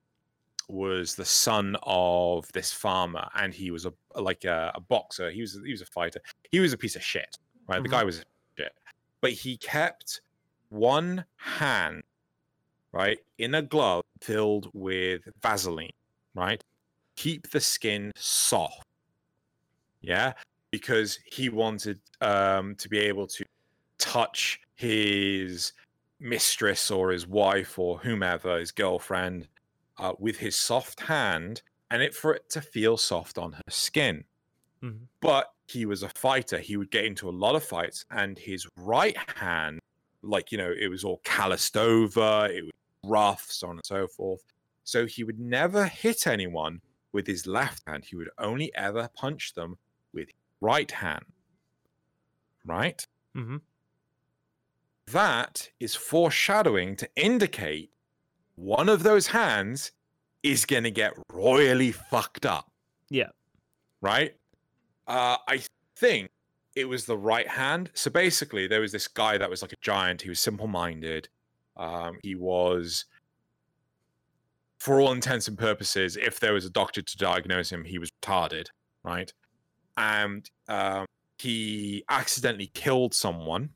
was 0.70 1.16
the 1.16 1.26
son 1.26 1.76
of 1.84 2.52
this 2.54 2.72
farmer, 2.72 3.28
and 3.36 3.54
he 3.54 3.72
was 3.72 3.86
a 3.86 3.94
like 4.16 4.46
a, 4.46 4.72
a 4.76 4.80
boxer. 4.80 5.30
He 5.32 5.42
was 5.42 5.60
he 5.66 5.72
was 5.72 5.82
a 5.82 5.86
fighter. 5.88 6.22
He 6.52 6.60
was 6.60 6.74
a 6.74 6.78
piece 6.78 6.96
of 6.96 7.04
shit. 7.04 7.38
Right, 7.68 7.82
the 7.82 7.88
Mhm. 7.88 7.92
guy 7.92 8.04
was 8.04 8.20
a 8.20 8.24
shit, 8.58 8.74
but 9.22 9.32
he 9.32 9.58
kept 9.58 10.22
one 10.70 11.26
hand 11.38 12.04
right, 12.92 13.18
in 13.40 13.56
a 13.56 13.62
glove 13.62 14.04
filled 14.22 14.70
with 14.74 15.22
Vaseline, 15.42 15.90
right? 16.36 16.64
Keep 17.16 17.50
the 17.50 17.60
skin 17.60 18.12
soft. 18.16 18.86
Yeah, 20.02 20.34
because 20.74 21.20
he 21.24 21.50
wanted 21.50 22.00
um, 22.22 22.74
to 22.74 22.90
be 22.90 22.98
able 22.98 23.28
to 23.28 23.46
touch 24.00 24.60
his 24.74 25.72
mistress 26.20 26.90
or 26.90 27.12
his 27.12 27.28
wife 27.28 27.78
or 27.78 28.00
whomever, 28.00 28.58
his 28.58 28.72
girlfriend, 28.72 29.48
uh, 30.00 30.14
with 30.18 30.36
his 30.36 30.56
soft 30.56 31.00
hand, 31.00 31.62
and 31.92 32.02
it 32.02 32.16
for 32.16 32.34
it 32.34 32.50
to 32.50 32.60
feel 32.60 32.98
soft 32.98 33.38
on 33.38 33.52
her 33.54 33.62
skin. 33.70 34.24
Mhm. 34.82 35.02
But 35.22 35.54
he 35.68 35.86
was 35.86 36.02
a 36.02 36.10
fighter. 36.16 36.58
He 36.58 36.76
would 36.76 36.90
get 36.90 37.06
into 37.06 37.30
a 37.30 37.38
lot 37.44 37.56
of 37.56 37.64
fights, 37.64 38.04
and 38.10 38.40
his 38.40 38.68
right 38.76 39.16
hand, 39.38 39.80
like 40.24 40.52
you 40.52 40.58
know, 40.58 40.74
it 40.76 40.88
was 40.88 41.04
all 41.04 41.22
calloused 41.24 41.78
over. 41.78 42.48
It 42.52 42.64
was 42.64 42.72
rough, 43.04 43.46
so 43.52 43.68
on 43.68 43.76
and 43.76 43.86
so 43.86 44.08
forth. 44.08 44.42
So 44.86 45.06
he 45.06 45.24
would 45.24 45.40
never 45.40 45.86
hit 45.86 46.26
anyone 46.26 46.82
with 47.12 47.28
his 47.28 47.46
left 47.46 47.84
hand. 47.86 48.06
He 48.06 48.16
would 48.16 48.32
only 48.40 48.74
ever 48.74 49.08
punch 49.14 49.54
them 49.54 49.78
with 50.14 50.30
his 50.30 50.43
right 50.64 50.90
hand. 50.90 51.26
Right? 52.66 53.06
Mm-hmm. 53.36 53.58
That 55.08 55.70
is 55.80 55.96
foreshadowing 55.96 56.96
to 56.96 57.10
indicate 57.16 57.92
one 58.56 58.88
of 58.88 59.04
those 59.04 59.28
hands 59.28 59.92
is 60.44 60.66
going 60.66 60.84
to 60.84 60.92
get 60.92 61.14
royally 61.32 61.92
fucked 61.92 62.46
up. 62.46 62.72
Yeah. 63.10 63.30
Right? 64.02 64.36
Uh, 65.08 65.38
I 65.48 65.62
think 65.98 66.30
it 66.76 66.86
was 66.86 67.06
the 67.06 67.18
right 67.18 67.48
hand. 67.48 67.92
So 67.94 68.10
basically, 68.10 68.68
there 68.68 68.82
was 68.82 68.94
this 68.94 69.08
guy 69.08 69.38
that 69.38 69.50
was 69.50 69.62
like 69.62 69.74
a 69.74 69.82
giant. 69.82 70.22
He 70.22 70.30
was 70.30 70.40
simple 70.40 70.68
minded. 70.68 71.28
Um, 71.76 72.18
he 72.24 72.36
was 72.36 73.06
for 74.84 75.00
all 75.00 75.14
intents 75.14 75.48
and 75.48 75.58
purposes, 75.58 76.18
if 76.18 76.42
there 76.42 76.54
was 76.54 76.66
a 76.66 76.70
doctor 76.70 77.02
to 77.02 77.18
diagnose 77.18 77.72
him, 77.72 77.86
he 77.86 77.98
was 77.98 78.12
retarded, 78.22 78.66
right? 79.02 79.32
And 79.98 80.50
um, 80.68 81.06
he 81.38 82.04
accidentally 82.10 82.68
killed 82.74 83.14
someone, 83.14 83.70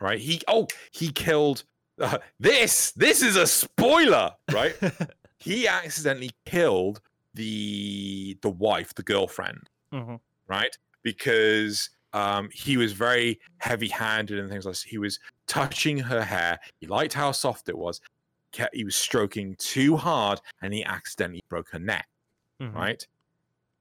right? 0.00 0.18
He 0.18 0.40
oh 0.48 0.68
he 0.90 1.10
killed 1.10 1.64
uh, 2.00 2.18
this. 2.38 2.92
This 2.92 3.22
is 3.22 3.36
a 3.36 3.46
spoiler, 3.46 4.32
right? 4.52 4.74
he 5.38 5.66
accidentally 5.66 6.30
killed 6.44 7.00
the 7.34 8.36
the 8.42 8.50
wife, 8.50 8.94
the 8.94 9.02
girlfriend, 9.02 9.68
Mhm. 9.92 10.20
right? 10.48 10.76
Because 11.02 11.90
um, 12.12 12.48
he 12.52 12.76
was 12.76 12.92
very 12.92 13.38
heavy-handed 13.58 14.38
and 14.38 14.48
things 14.48 14.64
like 14.64 14.72
this. 14.72 14.82
He 14.82 14.96
was 14.98 15.18
touching 15.46 15.98
her 15.98 16.22
hair. 16.22 16.58
He 16.80 16.86
liked 16.86 17.12
how 17.12 17.32
soft 17.32 17.68
it 17.68 17.76
was. 17.76 18.00
He 18.72 18.84
was 18.84 18.96
stroking 18.96 19.54
too 19.58 19.96
hard, 19.96 20.40
and 20.62 20.72
he 20.72 20.82
accidentally 20.84 21.44
broke 21.50 21.68
her 21.70 21.78
neck. 21.78 22.08
Mhm. 22.60 22.74
Right? 22.74 23.06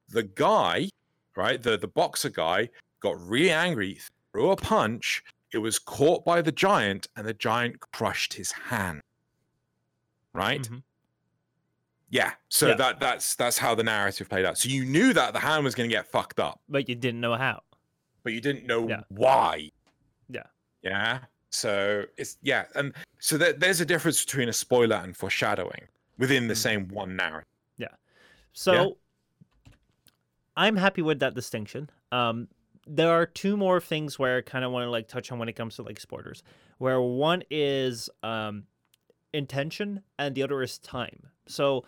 The 0.09 0.23
guy, 0.23 0.89
right, 1.35 1.61
the 1.61 1.77
the 1.77 1.87
boxer 1.87 2.29
guy, 2.29 2.69
got 2.99 3.19
really 3.19 3.51
angry, 3.51 3.99
threw 4.31 4.51
a 4.51 4.55
punch. 4.55 5.23
It 5.51 5.59
was 5.59 5.79
caught 5.79 6.25
by 6.25 6.41
the 6.41 6.51
giant, 6.51 7.07
and 7.15 7.25
the 7.27 7.33
giant 7.33 7.79
crushed 7.93 8.33
his 8.33 8.51
hand. 8.51 9.01
Right? 10.33 10.61
Mhm. 10.63 10.83
Yeah. 12.09 12.33
So 12.49 12.69
Yeah. 12.69 12.75
that 12.75 12.99
that's 12.99 13.35
that's 13.35 13.57
how 13.57 13.73
the 13.75 13.83
narrative 13.83 14.29
played 14.29 14.45
out. 14.45 14.57
So 14.57 14.69
you 14.69 14.85
knew 14.85 15.13
that 15.13 15.33
the 15.33 15.39
hand 15.39 15.63
was 15.63 15.75
going 15.75 15.89
to 15.89 15.93
get 15.95 16.07
fucked 16.07 16.39
up, 16.39 16.61
But 16.67 16.87
you 16.89 16.95
didn't 16.95 17.21
know 17.21 17.35
how. 17.35 17.61
but 18.23 18.33
you 18.33 18.41
didn't 18.41 18.65
know 18.65 18.87
Yeah. 18.87 19.01
why. 19.09 19.71
Yeah. 20.29 20.43
Yeah. 20.81 21.19
So 21.51 22.05
it's 22.17 22.37
yeah, 22.41 22.65
and 22.75 22.93
so 23.19 23.37
there, 23.37 23.53
there's 23.53 23.79
a 23.79 23.85
difference 23.85 24.23
between 24.25 24.49
a 24.49 24.53
spoiler 24.53 24.97
and 24.97 25.15
foreshadowing 25.15 25.87
within 26.17 26.47
the 26.47 26.53
Mhm. 26.53 26.57
same 26.57 26.87
one 26.89 27.15
narrative. 27.15 27.47
Yeah. 27.77 27.95
So 28.53 28.97
I'm 30.57 30.75
happy 30.75 31.01
with 31.01 31.19
that 31.19 31.33
distinction. 31.33 31.89
Um, 32.11 32.47
there 32.87 33.09
are 33.09 33.25
two 33.25 33.57
more 33.57 33.79
things 33.81 34.19
where 34.19 34.37
I 34.37 34.41
kind 34.41 34.63
of 34.63 34.71
want 34.71 34.85
to 34.85 34.91
like 34.91 35.07
touch 35.07 35.31
on 35.31 35.39
when 35.39 35.49
it 35.49 35.55
comes 35.55 35.75
to 35.75 35.83
like 35.83 35.99
spoilers. 35.99 36.43
Where 36.77 37.01
one 37.01 37.43
is 37.49 38.09
um, 38.23 38.63
intention 39.33 40.01
and 40.19 40.35
the 40.35 40.43
other 40.43 40.61
is 40.61 40.77
time. 40.77 41.27
So 41.47 41.85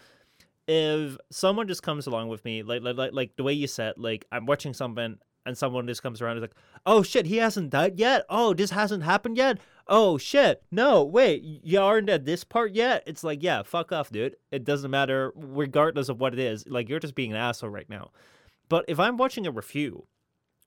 if 0.68 1.18
someone 1.31 1.68
just 1.68 1.84
comes 1.84 2.07
along 2.07 2.30
with 2.30 2.44
me, 2.45 2.64
like 2.64 2.81
like 2.81 2.98
like, 2.98 3.14
like 3.14 3.35
the 3.35 3.44
way 3.44 3.53
you 3.53 3.68
said, 3.68 3.94
like 3.98 4.26
I'm 4.31 4.45
watching 4.45 4.73
something 4.73 5.18
and 5.45 5.57
someone 5.57 5.88
just 5.88 6.03
comes 6.03 6.22
around 6.22 6.38
and 6.38 6.44
is 6.44 6.49
like, 6.49 6.57
"Oh 6.85 7.03
shit, 7.03 7.26
he 7.26 7.38
hasn't 7.38 7.69
died 7.69 7.98
yet. 7.98 8.26
Oh, 8.30 8.53
this 8.53 8.72
hasn't 8.72 9.03
happened 9.03 9.38
yet. 9.38 9.60
Oh 9.88 10.18
shit, 10.18 10.61
no, 10.72 11.03
wait, 11.03 11.41
you 11.41 11.80
aren't 11.80 12.10
at 12.10 12.26
this 12.26 12.44
part 12.44 12.73
yet." 12.73 13.03
It's 13.07 13.23
like, 13.23 13.41
yeah, 13.41 13.64
fuck 13.64 13.91
off, 13.91 14.11
dude. 14.11 14.35
It 14.52 14.65
doesn't 14.65 14.91
matter, 14.91 15.31
regardless 15.35 16.10
of 16.10 16.19
what 16.19 16.34
it 16.34 16.39
is. 16.39 16.68
Like 16.68 16.89
you're 16.89 16.99
just 16.99 17.15
being 17.15 17.31
an 17.31 17.38
asshole 17.38 17.69
right 17.69 17.89
now. 17.89 18.11
But 18.69 18.85
if 18.88 18.99
I'm 18.99 19.18
watching 19.18 19.48
a 19.48 19.52
review, 19.52 20.07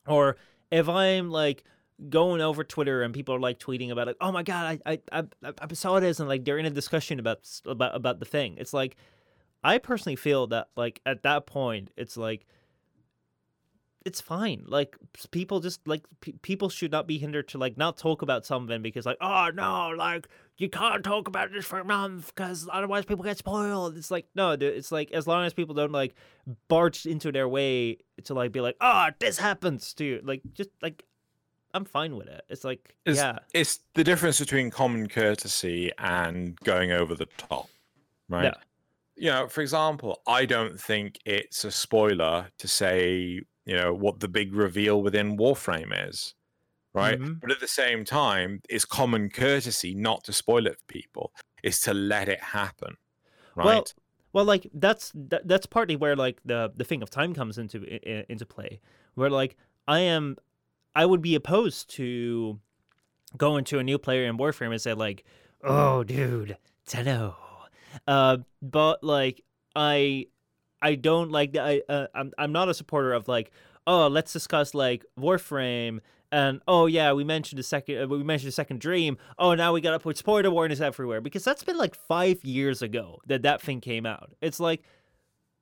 or 0.06 0.36
if 0.70 0.88
I'm 0.88 1.30
like 1.30 1.64
going 2.08 2.40
over 2.40 2.64
Twitter 2.64 3.02
and 3.02 3.12
people 3.12 3.34
are 3.34 3.40
like 3.40 3.58
tweeting 3.58 3.90
about 3.90 4.06
like, 4.06 4.16
"Oh 4.20 4.32
my 4.32 4.42
god, 4.42 4.80
I 4.86 4.98
I 5.12 5.22
I, 5.42 5.52
I 5.60 5.74
saw 5.74 6.00
this," 6.00 6.20
and 6.20 6.28
like 6.28 6.44
they're 6.44 6.58
in 6.58 6.66
a 6.66 6.70
discussion 6.70 7.18
about 7.18 7.48
about 7.66 7.94
about 7.94 8.20
the 8.20 8.26
thing. 8.26 8.56
It's 8.58 8.72
like 8.72 8.96
I 9.62 9.78
personally 9.78 10.16
feel 10.16 10.46
that 10.48 10.68
like 10.76 11.00
at 11.04 11.22
that 11.22 11.46
point, 11.46 11.90
it's 11.96 12.16
like 12.16 12.46
it's 14.06 14.20
fine. 14.20 14.64
Like 14.66 14.96
people 15.30 15.60
just 15.60 15.86
like 15.86 16.02
pe- 16.20 16.32
people 16.42 16.68
should 16.68 16.90
not 16.90 17.06
be 17.06 17.18
hindered 17.18 17.48
to 17.48 17.58
like 17.58 17.76
not 17.76 17.98
talk 17.98 18.22
about 18.22 18.46
something 18.46 18.80
because 18.82 19.04
like 19.06 19.18
oh 19.20 19.50
no, 19.54 19.90
like 19.90 20.28
you 20.56 20.68
can't 20.68 21.04
talk 21.04 21.28
about 21.28 21.52
this 21.52 21.64
for 21.66 21.78
a 21.78 21.84
month 21.84 22.34
because 22.34 22.68
otherwise 22.72 23.04
people 23.04 23.24
get 23.24 23.38
spoiled. 23.38 23.96
It's 23.96 24.10
like 24.10 24.26
no, 24.34 24.56
dude, 24.56 24.74
it's 24.74 24.90
like 24.90 25.12
as 25.12 25.26
long 25.26 25.44
as 25.44 25.52
people 25.52 25.74
don't 25.74 25.92
like 25.92 26.14
barge 26.68 27.06
into 27.06 27.30
their 27.30 27.48
way 27.48 27.98
to 28.24 28.34
like 28.34 28.52
be 28.52 28.60
like 28.60 28.76
oh 28.80 29.08
this 29.18 29.38
happens 29.38 29.92
to 29.94 30.04
you, 30.04 30.20
like 30.22 30.42
just 30.54 30.70
like 30.80 31.04
I'm 31.72 31.84
fine 31.84 32.16
with 32.16 32.26
it. 32.28 32.42
It's 32.48 32.64
like 32.64 32.94
Is- 33.04 33.18
yeah, 33.18 33.38
It's 33.54 33.80
the 33.94 34.04
difference 34.04 34.40
between 34.40 34.70
common 34.70 35.08
courtesy 35.08 35.92
and 35.98 36.56
going 36.60 36.90
over 36.90 37.14
the 37.14 37.26
top, 37.36 37.68
right? 38.28 38.44
Yeah. 38.44 38.54
You 39.16 39.30
know, 39.30 39.48
for 39.48 39.60
example, 39.60 40.22
I 40.26 40.46
don't 40.46 40.80
think 40.80 41.18
it's 41.26 41.64
a 41.64 41.70
spoiler 41.70 42.46
to 42.56 42.66
say, 42.66 43.42
you 43.70 43.76
know, 43.76 43.94
what 43.94 44.18
the 44.18 44.28
big 44.28 44.52
reveal 44.52 45.00
within 45.00 45.36
Warframe 45.36 45.92
is, 46.08 46.34
right? 46.92 47.18
Mhm. 47.20 47.40
But 47.40 47.52
at 47.52 47.60
the 47.60 47.68
same 47.68 48.04
time, 48.04 48.60
it's 48.68 48.84
common 48.84 49.30
courtesy 49.30 49.94
not 49.94 50.24
to 50.24 50.32
spoil 50.32 50.66
it 50.66 50.76
for 50.78 50.86
people, 50.88 51.32
is 51.62 51.80
to 51.86 51.94
let 51.94 52.28
it 52.28 52.40
happen, 52.40 52.96
right? 53.54 53.66
Well, 53.66 53.84
Well, 54.32 54.44
like 54.44 54.64
that's 54.74 55.12
that, 55.14 55.42
that's 55.46 55.66
partly 55.66 55.96
where 55.96 56.16
like 56.16 56.40
the 56.44 56.72
the 56.80 56.84
thing 56.84 57.02
of 57.02 57.10
time 57.10 57.32
comes 57.34 57.58
into 57.58 57.78
into 58.32 58.46
play, 58.46 58.80
where 59.14 59.30
like 59.30 59.56
I 59.86 60.00
am, 60.00 60.36
I 60.94 61.04
would 61.06 61.22
be 61.22 61.34
opposed 61.34 61.90
to 61.98 62.60
going 63.36 63.64
to 63.70 63.78
a 63.78 63.84
new 63.84 63.98
player 63.98 64.24
in 64.28 64.36
Warframe 64.36 64.72
and 64.72 64.80
say 64.80 64.94
like, 64.94 65.24
oh, 65.62 66.02
dude, 66.04 66.56
Tenno, 66.86 67.36
uh, 68.06 68.38
but 68.62 69.02
like 69.04 69.42
I, 69.76 70.26
I 70.82 70.94
don't 70.94 71.30
like 71.30 71.52
that. 71.52 71.64
I 71.64 71.82
uh, 71.88 72.06
I'm 72.14 72.32
I'm 72.38 72.52
not 72.52 72.68
a 72.68 72.74
supporter 72.74 73.12
of 73.12 73.28
like, 73.28 73.50
oh, 73.86 74.08
let's 74.08 74.32
discuss 74.32 74.74
like 74.74 75.04
Warframe. 75.18 76.00
And 76.32 76.60
oh 76.68 76.86
yeah, 76.86 77.12
we 77.12 77.24
mentioned 77.24 77.58
a 77.58 77.62
second. 77.62 78.02
Uh, 78.02 78.06
we 78.08 78.22
mentioned 78.22 78.48
a 78.48 78.52
second 78.52 78.80
dream. 78.80 79.18
Oh, 79.38 79.54
now 79.54 79.72
we 79.72 79.80
gotta 79.80 79.98
put 79.98 80.16
spoiler 80.16 80.50
warnings 80.50 80.80
everywhere 80.80 81.20
because 81.20 81.44
that's 81.44 81.64
been 81.64 81.76
like 81.76 81.94
five 81.94 82.44
years 82.44 82.82
ago 82.82 83.20
that 83.26 83.42
that 83.42 83.60
thing 83.60 83.80
came 83.80 84.06
out. 84.06 84.30
It's 84.40 84.60
like 84.60 84.82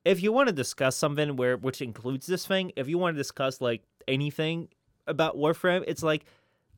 if 0.05 0.21
you 0.21 0.31
want 0.31 0.47
to 0.47 0.53
discuss 0.53 0.95
something 0.95 1.35
where 1.35 1.57
which 1.57 1.81
includes 1.81 2.27
this 2.27 2.45
thing, 2.45 2.71
if 2.75 2.87
you 2.87 2.97
want 2.97 3.15
to 3.15 3.17
discuss 3.17 3.61
like 3.61 3.83
anything 4.07 4.69
about 5.07 5.37
Warframe, 5.37 5.83
it's 5.87 6.03
like 6.03 6.25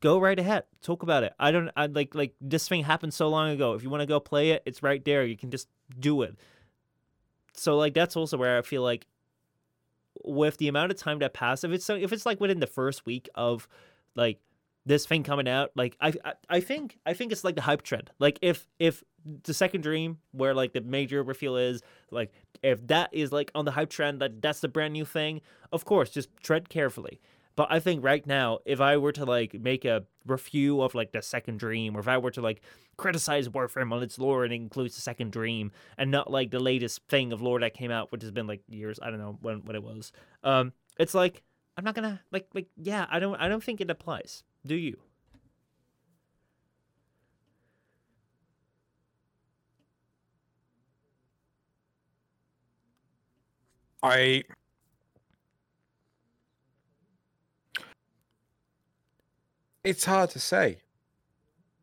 go 0.00 0.18
right 0.18 0.38
ahead, 0.38 0.64
talk 0.82 1.02
about 1.02 1.22
it. 1.22 1.32
I 1.38 1.50
don't 1.52 1.70
I 1.76 1.86
like 1.86 2.14
like 2.14 2.34
this 2.40 2.68
thing 2.68 2.84
happened 2.84 3.14
so 3.14 3.28
long 3.28 3.50
ago. 3.50 3.74
If 3.74 3.82
you 3.82 3.90
want 3.90 4.00
to 4.00 4.06
go 4.06 4.20
play 4.20 4.50
it, 4.50 4.62
it's 4.66 4.82
right 4.82 5.04
there. 5.04 5.24
You 5.24 5.36
can 5.36 5.50
just 5.50 5.68
do 5.98 6.22
it. 6.22 6.36
So 7.54 7.76
like 7.76 7.94
that's 7.94 8.16
also 8.16 8.36
where 8.36 8.58
I 8.58 8.62
feel 8.62 8.82
like 8.82 9.06
with 10.24 10.58
the 10.58 10.68
amount 10.68 10.92
of 10.92 10.98
time 10.98 11.18
that 11.20 11.34
passed, 11.34 11.64
if 11.64 11.70
it's 11.72 11.84
so, 11.84 11.94
if 11.94 12.12
it's 12.12 12.26
like 12.26 12.40
within 12.40 12.60
the 12.60 12.66
first 12.66 13.06
week 13.06 13.28
of 13.34 13.68
like 14.14 14.40
this 14.84 15.06
thing 15.06 15.22
coming 15.22 15.48
out, 15.48 15.70
like 15.74 15.96
I, 16.00 16.12
I 16.24 16.32
I 16.48 16.60
think 16.60 16.98
I 17.06 17.14
think 17.14 17.32
it's 17.32 17.44
like 17.44 17.54
the 17.54 17.62
hype 17.62 17.82
trend. 17.82 18.10
Like 18.18 18.38
if 18.42 18.66
if 18.78 19.02
the 19.44 19.54
second 19.54 19.82
dream 19.82 20.18
where 20.32 20.54
like 20.54 20.72
the 20.72 20.80
major 20.80 21.22
reveal 21.22 21.56
is 21.56 21.82
like 22.10 22.32
if 22.62 22.84
that 22.88 23.10
is 23.12 23.32
like 23.32 23.50
on 23.54 23.64
the 23.64 23.70
hype 23.70 23.90
trend 23.90 24.20
that 24.20 24.42
that's 24.42 24.60
the 24.60 24.68
brand 24.68 24.92
new 24.92 25.04
thing, 25.04 25.40
of 25.72 25.84
course 25.84 26.10
just 26.10 26.28
tread 26.42 26.68
carefully. 26.68 27.20
But 27.56 27.68
I 27.70 27.80
think 27.80 28.02
right 28.02 28.26
now, 28.26 28.58
if 28.64 28.80
I 28.80 28.96
were 28.96 29.12
to 29.12 29.24
like 29.24 29.54
make 29.60 29.84
a 29.84 30.04
review 30.26 30.80
of 30.80 30.94
like 30.94 31.12
the 31.12 31.22
second 31.22 31.58
dream, 31.58 31.96
or 31.96 32.00
if 32.00 32.08
I 32.08 32.18
were 32.18 32.30
to 32.32 32.40
like 32.40 32.62
criticize 32.96 33.48
Warframe 33.48 33.92
on 33.92 34.02
its 34.02 34.18
lore 34.18 34.44
and 34.44 34.52
it 34.52 34.56
includes 34.56 34.94
the 34.94 35.02
second 35.02 35.32
dream, 35.32 35.70
and 35.98 36.10
not 36.10 36.30
like 36.30 36.50
the 36.50 36.60
latest 36.60 37.00
thing 37.08 37.32
of 37.32 37.42
lore 37.42 37.60
that 37.60 37.74
came 37.74 37.90
out, 37.90 38.10
which 38.12 38.22
has 38.22 38.30
been 38.30 38.46
like 38.46 38.62
years, 38.68 38.98
I 39.02 39.10
don't 39.10 39.18
know 39.20 39.38
when 39.42 39.64
when 39.64 39.76
it 39.76 39.82
was. 39.82 40.12
Um, 40.42 40.72
it's 40.98 41.14
like 41.14 41.42
I'm 41.76 41.84
not 41.84 41.94
gonna 41.94 42.20
like 42.30 42.48
like 42.54 42.68
yeah, 42.76 43.06
I 43.10 43.18
don't 43.18 43.36
I 43.36 43.48
don't 43.48 43.62
think 43.62 43.80
it 43.80 43.90
applies. 43.90 44.42
Do 44.66 44.74
you? 44.74 44.98
I 54.02 54.42
it's 59.84 60.04
hard 60.04 60.30
to 60.30 60.38
say 60.38 60.80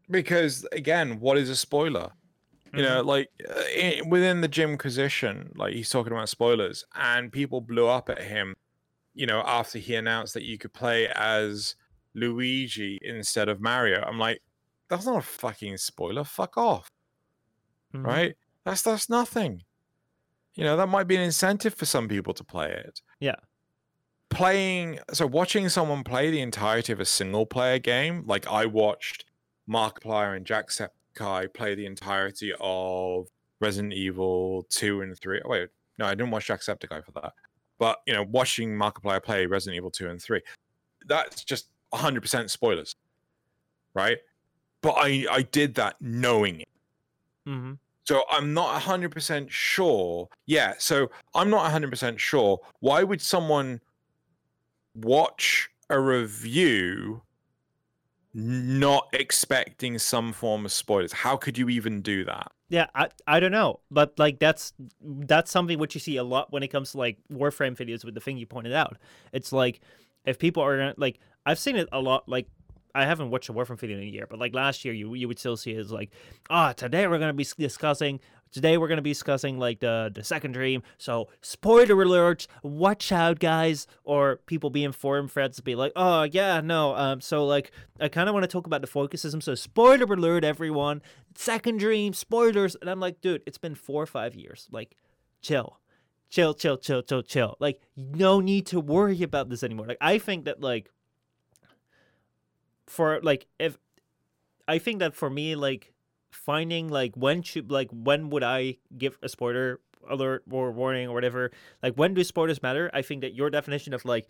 because 0.10 0.66
again, 0.72 1.20
what 1.20 1.38
is 1.38 1.50
a 1.50 1.56
spoiler? 1.56 2.12
You 2.72 2.84
know, 2.84 3.02
like 3.02 3.30
uh, 3.50 4.04
within 4.08 4.42
the 4.42 4.48
Jimquisition, 4.48 5.52
like 5.56 5.74
he's 5.74 5.90
talking 5.90 6.14
about 6.14 6.30
spoilers, 6.30 6.86
and 6.94 7.32
people 7.32 7.62
blew 7.62 7.88
up 7.88 8.10
at 8.10 8.22
him. 8.22 8.56
You 9.16 9.26
know, 9.26 9.42
after 9.42 9.80
he 9.80 9.96
announced 9.96 10.36
that 10.36 10.44
you 10.44 10.60
could 10.60 10.72
play 10.74 11.08
as 11.16 11.76
Luigi 12.14 13.00
instead 13.02 13.50
of 13.50 13.60
Mario, 13.60 14.04
I'm 14.04 14.20
like, 14.20 14.42
that's 14.88 15.08
not 15.08 15.18
a 15.18 15.22
fucking 15.22 15.78
spoiler. 15.78 16.24
Fuck 16.24 16.58
off 16.58 16.92
Mhm. 17.94 18.06
right? 18.06 18.36
That's 18.66 18.82
that's 18.84 19.10
nothing. 19.10 19.64
You 20.56 20.64
know, 20.64 20.78
that 20.78 20.90
might 20.90 21.08
be 21.08 21.16
an 21.16 21.22
incentive 21.24 21.74
for 21.74 21.86
some 21.86 22.08
people 22.08 22.34
to 22.36 22.44
play 22.44 22.72
it. 22.72 23.02
Yeah. 23.20 23.36
Playing 24.30 25.00
so 25.12 25.26
watching 25.26 25.68
someone 25.70 26.04
play 26.04 26.30
the 26.30 26.42
entirety 26.42 26.94
of 26.94 27.00
a 27.00 27.06
single 27.06 27.46
player 27.46 27.80
game, 27.80 28.24
like 28.28 28.48
I 28.48 28.66
watched 28.66 29.26
Markiplier 29.68 30.36
and 30.38 30.46
Jacksepticeye 30.46 31.54
play 31.54 31.76
the 31.76 31.86
entirety 31.86 32.54
of 32.60 33.28
Resident 33.60 33.94
Evil 33.94 34.66
2 34.70 35.02
and 35.02 35.18
3. 35.18 35.42
Oh, 35.44 35.50
wait, 35.50 35.70
no, 35.98 36.06
I 36.06 36.12
didn't 36.12 36.32
watch 36.32 36.48
Jacksepticeye 36.48 37.04
for 37.04 37.12
that. 37.14 37.34
But 37.80 38.02
you 38.06 38.14
know, 38.14 38.24
watching 38.24 38.70
Markiplier 38.78 39.22
play 39.24 39.46
Resident 39.48 39.78
Evil 39.78 39.92
2 39.92 40.10
and 40.10 40.22
3, 40.22 40.42
that's 41.08 41.44
just 41.44 41.70
100% 41.94 42.50
spoilers. 42.50 42.96
Right? 43.96 44.20
But 44.82 44.96
I 44.98 45.26
I 45.32 45.42
did 45.42 45.74
that 45.76 45.96
knowing 46.00 46.62
it. 46.62 46.68
Mhm. 47.48 47.80
So 48.06 48.24
I'm 48.30 48.54
not 48.54 48.80
100% 48.82 49.52
sure. 49.52 50.30
Yeah, 50.46 50.74
so 50.78 51.12
I'm 51.36 51.50
not 51.50 51.66
100% 51.66 52.20
sure. 52.20 52.60
Why 52.80 53.04
would 53.04 53.22
someone 53.22 53.82
watch 54.96 55.70
a 55.90 56.00
review 56.00 57.22
not 58.34 59.08
expecting 59.14 59.98
some 59.98 60.34
form 60.34 60.66
of 60.66 60.72
spoilers? 60.72 61.12
How 61.12 61.36
could 61.36 61.58
you 61.58 61.70
even 61.70 62.02
do 62.02 62.24
that? 62.26 62.52
Yeah, 62.70 62.88
I 62.94 63.10
I 63.26 63.40
don't 63.40 63.52
know, 63.52 63.80
but 63.90 64.18
like 64.20 64.40
that's 64.40 64.74
that's 65.02 65.52
something 65.52 65.80
which 65.80 65.96
you 65.96 66.00
see 66.00 66.18
a 66.18 66.24
lot 66.24 66.52
when 66.52 66.62
it 66.62 66.68
comes 66.68 66.92
to 66.92 67.00
like 67.00 67.18
Warframe 67.32 67.76
videos 67.76 68.06
with 68.06 68.14
the 68.14 68.20
thing 68.20 68.38
you 68.38 68.46
pointed 68.46 68.74
out. 68.74 68.98
It's 69.34 69.52
like 69.52 69.82
if 70.26 70.38
people 70.38 70.64
are 70.64 70.94
like 70.98 71.20
I've 71.46 71.58
seen 71.58 71.76
it 71.76 71.90
a 71.92 72.00
lot 72.00 72.30
like 72.30 72.48
I 72.94 73.06
haven't 73.06 73.30
watched 73.30 73.50
a 73.50 73.54
Warframe 73.54 73.80
video 73.80 73.98
in 73.98 74.04
a 74.04 74.08
year, 74.08 74.28
but 74.30 74.40
like 74.40 74.54
last 74.54 74.84
year, 74.86 74.94
you 74.94 75.14
you 75.14 75.28
would 75.28 75.40
still 75.40 75.58
see 75.58 75.72
it 75.72 75.80
as 75.80 75.92
like, 75.92 76.12
ah, 76.50 76.70
oh, 76.70 76.74
today 76.74 77.08
we're 77.08 77.20
gonna 77.20 77.34
be 77.34 77.48
discussing. 77.58 78.20
Today 78.52 78.78
we're 78.78 78.88
gonna 78.88 79.02
be 79.02 79.12
discussing 79.12 79.60
like 79.60 79.80
the 79.80 80.12
the 80.14 80.24
second 80.24 80.54
dream. 80.54 80.84
So 80.98 81.30
spoiler 81.42 82.02
alert, 82.02 82.48
watch 82.64 83.12
out, 83.12 83.40
guys. 83.40 83.88
Or 84.04 84.38
people 84.46 84.70
be 84.70 84.84
informed. 84.84 85.32
to 85.32 85.62
be 85.64 85.76
like, 85.76 85.92
oh 85.96 86.24
yeah, 86.24 86.62
no. 86.62 86.96
Um, 86.96 87.22
so 87.22 87.46
like 87.46 87.72
I 88.00 88.08
kind 88.08 88.30
of 88.30 88.34
want 88.34 88.44
to 88.44 88.48
talk 88.48 88.66
about 88.66 88.82
the 88.82 88.88
focus. 88.88 89.26
So 89.40 89.56
spoiler 89.56 90.14
alert, 90.14 90.44
everyone. 90.44 91.02
Second 91.36 91.80
dream 91.80 92.14
spoilers, 92.14 92.76
and 92.76 92.90
I'm 92.90 93.00
like, 93.00 93.22
dude, 93.22 93.44
it's 93.46 93.58
been 93.58 93.76
four 93.76 94.02
or 94.04 94.08
five 94.08 94.36
years. 94.36 94.68
Like, 94.72 94.96
chill 95.42 95.80
chill, 96.30 96.54
chill, 96.54 96.78
chill, 96.78 97.02
chill, 97.02 97.24
chill. 97.24 97.58
Like, 97.60 97.82
no 97.98 98.40
need 98.40 98.68
to 98.68 98.80
worry 98.80 99.24
about 99.24 99.50
this 99.50 99.64
anymore. 99.64 99.88
Like, 99.88 99.98
I 100.00 100.20
think 100.20 100.46
that 100.46 100.62
like 100.62 100.92
for 102.90 103.20
like 103.22 103.46
if 103.60 103.78
I 104.68 104.80
think 104.80 105.00
that 105.00 105.16
for 105.16 105.30
me 105.30 105.56
like 105.56 105.94
finding 106.32 106.88
like 106.90 107.16
when 107.16 107.42
should 107.42 107.72
like 107.72 107.90
when 107.92 108.30
would 108.30 108.44
I 108.44 108.78
give 108.98 109.18
a 109.22 109.30
spoiler 109.30 109.80
alert 110.10 110.44
or 110.50 110.72
warning 110.72 111.08
or 111.08 111.14
whatever 111.14 111.52
like 111.84 111.96
when 111.96 112.14
do 112.14 112.24
spoilers 112.24 112.62
matter? 112.62 112.90
I 112.94 113.02
think 113.02 113.22
that 113.22 113.34
your 113.34 113.50
definition 113.50 113.94
of 113.94 114.06
like 114.06 114.30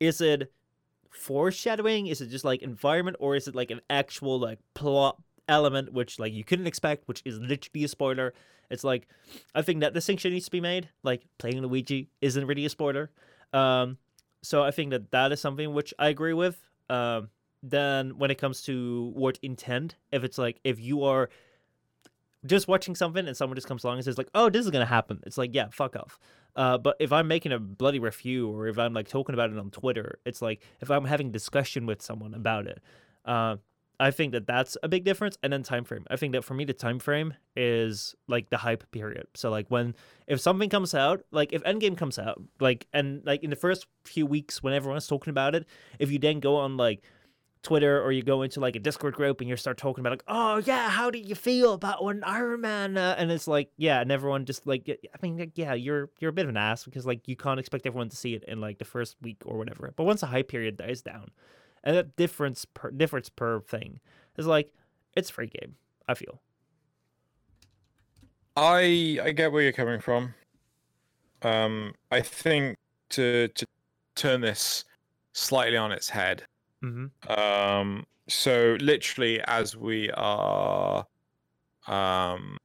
is 0.00 0.20
it 0.20 0.52
foreshadowing? 1.10 2.06
Is 2.06 2.20
it 2.20 2.28
just 2.28 2.44
like 2.44 2.62
environment? 2.62 3.16
Or 3.20 3.36
is 3.36 3.48
it 3.48 3.54
like 3.54 3.70
an 3.70 3.80
actual 3.88 4.38
like 4.38 4.58
plot 4.74 5.20
element 5.48 5.92
which 5.92 6.18
like 6.18 6.32
you 6.32 6.44
couldn't 6.44 6.66
expect 6.66 7.06
which 7.06 7.22
is 7.24 7.38
literally 7.38 7.84
a 7.84 7.88
spoiler? 7.88 8.34
It's 8.70 8.84
like 8.84 9.08
I 9.54 9.62
think 9.62 9.80
that 9.80 9.94
distinction 9.94 10.32
needs 10.32 10.46
to 10.46 10.50
be 10.50 10.60
made. 10.60 10.88
Like 11.02 11.22
playing 11.38 11.62
Luigi 11.62 12.10
isn't 12.20 12.46
really 12.46 12.66
a 12.66 12.70
spoiler. 12.70 13.10
Um 13.52 13.98
so 14.42 14.62
I 14.62 14.70
think 14.70 14.90
that 14.90 15.10
that 15.10 15.32
is 15.32 15.40
something 15.40 15.72
which 15.72 15.94
I 15.98 16.08
agree 16.08 16.34
with. 16.34 16.60
Um 16.90 17.30
than 17.62 18.18
when 18.18 18.30
it 18.30 18.36
comes 18.38 18.62
to 18.62 19.12
what 19.14 19.38
intent. 19.42 19.96
If 20.12 20.24
it's 20.24 20.38
like 20.38 20.60
if 20.64 20.80
you 20.80 21.04
are 21.04 21.28
just 22.44 22.68
watching 22.68 22.94
something 22.94 23.26
and 23.26 23.36
someone 23.36 23.56
just 23.56 23.66
comes 23.66 23.84
along 23.84 23.96
and 23.96 24.04
says 24.04 24.18
like, 24.18 24.30
"Oh, 24.34 24.50
this 24.50 24.64
is 24.64 24.70
gonna 24.70 24.86
happen," 24.86 25.20
it's 25.26 25.38
like, 25.38 25.54
yeah, 25.54 25.68
fuck 25.70 25.96
off. 25.96 26.18
Uh, 26.54 26.78
but 26.78 26.96
if 26.98 27.12
I'm 27.12 27.28
making 27.28 27.52
a 27.52 27.58
bloody 27.58 27.98
review 27.98 28.48
or 28.48 28.66
if 28.66 28.78
I'm 28.78 28.94
like 28.94 29.08
talking 29.08 29.34
about 29.34 29.50
it 29.50 29.58
on 29.58 29.70
Twitter, 29.70 30.18
it's 30.24 30.40
like 30.40 30.62
if 30.80 30.90
I'm 30.90 31.04
having 31.04 31.30
discussion 31.30 31.86
with 31.86 32.02
someone 32.02 32.34
about 32.34 32.66
it. 32.66 32.80
Uh, 33.24 33.56
I 33.98 34.10
think 34.10 34.32
that 34.32 34.46
that's 34.46 34.76
a 34.82 34.88
big 34.88 35.04
difference. 35.04 35.38
And 35.42 35.52
then 35.52 35.62
time 35.62 35.84
frame. 35.84 36.04
I 36.10 36.16
think 36.16 36.32
that 36.32 36.44
for 36.44 36.54
me, 36.54 36.64
the 36.64 36.72
time 36.74 36.98
frame 36.98 37.34
is 37.56 38.14
like 38.28 38.50
the 38.50 38.58
hype 38.58 38.90
period. 38.90 39.26
So 39.34 39.50
like 39.50 39.68
when 39.68 39.94
if 40.26 40.40
something 40.40 40.68
comes 40.68 40.94
out, 40.94 41.22
like 41.30 41.52
if 41.52 41.62
Endgame 41.64 41.96
comes 41.96 42.18
out, 42.18 42.42
like 42.60 42.86
and 42.92 43.22
like 43.24 43.42
in 43.42 43.50
the 43.50 43.56
first 43.56 43.86
few 44.04 44.26
weeks 44.26 44.62
when 44.62 44.74
everyone's 44.74 45.06
talking 45.06 45.30
about 45.30 45.54
it, 45.54 45.66
if 45.98 46.10
you 46.10 46.18
then 46.18 46.40
go 46.40 46.56
on 46.56 46.76
like 46.76 47.02
Twitter 47.66 48.00
or 48.00 48.12
you 48.12 48.22
go 48.22 48.42
into 48.42 48.60
like 48.60 48.76
a 48.76 48.78
Discord 48.78 49.14
group 49.14 49.40
and 49.40 49.50
you 49.50 49.56
start 49.56 49.76
talking 49.76 50.00
about 50.00 50.12
like, 50.12 50.22
oh 50.28 50.58
yeah, 50.58 50.88
how 50.88 51.10
do 51.10 51.18
you 51.18 51.34
feel 51.34 51.72
about 51.72 52.04
when 52.04 52.22
Iron 52.22 52.60
Man? 52.60 52.96
Uh, 52.96 53.16
and 53.18 53.32
it's 53.32 53.48
like, 53.48 53.70
yeah, 53.76 54.00
and 54.00 54.12
everyone 54.12 54.44
just 54.44 54.68
like, 54.68 54.88
I 54.88 55.18
mean, 55.20 55.36
like, 55.36 55.50
yeah, 55.56 55.74
you're 55.74 56.08
you're 56.20 56.30
a 56.30 56.32
bit 56.32 56.44
of 56.44 56.50
an 56.50 56.56
ass 56.56 56.84
because 56.84 57.04
like 57.04 57.26
you 57.26 57.34
can't 57.34 57.58
expect 57.58 57.84
everyone 57.84 58.08
to 58.10 58.16
see 58.16 58.34
it 58.34 58.44
in 58.44 58.60
like 58.60 58.78
the 58.78 58.84
first 58.84 59.16
week 59.20 59.38
or 59.44 59.58
whatever. 59.58 59.92
But 59.96 60.04
once 60.04 60.20
the 60.20 60.28
hype 60.28 60.46
period 60.46 60.76
dies 60.76 61.02
down, 61.02 61.32
and 61.82 61.96
that 61.96 62.14
difference 62.14 62.64
per 62.66 62.92
difference 62.92 63.28
per 63.30 63.60
thing 63.60 63.98
is 64.36 64.46
like, 64.46 64.72
it's 65.16 65.28
free 65.28 65.48
game. 65.48 65.74
I 66.06 66.14
feel. 66.14 66.40
I 68.56 69.18
I 69.24 69.32
get 69.32 69.50
where 69.50 69.62
you're 69.62 69.72
coming 69.72 69.98
from. 69.98 70.34
Um, 71.42 71.94
I 72.12 72.20
think 72.20 72.76
to 73.10 73.48
to 73.48 73.66
turn 74.14 74.40
this 74.40 74.84
slightly 75.32 75.76
on 75.76 75.90
its 75.90 76.10
head 76.10 76.44
Mm-hmm. 76.84 77.40
Um, 77.40 78.06
so 78.28 78.76
literally, 78.80 79.40
as 79.42 79.76
we 79.76 80.10
are, 80.12 81.06
um, 81.86 82.56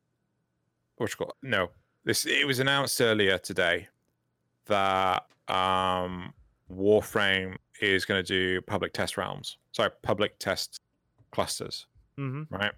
what's 0.97 1.15
called? 1.15 1.33
No, 1.41 1.69
this 2.03 2.25
it 2.25 2.45
was 2.47 2.59
announced 2.59 2.99
earlier 3.01 3.37
today 3.37 3.87
that 4.65 5.25
um, 5.47 6.33
Warframe 6.71 7.55
is 7.81 8.05
going 8.05 8.23
to 8.23 8.27
do 8.27 8.61
public 8.61 8.93
test 8.93 9.17
realms. 9.17 9.57
Sorry, 9.71 9.89
public 10.01 10.39
test 10.39 10.79
clusters. 11.31 11.87
Mm-hmm. 12.19 12.53
Right. 12.53 12.73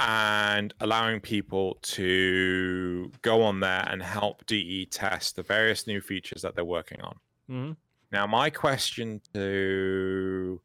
And 0.00 0.72
allowing 0.80 1.20
people 1.20 1.78
to 1.82 3.10
go 3.22 3.42
on 3.42 3.60
there 3.60 3.86
and 3.90 4.00
help 4.02 4.46
DE 4.46 4.86
test 4.86 5.36
the 5.36 5.42
various 5.42 5.86
new 5.86 6.00
features 6.00 6.42
that 6.42 6.54
they're 6.54 6.64
working 6.64 7.00
on. 7.00 7.16
Mm-hmm. 7.50 7.72
Now, 8.10 8.26
my 8.26 8.48
question 8.48 9.20
to 9.34 10.60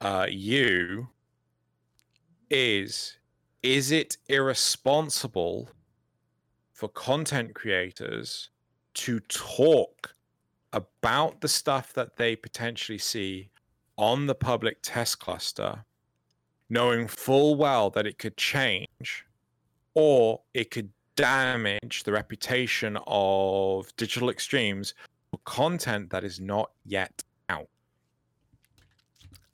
uh, 0.00 0.26
you 0.28 1.08
is 2.50 3.18
Is 3.62 3.92
it 3.92 4.18
irresponsible 4.28 5.70
for 6.72 6.88
content 6.88 7.54
creators 7.54 8.50
to 8.94 9.20
talk 9.20 10.14
about 10.72 11.40
the 11.40 11.48
stuff 11.48 11.92
that 11.92 12.16
they 12.16 12.34
potentially 12.34 12.98
see 12.98 13.48
on 13.96 14.26
the 14.26 14.34
public 14.34 14.78
test 14.82 15.20
cluster, 15.20 15.84
knowing 16.68 17.06
full 17.06 17.54
well 17.54 17.90
that 17.90 18.08
it 18.08 18.18
could 18.18 18.36
change 18.36 19.24
or 19.94 20.40
it 20.52 20.72
could 20.72 20.90
damage 21.14 22.02
the 22.02 22.10
reputation 22.10 22.98
of 23.06 23.94
digital 23.96 24.28
extremes 24.28 24.94
content 25.44 26.10
that 26.10 26.24
is 26.24 26.40
not 26.40 26.70
yet 26.84 27.22
out. 27.48 27.68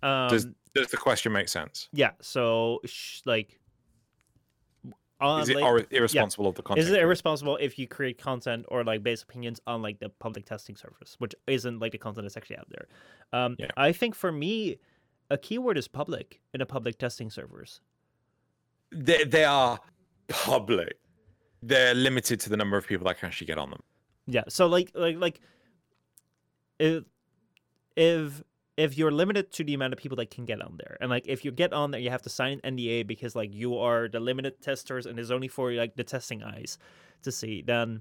Um, 0.02 0.28
does 0.28 0.46
does 0.74 0.88
the 0.88 0.96
question 0.96 1.32
make 1.32 1.48
sense? 1.48 1.88
Yeah. 1.92 2.12
So, 2.20 2.80
sh- 2.84 3.20
like, 3.24 3.60
is 5.22 5.48
it 5.48 5.56
like, 5.56 5.86
irresponsible 5.90 6.44
yeah. 6.44 6.48
of 6.48 6.54
the 6.54 6.62
content? 6.62 6.86
Is 6.86 6.92
it 6.92 7.00
irresponsible 7.00 7.56
if 7.56 7.78
you 7.78 7.86
create 7.86 8.18
content 8.18 8.64
or 8.68 8.84
like 8.84 9.02
base 9.02 9.22
opinions 9.22 9.60
on 9.66 9.82
like 9.82 9.98
the 9.98 10.08
public 10.08 10.46
testing 10.46 10.76
service, 10.76 11.16
which 11.18 11.34
isn't 11.46 11.78
like 11.78 11.92
the 11.92 11.98
content 11.98 12.24
that's 12.24 12.36
actually 12.36 12.56
out 12.56 12.68
there? 12.70 12.86
Um, 13.32 13.56
yeah. 13.58 13.66
I 13.76 13.92
think 13.92 14.14
for 14.14 14.32
me, 14.32 14.78
a 15.30 15.36
keyword 15.36 15.76
is 15.76 15.88
public 15.88 16.40
in 16.54 16.60
a 16.60 16.66
public 16.66 16.98
testing 16.98 17.30
servers. 17.30 17.80
They 18.92 19.24
they 19.24 19.44
are 19.44 19.78
public. 20.28 20.96
They're 21.62 21.94
limited 21.94 22.40
to 22.40 22.48
the 22.48 22.56
number 22.56 22.76
of 22.76 22.86
people 22.86 23.06
that 23.06 23.18
can 23.18 23.26
actually 23.26 23.48
get 23.48 23.58
on 23.58 23.70
them. 23.70 23.82
Yeah. 24.26 24.44
So 24.48 24.66
like 24.66 24.90
like 24.94 25.16
like 25.18 25.40
if 26.80 27.04
if 27.96 28.42
if 28.76 28.96
you're 28.96 29.10
limited 29.10 29.52
to 29.52 29.62
the 29.62 29.74
amount 29.74 29.92
of 29.92 29.98
people 29.98 30.16
that 30.16 30.30
can 30.30 30.46
get 30.46 30.62
on 30.62 30.78
there. 30.78 30.96
And 31.00 31.10
like 31.10 31.28
if 31.28 31.44
you 31.44 31.52
get 31.52 31.72
on 31.72 31.90
there 31.90 32.00
you 32.00 32.10
have 32.10 32.22
to 32.22 32.30
sign 32.30 32.60
an 32.64 32.76
nda 32.76 33.06
because 33.06 33.36
like 33.36 33.52
you 33.52 33.76
are 33.76 34.08
the 34.08 34.20
limited 34.20 34.60
testers 34.62 35.06
and 35.06 35.18
it's 35.18 35.30
only 35.30 35.48
for 35.48 35.70
like 35.72 35.96
the 35.96 36.04
testing 36.04 36.42
eyes 36.42 36.78
to 37.22 37.30
see 37.30 37.62
then 37.62 38.00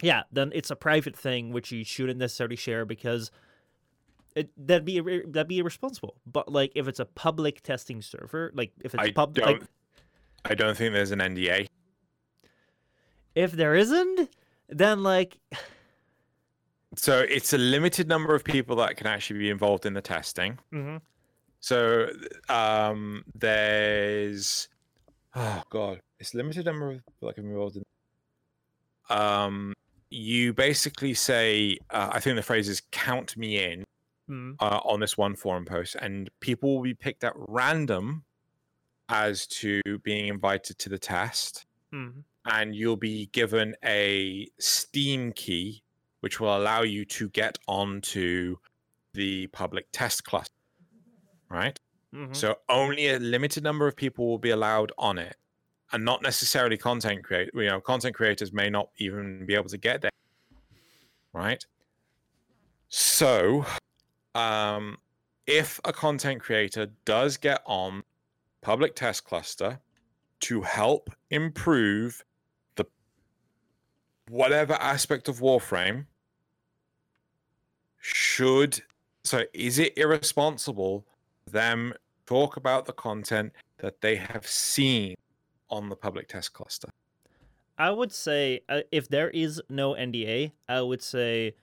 yeah 0.00 0.22
then 0.32 0.50
it's 0.54 0.70
a 0.70 0.76
private 0.76 1.14
thing 1.14 1.52
which 1.52 1.70
you 1.70 1.84
shouldn't 1.84 2.18
necessarily 2.18 2.56
share 2.56 2.86
because 2.86 3.30
it, 4.34 4.50
that'd 4.56 4.84
be 4.84 5.00
that'd 5.26 5.48
be 5.48 5.58
irresponsible. 5.58 6.16
But 6.24 6.50
like 6.50 6.72
if 6.74 6.88
it's 6.88 7.00
a 7.00 7.04
public 7.04 7.62
testing 7.62 8.00
server 8.00 8.50
like 8.54 8.72
if 8.82 8.94
it's 8.94 9.12
public 9.12 9.44
like, 9.44 9.62
i 10.44 10.54
don't 10.54 10.76
think 10.76 10.94
there's 10.94 11.10
an 11.10 11.18
nda 11.18 11.66
if 13.34 13.52
there 13.52 13.74
isn't 13.74 14.30
then 14.68 15.02
like 15.02 15.38
so 16.96 17.20
it's 17.20 17.52
a 17.52 17.58
limited 17.58 18.08
number 18.08 18.34
of 18.34 18.44
people 18.44 18.76
that 18.76 18.96
can 18.96 19.06
actually 19.06 19.40
be 19.40 19.50
involved 19.50 19.84
in 19.86 19.94
the 19.94 20.00
testing. 20.00 20.58
Mm-hmm. 20.72 20.96
So 21.60 22.08
um, 22.48 23.24
there's 23.34 24.68
oh 25.34 25.62
god, 25.70 26.00
it's 26.18 26.34
limited 26.34 26.64
number 26.64 26.90
of 26.90 26.94
people 26.94 27.28
that 27.28 27.34
can 27.34 27.44
be 27.44 27.50
involved 27.50 27.76
in. 27.76 27.84
Um, 29.10 29.74
you 30.10 30.52
basically 30.52 31.14
say, 31.14 31.78
uh, 31.90 32.10
I 32.12 32.20
think 32.20 32.36
the 32.36 32.42
phrase 32.42 32.68
is 32.68 32.82
"count 32.90 33.36
me 33.36 33.62
in" 33.62 33.84
mm-hmm. 34.30 34.52
uh, 34.60 34.80
on 34.84 35.00
this 35.00 35.18
one 35.18 35.36
forum 35.36 35.64
post, 35.64 35.96
and 35.96 36.30
people 36.40 36.74
will 36.74 36.82
be 36.82 36.94
picked 36.94 37.24
at 37.24 37.34
random 37.36 38.24
as 39.10 39.46
to 39.46 39.80
being 40.02 40.28
invited 40.28 40.78
to 40.78 40.88
the 40.88 40.98
test, 40.98 41.66
mm-hmm. 41.92 42.20
and 42.46 42.74
you'll 42.74 42.96
be 42.96 43.26
given 43.32 43.74
a 43.84 44.48
Steam 44.58 45.32
key 45.32 45.82
which 46.20 46.40
will 46.40 46.56
allow 46.56 46.82
you 46.82 47.04
to 47.04 47.28
get 47.30 47.58
onto 47.66 48.56
the 49.14 49.46
public 49.48 49.86
test 49.92 50.24
cluster, 50.24 50.54
right? 51.48 51.78
Mm-hmm. 52.14 52.32
So 52.32 52.56
only 52.68 53.08
a 53.08 53.18
limited 53.18 53.62
number 53.62 53.86
of 53.86 53.96
people 53.96 54.26
will 54.26 54.38
be 54.38 54.50
allowed 54.50 54.92
on 54.98 55.18
it. 55.18 55.36
and 55.92 56.04
not 56.04 56.22
necessarily 56.22 56.76
content 56.76 57.24
create. 57.24 57.50
You 57.54 57.66
know, 57.66 57.80
content 57.80 58.14
creators 58.14 58.52
may 58.52 58.68
not 58.70 58.90
even 58.98 59.46
be 59.46 59.54
able 59.54 59.70
to 59.70 59.78
get 59.78 60.02
there, 60.02 60.10
right? 61.32 61.64
So, 62.88 63.64
um, 64.34 64.98
if 65.46 65.80
a 65.84 65.92
content 65.92 66.40
creator 66.42 66.88
does 67.04 67.36
get 67.36 67.62
on 67.66 68.02
public 68.60 68.94
test 68.94 69.24
cluster 69.24 69.80
to 70.40 70.62
help 70.62 71.10
improve 71.30 72.22
whatever 74.28 74.74
aspect 74.74 75.28
of 75.28 75.40
Warframe, 75.40 76.06
should 78.00 78.80
so 79.24 79.44
is 79.52 79.78
it 79.78 79.92
irresponsible 79.98 81.04
them 81.46 81.92
talk 82.26 82.56
about 82.56 82.86
the 82.86 82.92
content 82.92 83.52
that 83.78 84.00
they 84.00 84.16
have 84.16 84.46
seen 84.46 85.14
on 85.70 85.88
the 85.88 85.96
public 85.96 86.28
test 86.28 86.52
cluster? 86.52 86.88
I 87.76 87.90
would 87.90 88.12
say 88.12 88.60
uh, 88.68 88.80
if 88.90 89.08
there 89.08 89.30
is 89.30 89.62
no 89.68 89.94
NDA, 89.94 90.52
I 90.68 90.80
would 90.80 91.02
say 91.02 91.54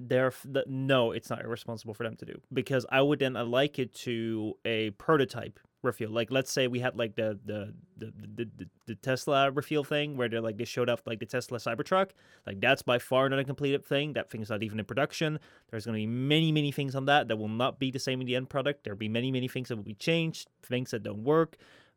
there 0.00 0.32
the, 0.44 0.64
no, 0.66 1.12
it's 1.12 1.30
not 1.30 1.44
irresponsible 1.44 1.94
for 1.94 2.02
them 2.02 2.16
to 2.16 2.24
do 2.24 2.40
because 2.52 2.84
I 2.90 3.00
would 3.00 3.20
then 3.20 3.34
like 3.34 3.78
it 3.78 3.94
to 3.94 4.54
a 4.64 4.90
prototype 4.90 5.60
reveal. 5.84 6.10
Like 6.10 6.30
let's 6.30 6.50
say 6.50 6.66
we 6.66 6.80
had 6.80 6.96
like 6.96 7.14
the 7.14 7.38
the 7.44 7.74
the 7.96 8.12
the, 8.36 8.48
the, 8.56 8.66
the 8.86 8.94
Tesla 8.96 9.50
reveal 9.50 9.84
thing 9.84 10.16
where 10.16 10.28
they 10.28 10.38
like 10.38 10.56
they 10.56 10.64
showed 10.64 10.88
off 10.88 11.02
like 11.06 11.20
the 11.20 11.26
Tesla 11.26 11.58
Cybertruck. 11.58 12.10
Like 12.46 12.60
that's 12.60 12.82
by 12.82 12.98
far 12.98 13.28
not 13.28 13.38
a 13.38 13.44
completed 13.44 13.84
thing. 13.84 14.14
That 14.14 14.30
thing's 14.30 14.50
not 14.50 14.62
even 14.62 14.78
in 14.78 14.84
production. 14.84 15.38
There's 15.70 15.86
gonna 15.86 15.98
be 15.98 16.06
many 16.06 16.52
many 16.52 16.72
things 16.72 16.94
on 16.94 17.06
that 17.06 17.28
that 17.28 17.36
will 17.36 17.48
not 17.48 17.78
be 17.78 17.90
the 17.90 17.98
same 17.98 18.20
in 18.20 18.26
the 18.26 18.36
end 18.36 18.48
product. 18.48 18.84
There'll 18.84 18.98
be 18.98 19.08
many 19.08 19.30
many 19.30 19.48
things 19.48 19.68
that 19.68 19.76
will 19.76 19.84
be 19.84 19.94
changed, 19.94 20.48
things 20.62 20.90
that 20.90 21.02
don't 21.02 21.24
work. 21.24 21.56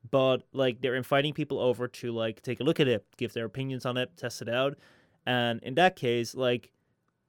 But 0.09 0.43
like 0.53 0.81
they're 0.81 0.95
inviting 0.95 1.33
people 1.33 1.59
over 1.59 1.87
to 1.87 2.11
like 2.11 2.41
take 2.41 2.59
a 2.59 2.63
look 2.63 2.79
at 2.79 2.87
it, 2.87 3.05
give 3.17 3.33
their 3.33 3.45
opinions 3.45 3.85
on 3.85 3.97
it, 3.97 4.15
test 4.17 4.41
it 4.41 4.49
out. 4.49 4.77
And 5.25 5.61
in 5.61 5.75
that 5.75 5.97
case, 5.97 6.35
like, 6.35 6.71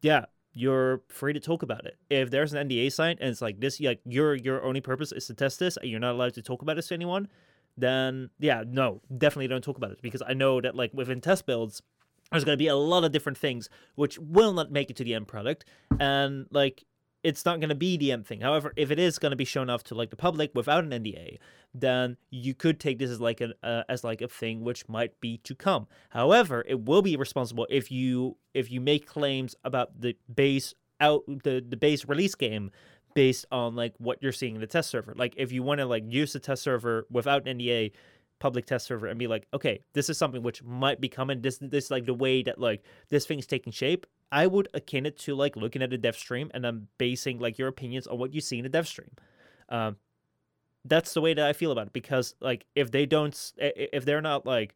yeah, 0.03 0.27
you're 0.59 1.03
free 1.07 1.33
to 1.33 1.39
talk 1.39 1.63
about 1.63 1.87
it. 1.87 1.97
If 2.11 2.31
there's 2.31 2.53
an 2.53 2.69
NDA 2.69 2.93
signed 2.93 3.21
and 3.21 3.31
it's 3.31 3.41
like 3.41 3.61
this, 3.61 3.81
like 3.81 4.01
your 4.05 4.35
your 4.35 4.65
only 4.65 4.81
purpose 4.81 5.13
is 5.13 5.27
to 5.29 5.35
test 5.35 5.61
this, 5.61 5.77
and 5.77 5.89
you're 5.89 6.01
not 6.01 6.15
allowed 6.15 6.35
to 6.35 6.43
talk 6.43 6.63
about 6.63 6.75
this 6.75 6.89
to 6.89 6.95
anyone, 6.95 7.29
then 7.77 8.31
yeah, 8.41 8.65
no, 8.67 9.01
definitely 9.17 9.47
don't 9.47 9.63
talk 9.63 9.77
about 9.77 9.93
it 9.93 10.03
because 10.03 10.21
I 10.27 10.35
know 10.35 10.61
that 10.61 10.75
like 10.75 10.93
within 10.93 11.21
test 11.21 11.47
builds, 11.47 11.81
there's 12.33 12.45
going 12.45 12.59
to 12.59 12.63
be 12.63 12.67
a 12.67 12.75
lot 12.75 13.05
of 13.05 13.13
different 13.13 13.39
things 13.39 13.71
which 13.95 14.19
will 14.19 14.53
not 14.53 14.73
make 14.73 14.91
it 14.91 14.97
to 14.97 15.05
the 15.05 15.15
end 15.15 15.29
product, 15.29 15.65
and 16.01 16.47
like 16.51 16.85
it's 17.23 17.45
not 17.45 17.61
going 17.61 17.69
to 17.69 17.75
be 17.75 17.97
the 17.97 18.13
end 18.13 18.27
thing. 18.27 18.41
However, 18.41 18.73
if 18.77 18.91
it 18.91 18.99
is 18.99 19.19
going 19.19 19.31
to 19.31 19.37
be 19.37 19.45
shown 19.45 19.69
off 19.69 19.83
to 19.85 19.95
like 19.95 20.11
the 20.11 20.17
public 20.17 20.53
without 20.55 20.85
an 20.85 20.91
NDA, 20.91 21.39
then 21.75 22.17
you 22.31 22.55
could 22.55 22.79
take 22.79 22.99
this 22.99 23.11
as 23.11 23.21
like 23.21 23.41
a 23.41 23.55
uh, 23.63 23.83
as 23.89 24.05
like 24.05 24.21
a 24.21 24.29
thing 24.29 24.63
which 24.63 24.89
might 24.89 25.21
be 25.21 25.39
to 25.39 25.55
come. 25.55 25.87
However, 26.11 26.65
it 26.69 26.85
will 26.85 27.03
be 27.03 27.17
responsible 27.17 27.67
if 27.71 27.91
you 27.91 28.37
if 28.55 28.71
you 28.71 28.81
make 28.81 29.07
claims 29.07 29.55
about 29.65 30.01
the 30.01 30.17
base 30.33 30.75
out 31.01 31.25
the 31.27 31.65
the 31.67 31.77
base 31.77 32.07
release 32.07 32.35
game 32.35 32.71
based 33.15 33.47
on 33.51 33.75
like 33.75 33.95
what 33.99 34.23
you're 34.23 34.33
seeing 34.33 34.55
in 34.55 34.61
the 34.61 34.67
test 34.67 34.91
server. 34.91 35.13
Like 35.17 35.35
if 35.37 35.51
you 35.51 35.63
want 35.63 35.81
to 35.81 35.87
like 35.87 36.05
use 36.07 36.33
the 36.33 36.41
test 36.41 36.63
server 36.63 37.07
without 37.11 37.49
an 37.49 37.59
NDA 37.59 37.93
public 38.39 38.67
test 38.67 38.87
server 38.87 39.07
and 39.07 39.19
be 39.19 39.27
like, 39.27 39.47
okay, 39.53 39.81
this 39.93 40.09
is 40.09 40.17
something 40.17 40.43
which 40.43 40.63
might 40.63 41.01
be 41.01 41.09
coming. 41.09 41.41
This 41.43 41.59
this 41.61 41.91
like 41.91 42.07
the 42.07 42.15
way 42.15 42.43
that 42.43 42.61
like 42.61 42.85
this 43.09 43.27
thing's 43.27 43.47
taking 43.47 43.73
shape. 43.73 44.07
I 44.31 44.47
would 44.47 44.69
akin 44.75 45.07
it 45.07 45.19
to 45.21 45.35
like 45.35 45.57
looking 45.57 45.83
at 45.83 45.93
a 45.93 45.99
dev 45.99 46.17
stream 46.17 46.51
and 46.53 46.65
then 46.65 46.89
basing 46.99 47.39
like 47.39 47.59
your 47.59 47.69
opinions 47.69 48.07
on 48.07 48.19
what 48.19 48.35
you 48.35 48.41
see 48.41 48.59
in 48.59 48.67
a 48.67 48.69
dev 48.69 48.87
stream. 48.87 49.11
Um, 49.69 49.97
that's 50.85 51.15
the 51.15 51.21
way 51.21 51.35
that 51.35 51.47
I 51.47 51.53
feel 51.53 51.73
about 51.73 51.89
it 51.89 51.93
because 51.93 52.35
like 52.41 52.65
if 52.75 52.91
they 52.91 53.07
don't 53.07 53.53
if 53.59 54.05
they're 54.05 54.23
not 54.23 54.47
like 54.47 54.75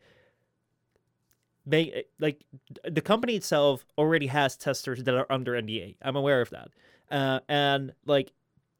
they 1.65 2.05
like 2.19 2.45
the 2.85 3.01
company 3.01 3.37
itself 3.37 3.85
already 3.97 4.27
has 4.27 4.57
testers 4.57 5.05
that 5.05 5.15
are 5.15 5.31
under 5.31 5.53
NDA. 5.53 5.97
I'm 6.03 6.17
aware 6.17 6.41
of 6.41 6.51
that. 6.51 6.71
Uh, 7.11 7.41
and 7.49 7.93
like 8.07 8.33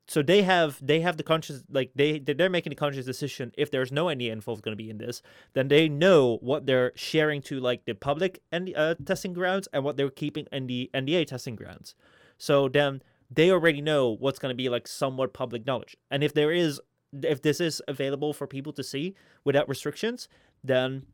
so 0.09 0.23
they 0.23 0.43
have 0.43 0.85
they 0.85 1.01
have 1.01 1.17
the 1.17 1.23
conscious 1.23 1.63
like 1.71 1.91
they 1.95 2.19
they're 2.19 2.51
making 2.51 2.73
a 2.73 2.77
conscious 2.77 3.07
decision 3.07 3.53
if 3.57 3.71
there's 3.71 3.93
no 3.93 4.07
NDA 4.07 4.31
info 4.31 4.57
going 4.57 4.77
to 4.77 4.83
be 4.83 4.91
in 4.91 4.99
this 4.99 5.23
then 5.55 5.69
they 5.69 5.89
know 5.89 6.39
what 6.43 6.67
they're 6.67 6.93
sharing 6.95 7.41
to 7.43 7.61
like 7.61 7.85
the 7.85 7.95
public 7.95 8.43
and 8.51 8.73
uh, 8.77 8.95
testing 9.05 9.33
grounds 9.33 9.69
and 9.73 9.85
what 9.85 9.97
they're 9.97 10.11
keeping 10.11 10.47
in 10.53 10.67
the 10.67 10.91
NDA 10.93 11.27
testing 11.27 11.57
grounds 11.57 11.95
so 12.39 12.69
then 12.69 13.03
they 13.31 13.51
already 13.51 13.81
know 13.81 14.11
what's 14.11 14.39
going 14.39 14.53
to 14.53 14.57
be 14.57 14.69
like 14.69 14.87
somewhat 14.89 15.33
public 15.33 15.67
knowledge 15.67 15.97
and 16.11 16.25
if 16.25 16.35
there 16.35 16.51
is 16.51 16.81
if 17.13 17.43
this 17.43 17.61
is 17.61 17.83
available 17.89 18.33
for 18.33 18.47
people 18.47 18.73
to 18.73 18.83
see 18.83 19.15
without 19.45 19.69
restrictions, 19.69 20.29
then 20.65 21.07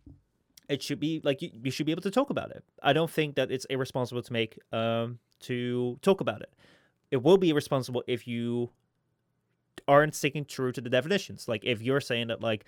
it 0.69 0.83
should 0.83 1.01
be 1.01 1.21
like 1.25 1.43
you, 1.43 1.51
you 1.63 1.71
should 1.71 1.87
be 1.87 1.93
able 1.93 2.03
to 2.03 2.11
talk 2.11 2.31
about 2.31 2.51
it. 2.51 2.63
I 2.83 2.93
don't 2.93 3.11
think 3.11 3.35
that 3.37 3.51
it's 3.51 3.65
irresponsible 3.67 4.23
to 4.23 4.33
make 4.33 4.59
um 4.73 5.19
to 5.41 5.99
talk 6.03 6.21
about 6.21 6.43
it. 6.43 6.53
It 7.11 7.23
will 7.23 7.39
be 7.39 7.51
irresponsible 7.51 8.05
if 8.07 8.27
you 8.27 8.71
aren't 9.87 10.15
sticking 10.15 10.45
true 10.45 10.73
to 10.73 10.81
the 10.81 10.91
definitions. 10.91 11.49
Like 11.49 11.65
if 11.65 11.81
you're 11.81 12.01
saying 12.01 12.29
that 12.29 12.41
like, 12.41 12.65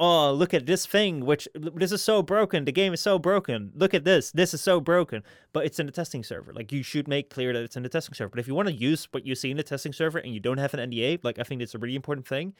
oh, 0.00 0.32
look 0.32 0.54
at 0.54 0.66
this 0.66 0.86
thing, 0.86 1.24
which 1.24 1.48
this 1.54 1.92
is 1.92 2.02
so 2.02 2.22
broken. 2.22 2.64
The 2.64 2.72
game 2.72 2.92
is 2.94 3.00
so 3.00 3.18
broken. 3.18 3.72
Look 3.74 3.94
at 3.94 4.04
this. 4.04 4.30
This 4.30 4.54
is 4.54 4.60
so 4.60 4.80
broken. 4.80 5.22
But 5.52 5.66
it's 5.66 5.78
in 5.78 5.86
the 5.86 5.92
testing 5.92 6.22
server. 6.22 6.52
Like 6.52 6.72
you 6.72 6.82
should 6.82 7.08
make 7.08 7.30
clear 7.30 7.52
that 7.52 7.62
it's 7.62 7.76
in 7.76 7.82
the 7.82 7.88
testing 7.88 8.14
server. 8.14 8.30
But 8.30 8.40
if 8.40 8.48
you 8.48 8.54
want 8.54 8.68
to 8.68 8.74
use 8.74 9.08
what 9.10 9.26
you 9.26 9.34
see 9.34 9.50
in 9.50 9.56
the 9.56 9.62
testing 9.62 9.92
server 9.92 10.18
and 10.18 10.32
you 10.32 10.40
don't 10.40 10.58
have 10.58 10.74
an 10.74 10.90
NDA, 10.90 11.22
like 11.22 11.38
I 11.38 11.42
think 11.42 11.62
it's 11.62 11.74
a 11.74 11.78
really 11.78 11.96
important 11.96 12.26
thing. 12.26 12.54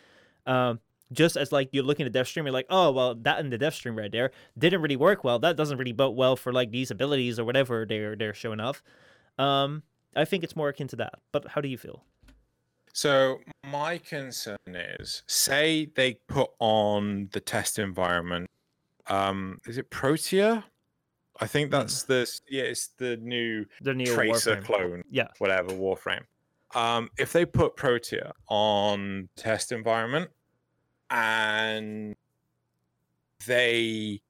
Um, 0.47 0.81
just 1.13 1.37
as 1.37 1.53
like 1.53 1.69
you're 1.73 1.85
looking 1.85 2.07
at 2.07 2.13
dev 2.13 2.27
stream, 2.27 2.47
you're 2.47 2.53
like, 2.53 2.67
oh 2.71 2.91
well, 2.91 3.15
that 3.15 3.41
in 3.41 3.51
the 3.51 3.59
dev 3.59 3.75
stream 3.75 3.97
right 3.97 4.11
there 4.11 4.31
didn't 4.59 4.83
really 4.83 4.97
work 4.97 5.25
well. 5.25 5.39
That 5.39 5.57
doesn't 5.57 5.79
really 5.79 5.93
bode 5.93 6.17
well 6.17 6.37
for 6.37 6.53
like 6.53 6.71
these 6.71 6.91
abilities 6.91 7.39
or 7.39 7.45
whatever 7.45 7.87
they're 7.87 8.17
they're 8.17 8.35
showing 8.35 8.61
off. 8.61 8.83
Um, 9.39 9.83
I 10.17 10.25
think 10.25 10.45
it's 10.45 10.57
more 10.57 10.69
akin 10.69 10.89
to 10.89 10.97
that. 10.97 11.15
But 11.33 11.49
how 11.49 11.61
do 11.61 11.69
you 11.69 11.79
feel? 11.79 12.03
So 12.93 13.41
my 13.67 13.99
concern 13.99 14.57
is, 14.69 15.25
say 15.27 15.91
they 15.97 16.15
put 16.29 16.51
on 16.61 17.29
the 17.33 17.41
test 17.41 17.79
environment. 17.79 18.49
Um, 19.09 19.61
is 19.67 19.79
it 19.79 19.91
Protea? 19.91 20.65
I 21.41 21.47
think 21.47 21.69
hmm. 21.69 21.73
that's 21.73 22.05
the 22.05 22.31
yeah, 22.49 22.63
it's 22.63 22.89
the 22.97 23.17
new 23.17 23.67
the 23.81 23.95
new 23.95 24.07
Tracer 24.07 24.57
Warframe. 24.57 24.65
clone. 24.65 25.03
Yeah, 25.11 25.29
whatever 25.39 25.73
Warframe. 25.73 26.23
Um, 26.75 27.11
if 27.19 27.33
they 27.33 27.45
put 27.45 27.77
Protea 27.77 28.33
on 28.49 29.29
test 29.37 29.73
environment 29.73 30.31
and 31.11 32.15
they 33.47 34.21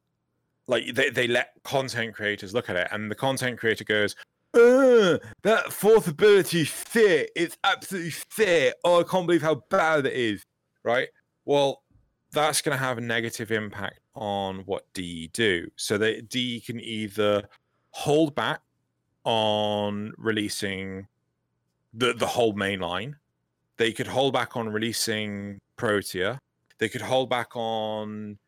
like 0.66 0.94
they, 0.94 1.10
they 1.10 1.26
let 1.26 1.52
content 1.62 2.14
creators 2.14 2.54
look 2.54 2.70
at 2.70 2.76
it 2.76 2.88
and 2.90 3.10
the 3.10 3.14
content 3.14 3.58
creator 3.58 3.84
goes 3.84 4.16
uh, 4.54 5.18
that 5.42 5.72
fourth 5.72 6.08
ability 6.08 6.62
is 6.62 6.68
fit. 6.68 7.30
It's 7.34 7.56
absolutely 7.64 8.10
fit. 8.10 8.74
Oh, 8.84 9.00
I 9.00 9.02
can't 9.04 9.26
believe 9.26 9.42
how 9.42 9.62
bad 9.68 10.06
it 10.06 10.12
is. 10.12 10.42
Right? 10.82 11.08
Well, 11.44 11.82
that's 12.32 12.62
going 12.62 12.76
to 12.76 12.84
have 12.84 12.98
a 12.98 13.00
negative 13.00 13.50
impact 13.50 14.00
on 14.14 14.58
what 14.66 14.92
DE 14.92 15.28
do. 15.28 15.70
So 15.76 15.98
that 15.98 16.28
DE 16.28 16.60
can 16.60 16.80
either 16.80 17.48
hold 17.90 18.34
back 18.34 18.60
on 19.24 20.12
releasing 20.18 21.06
the 21.92 22.12
the 22.12 22.26
whole 22.26 22.52
main 22.52 22.80
line. 22.80 23.16
They 23.76 23.92
could 23.92 24.06
hold 24.06 24.34
back 24.34 24.56
on 24.56 24.68
releasing 24.68 25.60
Protea. 25.76 26.38
They 26.78 26.88
could 26.88 27.00
hold 27.00 27.30
back 27.30 27.56
on. 27.56 28.38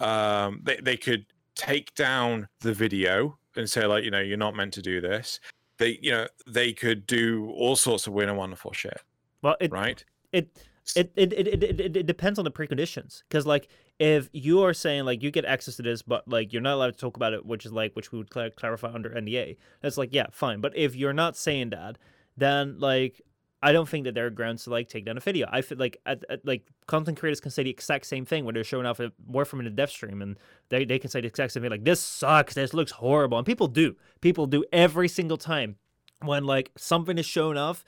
Um, 0.00 0.60
they 0.62 0.76
they 0.76 0.96
could 0.96 1.26
take 1.54 1.94
down 1.94 2.48
the 2.60 2.74
video 2.74 3.38
and 3.56 3.68
say 3.68 3.86
like 3.86 4.04
you 4.04 4.10
know 4.10 4.20
you're 4.20 4.36
not 4.36 4.54
meant 4.54 4.74
to 4.74 4.82
do 4.82 5.00
this 5.00 5.40
they 5.78 5.98
you 6.02 6.10
know 6.10 6.26
they 6.46 6.72
could 6.72 7.06
do 7.06 7.50
all 7.56 7.76
sorts 7.76 8.06
of 8.06 8.12
weird 8.12 8.28
and 8.28 8.38
wonderful 8.38 8.72
shit. 8.72 9.00
Well, 9.42 9.56
it 9.60 9.72
right 9.72 10.04
it. 10.32 10.48
It, 10.94 11.10
it, 11.16 11.32
it, 11.32 11.48
it, 11.64 11.96
it, 11.96 12.06
depends 12.06 12.38
on 12.38 12.44
the 12.44 12.50
preconditions 12.52 13.24
because 13.28 13.44
like 13.44 13.66
if 13.98 14.28
you 14.32 14.62
are 14.62 14.72
saying 14.72 15.04
like 15.04 15.20
you 15.20 15.32
get 15.32 15.44
access 15.44 15.74
to 15.74 15.82
this 15.82 16.00
but 16.00 16.28
like 16.28 16.52
you're 16.52 16.62
not 16.62 16.74
allowed 16.74 16.92
to 16.92 16.96
talk 16.96 17.16
about 17.16 17.32
it 17.32 17.44
which 17.44 17.66
is 17.66 17.72
like 17.72 17.96
which 17.96 18.12
we 18.12 18.18
would 18.18 18.32
cl- 18.32 18.52
clarify 18.52 18.92
under 18.92 19.10
nda 19.10 19.56
that's 19.80 19.98
like 19.98 20.10
yeah 20.12 20.26
fine 20.30 20.60
but 20.60 20.72
if 20.76 20.94
you're 20.94 21.12
not 21.12 21.36
saying 21.36 21.70
that 21.70 21.98
then 22.36 22.78
like 22.78 23.20
I 23.66 23.72
don't 23.72 23.88
think 23.88 24.04
that 24.04 24.14
there 24.14 24.26
are 24.26 24.30
grounds 24.30 24.62
to 24.62 24.70
like 24.70 24.88
take 24.88 25.06
down 25.06 25.16
a 25.16 25.20
video. 25.20 25.48
I 25.50 25.60
feel 25.60 25.76
like 25.76 26.00
at, 26.06 26.24
at, 26.30 26.46
like 26.46 26.68
content 26.86 27.18
creators 27.18 27.40
can 27.40 27.50
say 27.50 27.64
the 27.64 27.70
exact 27.70 28.06
same 28.06 28.24
thing 28.24 28.44
when 28.44 28.54
they're 28.54 28.62
showing 28.62 28.86
off 28.86 29.00
a 29.00 29.10
Warframe 29.28 29.58
in 29.58 29.66
a 29.66 29.70
dev 29.70 29.90
stream, 29.90 30.22
and 30.22 30.38
they, 30.68 30.84
they 30.84 31.00
can 31.00 31.10
say 31.10 31.20
the 31.20 31.26
exact 31.26 31.50
same 31.50 31.64
thing 31.64 31.72
like 31.72 31.82
this 31.82 31.98
sucks, 32.00 32.54
this 32.54 32.72
looks 32.72 32.92
horrible, 32.92 33.38
and 33.38 33.44
people 33.44 33.66
do. 33.66 33.96
People 34.20 34.46
do 34.46 34.64
every 34.72 35.08
single 35.08 35.36
time 35.36 35.74
when 36.22 36.44
like 36.44 36.70
something 36.76 37.18
is 37.18 37.26
shown 37.26 37.56
off 37.56 37.84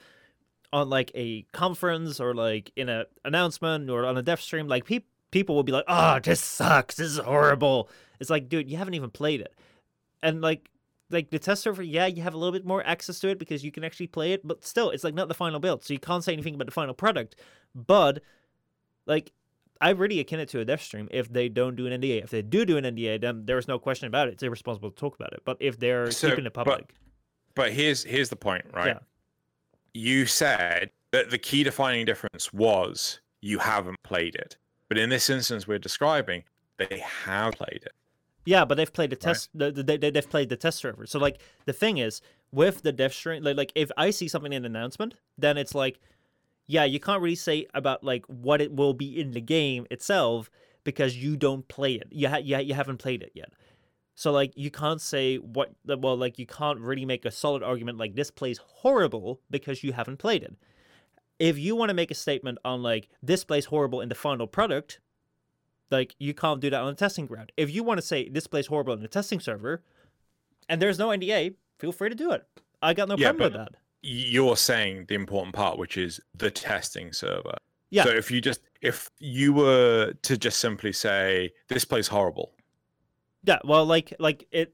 on 0.73 0.89
like 0.89 1.11
a 1.15 1.43
conference 1.53 2.19
or 2.19 2.33
like 2.33 2.73
in 2.75 2.89
a 2.89 3.05
announcement 3.23 3.89
or 3.89 4.05
on 4.05 4.17
a 4.17 4.21
dev 4.21 4.41
stream. 4.41 4.67
Like 4.67 4.83
pe- 4.83 5.05
people 5.31 5.55
will 5.55 5.63
be 5.63 5.71
like, 5.71 5.85
"Oh, 5.87 6.19
this 6.21 6.41
sucks, 6.41 6.95
this 6.95 7.07
is 7.07 7.19
horrible." 7.19 7.89
It's 8.19 8.29
like, 8.29 8.49
dude, 8.49 8.69
you 8.69 8.75
haven't 8.75 8.95
even 8.95 9.11
played 9.11 9.39
it, 9.39 9.55
and 10.21 10.41
like 10.41 10.68
like 11.11 11.29
the 11.31 11.39
test 11.39 11.63
server, 11.63 11.81
yeah, 11.83 12.05
you 12.05 12.21
have 12.21 12.33
a 12.33 12.37
little 12.37 12.51
bit 12.53 12.65
more 12.65 12.85
access 12.85 13.19
to 13.21 13.29
it 13.29 13.39
because 13.39 13.63
you 13.63 13.71
can 13.71 13.83
actually 13.83 14.07
play 14.07 14.33
it, 14.33 14.45
but 14.47 14.63
still, 14.63 14.89
it's 14.91 15.03
like 15.03 15.13
not 15.15 15.27
the 15.27 15.33
final 15.33 15.59
build, 15.59 15.83
so 15.83 15.93
you 15.93 15.99
can't 15.99 16.23
say 16.23 16.33
anything 16.33 16.55
about 16.55 16.65
the 16.67 16.71
final 16.71 16.93
product. 16.93 17.35
But 17.73 18.21
like, 19.05 19.31
I 19.81 19.91
really 19.91 20.19
akin 20.19 20.39
it 20.39 20.49
to 20.49 20.59
a 20.59 20.65
dev 20.65 20.81
stream 20.81 21.07
if 21.11 21.31
they 21.31 21.49
don't 21.49 21.75
do 21.75 21.87
an 21.87 21.99
NDA. 22.01 22.23
If 22.23 22.29
they 22.29 22.41
do 22.41 22.65
do 22.65 22.77
an 22.77 22.83
NDA, 22.83 23.21
then 23.21 23.45
there's 23.45 23.67
no 23.67 23.79
question 23.79 24.07
about 24.07 24.27
it. 24.27 24.33
It's 24.33 24.43
irresponsible 24.43 24.91
to 24.91 24.95
talk 24.95 25.15
about 25.15 25.33
it. 25.33 25.41
But 25.45 25.57
if 25.59 25.79
they're 25.79 26.11
So, 26.11 26.29
keeping 26.29 26.45
it 26.45 26.53
but- 26.53 26.65
public, 26.65 26.93
But 27.55 27.71
here's 27.73 28.03
here's 28.03 28.29
the 28.29 28.35
point, 28.35 28.65
right? 28.73 28.87
Yeah. 28.87 28.99
You 29.93 30.25
said 30.27 30.91
that 31.11 31.31
the 31.31 31.37
key 31.39 31.63
defining 31.63 32.05
difference 32.05 32.53
was 32.53 33.19
you 33.41 33.57
haven't 33.57 33.97
played 34.03 34.35
it. 34.35 34.57
But 34.89 34.97
in 34.97 35.09
this 35.09 35.29
instance 35.29 35.67
we're 35.67 35.79
describing, 35.79 36.43
they 36.77 36.99
have 36.99 37.53
played 37.53 37.81
it. 37.85 37.93
Yeah, 38.49 38.65
but 38.65 38.75
they've 38.75 38.91
played 38.99 39.11
the 39.11 39.15
Right. 39.15 39.33
test. 39.35 39.49
The, 39.53 39.71
the, 39.71 39.83
they, 39.83 40.09
they've 40.09 40.29
played 40.35 40.49
the 40.49 40.55
test 40.57 40.79
server. 40.79 41.05
So 41.05 41.19
like 41.19 41.37
the 41.65 41.73
thing 41.73 41.99
is 41.99 42.21
with 42.51 42.81
the 42.81 42.91
dev 42.91 43.13
stream, 43.13 43.43
like, 43.43 43.57
like 43.57 43.71
if 43.75 43.91
I 43.95 44.09
see 44.09 44.27
something 44.27 44.51
in 44.51 44.65
an 44.65 44.75
announcement, 44.75 45.13
then 45.37 45.55
it's 45.57 45.75
like, 45.75 45.99
yeah, 46.65 46.83
you 46.83 46.99
can't 46.99 47.21
really 47.21 47.35
say 47.35 47.67
about 47.73 48.03
like 48.03 48.25
what 48.25 48.59
it 48.59 48.71
will 48.73 48.93
be 48.93 49.19
in 49.21 49.31
the 49.31 49.41
game 49.41 49.85
itself 49.91 50.49
because 50.83 51.15
you 51.15 51.37
don't 51.37 51.67
play 51.67 51.93
it. 51.93 52.07
You 52.09 52.27
ha- 52.29 52.37
you, 52.47 52.55
ha- 52.55 52.61
you 52.69 52.73
haven't 52.73 52.97
played 52.97 53.21
it 53.21 53.31
yet. 53.35 53.51
So 54.15 54.31
like 54.31 54.51
you 54.55 54.71
can't 54.71 54.99
say 54.99 55.37
what 55.37 55.69
well 55.85 56.17
like 56.17 56.39
you 56.39 56.47
can't 56.47 56.79
really 56.79 57.05
make 57.05 57.25
a 57.25 57.31
solid 57.31 57.61
argument 57.63 57.97
like 57.99 58.15
this 58.15 58.31
plays 58.31 58.59
horrible 58.81 59.39
because 59.49 59.83
you 59.83 59.93
haven't 59.93 60.17
played 60.17 60.43
it. 60.43 60.55
If 61.37 61.57
you 61.57 61.75
want 61.75 61.89
to 61.89 61.93
make 62.01 62.11
a 62.11 62.15
statement 62.15 62.57
on 62.65 62.81
like 62.83 63.09
this 63.23 63.43
plays 63.45 63.65
horrible 63.65 64.01
in 64.01 64.09
the 64.09 64.15
final 64.15 64.47
product, 64.47 64.99
like 65.91 66.15
you 66.19 66.33
can't 66.33 66.59
do 66.59 66.69
that 66.69 66.81
on 66.81 66.89
a 66.89 66.95
testing 66.95 67.25
ground. 67.25 67.51
If 67.57 67.71
you 67.73 67.83
want 67.83 67.99
to 67.99 68.05
say 68.05 68.29
this 68.29 68.47
plays 68.47 68.67
horrible 68.67 68.93
in 68.93 69.01
the 69.01 69.07
testing 69.07 69.39
server, 69.39 69.83
and 70.67 70.81
there's 70.81 70.99
no 70.99 71.09
NDA, 71.09 71.55
feel 71.77 71.91
free 71.91 72.09
to 72.09 72.15
do 72.15 72.31
it. 72.31 72.45
I 72.81 72.93
got 72.93 73.07
no 73.07 73.15
Yeah, 73.17 73.31
problem 73.31 73.53
with 73.53 73.59
that. 73.61 73.75
You're 74.01 74.55
saying 74.55 75.05
the 75.09 75.15
important 75.15 75.55
part, 75.55 75.77
which 75.77 75.97
is 75.97 76.21
the 76.33 76.49
testing 76.51 77.11
server. 77.11 77.55
Yeah. 77.89 78.03
So 78.03 78.09
if 78.11 78.31
you 78.31 78.39
just 78.39 78.61
if 78.81 79.09
you 79.19 79.51
were 79.53 80.13
to 80.21 80.37
just 80.37 80.59
simply 80.59 80.93
say 80.93 81.51
this 81.67 81.83
plays 81.85 82.07
horrible, 82.07 82.53
Yeah, 83.43 83.59
well, 83.65 83.85
like 83.85 84.13
like 84.19 84.47
it, 84.51 84.73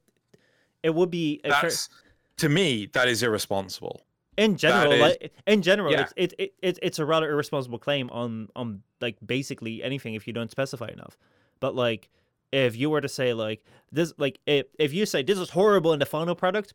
it 0.84 0.94
would 0.94 1.10
be 1.10 1.42
a 1.44 1.50
that's 1.50 1.90
to 2.38 2.50
me 2.50 2.88
that 2.94 3.08
is 3.08 3.24
irresponsible. 3.24 4.02
In 4.38 4.57
general, 4.57 4.91
is- 4.94 5.02
like 5.02 5.34
in 5.48 5.62
general, 5.62 5.91
yeah. 5.91 6.02
it's 6.02 6.14
it, 6.16 6.34
it, 6.38 6.53
it 6.62 6.80
it's 6.82 6.99
a 6.99 7.06
rather 7.06 7.30
irresponsible 7.30 7.80
claim 7.80 8.10
on 8.10 8.49
on 8.56 8.82
like 9.02 9.18
basically 9.26 9.84
anything 9.84 10.14
if 10.14 10.28
you 10.28 10.34
don't 10.34 10.52
specify 10.52 10.88
enough. 10.88 11.18
But 11.60 11.76
like 11.76 12.10
if 12.52 12.76
you 12.76 12.90
were 12.90 13.02
to 13.02 13.10
say 13.10 13.34
like 13.34 13.64
this, 13.91 14.14
like 14.18 14.40
if 14.45 14.68
if 14.80 14.94
you 14.94 15.06
say 15.06 15.24
this 15.24 15.40
is 15.40 15.49
horrible 15.52 15.94
in 15.94 15.99
the 15.99 16.06
final 16.06 16.36
product, 16.36 16.74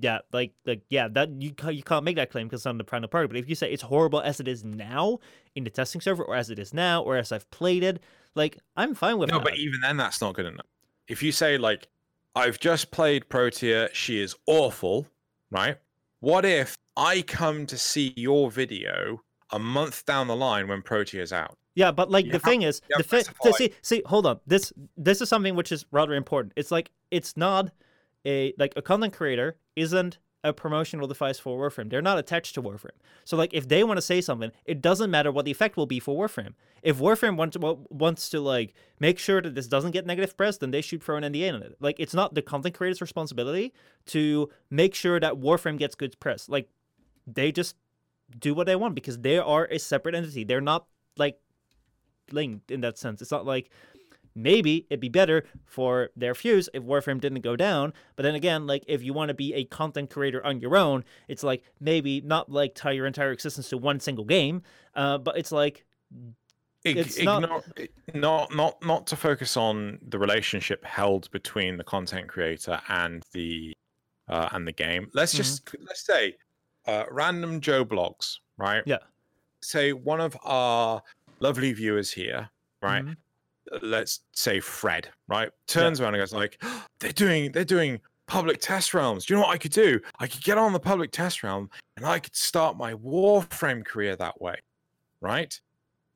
yeah, 0.00 0.18
like 0.32 0.52
like 0.64 0.82
yeah, 0.88 1.08
that 1.08 1.30
you 1.40 1.52
can't, 1.52 1.74
you 1.74 1.82
can't 1.82 2.04
make 2.04 2.16
that 2.16 2.30
claim 2.30 2.46
because 2.46 2.60
it's 2.60 2.66
on 2.66 2.78
the 2.78 2.84
final 2.84 3.08
product. 3.08 3.32
But 3.32 3.38
if 3.38 3.48
you 3.48 3.54
say 3.54 3.70
it's 3.70 3.82
horrible 3.82 4.20
as 4.20 4.40
it 4.40 4.48
is 4.48 4.64
now 4.64 5.18
in 5.54 5.64
the 5.64 5.70
testing 5.70 6.00
server, 6.00 6.24
or 6.24 6.34
as 6.34 6.50
it 6.50 6.58
is 6.58 6.74
now, 6.74 7.02
or 7.02 7.16
as 7.16 7.30
I've 7.32 7.48
played 7.50 7.82
it, 7.82 8.02
like 8.34 8.58
I'm 8.76 8.94
fine 8.94 9.18
with 9.18 9.30
No, 9.30 9.38
that. 9.38 9.44
but 9.44 9.56
even 9.56 9.80
then, 9.80 9.96
that's 9.96 10.20
not 10.20 10.34
good 10.34 10.46
enough. 10.46 10.66
If 11.06 11.22
you 11.22 11.30
say 11.32 11.58
like, 11.58 11.88
"I've 12.34 12.58
just 12.58 12.90
played 12.90 13.28
Protea, 13.28 13.90
she 13.92 14.20
is 14.20 14.34
awful," 14.46 15.06
right? 15.50 15.76
What 16.24 16.46
if 16.46 16.74
I 16.96 17.20
come 17.20 17.66
to 17.66 17.76
see 17.76 18.14
your 18.16 18.50
video 18.50 19.20
a 19.50 19.58
month 19.58 20.06
down 20.06 20.26
the 20.26 20.34
line 20.34 20.68
when 20.68 20.80
Protea's 20.80 21.34
out? 21.34 21.58
Yeah, 21.74 21.90
but 21.92 22.10
like 22.10 22.24
You 22.24 22.30
the 22.32 22.36
have- 22.38 22.42
thing 22.44 22.62
is, 22.62 22.80
the 22.96 23.04
fi- 23.04 23.24
to 23.24 23.52
see, 23.52 23.74
see, 23.82 24.02
hold 24.06 24.24
on. 24.24 24.40
This 24.46 24.72
this 24.96 25.20
is 25.20 25.28
something 25.28 25.54
which 25.54 25.70
is 25.70 25.84
rather 25.90 26.14
important. 26.14 26.54
It's 26.56 26.70
like 26.70 26.90
it's 27.10 27.36
not 27.36 27.72
a 28.24 28.54
like 28.58 28.72
a 28.74 28.80
content 28.80 29.12
creator 29.12 29.56
isn't 29.76 30.16
a 30.44 30.52
promotional 30.52 31.08
device 31.08 31.38
for 31.38 31.58
Warframe. 31.58 31.90
They're 31.90 32.02
not 32.02 32.18
attached 32.18 32.54
to 32.54 32.62
Warframe. 32.62 32.98
So 33.24 33.36
like 33.36 33.54
if 33.54 33.66
they 33.66 33.82
want 33.82 33.96
to 33.96 34.02
say 34.02 34.20
something, 34.20 34.52
it 34.66 34.82
doesn't 34.82 35.10
matter 35.10 35.32
what 35.32 35.46
the 35.46 35.50
effect 35.50 35.76
will 35.76 35.86
be 35.86 35.98
for 35.98 36.14
Warframe. 36.14 36.52
If 36.82 36.98
Warframe 36.98 37.36
wants 37.36 37.56
wa- 37.56 37.78
wants 37.88 38.28
to 38.28 38.40
like 38.40 38.74
make 39.00 39.18
sure 39.18 39.40
that 39.40 39.54
this 39.54 39.66
doesn't 39.66 39.92
get 39.92 40.06
negative 40.06 40.36
press, 40.36 40.58
then 40.58 40.70
they 40.70 40.82
should 40.82 41.02
throw 41.02 41.16
an 41.16 41.24
NDA 41.24 41.54
on 41.54 41.62
it. 41.62 41.76
Like 41.80 41.98
it's 41.98 42.14
not 42.14 42.34
the 42.34 42.42
content 42.42 42.74
creator's 42.74 43.00
responsibility 43.00 43.72
to 44.06 44.50
make 44.70 44.94
sure 44.94 45.18
that 45.18 45.34
Warframe 45.34 45.78
gets 45.78 45.94
good 45.94 46.20
press. 46.20 46.48
Like 46.48 46.68
they 47.26 47.50
just 47.50 47.74
do 48.38 48.52
what 48.52 48.66
they 48.66 48.76
want 48.76 48.94
because 48.94 49.18
they 49.18 49.38
are 49.38 49.64
a 49.70 49.78
separate 49.78 50.14
entity. 50.14 50.44
They're 50.44 50.60
not 50.60 50.86
like 51.16 51.40
linked 52.30 52.70
in 52.70 52.82
that 52.82 52.98
sense. 52.98 53.22
It's 53.22 53.30
not 53.30 53.46
like 53.46 53.70
maybe 54.34 54.86
it'd 54.90 55.00
be 55.00 55.08
better 55.08 55.44
for 55.64 56.10
their 56.16 56.34
fuse 56.34 56.68
if 56.74 56.82
Warframe 56.82 57.20
didn't 57.20 57.40
go 57.42 57.56
down. 57.56 57.92
But 58.16 58.24
then 58.24 58.34
again, 58.34 58.66
like 58.66 58.84
if 58.88 59.02
you 59.02 59.12
want 59.12 59.28
to 59.28 59.34
be 59.34 59.54
a 59.54 59.64
content 59.64 60.10
creator 60.10 60.44
on 60.44 60.60
your 60.60 60.76
own, 60.76 61.04
it's 61.28 61.42
like 61.42 61.62
maybe 61.80 62.20
not 62.20 62.50
like 62.50 62.74
tie 62.74 62.92
your 62.92 63.06
entire 63.06 63.32
existence 63.32 63.68
to 63.70 63.78
one 63.78 64.00
single 64.00 64.24
game, 64.24 64.62
uh, 64.94 65.18
but 65.18 65.36
it's 65.38 65.52
like 65.52 65.84
It's 66.84 67.18
not- 67.22 67.42
ignore, 67.44 67.62
not 68.14 68.54
not 68.54 68.84
not 68.84 69.06
to 69.06 69.16
focus 69.16 69.56
on 69.56 69.98
the 70.06 70.18
relationship 70.18 70.84
held 70.84 71.30
between 71.30 71.78
the 71.78 71.84
content 71.84 72.28
creator 72.28 72.80
and 72.88 73.22
the 73.32 73.72
uh, 74.28 74.48
and 74.52 74.66
the 74.68 74.72
game. 74.72 75.10
Let's 75.14 75.32
Mhm. 75.32 75.36
just 75.38 75.74
let's 75.86 76.04
say 76.04 76.36
uh, 76.86 77.04
random 77.10 77.60
Joe 77.62 77.84
Bloggs, 77.86 78.36
right? 78.58 78.82
Yeah. 78.84 78.98
Say 79.62 79.94
one 79.94 80.20
of 80.20 80.36
our 80.44 81.02
lovely 81.40 81.72
viewers 81.72 82.12
here, 82.12 82.50
right? 82.82 83.02
mhm. 83.04 83.16
Let's 83.82 84.20
say 84.32 84.60
Fred, 84.60 85.08
right, 85.28 85.50
turns 85.66 86.00
around 86.00 86.14
and 86.14 86.20
goes 86.22 86.32
like, 86.32 86.62
"They're 87.00 87.12
doing, 87.12 87.52
they're 87.52 87.64
doing 87.64 88.00
public 88.26 88.60
test 88.60 88.94
realms. 88.94 89.26
Do 89.26 89.34
you 89.34 89.40
know 89.40 89.46
what 89.46 89.54
I 89.54 89.58
could 89.58 89.72
do? 89.72 90.00
I 90.18 90.26
could 90.26 90.42
get 90.42 90.56
on 90.58 90.72
the 90.72 90.80
public 90.80 91.12
test 91.12 91.42
realm, 91.42 91.70
and 91.96 92.06
I 92.06 92.18
could 92.18 92.34
start 92.34 92.76
my 92.76 92.94
Warframe 92.94 93.84
career 93.84 94.16
that 94.16 94.40
way, 94.40 94.56
right? 95.20 95.58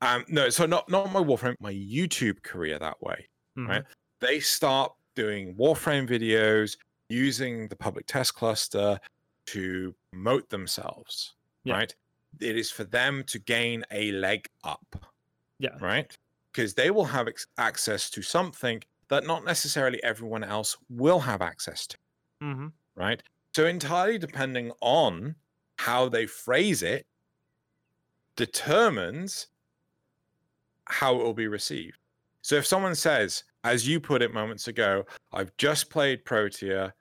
Um, 0.01 0.25
no, 0.29 0.49
so 0.49 0.65
not 0.67 0.89
not 0.89 1.13
my 1.13 1.21
Warframe, 1.21 1.57
my 1.61 1.73
YouTube 1.73 2.43
career 2.43 2.79
that 2.79 3.01
way. 3.03 3.27
Mhm. 3.57 3.69
Right. 3.69 3.85
They 4.21 4.41
start 4.41 4.93
doing 5.15 5.55
Warframe 5.55 6.09
videos 6.09 6.77
using 7.09 7.69
the 7.69 7.77
public 7.77 8.07
test 8.07 8.35
cluster 8.35 8.99
to 9.47 9.95
promote 10.13 10.49
themselves, 10.51 11.35
Yeah. 11.65 11.75
right? 11.75 11.95
It 12.41 12.57
is 12.57 12.71
for 12.71 12.85
them 12.85 13.25
to 13.25 13.39
gain 13.39 13.85
a 13.91 14.13
leg 14.13 14.47
up 14.65 15.11
Yeah. 15.59 15.77
right? 15.81 16.17
Because 16.59 16.75
they 16.75 16.91
will 16.91 17.05
have 17.05 17.29
ex- 17.29 17.47
access 17.57 18.11
to 18.11 18.21
something 18.21 18.83
that 19.11 19.25
not 19.25 19.45
necessarily 19.45 20.03
everyone 20.03 20.43
else 20.43 20.77
will 20.91 21.21
have 21.21 21.41
access 21.41 21.87
to, 21.87 21.97
Mhm. 22.43 22.73
right? 22.97 23.23
So, 23.55 23.65
entirely 23.65 24.19
depending 24.19 24.73
on 24.81 25.37
how 25.77 26.09
they 26.09 26.27
phrase 26.27 26.83
it, 26.83 27.07
determines 28.35 29.47
how 30.87 31.15
it 31.15 31.23
will 31.23 31.33
be 31.33 31.47
received. 31.47 31.97
So, 32.43 32.57
if 32.57 32.67
someone 32.67 32.97
says, 32.97 33.45
as 33.63 33.87
you 33.87 34.01
put 34.01 34.21
it 34.21 34.35
moments 34.35 34.67
ago, 34.67 35.07
I've 35.31 35.57
just 35.59 35.91
played 35.91 36.25
Protea, 36.25 36.93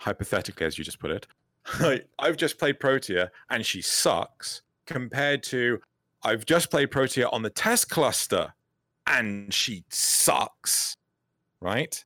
hypothetically, 0.00 0.66
as 0.66 0.76
you 0.76 0.84
just 0.84 0.98
put 0.98 1.10
it, 1.12 1.26
I've 2.18 2.36
just 2.36 2.58
played 2.58 2.78
Protea 2.78 3.32
and 3.48 3.64
she 3.64 3.80
sucks, 3.80 4.60
compared 4.84 5.42
to 5.44 5.80
I've 6.22 6.44
just 6.44 6.70
played 6.70 6.90
Protea 6.90 7.30
on 7.30 7.40
the 7.40 7.48
test 7.48 7.88
cluster 7.88 8.52
and 9.06 9.52
she 9.52 9.84
sucks, 9.88 10.96
right? 11.60 12.04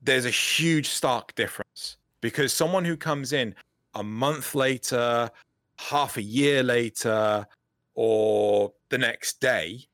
There's 0.00 0.24
a 0.24 0.30
huge 0.30 0.88
stark 0.88 1.34
difference 1.34 1.96
because 2.20 2.52
someone 2.52 2.84
who 2.84 2.96
comes 2.96 3.32
in 3.32 3.54
a 3.94 4.02
month 4.02 4.54
later, 4.54 5.30
half 5.78 6.16
a 6.16 6.22
year 6.22 6.62
later, 6.62 7.46
or 7.94 8.72
the 8.88 8.98
next 8.98 9.40
day, 9.40 9.86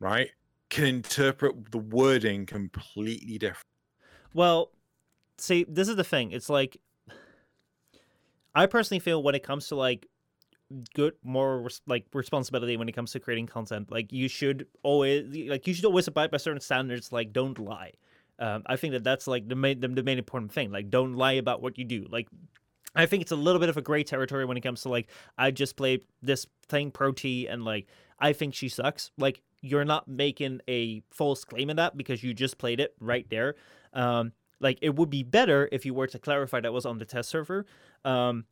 right, 0.00 0.30
can 0.70 0.84
interpret 0.84 1.70
the 1.70 1.78
wording 1.78 2.46
completely 2.46 3.38
different. 3.38 3.64
Well, 4.34 4.70
see, 5.38 5.64
this 5.68 5.88
is 5.88 5.96
the 5.96 6.04
thing. 6.04 6.32
It's 6.32 6.50
like 6.50 6.76
I 8.54 8.66
personally 8.66 9.00
feel 9.00 9.22
when 9.22 9.34
it 9.34 9.42
comes 9.42 9.68
to 9.68 9.76
like 9.76 10.08
good 10.94 11.14
more 11.22 11.62
res- 11.62 11.80
like 11.86 12.06
responsibility 12.12 12.76
when 12.76 12.88
it 12.88 12.92
comes 12.92 13.12
to 13.12 13.20
creating 13.20 13.46
content, 13.46 13.90
like 13.90 14.12
you 14.12 14.28
should 14.28 14.66
always 14.82 15.26
like 15.48 15.66
you 15.66 15.74
should 15.74 15.84
always 15.84 16.08
abide 16.08 16.30
by 16.30 16.36
certain 16.36 16.60
standards. 16.60 17.12
Like 17.12 17.32
don't 17.32 17.58
lie. 17.58 17.92
Um, 18.38 18.62
I 18.66 18.76
think 18.76 18.92
that 18.92 19.04
that's 19.04 19.26
like 19.26 19.48
the 19.48 19.56
main 19.56 19.80
the, 19.80 19.88
the 19.88 20.02
main 20.02 20.18
important 20.18 20.52
thing. 20.52 20.70
Like 20.70 20.90
don't 20.90 21.14
lie 21.14 21.32
about 21.32 21.62
what 21.62 21.78
you 21.78 21.84
do. 21.84 22.06
Like 22.10 22.28
I 22.94 23.06
think 23.06 23.22
it's 23.22 23.32
a 23.32 23.36
little 23.36 23.60
bit 23.60 23.68
of 23.68 23.76
a 23.76 23.82
gray 23.82 24.02
territory 24.02 24.44
when 24.44 24.56
it 24.56 24.62
comes 24.62 24.82
to 24.82 24.88
like 24.88 25.08
I 25.36 25.50
just 25.50 25.76
played 25.76 26.02
this 26.22 26.46
thing 26.68 26.90
Protea 26.90 27.50
and 27.50 27.64
like 27.64 27.86
I 28.18 28.32
think 28.32 28.54
she 28.54 28.68
sucks. 28.68 29.10
Like 29.18 29.42
you're 29.60 29.84
not 29.84 30.06
making 30.08 30.60
a 30.68 31.02
false 31.10 31.44
claim 31.44 31.70
in 31.70 31.76
that 31.76 31.96
because 31.96 32.22
you 32.22 32.34
just 32.34 32.58
played 32.58 32.80
it 32.80 32.94
right 33.00 33.28
there. 33.28 33.56
Um, 33.92 34.32
like 34.60 34.78
it 34.82 34.94
would 34.96 35.10
be 35.10 35.22
better 35.22 35.68
if 35.72 35.86
you 35.86 35.94
were 35.94 36.06
to 36.08 36.18
clarify 36.18 36.60
that 36.60 36.72
was 36.72 36.86
on 36.86 36.98
the 36.98 37.04
test 37.04 37.30
server. 37.30 37.66
Um, 38.04 38.44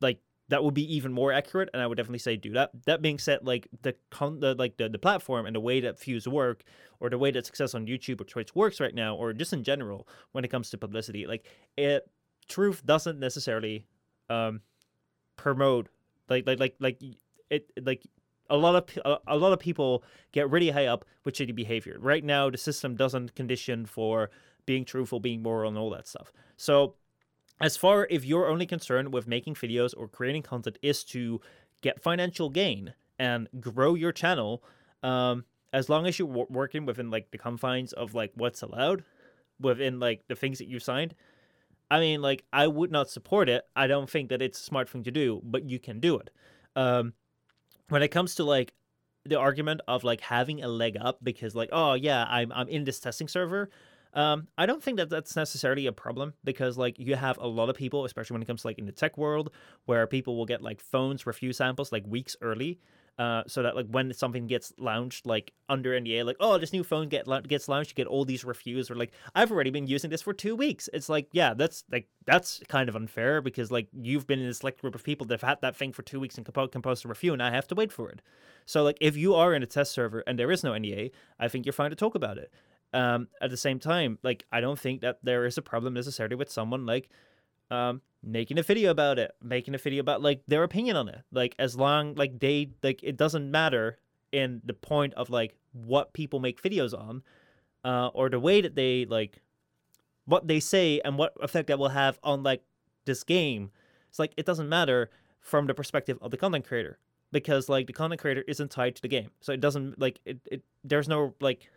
like 0.00 0.20
that 0.48 0.64
would 0.64 0.74
be 0.74 0.94
even 0.94 1.12
more 1.12 1.32
accurate, 1.32 1.68
and 1.72 1.82
I 1.82 1.86
would 1.86 1.96
definitely 1.96 2.20
say 2.20 2.36
do 2.36 2.52
that. 2.52 2.70
That 2.86 3.02
being 3.02 3.18
said, 3.18 3.40
like 3.46 3.68
the 3.82 3.94
con, 4.10 4.40
the, 4.40 4.54
like 4.54 4.76
the, 4.76 4.88
the 4.88 4.98
platform 4.98 5.46
and 5.46 5.54
the 5.54 5.60
way 5.60 5.80
that 5.80 6.00
views 6.00 6.26
work, 6.26 6.64
or 7.00 7.10
the 7.10 7.18
way 7.18 7.30
that 7.30 7.46
success 7.46 7.74
on 7.74 7.86
YouTube 7.86 8.20
or 8.20 8.24
Twitch 8.24 8.54
works 8.54 8.80
right 8.80 8.94
now, 8.94 9.14
or 9.14 9.32
just 9.32 9.52
in 9.52 9.62
general 9.62 10.08
when 10.32 10.44
it 10.44 10.48
comes 10.48 10.70
to 10.70 10.78
publicity, 10.78 11.26
like 11.26 11.46
it, 11.76 12.08
truth 12.48 12.84
doesn't 12.86 13.18
necessarily 13.18 13.86
um, 14.30 14.62
promote 15.36 15.88
like 16.28 16.46
like 16.46 16.60
like 16.60 16.74
like 16.80 17.02
it 17.50 17.70
like 17.82 18.02
a 18.50 18.56
lot 18.56 18.74
of 18.74 19.20
a 19.26 19.36
lot 19.36 19.52
of 19.52 19.58
people 19.58 20.02
get 20.32 20.50
really 20.50 20.70
high 20.70 20.86
up 20.86 21.04
with 21.24 21.34
shitty 21.34 21.54
behavior. 21.54 21.96
Right 22.00 22.24
now, 22.24 22.50
the 22.50 22.58
system 22.58 22.96
doesn't 22.96 23.34
condition 23.34 23.86
for 23.86 24.30
being 24.66 24.84
truthful, 24.84 25.20
being 25.20 25.42
moral, 25.42 25.68
and 25.68 25.78
all 25.78 25.90
that 25.90 26.06
stuff. 26.06 26.32
So, 26.56 26.94
as 27.60 27.76
far 27.76 28.06
if 28.10 28.24
your 28.24 28.48
only 28.48 28.66
concern 28.66 29.10
with 29.10 29.26
making 29.26 29.54
videos 29.54 29.94
or 29.96 30.08
creating 30.08 30.42
content 30.42 30.78
is 30.82 31.04
to 31.04 31.40
get 31.82 32.02
financial 32.02 32.50
gain 32.50 32.94
and 33.18 33.48
grow 33.60 33.94
your 33.94 34.12
channel, 34.12 34.62
um, 35.02 35.44
as 35.72 35.88
long 35.88 36.06
as 36.06 36.18
you're 36.18 36.28
w- 36.28 36.46
working 36.48 36.86
within 36.86 37.10
like 37.10 37.30
the 37.30 37.38
confines 37.38 37.92
of 37.92 38.14
like 38.14 38.32
what's 38.34 38.62
allowed, 38.62 39.04
within 39.60 39.98
like 39.98 40.22
the 40.28 40.36
things 40.36 40.58
that 40.58 40.68
you 40.68 40.78
signed. 40.78 41.14
I 41.90 42.00
mean, 42.00 42.20
like 42.22 42.44
I 42.52 42.66
would 42.66 42.92
not 42.92 43.10
support 43.10 43.48
it. 43.48 43.64
I 43.74 43.86
don't 43.86 44.08
think 44.08 44.28
that 44.28 44.42
it's 44.42 44.60
a 44.60 44.64
smart 44.64 44.88
thing 44.88 45.02
to 45.04 45.10
do, 45.10 45.40
but 45.42 45.68
you 45.68 45.78
can 45.78 46.00
do 46.00 46.18
it. 46.18 46.30
Um, 46.76 47.14
when 47.88 48.02
it 48.02 48.08
comes 48.08 48.34
to 48.36 48.44
like 48.44 48.74
the 49.24 49.38
argument 49.38 49.80
of 49.88 50.04
like 50.04 50.20
having 50.20 50.62
a 50.62 50.68
leg 50.68 50.96
up 51.00 51.18
because 51.22 51.54
like 51.54 51.68
oh 51.72 51.94
yeah 51.94 52.24
I'm 52.28 52.52
I'm 52.52 52.68
in 52.68 52.84
this 52.84 53.00
testing 53.00 53.28
server 53.28 53.68
um, 54.14 54.48
I 54.56 54.66
don't 54.66 54.82
think 54.82 54.96
that 54.96 55.10
that's 55.10 55.36
necessarily 55.36 55.86
a 55.86 55.92
problem 55.92 56.34
because 56.44 56.78
like 56.78 56.98
you 56.98 57.14
have 57.16 57.38
a 57.38 57.46
lot 57.46 57.68
of 57.68 57.76
people, 57.76 58.04
especially 58.04 58.34
when 58.34 58.42
it 58.42 58.46
comes 58.46 58.62
to 58.62 58.68
like 58.68 58.78
in 58.78 58.86
the 58.86 58.92
tech 58.92 59.18
world, 59.18 59.50
where 59.84 60.06
people 60.06 60.36
will 60.36 60.46
get 60.46 60.62
like 60.62 60.80
phones 60.80 61.26
review 61.26 61.52
samples 61.52 61.92
like 61.92 62.06
weeks 62.06 62.36
early, 62.40 62.78
uh, 63.18 63.42
so 63.46 63.62
that 63.62 63.74
like 63.74 63.86
when 63.88 64.12
something 64.14 64.46
gets 64.46 64.72
launched 64.78 65.26
like 65.26 65.52
under 65.68 65.90
NDA, 65.90 66.24
like 66.24 66.36
oh 66.40 66.56
this 66.56 66.72
new 66.72 66.84
phone 66.84 67.08
get 67.08 67.26
gets 67.46 67.68
launched, 67.68 67.90
you 67.90 67.94
get 67.96 68.06
all 68.06 68.24
these 68.24 68.44
reviews, 68.44 68.90
or 68.90 68.94
like 68.94 69.12
I've 69.34 69.52
already 69.52 69.70
been 69.70 69.86
using 69.86 70.08
this 70.08 70.22
for 70.22 70.32
two 70.32 70.56
weeks. 70.56 70.88
It's 70.92 71.08
like 71.08 71.28
yeah, 71.32 71.52
that's 71.52 71.84
like 71.90 72.08
that's 72.26 72.62
kind 72.68 72.88
of 72.88 72.96
unfair 72.96 73.42
because 73.42 73.70
like 73.70 73.88
you've 73.92 74.26
been 74.26 74.40
in 74.40 74.46
a 74.48 74.54
select 74.54 74.80
group 74.80 74.94
of 74.94 75.04
people 75.04 75.26
that 75.26 75.40
have 75.40 75.48
had 75.48 75.60
that 75.60 75.76
thing 75.76 75.92
for 75.92 76.02
two 76.02 76.20
weeks 76.20 76.36
and 76.36 76.46
compo- 76.46 76.68
composed 76.68 77.04
a 77.04 77.08
review, 77.08 77.32
and 77.34 77.42
I 77.42 77.50
have 77.50 77.66
to 77.68 77.74
wait 77.74 77.92
for 77.92 78.08
it. 78.08 78.22
So 78.64 78.82
like 78.84 78.98
if 79.00 79.16
you 79.16 79.34
are 79.34 79.52
in 79.52 79.62
a 79.62 79.66
test 79.66 79.92
server 79.92 80.20
and 80.26 80.38
there 80.38 80.50
is 80.50 80.64
no 80.64 80.72
NDA, 80.72 81.10
I 81.38 81.48
think 81.48 81.66
you're 81.66 81.72
fine 81.72 81.90
to 81.90 81.96
talk 81.96 82.14
about 82.14 82.38
it 82.38 82.52
um, 82.92 83.28
at 83.40 83.50
the 83.50 83.56
same 83.56 83.78
time, 83.78 84.18
like 84.22 84.44
I 84.50 84.60
don't 84.60 84.78
think 84.78 85.00
that 85.02 85.18
there 85.22 85.44
is 85.44 85.58
a 85.58 85.62
problem 85.62 85.94
necessarily 85.94 86.36
with 86.36 86.50
someone 86.50 86.86
like 86.86 87.10
um, 87.70 88.00
making 88.22 88.58
a 88.58 88.62
video 88.62 88.90
about 88.90 89.18
it, 89.18 89.32
making 89.42 89.74
a 89.74 89.78
video 89.78 90.00
about 90.00 90.22
like 90.22 90.42
their 90.46 90.64
opinion 90.64 90.96
on 90.96 91.08
it. 91.08 91.22
Like 91.32 91.54
as 91.58 91.76
long 91.76 92.14
like 92.14 92.38
they 92.40 92.70
like 92.82 93.02
it 93.02 93.16
doesn't 93.16 93.50
matter 93.50 93.98
in 94.32 94.60
the 94.64 94.74
point 94.74 95.14
of 95.14 95.30
like 95.30 95.56
what 95.72 96.12
people 96.12 96.40
make 96.40 96.62
videos 96.62 96.98
on, 96.98 97.22
uh, 97.84 98.08
or 98.08 98.28
the 98.28 98.40
way 98.40 98.60
that 98.60 98.74
they 98.74 99.04
like 99.04 99.42
what 100.24 100.46
they 100.46 100.60
say 100.60 101.00
and 101.04 101.16
what 101.16 101.32
effect 101.40 101.68
that 101.68 101.78
will 101.78 101.88
have 101.88 102.18
on 102.22 102.42
like 102.42 102.62
this 103.04 103.24
game. 103.24 103.70
It's 104.08 104.18
like 104.18 104.32
it 104.36 104.46
doesn't 104.46 104.68
matter 104.68 105.10
from 105.40 105.66
the 105.66 105.74
perspective 105.74 106.18
of 106.20 106.30
the 106.30 106.36
content 106.36 106.66
creator 106.66 106.98
because 107.32 107.68
like 107.68 107.86
the 107.86 107.92
content 107.92 108.20
creator 108.20 108.44
isn't 108.48 108.70
tied 108.70 108.96
to 108.96 109.02
the 109.02 109.08
game, 109.08 109.30
so 109.40 109.52
it 109.52 109.60
doesn't 109.60 110.00
like 110.00 110.20
it. 110.24 110.38
it 110.50 110.62
there's 110.84 111.08
no 111.08 111.34
like 111.40 111.70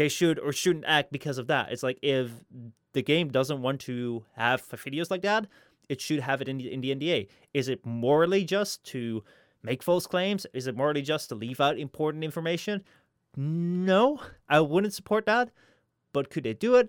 they 0.00 0.08
should 0.08 0.38
or 0.38 0.50
shouldn't 0.50 0.86
act 0.86 1.12
because 1.12 1.36
of 1.36 1.46
that. 1.48 1.70
It's 1.70 1.82
like 1.82 1.98
if 2.00 2.30
the 2.94 3.02
game 3.02 3.28
doesn't 3.28 3.60
want 3.60 3.82
to 3.82 4.24
have 4.34 4.66
videos 4.66 5.10
like 5.10 5.20
that, 5.20 5.46
it 5.90 6.00
should 6.00 6.20
have 6.20 6.40
it 6.40 6.48
in 6.48 6.56
the, 6.56 6.72
in 6.72 6.80
the 6.80 6.94
NDA. 6.94 7.28
Is 7.52 7.68
it 7.68 7.84
morally 7.84 8.42
just 8.42 8.82
to 8.84 9.22
make 9.62 9.82
false 9.82 10.06
claims? 10.06 10.46
Is 10.54 10.66
it 10.66 10.74
morally 10.74 11.02
just 11.02 11.28
to 11.28 11.34
leave 11.34 11.60
out 11.60 11.78
important 11.78 12.24
information? 12.24 12.82
No, 13.36 14.22
I 14.48 14.60
wouldn't 14.60 14.94
support 14.94 15.26
that. 15.26 15.50
But 16.14 16.30
could 16.30 16.44
they 16.44 16.54
do 16.54 16.76
it? 16.76 16.88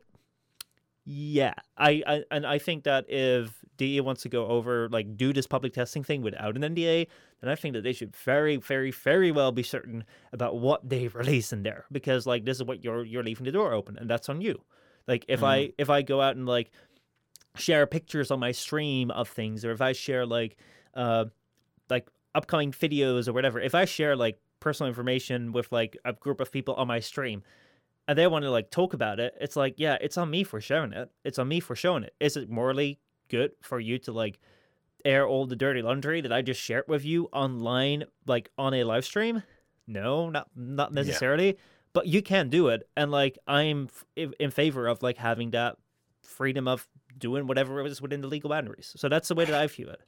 Yeah, 1.03 1.55
I, 1.77 2.01
I 2.07 2.23
and 2.31 2.47
I 2.47 2.59
think 2.59 2.85
that 2.85 3.09
if 3.09 3.60
DE 3.82 3.99
wants 4.02 4.22
to 4.22 4.30
go 4.30 4.45
over 4.45 4.88
like 4.90 5.18
do 5.18 5.34
this 5.34 5.48
public 5.48 5.74
testing 5.74 6.03
thing 6.03 6.22
without 6.22 6.56
an 6.56 6.62
NDA, 6.62 7.08
then 7.41 7.49
I 7.49 7.56
think 7.56 7.74
that 7.74 7.82
they 7.82 7.94
should 7.94 8.16
very, 8.16 8.58
very, 8.58 8.91
very 8.91 9.32
well 9.32 9.52
be 9.52 9.64
certain 9.64 10.03
about 10.32 10.60
what 10.60 10.88
they 10.88 11.08
release 11.22 11.52
in 11.52 11.64
there 11.64 11.86
because 11.91 12.28
like 12.28 12.45
this 12.45 12.58
is 12.58 12.64
what 12.64 12.84
you're 12.84 13.03
you're 13.03 13.24
leaving 13.24 13.45
the 13.45 13.52
door 13.52 13.74
open, 13.74 13.98
and 13.98 14.08
that's 14.08 14.30
on 14.30 14.40
you. 14.40 14.62
Like 15.08 15.26
if 15.28 15.40
mm. 15.40 15.48
I 15.48 15.74
if 15.80 15.90
I 15.90 16.03
go 16.03 16.22
out 16.22 16.36
and 16.36 16.45
like 16.45 16.70
share 17.56 17.88
pictures 17.88 18.30
on 18.30 18.40
my 18.40 18.52
stream 18.52 19.10
of 19.10 19.28
things, 19.28 19.66
or 19.66 19.72
if 19.72 19.82
I 19.82 19.94
share 19.94 20.28
like 20.28 20.58
uh 20.94 21.26
like 21.90 22.08
upcoming 22.36 22.72
videos 22.72 23.28
or 23.28 23.34
whatever, 23.34 23.60
if 23.60 23.74
I 23.74 23.86
share 23.86 24.16
like 24.16 24.40
personal 24.60 24.90
information 24.90 25.53
with 25.53 25.72
like 25.72 25.98
a 26.06 26.14
group 26.14 26.40
of 26.40 26.52
people 26.52 26.76
on 26.76 26.88
my 26.88 26.99
stream 26.99 27.41
and 28.08 28.16
they 28.16 28.28
want 28.28 28.44
to 28.44 28.52
like 28.52 28.70
talk 28.70 28.94
about 28.94 29.20
it, 29.20 29.34
it's 29.41 29.56
like, 29.56 29.74
yeah, 29.78 29.98
it's 30.02 30.20
on 30.20 30.30
me 30.30 30.44
for 30.44 30.62
sharing 30.62 30.94
it. 30.94 31.10
It's 31.24 31.40
on 31.40 31.48
me 31.48 31.60
for 31.60 31.76
showing 31.76 32.03
it. 32.03 32.14
Is 32.20 32.38
it 32.38 32.48
morally 32.48 32.99
good 33.32 33.52
for 33.62 33.80
you 33.80 33.98
to 33.99 34.12
like 34.12 34.40
air 35.03 35.28
all 35.28 35.48
the 35.48 35.56
dirty 35.56 35.82
laundry 35.82 36.22
that 36.22 36.32
I 36.32 36.44
just 36.44 36.62
shared 36.62 36.86
with 36.88 37.03
you 37.03 37.30
online, 37.34 38.03
like 38.28 38.52
on 38.58 38.74
a 38.76 38.84
live 38.84 39.06
stream? 39.06 39.41
No, 39.88 40.30
not 40.30 40.49
not 40.56 40.94
necessarily. 40.94 41.48
Yeah. 41.48 41.60
But 41.94 42.08
you 42.08 42.22
can 42.22 42.49
do 42.49 42.68
it, 42.70 42.88
and 42.95 43.12
like 43.12 43.38
I'm 43.48 43.90
f- 44.16 44.34
in 44.40 44.52
favor 44.52 44.88
of 44.88 45.02
like 45.02 45.18
having 45.18 45.52
that 45.52 45.78
freedom 46.22 46.68
of 46.68 46.88
doing 47.18 47.48
whatever 47.48 47.84
is 47.86 48.02
within 48.02 48.22
the 48.22 48.28
legal 48.28 48.49
boundaries. 48.49 48.94
So 48.95 49.10
that's 49.10 49.28
the 49.28 49.36
way 49.36 49.45
that 49.45 49.53
I 49.53 49.68
view 49.68 49.90
it. 49.90 49.99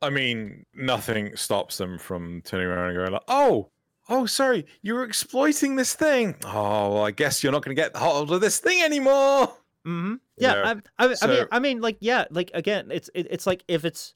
I 0.00 0.10
mean, 0.10 0.64
nothing 0.74 1.36
stops 1.36 1.76
them 1.78 1.98
from 1.98 2.42
turning 2.42 2.68
around 2.68 2.90
and 2.90 2.96
going 2.96 3.12
like, 3.12 3.22
"Oh, 3.28 3.70
oh, 4.08 4.26
sorry, 4.26 4.66
you 4.82 4.94
were 4.94 5.04
exploiting 5.04 5.76
this 5.76 5.94
thing. 5.94 6.36
Oh, 6.44 6.94
well, 6.94 7.04
I 7.04 7.10
guess 7.10 7.42
you're 7.42 7.52
not 7.52 7.64
going 7.64 7.76
to 7.76 7.82
get 7.82 7.96
hold 7.96 8.30
of 8.30 8.40
this 8.40 8.58
thing 8.58 8.82
anymore." 8.82 9.52
Mm-hmm. 9.88 10.14
Yeah, 10.36 10.74
I, 10.98 11.04
I, 11.06 11.14
so, 11.14 11.26
I, 11.26 11.30
mean, 11.30 11.46
I 11.52 11.58
mean, 11.60 11.80
like, 11.80 11.96
yeah, 12.00 12.26
like 12.30 12.50
again, 12.52 12.90
it's 12.90 13.08
it, 13.14 13.26
it's 13.30 13.46
like 13.46 13.64
if 13.68 13.86
it's 13.86 14.14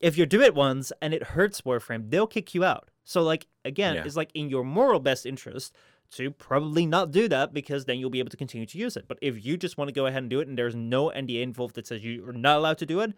if 0.00 0.18
you 0.18 0.26
do 0.26 0.40
it 0.42 0.54
once 0.54 0.92
and 1.00 1.14
it 1.14 1.22
hurts 1.22 1.60
Warframe, 1.60 2.10
they'll 2.10 2.26
kick 2.26 2.54
you 2.54 2.64
out. 2.64 2.90
So, 3.04 3.22
like, 3.22 3.46
again, 3.64 3.94
yeah. 3.94 4.02
it's 4.04 4.16
like 4.16 4.30
in 4.34 4.50
your 4.50 4.64
moral 4.64 4.98
best 4.98 5.24
interest 5.24 5.72
to 6.12 6.32
probably 6.32 6.86
not 6.86 7.12
do 7.12 7.28
that 7.28 7.54
because 7.54 7.84
then 7.84 7.98
you'll 7.98 8.10
be 8.10 8.18
able 8.18 8.30
to 8.30 8.36
continue 8.36 8.66
to 8.66 8.78
use 8.78 8.96
it. 8.96 9.06
But 9.06 9.18
if 9.22 9.44
you 9.44 9.56
just 9.56 9.78
want 9.78 9.88
to 9.88 9.92
go 9.92 10.06
ahead 10.06 10.22
and 10.22 10.30
do 10.30 10.40
it 10.40 10.48
and 10.48 10.58
there's 10.58 10.74
no 10.74 11.10
NDA 11.10 11.42
involved 11.42 11.76
that 11.76 11.86
says 11.86 12.02
you 12.02 12.28
are 12.28 12.32
not 12.32 12.58
allowed 12.58 12.78
to 12.78 12.86
do 12.86 13.00
it, 13.00 13.12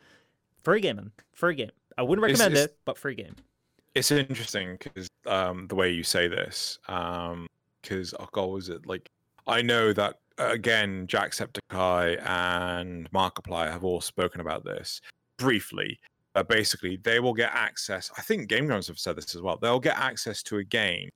free 0.63 0.81
game, 0.81 0.97
man. 0.97 1.13
Free 1.33 1.55
game. 1.55 1.71
I 1.97 2.03
wouldn't 2.03 2.23
recommend 2.23 2.53
it's, 2.53 2.65
it's, 2.65 2.73
it, 2.73 2.79
but 2.85 2.99
free 2.99 3.15
game. 3.15 3.35
It's 3.95 4.11
interesting 4.11 4.79
because 4.79 5.09
um, 5.27 5.67
the 5.69 5.75
way 5.75 5.91
you 5.91 6.03
say 6.03 6.29
this, 6.29 6.79
because 6.87 8.13
um, 8.13 8.19
oh 8.21 8.29
god, 8.33 8.51
was 8.51 8.69
it 8.69 8.87
like 8.87 9.11
I 9.47 9.63
know 9.63 9.93
that 9.95 10.19
again, 10.39 11.07
Jacksepticeye 11.07 12.25
and 12.27 13.11
Markiplier 13.11 13.71
have 13.71 13.85
all 13.85 14.01
spoken 14.01 14.41
about 14.41 14.65
this 14.65 15.01
briefly. 15.37 15.99
Uh, 16.35 16.43
basically, 16.43 16.97
they 17.03 17.21
will 17.21 17.35
get 17.35 17.51
access. 17.53 18.11
I 18.17 18.23
think 18.23 18.49
Game 18.49 18.67
Grumps 18.67 18.87
have 18.89 18.99
said 18.99 19.17
this 19.17 19.35
as 19.35 19.43
well. 19.43 19.59
They'll 19.61 19.81
get 19.81 19.99
access 19.99 20.43
to 20.45 20.59
a 20.59 20.65
game 20.65 21.11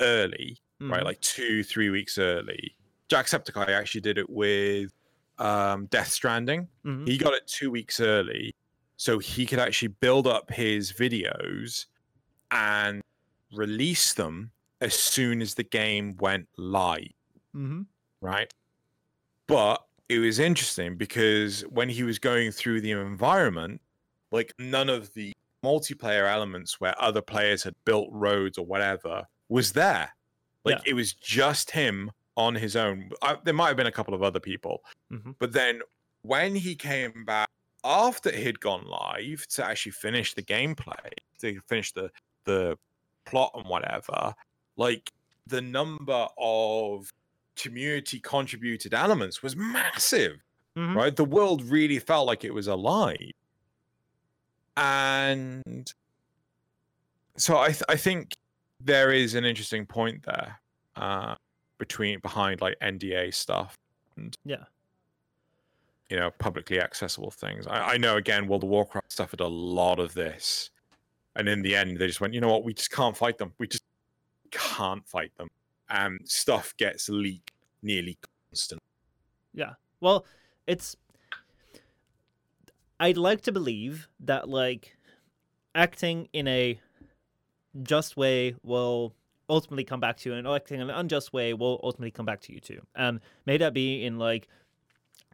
early, 0.00 0.58
mm. 0.82 0.90
right? 0.90 1.04
Like 1.04 1.20
two, 1.20 1.62
three 1.62 1.90
weeks 1.90 2.18
early. 2.18 2.74
Jacksepticeye 3.08 3.68
actually 3.68 4.00
did 4.00 4.18
it 4.18 4.28
with 4.28 4.92
um, 5.38 5.86
Death 5.86 6.08
Stranding. 6.08 6.68
Mm-hmm. 6.84 7.06
He 7.06 7.18
got 7.18 7.34
it 7.34 7.46
two 7.46 7.70
weeks 7.70 8.00
early, 8.00 8.54
so 8.96 9.18
he 9.18 9.46
could 9.46 9.60
actually 9.60 9.88
build 9.88 10.26
up 10.26 10.50
his 10.50 10.92
videos 10.92 11.86
and 12.50 13.02
release 13.52 14.14
them 14.14 14.50
as 14.80 14.94
soon 14.94 15.40
as 15.40 15.54
the 15.54 15.62
game 15.62 16.16
went 16.18 16.48
live. 16.56 17.12
Mm-hmm 17.54 17.82
right? 18.20 18.52
But 19.46 19.84
it 20.08 20.18
was 20.18 20.38
interesting 20.38 20.96
because 20.96 21.62
when 21.62 21.88
he 21.88 22.02
was 22.02 22.18
going 22.18 22.50
through 22.50 22.80
the 22.80 22.92
environment, 22.92 23.80
like 24.30 24.52
none 24.58 24.88
of 24.88 25.12
the 25.14 25.32
multiplayer 25.64 26.30
elements 26.30 26.80
where 26.80 26.94
other 27.00 27.22
players 27.22 27.62
had 27.62 27.74
built 27.84 28.08
roads 28.12 28.58
or 28.58 28.64
whatever 28.66 29.24
was 29.48 29.72
there. 29.72 30.10
Like 30.64 30.76
yeah. 30.76 30.90
it 30.90 30.94
was 30.94 31.12
just 31.12 31.70
him 31.70 32.10
on 32.36 32.54
his 32.54 32.76
own. 32.76 33.10
I, 33.22 33.36
there 33.44 33.54
might 33.54 33.68
have 33.68 33.76
been 33.76 33.86
a 33.86 33.92
couple 33.92 34.14
of 34.14 34.22
other 34.22 34.40
people, 34.40 34.82
mm-hmm. 35.12 35.32
but 35.38 35.52
then 35.52 35.80
when 36.22 36.54
he 36.54 36.74
came 36.74 37.24
back 37.24 37.48
after 37.84 38.30
he 38.30 38.44
had 38.44 38.60
gone 38.60 38.84
live 38.86 39.46
to 39.48 39.64
actually 39.64 39.92
finish 39.92 40.34
the 40.34 40.42
gameplay, 40.42 41.12
to 41.40 41.60
finish 41.68 41.92
the 41.92 42.10
the 42.44 42.76
plot 43.24 43.52
and 43.54 43.66
whatever, 43.66 44.34
like 44.76 45.12
the 45.46 45.60
number 45.60 46.26
of 46.38 47.12
community 47.56 48.20
contributed 48.20 48.94
elements 48.94 49.42
was 49.42 49.56
massive, 49.56 50.38
mm-hmm. 50.76 50.96
right? 50.96 51.16
The 51.16 51.24
world 51.24 51.62
really 51.62 51.98
felt 51.98 52.26
like 52.26 52.44
it 52.44 52.54
was 52.54 52.66
alive. 52.66 53.32
And 54.76 55.92
so 57.36 57.58
I, 57.58 57.68
th- 57.68 57.82
I 57.88 57.96
think 57.96 58.36
there 58.80 59.10
is 59.10 59.34
an 59.34 59.44
interesting 59.44 59.86
point 59.86 60.24
there 60.24 60.60
uh, 60.96 61.34
between 61.78 62.20
behind 62.20 62.60
like 62.60 62.78
NDA 62.80 63.32
stuff 63.34 63.74
and 64.16 64.34
yeah, 64.44 64.64
you 66.10 66.16
know, 66.16 66.30
publicly 66.38 66.80
accessible 66.80 67.30
things. 67.30 67.66
I, 67.66 67.94
I 67.94 67.96
know 67.96 68.16
again, 68.16 68.46
World 68.46 68.64
of 68.64 68.70
Warcraft 68.70 69.12
suffered 69.12 69.40
a 69.40 69.46
lot 69.46 69.98
of 69.98 70.14
this, 70.14 70.70
and 71.36 71.48
in 71.48 71.62
the 71.62 71.74
end, 71.74 71.98
they 71.98 72.06
just 72.06 72.20
went, 72.20 72.34
you 72.34 72.40
know 72.40 72.48
what, 72.48 72.64
we 72.64 72.74
just 72.74 72.90
can't 72.90 73.16
fight 73.16 73.38
them. 73.38 73.52
We 73.58 73.66
just 73.66 73.84
can't 74.50 75.06
fight 75.08 75.32
them 75.36 75.48
and 75.88 76.20
stuff 76.24 76.76
gets 76.76 77.08
leaked 77.08 77.52
nearly 77.82 78.18
constant. 78.50 78.82
Yeah. 79.54 79.74
Well, 80.00 80.26
it's 80.66 80.96
I'd 82.98 83.16
like 83.16 83.42
to 83.42 83.52
believe 83.52 84.08
that 84.20 84.48
like 84.48 84.96
acting 85.74 86.28
in 86.32 86.48
a 86.48 86.80
just 87.82 88.16
way 88.16 88.54
will 88.62 89.14
ultimately 89.48 89.84
come 89.84 90.00
back 90.00 90.16
to 90.18 90.30
you, 90.30 90.34
and 90.34 90.46
acting 90.46 90.80
in 90.80 90.90
an 90.90 90.96
unjust 90.96 91.32
way 91.32 91.54
will 91.54 91.80
ultimately 91.82 92.10
come 92.10 92.26
back 92.26 92.40
to 92.42 92.52
you 92.52 92.60
too. 92.60 92.80
And 92.94 93.20
may 93.44 93.58
that 93.58 93.74
be 93.74 94.04
in 94.04 94.18
like 94.18 94.48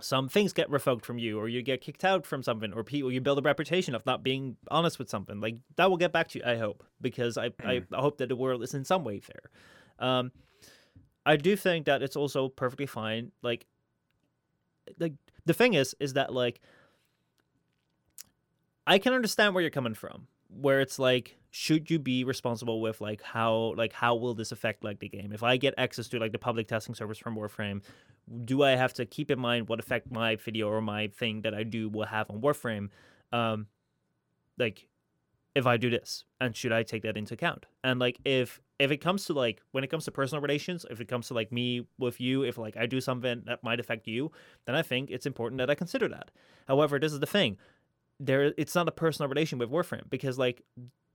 some 0.01 0.29
things 0.29 0.53
get 0.53 0.69
revoked 0.69 1.07
from 1.07 1.19
you, 1.19 1.39
or 1.39 1.49
you 1.49 1.63
get 1.63 1.81
kicked 1.81 2.05
out 2.05 2.27
from 2.27 2.43
something, 2.43 2.73
or 2.73 2.83
people 2.83 3.13
you 3.13 3.21
build 3.21 3.39
a 3.39 3.43
reputation 3.43 3.95
of 3.95 4.05
not 4.05 4.23
being 4.23 4.57
honest 4.71 4.99
with 4.99 5.09
something. 5.09 5.41
Like 5.41 5.57
that 5.77 5.89
will 5.89 5.97
get 5.97 6.13
back 6.13 6.29
to 6.29 6.39
you, 6.41 6.45
I 6.45 6.57
hope, 6.57 6.85
because 7.01 7.39
I 7.39 7.51
I, 7.65 7.83
I 7.93 8.01
hope 8.01 8.19
that 8.19 8.29
the 8.29 8.37
world 8.37 8.63
is 8.63 8.75
in 8.75 8.85
some 8.85 9.05
way 9.05 9.21
fair. 9.21 9.51
Um, 9.99 10.33
I 11.25 11.37
do 11.37 11.57
think 11.57 11.87
that 11.87 12.03
it's 12.03 12.17
also 12.17 12.49
perfectly 12.49 12.87
fine. 12.87 13.33
Like, 13.43 13.67
like 14.99 15.15
the 15.45 15.55
thing 15.55 15.75
is, 15.75 15.95
is 16.01 16.15
that 16.15 16.33
like 16.33 16.61
I 18.87 18.99
can 18.99 19.13
understand 19.13 19.55
where 19.55 19.63
you're 19.63 19.71
coming 19.71 19.95
from, 19.95 20.27
where 20.49 20.81
it's 20.81 20.99
like, 20.99 21.37
should 21.51 21.91
you 21.91 21.99
be 21.99 22.25
responsible 22.25 22.81
with 22.81 23.01
like 23.01 23.23
how 23.23 23.75
like 23.77 23.93
how 23.93 24.15
will 24.17 24.35
this 24.35 24.53
affect 24.53 24.83
like 24.83 24.99
the 24.99 25.09
game? 25.09 25.33
If 25.33 25.43
I 25.43 25.57
get 25.57 25.75
access 25.79 26.09
to 26.09 26.19
like 26.19 26.33
the 26.33 26.39
public 26.39 26.67
testing 26.67 26.95
service 26.95 27.19
from 27.19 27.37
Warframe, 27.37 27.83
do 28.45 28.63
I 28.63 28.71
have 28.71 28.95
to 28.95 29.07
keep 29.07 29.31
in 29.31 29.39
mind 29.39 29.69
what 29.69 29.79
effect 29.79 30.11
my 30.11 30.37
video 30.37 30.69
or 30.69 30.81
my 30.81 31.09
thing 31.09 31.43
that 31.43 31.55
I 31.55 31.63
do 31.63 31.89
will 31.89 32.07
have 32.07 32.31
on 32.31 32.41
Warframe? 32.41 32.89
Um, 33.33 33.67
like 34.59 34.89
if 35.55 35.67
I 35.67 35.77
do 35.77 35.91
this, 35.91 36.25
and 36.41 36.57
should 36.57 36.73
I 36.73 36.83
take 36.83 37.03
that 37.03 37.17
into 37.17 37.35
account? 37.35 37.67
And 37.85 38.01
like 38.01 38.19
if 38.25 38.61
if 38.79 38.91
it 38.91 38.99
comes 38.99 39.27
to 39.27 39.33
like 39.33 39.63
when 39.73 39.85
it 39.85 39.89
comes 39.89 40.05
to 40.07 40.11
personal 40.11 40.41
relations, 40.43 40.87
if 40.91 41.01
it 41.01 41.09
comes 41.09 41.29
to 41.29 41.35
like 41.35 41.53
me 41.53 41.87
with 41.99 42.21
you, 42.21 42.43
if 42.43 42.59
like 42.59 42.77
I 42.77 42.87
do 42.87 43.01
something 43.01 43.43
that 43.47 43.63
might 43.63 43.81
affect 43.81 44.07
you, 44.07 44.33
then 44.67 44.75
I 44.75 44.83
think 44.83 45.11
it's 45.11 45.27
important 45.27 45.59
that 45.59 45.71
I 45.71 45.75
consider 45.75 46.09
that. 46.09 46.31
However, 46.67 46.99
this 46.99 47.13
is 47.13 47.21
the 47.21 47.27
thing. 47.27 47.59
There 48.19 48.53
it's 48.57 48.75
not 48.75 48.89
a 48.89 48.93
personal 48.93 49.29
relation 49.29 49.59
with 49.59 49.71
Warframe 49.71 50.09
because 50.09 50.39
like 50.39 50.63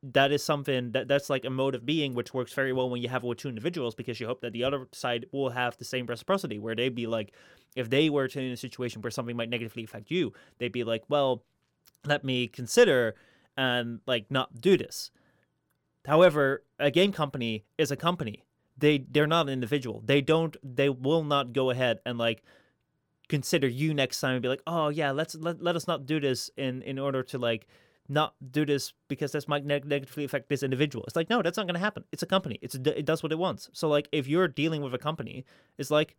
that 0.04 0.32
is 0.32 0.44
something 0.44 0.92
that 0.92 1.08
that's 1.08 1.30
like 1.30 1.44
a 1.46 1.50
mode 1.50 1.74
of 1.74 1.86
being 1.86 2.14
which 2.14 2.34
works 2.34 2.54
very 2.54 2.72
well 2.72 2.90
when 2.90 3.02
you 3.02 3.10
have 3.10 3.24
it 3.24 3.28
with 3.28 3.40
two 3.40 3.50
individuals 3.50 3.96
because 3.96 4.20
you 4.20 4.28
hope 4.28 4.42
that 4.42 4.54
the 4.54 4.64
other 4.64 4.88
side 4.92 5.26
will 5.32 5.50
have 5.50 5.76
the 5.78 5.86
same 5.86 6.06
reciprocity 6.06 6.60
where 6.60 6.76
they'd 6.76 6.94
be 6.94 7.08
like 7.08 7.34
if 7.76 7.90
they 7.90 8.10
were 8.10 8.28
to 8.28 8.40
in 8.40 8.52
a 8.52 8.58
situation 8.58 9.02
where 9.02 9.10
something 9.10 9.36
might 9.36 9.50
negatively 9.50 9.84
affect 9.84 10.12
you 10.12 10.32
they'd 10.60 10.72
be 10.72 10.84
like 10.84 11.04
well 11.10 11.44
let 12.06 12.24
me 12.24 12.48
consider 12.48 13.16
and 13.58 14.00
like 14.06 14.30
not 14.30 14.62
do 14.62 14.78
this 14.78 15.12
however 16.06 16.64
a 16.80 16.92
game 16.92 17.12
company 17.12 17.66
is 17.78 17.92
a 17.92 17.96
company 17.96 18.46
they 18.78 19.00
they're 19.10 19.28
not 19.28 19.48
an 19.48 19.54
individual 19.54 20.02
they 20.06 20.22
don't 20.22 20.56
they 20.64 20.90
will 20.90 21.24
not 21.24 21.54
go 21.54 21.70
ahead 21.70 22.00
and 22.06 22.18
like 22.18 22.44
consider 23.28 23.68
you 23.68 23.94
next 23.94 24.22
time 24.22 24.34
and 24.34 24.42
be 24.42 24.48
like 24.48 24.62
oh 24.68 24.90
yeah 24.90 25.12
let's 25.12 25.36
let, 25.36 25.62
let 25.62 25.76
us 25.76 25.88
not 25.88 26.06
do 26.06 26.20
this 26.20 26.50
in 26.56 26.82
in 26.84 26.98
order 26.98 27.24
to 27.24 27.38
like 27.38 27.68
not 28.10 28.36
do 28.52 28.66
this 28.66 28.94
because 29.08 29.32
this 29.32 29.48
might 29.48 29.66
neg- 29.66 29.86
negatively 29.86 30.24
affect 30.24 30.50
this 30.50 30.64
individual. 30.64 31.04
It's 31.06 31.16
like, 31.16 31.30
no, 31.30 31.42
that's 31.42 31.58
not 31.58 31.66
going 31.66 31.76
to 31.76 31.80
happen. 31.80 32.04
It's 32.12 32.24
a 32.24 32.28
company. 32.28 32.58
It's 32.62 32.76
it 32.76 33.06
does 33.06 33.22
what 33.22 33.32
it 33.32 33.38
wants. 33.38 33.70
So 33.74 33.90
like, 33.90 34.08
if 34.12 34.28
you're 34.28 34.48
dealing 34.48 34.82
with 34.82 34.94
a 34.94 34.98
company, 34.98 35.46
it's 35.78 35.92
like, 35.92 36.16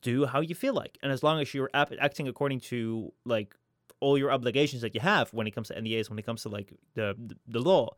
do 0.00 0.24
how 0.24 0.40
you 0.40 0.54
feel 0.54 0.72
like, 0.72 0.98
and 1.02 1.12
as 1.12 1.22
long 1.22 1.40
as 1.40 1.52
you're 1.52 1.70
ap- 1.74 1.92
acting 2.00 2.26
according 2.26 2.60
to 2.60 3.12
like 3.26 3.54
all 4.00 4.18
your 4.18 4.32
obligations 4.32 4.82
that 4.82 4.94
you 4.94 5.00
have 5.00 5.32
when 5.32 5.46
it 5.46 5.52
comes 5.52 5.68
to 5.68 5.74
NDAs, 5.74 6.10
when 6.10 6.18
it 6.18 6.26
comes 6.26 6.42
to 6.42 6.48
like 6.48 6.72
the 6.94 7.16
the 7.46 7.60
law, 7.60 7.94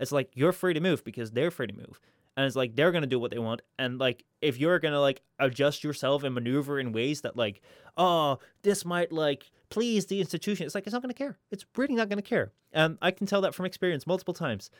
it's 0.00 0.12
like 0.12 0.30
you're 0.34 0.52
free 0.52 0.74
to 0.74 0.80
move 0.80 1.04
because 1.04 1.30
they're 1.30 1.50
free 1.50 1.66
to 1.66 1.74
move. 1.74 2.00
And 2.36 2.44
it's 2.44 2.56
like 2.56 2.76
they're 2.76 2.92
gonna 2.92 3.06
do 3.06 3.18
what 3.18 3.30
they 3.30 3.38
want. 3.38 3.62
And 3.78 3.98
like 3.98 4.24
if 4.42 4.58
you're 4.58 4.78
gonna 4.78 5.00
like 5.00 5.22
adjust 5.38 5.82
yourself 5.82 6.22
and 6.22 6.34
maneuver 6.34 6.78
in 6.78 6.92
ways 6.92 7.22
that 7.22 7.36
like, 7.36 7.62
oh, 7.96 8.38
this 8.62 8.84
might 8.84 9.10
like 9.12 9.50
please 9.70 10.06
the 10.06 10.20
institution. 10.20 10.66
It's 10.66 10.74
like 10.74 10.86
it's 10.86 10.92
not 10.92 11.02
to 11.02 11.14
care. 11.14 11.38
It's 11.50 11.64
really 11.76 11.94
not 11.94 12.10
to 12.10 12.22
care. 12.22 12.52
And 12.72 12.98
I 13.00 13.10
can 13.10 13.26
tell 13.26 13.40
that 13.40 13.54
from 13.54 13.64
experience 13.64 14.06
multiple 14.06 14.34
times. 14.34 14.70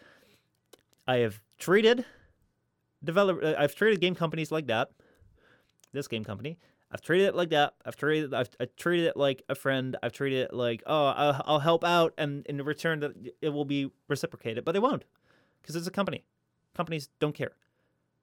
I 1.09 1.17
have 1.19 1.41
treated 1.59 2.05
develop 3.03 3.43
uh, 3.43 3.55
I've 3.57 3.75
treated 3.75 4.01
game 4.01 4.15
companies 4.15 4.53
like 4.53 4.67
that. 4.67 4.91
This 5.93 6.09
game 6.09 6.25
company. 6.25 6.59
I've 6.97 7.03
treated 7.03 7.27
it 7.27 7.35
like 7.35 7.51
that. 7.51 7.75
I've 7.85 7.95
treated 7.95 8.33
I've, 8.33 8.49
I've 8.59 8.75
treated 8.75 9.09
it 9.09 9.19
like 9.19 9.43
a 9.51 9.55
friend. 9.55 9.99
I've 10.03 10.13
treated 10.13 10.47
it 10.47 10.55
like 10.55 10.83
oh 10.87 11.09
I'll, 11.09 11.43
I'll 11.45 11.59
help 11.59 11.85
out 11.85 12.15
and 12.17 12.47
in 12.47 12.57
return 12.63 13.01
that 13.01 13.13
it 13.43 13.51
will 13.51 13.67
be 13.67 13.91
reciprocated, 14.09 14.65
but 14.65 14.73
they 14.73 14.79
won't 14.79 15.05
because 15.61 15.77
it's 15.77 15.87
a 15.87 15.91
company. 15.91 16.25
Companies 16.75 17.11
don't 17.21 17.35
care. 17.35 17.53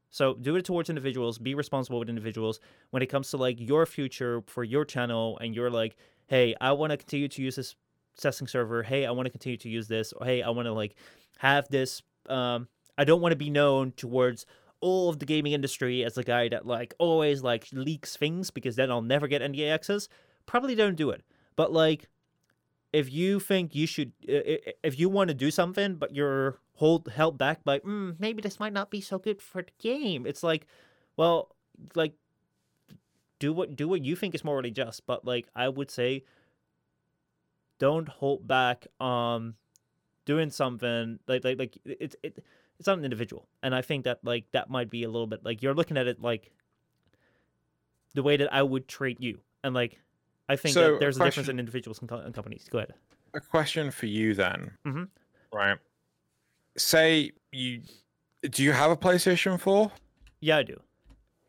So 0.10 0.34
do 0.34 0.56
it 0.56 0.66
towards 0.66 0.90
individuals. 0.90 1.38
Be 1.38 1.54
responsible 1.54 2.00
with 2.00 2.10
individuals 2.10 2.60
when 2.90 3.04
it 3.04 3.08
comes 3.08 3.30
to 3.30 3.38
like 3.38 3.60
your 3.60 3.86
future 3.86 4.42
for 4.48 4.64
your 4.64 4.86
channel 4.86 5.38
and 5.40 5.54
you're 5.54 5.70
like 5.70 5.96
hey, 6.26 6.56
I 6.60 6.72
want 6.72 6.90
to 6.90 6.98
continue 6.98 7.28
to 7.28 7.42
use 7.44 7.58
this 7.58 7.76
testing 8.18 8.48
server. 8.48 8.82
Hey, 8.82 9.06
I 9.06 9.12
want 9.12 9.28
to 9.28 9.30
continue 9.30 9.58
to 9.58 9.70
use 9.70 9.88
this. 9.88 10.14
Or 10.14 10.26
hey, 10.26 10.42
I 10.42 10.50
want 10.50 10.66
to 10.66 10.74
like 10.74 10.96
have 11.38 11.68
this. 11.70 12.02
Um, 12.28 12.68
I 12.98 13.04
don't 13.04 13.22
want 13.22 13.34
to 13.34 13.38
be 13.38 13.52
known 13.52 13.92
towards 13.92 14.48
all 14.84 15.10
of 15.10 15.20
the 15.20 15.26
gaming 15.26 15.54
industry 15.54 16.04
as 16.04 16.18
a 16.18 16.24
guy 16.24 16.50
that 16.50 16.68
like 16.68 16.94
always 17.00 17.42
like 17.42 17.68
leaks 17.72 18.18
things 18.18 18.52
because 18.52 18.76
then 18.76 18.92
I'll 18.92 19.02
never 19.02 19.28
get 19.28 19.42
NDA 19.42 19.74
access. 19.74 20.10
Probably 20.46 20.76
don't 20.76 20.96
do 20.96 21.10
it. 21.10 21.24
But 21.56 21.72
like, 21.72 22.10
if 22.92 23.12
you 23.12 23.40
think 23.40 23.74
you 23.74 23.88
should, 23.88 24.12
if 24.22 25.00
you 25.00 25.08
want 25.08 25.30
to 25.30 25.34
do 25.34 25.50
something, 25.50 25.96
but 25.96 26.14
you're 26.14 26.60
hold 26.76 27.08
held 27.08 27.38
back 27.38 27.64
by 27.64 27.80
mm, 27.80 28.16
maybe 28.20 28.42
this 28.42 28.60
might 28.60 28.74
not 28.74 28.92
be 28.92 29.00
so 29.00 29.18
good 29.18 29.42
for 29.42 29.62
the 29.62 29.72
game, 29.80 30.28
it's 30.28 30.44
like, 30.44 30.68
well, 31.16 31.56
like 31.96 32.14
do 33.40 33.54
what 33.54 33.76
do 33.76 33.88
what 33.88 34.04
you 34.04 34.18
think 34.18 34.36
is 34.36 34.44
morally 34.44 34.72
just, 34.72 35.06
but 35.08 35.24
like 35.24 35.48
I 35.56 35.70
would 35.70 35.90
say 35.90 36.26
don't 37.80 38.10
hold 38.10 38.48
back 38.48 38.86
on 39.00 39.56
doing 40.26 40.50
something 40.50 41.20
like 41.28 41.44
like 41.46 41.58
like 41.58 41.78
it's 41.86 42.16
it, 42.22 42.44
it's 42.80 42.88
not 42.88 42.98
an 42.98 43.06
individual. 43.06 43.48
And 43.62 43.74
I 43.74 43.82
think 43.82 44.06
that 44.06 44.20
like 44.24 44.46
that 44.52 44.70
might 44.70 44.90
be 44.90 45.04
a 45.04 45.10
little 45.10 45.28
bit 45.28 45.44
like 45.44 45.62
you're 45.62 45.74
looking 45.74 45.98
at 45.98 46.08
it 46.08 46.22
like 46.22 46.52
the 48.14 48.24
way 48.24 48.38
that 48.38 48.54
I 48.54 48.62
would 48.62 48.88
treat 48.88 49.22
you. 49.22 49.40
And 49.64 49.74
like 49.74 50.00
I 50.50 50.56
think 50.56 50.74
so 50.74 50.94
that 50.94 51.00
there's 51.00 51.18
a, 51.18 51.20
question, 51.20 51.26
a, 51.26 51.30
difference 51.30 51.50
in 51.50 51.60
individuals 51.60 52.00
and, 52.00 52.12
and, 52.12 52.34
companies. 52.34 52.68
Go 52.70 52.80
ahead. 52.80 52.94
A 53.34 53.40
question 53.40 53.92
for 53.92 54.06
you 54.06 54.34
then. 54.34 54.72
Mm-hmm. 54.86 55.04
Right. 55.54 55.78
Say 56.78 57.32
you 57.52 57.82
do 58.50 58.64
you 58.64 58.74
have 58.74 58.92
a 58.92 58.98
PlayStation 58.98 59.60
4? 59.60 59.92
Yeah, 60.42 60.58
I 60.58 60.64
do. 60.64 60.80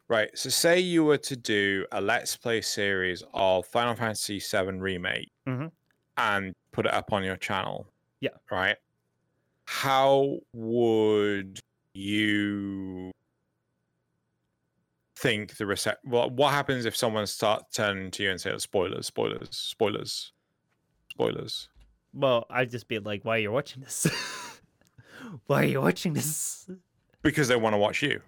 Right. 0.09 0.31
So 0.35 0.51
say 0.51 0.79
you 0.79 1.05
were 1.05 1.19
to 1.19 1.37
do 1.37 1.87
a 1.91 2.01
let's 2.01 2.37
play 2.37 2.61
series 2.61 3.25
of 3.33 3.67
Final 3.67 3.95
Fantasy 3.97 4.39
VII 4.39 4.79
remake 4.79 5.31
mm-hmm. 5.49 5.67
and 6.17 6.55
put 6.73 6.87
it 6.87 6.93
up 6.93 7.13
on 7.13 7.25
your 7.25 7.37
channel. 7.37 7.87
Yeah. 8.21 8.31
Right. 8.51 8.77
How 9.65 10.39
would 10.53 11.61
you 11.95 13.11
think 15.17 15.57
the 15.57 15.67
reset? 15.67 15.99
Well, 16.05 16.31
what 16.31 16.53
happens 16.53 16.85
if 16.85 16.97
someone 16.97 17.27
starts 17.27 17.75
turning 17.75 18.11
to 18.13 18.23
you 18.23 18.31
and 18.31 18.41
say, 18.41 18.51
oh, 18.51 18.59
"Spoilers, 18.59 19.07
spoilers, 19.07 19.49
spoilers, 19.51 20.33
spoilers"? 21.11 21.69
Well, 22.13 22.47
I'd 22.51 22.71
just 22.71 22.89
be 22.89 22.99
like, 22.99 23.25
"Why 23.25 23.37
are 23.37 23.41
you 23.41 23.53
watching 23.53 23.83
this? 23.83 24.07
Why 25.47 25.63
are 25.63 25.67
you 25.67 25.81
watching 25.81 26.13
this?" 26.13 26.69
Because 27.23 27.49
they 27.49 27.57
want 27.57 27.75
to 27.75 27.79
watch 27.79 28.03
you. 28.03 28.21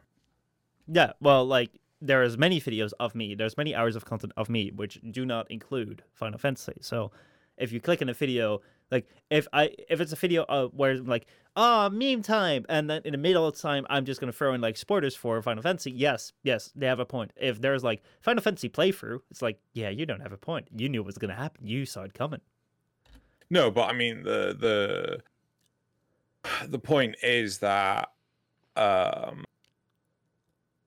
Yeah, 0.88 1.12
well, 1.20 1.44
like 1.44 1.70
there's 2.00 2.38
many 2.38 2.60
videos 2.60 2.92
of 3.00 3.14
me. 3.14 3.34
There's 3.34 3.56
many 3.56 3.74
hours 3.74 3.96
of 3.96 4.04
content 4.04 4.32
of 4.36 4.48
me 4.48 4.70
which 4.74 5.00
do 5.10 5.24
not 5.24 5.50
include 5.50 6.02
Final 6.12 6.38
Fantasy. 6.38 6.78
So 6.80 7.10
if 7.56 7.72
you 7.72 7.80
click 7.80 8.02
on 8.02 8.08
a 8.08 8.14
video, 8.14 8.60
like 8.90 9.08
if 9.30 9.48
I 9.52 9.70
if 9.88 10.00
it's 10.00 10.12
a 10.12 10.16
video 10.16 10.44
uh, 10.44 10.68
where 10.68 10.96
like 10.98 11.26
ah 11.56 11.88
meme 11.92 12.22
time, 12.22 12.64
and 12.68 12.88
then 12.88 13.02
in 13.04 13.12
the 13.12 13.18
middle 13.18 13.46
of 13.46 13.54
the 13.54 13.60
time 13.60 13.86
I'm 13.90 14.04
just 14.04 14.20
gonna 14.20 14.32
throw 14.32 14.54
in 14.54 14.60
like 14.60 14.76
spoilers 14.76 15.16
for 15.16 15.40
Final 15.42 15.62
Fantasy. 15.62 15.90
Yes, 15.90 16.32
yes, 16.42 16.72
they 16.76 16.86
have 16.86 17.00
a 17.00 17.06
point. 17.06 17.32
If 17.36 17.60
there's 17.60 17.82
like 17.82 18.02
Final 18.20 18.42
Fantasy 18.42 18.68
playthrough, 18.68 19.20
it's 19.30 19.42
like 19.42 19.58
yeah, 19.72 19.90
you 19.90 20.06
don't 20.06 20.20
have 20.20 20.32
a 20.32 20.38
point. 20.38 20.68
You 20.76 20.88
knew 20.88 21.00
it 21.00 21.06
was 21.06 21.18
gonna 21.18 21.34
happen. 21.34 21.66
You 21.66 21.86
saw 21.86 22.02
it 22.02 22.14
coming. 22.14 22.40
No, 23.50 23.70
but 23.70 23.90
I 23.90 23.92
mean 23.92 24.22
the 24.22 24.56
the 24.58 25.22
the 26.68 26.78
point 26.78 27.16
is 27.22 27.58
that 27.58 28.10
um 28.76 29.44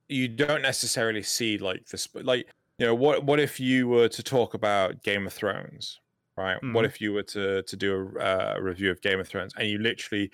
you 0.08 0.28
don't 0.28 0.62
necessarily 0.62 1.24
see 1.24 1.58
like 1.58 1.86
this 1.88 2.08
like 2.16 2.48
you 2.78 2.86
know 2.86 2.96
what 2.96 3.24
what 3.26 3.40
if 3.40 3.60
you 3.60 3.88
were 3.88 4.08
to 4.08 4.24
talk 4.24 4.54
about 4.54 5.04
game 5.04 5.28
of 5.28 5.34
thrones 5.34 6.00
right 6.40 6.58
mm-hmm. 6.58 6.74
what 6.74 6.86
if 6.86 7.02
you 7.02 7.14
were 7.14 7.24
to 7.24 7.62
to 7.64 7.76
do 7.76 8.12
a, 8.20 8.24
uh, 8.24 8.58
review 8.60 8.90
of 8.90 9.02
game 9.02 9.20
of 9.20 9.28
thrones 9.28 9.54
and 9.58 9.68
you 9.68 9.78
literally 9.78 10.32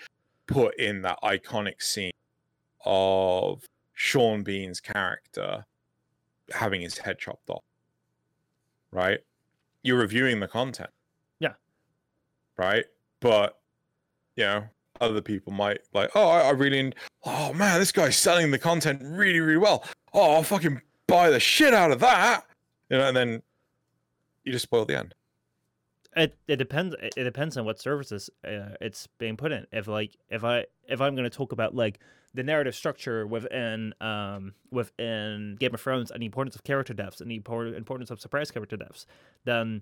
put 0.47 0.77
in 0.79 1.01
that 1.01 1.17
iconic 1.23 1.81
scene 1.81 2.11
of 2.85 3.63
sean 3.93 4.43
bean's 4.43 4.79
character 4.79 5.65
having 6.51 6.81
his 6.81 6.97
head 6.99 7.17
chopped 7.17 7.49
off 7.49 7.63
right 8.91 9.19
you're 9.81 9.97
reviewing 9.97 10.39
the 10.39 10.47
content 10.47 10.91
yeah 11.39 11.53
right 12.57 12.85
but 13.19 13.59
you 14.35 14.43
know 14.43 14.63
other 15.01 15.21
people 15.21 15.51
might 15.51 15.79
like, 15.93 16.09
oh, 16.15 16.27
I, 16.27 16.41
I 16.41 16.49
really, 16.51 16.93
oh 17.25 17.53
man, 17.53 17.79
this 17.79 17.91
guy's 17.91 18.17
selling 18.17 18.51
the 18.51 18.59
content 18.59 19.01
really, 19.03 19.39
really 19.39 19.57
well. 19.57 19.83
Oh, 20.13 20.35
I'll 20.35 20.43
fucking 20.43 20.81
buy 21.07 21.29
the 21.29 21.39
shit 21.39 21.73
out 21.73 21.91
of 21.91 21.99
that, 21.99 22.45
you 22.89 22.97
know, 22.97 23.07
and 23.07 23.15
then 23.15 23.41
you 24.43 24.51
just 24.51 24.63
spoil 24.63 24.85
the 24.85 24.97
end. 24.97 25.13
It 26.15 26.37
it 26.47 26.55
depends. 26.55 26.95
It 27.01 27.23
depends 27.23 27.57
on 27.57 27.65
what 27.65 27.79
services 27.79 28.29
uh, 28.45 28.75
it's 28.79 29.07
being 29.17 29.35
put 29.35 29.51
in. 29.51 29.67
If 29.71 29.87
like 29.87 30.15
if 30.29 30.43
I 30.43 30.65
if 30.87 31.01
I'm 31.01 31.15
going 31.15 31.29
to 31.29 31.35
talk 31.35 31.51
about 31.51 31.75
like 31.75 31.99
the 32.33 32.43
narrative 32.43 32.75
structure 32.75 33.27
within 33.27 33.93
um 33.99 34.53
within 34.71 35.57
Game 35.59 35.73
of 35.73 35.81
Thrones 35.81 36.11
and 36.11 36.21
the 36.21 36.25
importance 36.25 36.55
of 36.55 36.63
character 36.63 36.93
deaths 36.93 37.19
and 37.19 37.29
the 37.29 37.35
importance 37.35 38.11
of 38.11 38.21
surprise 38.21 38.49
character 38.49 38.77
deaths, 38.77 39.05
then 39.43 39.81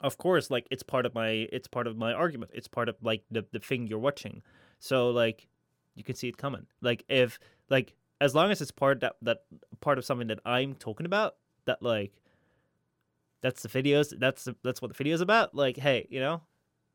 of 0.00 0.16
course 0.16 0.50
like 0.50 0.66
it's 0.70 0.82
part 0.82 1.04
of 1.04 1.14
my 1.14 1.46
it's 1.52 1.68
part 1.68 1.86
of 1.86 1.96
my 1.96 2.14
argument. 2.14 2.52
It's 2.54 2.68
part 2.68 2.88
of 2.88 2.96
like 3.02 3.22
the 3.30 3.44
the 3.52 3.58
thing 3.60 3.86
you're 3.86 3.98
watching. 3.98 4.42
So 4.78 5.10
like 5.10 5.46
you 5.94 6.04
can 6.04 6.14
see 6.14 6.28
it 6.28 6.38
coming. 6.38 6.66
Like 6.80 7.04
if 7.08 7.38
like 7.68 7.92
as 8.18 8.34
long 8.34 8.50
as 8.50 8.62
it's 8.62 8.70
part 8.70 9.00
that 9.00 9.16
that 9.22 9.42
part 9.80 9.98
of 9.98 10.06
something 10.06 10.28
that 10.28 10.40
I'm 10.46 10.74
talking 10.74 11.04
about 11.04 11.36
that 11.66 11.82
like 11.82 12.14
that's 13.42 13.62
the 13.62 13.68
videos 13.68 14.12
that's 14.18 14.48
that's 14.62 14.82
what 14.82 14.88
the 14.88 14.96
video 14.96 15.14
is 15.14 15.20
about 15.20 15.54
like 15.54 15.76
hey 15.76 16.06
you 16.10 16.20
know 16.20 16.42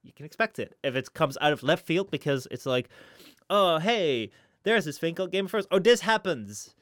you 0.06 0.14
can 0.14 0.26
expect 0.26 0.60
it. 0.60 0.78
If 0.84 0.96
it 0.96 1.14
comes 1.14 1.38
out 1.42 1.52
of 1.52 1.64
left 1.64 1.86
field 1.86 2.12
because 2.12 2.48
it's 2.52 2.66
like 2.66 2.90
oh 3.50 3.80
hey 3.80 4.30
there's 4.64 4.86
this 4.86 4.98
thing 4.98 5.16
called 5.16 5.32
game 5.32 5.46
of 5.46 5.52
thrones. 5.52 5.68
Oh 5.72 5.80
this 5.80 6.02
happens. 6.02 6.76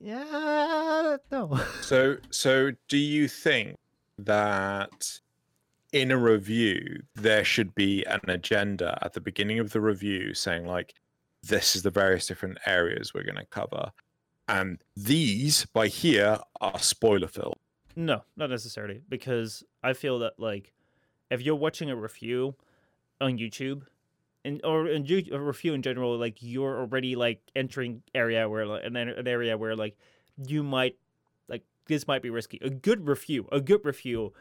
Yeah 0.00 1.16
no. 1.30 1.60
So 1.80 2.16
so 2.30 2.72
do 2.88 2.96
you 2.96 3.28
think 3.28 3.76
that 4.18 5.20
in 5.92 6.10
a 6.10 6.16
review 6.16 7.02
there 7.14 7.44
should 7.44 7.74
be 7.74 8.04
an 8.04 8.20
agenda 8.28 8.98
at 9.02 9.12
the 9.12 9.20
beginning 9.20 9.58
of 9.58 9.72
the 9.72 9.80
review 9.80 10.34
saying 10.34 10.66
like 10.66 10.94
this 11.42 11.74
is 11.74 11.82
the 11.82 11.90
various 11.90 12.26
different 12.26 12.58
areas 12.66 13.14
we're 13.14 13.22
going 13.22 13.36
to 13.36 13.46
cover 13.46 13.90
and 14.48 14.82
these 14.96 15.64
by 15.66 15.86
here 15.88 16.38
are 16.60 16.78
spoiler 16.78 17.28
filled 17.28 17.58
no, 17.98 18.22
not 18.36 18.48
necessarily, 18.48 19.02
because 19.08 19.64
I 19.82 19.92
feel 19.92 20.20
that 20.20 20.34
like 20.38 20.72
if 21.32 21.42
you're 21.42 21.56
watching 21.56 21.90
a 21.90 21.96
review 21.96 22.54
on 23.20 23.38
YouTube, 23.38 23.82
and 24.44 24.64
or 24.64 24.86
in 24.86 25.04
a 25.32 25.38
review 25.40 25.74
in 25.74 25.82
general, 25.82 26.16
like 26.16 26.36
you're 26.38 26.78
already 26.78 27.16
like 27.16 27.40
entering 27.56 28.04
area 28.14 28.48
where 28.48 28.66
like 28.66 28.84
an, 28.84 28.94
an 28.94 29.26
area 29.26 29.58
where 29.58 29.74
like 29.74 29.96
you 30.46 30.62
might 30.62 30.96
like 31.48 31.64
this 31.88 32.06
might 32.06 32.22
be 32.22 32.30
risky. 32.30 32.60
A 32.62 32.70
good 32.70 33.08
review, 33.08 33.48
a 33.50 33.60
good 33.60 33.84
review, 33.84 34.32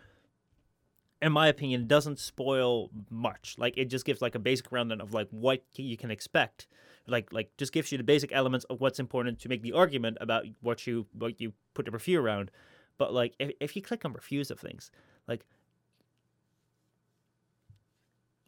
in 1.20 1.32
my 1.32 1.48
opinion, 1.48 1.88
doesn't 1.88 2.20
spoil 2.20 2.92
much. 3.10 3.56
Like 3.58 3.76
it 3.76 3.86
just 3.86 4.06
gives 4.06 4.22
like 4.22 4.36
a 4.36 4.40
basic 4.40 4.72
rundown 4.72 5.02
of 5.02 5.16
like 5.16 5.30
what 5.32 5.64
you 5.74 5.98
can 5.98 6.12
expect. 6.12 6.68
Like 7.08 7.34
like 7.34 7.50
just 7.58 7.74
gives 7.74 7.92
you 7.92 7.98
the 7.98 8.04
basic 8.04 8.32
elements 8.32 8.68
of 8.70 8.82
what's 8.82 9.00
important 9.00 9.40
to 9.40 9.50
make 9.50 9.64
the 9.64 9.74
argument 9.74 10.20
about 10.22 10.46
what 10.62 10.86
you 10.86 11.08
what 11.14 11.42
you 11.42 11.54
put 11.74 11.86
the 11.86 11.92
review 11.92 12.22
around. 12.22 12.52
But 12.98 13.14
like 13.14 13.36
if 13.40 13.52
if 13.60 13.76
you 13.76 13.82
click 13.82 14.06
on 14.06 14.14
refuse 14.14 14.52
of 14.52 14.60
things, 14.60 14.92
like 15.28 15.46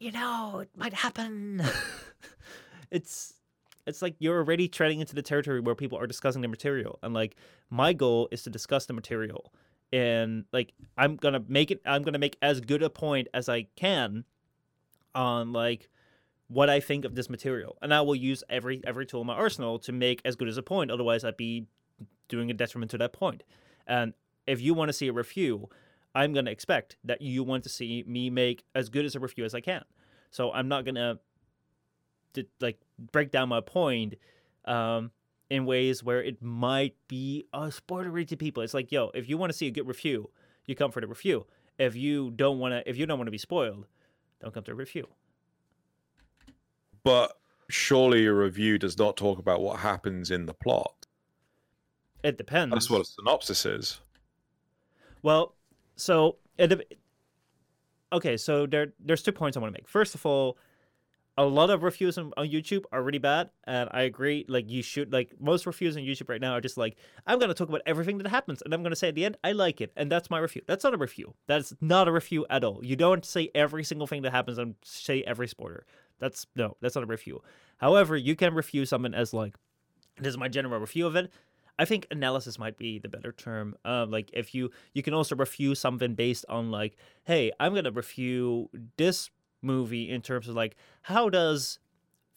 you 0.00 0.10
know, 0.10 0.60
it 0.60 0.70
might 0.76 0.94
happen. 0.94 1.62
it's 2.90 3.34
it's 3.86 4.02
like 4.02 4.16
you're 4.18 4.38
already 4.38 4.66
treading 4.68 5.00
into 5.00 5.14
the 5.14 5.22
territory 5.22 5.60
where 5.60 5.74
people 5.74 5.98
are 5.98 6.06
discussing 6.06 6.42
the 6.42 6.48
material. 6.48 6.98
And 7.02 7.14
like 7.14 7.36
my 7.68 7.92
goal 7.92 8.28
is 8.30 8.42
to 8.44 8.50
discuss 8.50 8.86
the 8.86 8.92
material. 8.92 9.52
And 9.92 10.44
like 10.52 10.72
I'm 10.96 11.16
gonna 11.16 11.44
make 11.46 11.70
it 11.70 11.80
I'm 11.84 12.02
gonna 12.02 12.18
make 12.18 12.36
as 12.42 12.60
good 12.60 12.82
a 12.82 12.90
point 12.90 13.28
as 13.34 13.48
I 13.48 13.64
can 13.76 14.24
on 15.14 15.52
like 15.52 15.88
what 16.48 16.70
I 16.70 16.80
think 16.80 17.04
of 17.04 17.14
this 17.14 17.28
material. 17.28 17.76
And 17.82 17.92
I 17.92 18.00
will 18.00 18.16
use 18.16 18.42
every 18.48 18.80
every 18.86 19.06
tool 19.06 19.20
in 19.20 19.26
my 19.26 19.34
arsenal 19.34 19.78
to 19.80 19.92
make 19.92 20.22
as 20.24 20.34
good 20.34 20.48
as 20.48 20.56
a 20.56 20.62
point. 20.62 20.90
Otherwise 20.90 21.24
I'd 21.24 21.36
be 21.36 21.66
doing 22.28 22.50
a 22.50 22.54
detriment 22.54 22.90
to 22.92 22.98
that 22.98 23.12
point. 23.12 23.42
And 23.86 24.14
if 24.46 24.60
you 24.60 24.74
want 24.74 24.88
to 24.88 24.92
see 24.92 25.08
a 25.08 25.12
review, 25.12 25.68
I'm 26.14 26.32
going 26.32 26.44
to 26.46 26.50
expect 26.50 26.96
that 27.04 27.22
you 27.22 27.44
want 27.44 27.62
to 27.64 27.68
see 27.68 28.04
me 28.06 28.30
make 28.30 28.64
as 28.74 28.88
good 28.88 29.04
as 29.04 29.14
a 29.14 29.20
review 29.20 29.44
as 29.44 29.54
I 29.54 29.60
can. 29.60 29.84
So 30.30 30.52
I'm 30.52 30.68
not 30.68 30.84
going 30.84 30.96
to 30.96 31.18
like 32.60 32.78
break 33.12 33.30
down 33.30 33.48
my 33.48 33.60
point 33.60 34.14
um, 34.64 35.10
in 35.48 35.66
ways 35.66 36.02
where 36.02 36.22
it 36.22 36.42
might 36.42 36.94
be 37.08 37.46
a 37.52 37.62
spoilery 37.68 38.26
to 38.28 38.36
people. 38.36 38.62
It's 38.62 38.74
like, 38.74 38.92
yo, 38.92 39.10
if 39.14 39.28
you 39.28 39.36
want 39.36 39.52
to 39.52 39.58
see 39.58 39.66
a 39.66 39.70
good 39.70 39.86
review, 39.86 40.30
you 40.66 40.74
come 40.74 40.90
for 40.90 41.00
the 41.00 41.06
review. 41.06 41.46
If 41.78 41.96
you 41.96 42.30
don't 42.30 42.58
want 42.58 42.72
to, 42.72 42.88
if 42.88 42.96
you 42.96 43.06
don't 43.06 43.18
want 43.18 43.26
to 43.26 43.32
be 43.32 43.38
spoiled, 43.38 43.86
don't 44.40 44.52
come 44.52 44.64
to 44.64 44.72
a 44.72 44.74
review. 44.74 45.08
But 47.02 47.36
surely 47.68 48.26
a 48.26 48.32
review 48.32 48.78
does 48.78 48.98
not 48.98 49.16
talk 49.16 49.38
about 49.38 49.60
what 49.60 49.80
happens 49.80 50.30
in 50.30 50.46
the 50.46 50.54
plot. 50.54 51.06
It 52.22 52.36
depends. 52.36 52.74
That's 52.74 52.90
what 52.90 53.00
a 53.00 53.04
synopsis 53.04 53.64
is. 53.64 54.00
Well, 55.22 55.54
so 55.96 56.36
okay, 58.12 58.36
so 58.36 58.66
there 58.66 58.92
there's 59.00 59.22
two 59.22 59.32
points 59.32 59.56
I 59.56 59.60
want 59.60 59.74
to 59.74 59.78
make. 59.80 59.88
First 59.88 60.14
of 60.14 60.24
all, 60.26 60.58
a 61.38 61.44
lot 61.44 61.70
of 61.70 61.82
reviews 61.82 62.18
on, 62.18 62.32
on, 62.36 62.48
YouTube 62.48 62.84
are 62.92 63.02
really 63.02 63.18
bad, 63.18 63.50
and 63.64 63.88
I 63.92 64.02
agree. 64.02 64.44
Like 64.48 64.68
you 64.68 64.82
should 64.82 65.12
like 65.12 65.32
most 65.40 65.66
reviews 65.66 65.96
on 65.96 66.02
YouTube 66.02 66.28
right 66.28 66.40
now 66.40 66.52
are 66.52 66.60
just 66.60 66.76
like 66.76 66.96
I'm 67.26 67.38
gonna 67.38 67.54
talk 67.54 67.68
about 67.68 67.82
everything 67.86 68.18
that 68.18 68.28
happens, 68.28 68.62
and 68.62 68.74
I'm 68.74 68.82
gonna 68.82 68.96
say 68.96 69.08
at 69.08 69.14
the 69.14 69.24
end 69.24 69.36
I 69.44 69.52
like 69.52 69.80
it, 69.80 69.92
and 69.96 70.10
that's 70.10 70.30
my 70.30 70.38
review. 70.38 70.62
That's 70.66 70.84
not 70.84 70.94
a 70.94 70.98
review. 70.98 71.34
That's 71.46 71.72
not 71.80 72.08
a 72.08 72.12
review 72.12 72.46
at 72.50 72.64
all. 72.64 72.80
You 72.84 72.96
don't 72.96 73.24
say 73.24 73.50
every 73.54 73.84
single 73.84 74.06
thing 74.06 74.22
that 74.22 74.32
happens 74.32 74.58
and 74.58 74.74
say 74.84 75.22
every 75.22 75.48
spoiler. 75.48 75.86
That's 76.18 76.46
no, 76.54 76.76
that's 76.80 76.94
not 76.94 77.04
a 77.04 77.06
review. 77.06 77.42
However, 77.78 78.16
you 78.16 78.36
can 78.36 78.54
review 78.54 78.84
something 78.84 79.14
as 79.14 79.32
like 79.32 79.54
this 80.18 80.30
is 80.30 80.38
my 80.38 80.48
general 80.48 80.78
review 80.78 81.06
of 81.06 81.16
it. 81.16 81.32
I 81.80 81.86
think 81.86 82.06
analysis 82.10 82.58
might 82.58 82.76
be 82.76 82.98
the 82.98 83.08
better 83.08 83.32
term. 83.32 83.74
Uh, 83.86 84.04
like 84.06 84.28
if 84.34 84.54
you 84.54 84.70
you 84.92 85.02
can 85.02 85.14
also 85.14 85.34
review 85.34 85.74
something 85.74 86.14
based 86.14 86.44
on 86.46 86.70
like, 86.70 86.98
hey, 87.24 87.52
I'm 87.58 87.74
gonna 87.74 87.90
review 87.90 88.68
this 88.98 89.30
movie 89.62 90.10
in 90.10 90.20
terms 90.20 90.46
of 90.46 90.54
like 90.54 90.76
how 91.00 91.30
does 91.30 91.78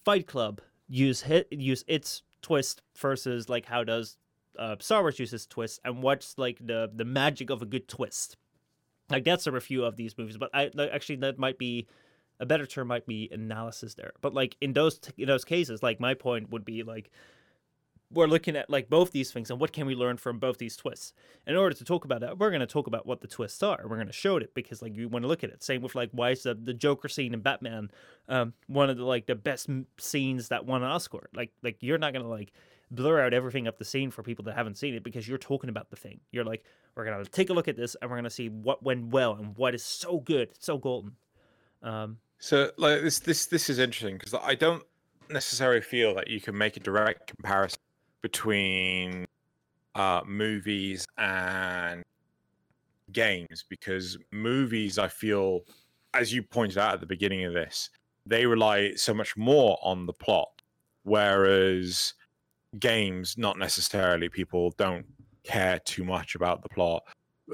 Fight 0.05 0.27
Club 0.27 0.61
use 0.87 1.23
hit 1.23 1.49
use 1.51 1.83
its 1.87 2.23
twist 2.41 2.81
versus 2.95 3.49
like 3.49 3.65
how 3.65 3.83
does 3.83 4.17
uh, 4.57 4.77
Star 4.79 5.01
Wars 5.01 5.19
use 5.19 5.33
its 5.33 5.45
twist 5.45 5.81
and 5.83 6.01
what's 6.01 6.37
like 6.37 6.65
the 6.65 6.89
the 6.95 7.03
magic 7.03 7.49
of 7.49 7.61
a 7.61 7.65
good 7.65 7.89
twist. 7.89 8.37
Like 9.09 9.25
that's 9.25 9.45
a 9.45 9.51
review 9.51 9.83
of 9.83 9.97
these 9.97 10.17
movies, 10.17 10.37
but 10.37 10.51
I 10.53 10.71
actually 10.93 11.17
that 11.17 11.37
might 11.37 11.57
be 11.57 11.87
a 12.39 12.45
better 12.45 12.65
term 12.65 12.87
might 12.87 13.05
be 13.05 13.27
analysis 13.29 13.93
there. 13.95 14.13
But 14.21 14.33
like 14.33 14.55
in 14.61 14.71
those 14.71 15.01
in 15.17 15.27
those 15.27 15.43
cases, 15.43 15.83
like 15.83 15.99
my 15.99 16.13
point 16.13 16.49
would 16.51 16.63
be 16.63 16.83
like 16.83 17.11
we're 18.13 18.27
looking 18.27 18.55
at 18.55 18.69
like 18.69 18.89
both 18.89 19.11
these 19.11 19.31
things 19.31 19.49
and 19.49 19.59
what 19.59 19.71
can 19.73 19.85
we 19.85 19.95
learn 19.95 20.17
from 20.17 20.39
both 20.39 20.57
these 20.57 20.75
twists. 20.75 21.13
In 21.45 21.55
order 21.55 21.75
to 21.75 21.83
talk 21.83 22.05
about 22.05 22.21
that, 22.21 22.37
we're 22.37 22.49
going 22.49 22.61
to 22.61 22.67
talk 22.67 22.87
about 22.87 23.05
what 23.05 23.21
the 23.21 23.27
twists 23.27 23.61
are. 23.63 23.81
We're 23.83 23.95
going 23.95 24.07
to 24.07 24.13
show 24.13 24.37
it 24.37 24.53
because 24.53 24.81
like 24.81 24.95
you 24.95 25.09
want 25.09 25.23
to 25.23 25.27
look 25.27 25.43
at 25.43 25.49
it. 25.49 25.63
Same 25.63 25.81
with 25.81 25.95
like 25.95 26.09
why 26.11 26.31
is 26.31 26.43
the, 26.43 26.53
the 26.53 26.73
Joker 26.73 27.09
scene 27.09 27.33
in 27.33 27.41
Batman 27.41 27.89
um, 28.29 28.53
one 28.67 28.89
of 28.89 28.97
the 28.97 29.03
like 29.03 29.25
the 29.25 29.35
best 29.35 29.69
scenes 29.97 30.49
that 30.49 30.65
won 30.65 30.83
an 30.83 30.89
Oscar. 30.89 31.29
Like 31.33 31.51
like 31.61 31.77
you're 31.81 31.97
not 31.97 32.13
going 32.13 32.23
to 32.23 32.29
like 32.29 32.51
blur 32.91 33.21
out 33.21 33.33
everything 33.33 33.67
up 33.67 33.77
the 33.77 33.85
scene 33.85 34.11
for 34.11 34.23
people 34.23 34.45
that 34.45 34.55
haven't 34.55 34.77
seen 34.77 34.93
it 34.93 35.03
because 35.03 35.27
you're 35.27 35.37
talking 35.37 35.69
about 35.69 35.89
the 35.89 35.95
thing. 35.95 36.19
You're 36.31 36.45
like 36.45 36.63
we're 36.95 37.05
going 37.05 37.23
to 37.23 37.29
take 37.29 37.49
a 37.49 37.53
look 37.53 37.67
at 37.67 37.75
this 37.75 37.95
and 38.01 38.09
we're 38.09 38.17
going 38.17 38.25
to 38.25 38.29
see 38.29 38.49
what 38.49 38.83
went 38.83 39.07
well 39.07 39.33
and 39.33 39.55
what 39.57 39.73
is 39.73 39.83
so 39.83 40.19
good, 40.19 40.51
so 40.59 40.77
golden. 40.77 41.13
Um, 41.81 42.17
so 42.39 42.71
like 42.77 43.01
this 43.01 43.19
this 43.19 43.45
this 43.47 43.69
is 43.69 43.79
interesting 43.79 44.17
because 44.17 44.33
I 44.33 44.55
don't 44.55 44.83
necessarily 45.29 45.81
feel 45.81 46.13
that 46.15 46.27
you 46.27 46.39
can 46.39 46.57
make 46.57 46.77
a 46.77 46.79
direct 46.79 47.27
comparison 47.27 47.79
between 48.23 49.25
uh, 49.93 50.21
movies 50.25 51.05
and 51.19 52.01
games 53.11 53.63
because 53.69 54.17
movies, 54.31 54.97
I 54.97 55.07
feel, 55.07 55.61
as 56.15 56.33
you 56.33 56.41
pointed 56.41 56.79
out 56.79 56.95
at 56.95 56.99
the 57.01 57.05
beginning 57.05 57.45
of 57.45 57.53
this, 57.53 57.91
they 58.25 58.47
rely 58.47 58.93
so 58.95 59.13
much 59.13 59.37
more 59.37 59.77
on 59.83 60.07
the 60.07 60.13
plot, 60.13 60.61
whereas 61.03 62.13
games, 62.79 63.37
not 63.37 63.59
necessarily. 63.59 64.29
People 64.29 64.73
don't 64.77 65.05
care 65.43 65.77
too 65.79 66.05
much 66.05 66.33
about 66.33 66.63
the 66.63 66.69
plot, 66.69 67.03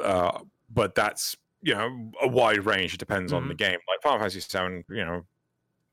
uh, 0.02 0.40
but 0.72 0.96
that's 0.96 1.36
you 1.62 1.74
know 1.74 2.12
a 2.22 2.28
wide 2.28 2.66
range. 2.66 2.94
It 2.94 3.00
depends 3.00 3.32
mm-hmm. 3.32 3.44
on 3.44 3.48
the 3.50 3.56
mm-hmm. 3.56 3.72
game. 3.72 3.80
Like 3.88 4.02
Final 4.04 4.20
Fantasy 4.20 4.40
Seven, 4.40 4.84
you 4.90 5.04
know, 5.04 5.26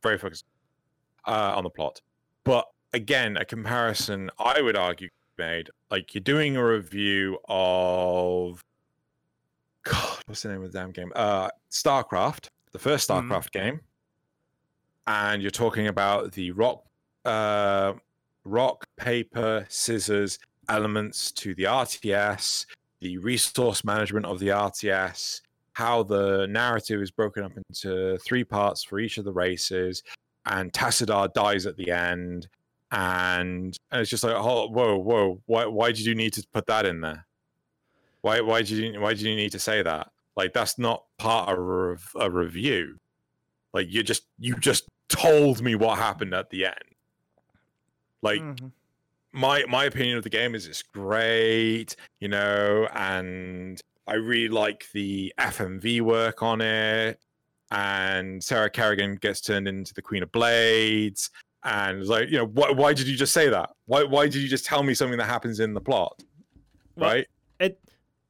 very 0.03 0.19
focused 0.19 0.45
uh, 1.27 1.55
on 1.57 1.65
the 1.65 1.71
plot, 1.71 2.03
but 2.45 2.67
again, 2.97 3.37
a 3.37 3.45
comparison 3.45 4.31
I 4.39 4.61
would 4.61 4.77
argue 4.77 5.11
made. 5.39 5.69
Like 5.91 6.15
you're 6.15 6.23
doing 6.23 6.57
a 6.57 6.65
review 6.65 7.39
of 7.47 8.65
God, 9.85 10.19
what's 10.27 10.43
the 10.43 10.49
name 10.49 10.65
of 10.65 10.73
the 10.73 10.79
damn 10.79 10.91
game? 10.93 11.13
Uh, 11.15 11.51
StarCraft, 11.71 12.49
the 12.73 12.79
first 12.79 13.09
mm-hmm. 13.09 13.31
StarCraft 13.31 13.51
mm. 13.51 13.53
game, 13.53 13.81
and 15.07 15.43
you're 15.43 15.51
talking 15.51 15.87
about 15.87 16.33
the 16.33 16.51
rock, 16.53 16.85
uh, 17.25 17.93
rock, 18.45 18.85
paper, 18.97 19.67
scissors 19.69 20.39
elements 20.69 21.31
to 21.31 21.55
the 21.55 21.65
RTS, 21.65 22.67
the 23.01 23.19
resource 23.19 23.85
management 23.85 24.27
of 24.27 24.41
the 24.41 24.49
RTS, 24.49 25.43
how 25.75 26.03
the 26.03 26.47
narrative 26.49 27.03
is 27.03 27.11
broken 27.11 27.45
up 27.45 27.53
into 27.57 28.17
three 28.19 28.43
parts 28.43 28.83
for 28.83 28.99
each 28.99 29.19
of 29.19 29.25
the 29.25 29.33
races, 29.33 30.03
and 30.47 30.73
Tassadar 30.73 31.33
dies 31.35 31.67
at 31.67 31.77
the 31.77 31.91
end, 31.91 32.49
and, 32.93 33.77
and 33.91 34.01
it's 34.01 34.11
just 34.11 34.25
like, 34.25 34.35
oh, 34.37 34.69
whoa, 34.69 34.97
whoa, 34.99 35.41
why, 35.47 35.67
why 35.67 35.89
did 35.93 36.01
you 36.07 36.15
need 36.15 36.33
to 36.35 36.47
put 36.53 36.67
that 36.67 36.87
in 36.87 37.01
there? 37.01 37.27
Why, 38.23 38.41
why 38.41 38.63
did 38.63 38.71
you, 38.71 39.01
why 39.01 39.11
did 39.15 39.23
you 39.23 39.35
need 39.37 39.53
to 39.53 39.59
say 39.59 39.83
that? 39.83 40.11
Like 40.37 40.53
that's 40.53 40.79
not 40.79 41.05
part 41.19 41.49
of 41.49 41.59
a, 41.59 41.63
rev- 41.63 42.13
a 42.21 42.31
review. 42.31 42.99
Like 43.73 43.87
you 43.91 44.03
just 44.03 44.27
you 44.39 44.55
just 44.57 44.85
told 45.09 45.63
me 45.63 45.75
what 45.75 45.99
happened 45.99 46.35
at 46.35 46.51
the 46.51 46.67
end. 46.67 46.75
Like 48.23 48.41
Mhm. 48.41 48.73
my 49.33 49.65
my 49.69 49.85
opinion 49.85 50.17
of 50.19 50.25
the 50.25 50.31
game 50.31 50.55
is 50.55 50.67
it's 50.67 50.83
great, 50.83 51.97
you 52.21 52.29
know, 52.29 52.89
and 52.95 53.81
I 54.07 54.15
really 54.15 54.49
like 54.49 54.87
the 54.93 55.33
FMV 55.39 56.01
work 56.03 56.43
on 56.43 56.61
it. 56.61 57.19
And 57.71 58.43
Sarah 58.43 58.71
Kerrigan 58.71 59.17
gets 59.17 59.41
turned 59.41 59.67
into 59.67 59.93
the 59.95 60.03
Queen 60.03 60.23
of 60.23 60.31
Blades, 60.33 61.31
and 61.65 62.05
like, 62.07 62.31
you 62.31 62.39
know, 62.39 62.47
why 62.47 62.71
why 62.71 62.95
did 62.95 63.07
you 63.09 63.17
just 63.17 63.33
say 63.33 63.49
that? 63.49 63.71
Why 63.87 64.05
why 64.05 64.25
did 64.25 64.37
you 64.37 64.49
just 64.49 64.65
tell 64.65 64.83
me 64.83 64.95
something 64.95 65.19
that 65.19 65.27
happens 65.27 65.61
in 65.61 65.75
the 65.75 65.81
plot? 65.81 66.23
Well, 66.97 67.11
right? 67.11 67.27
it 67.61 67.81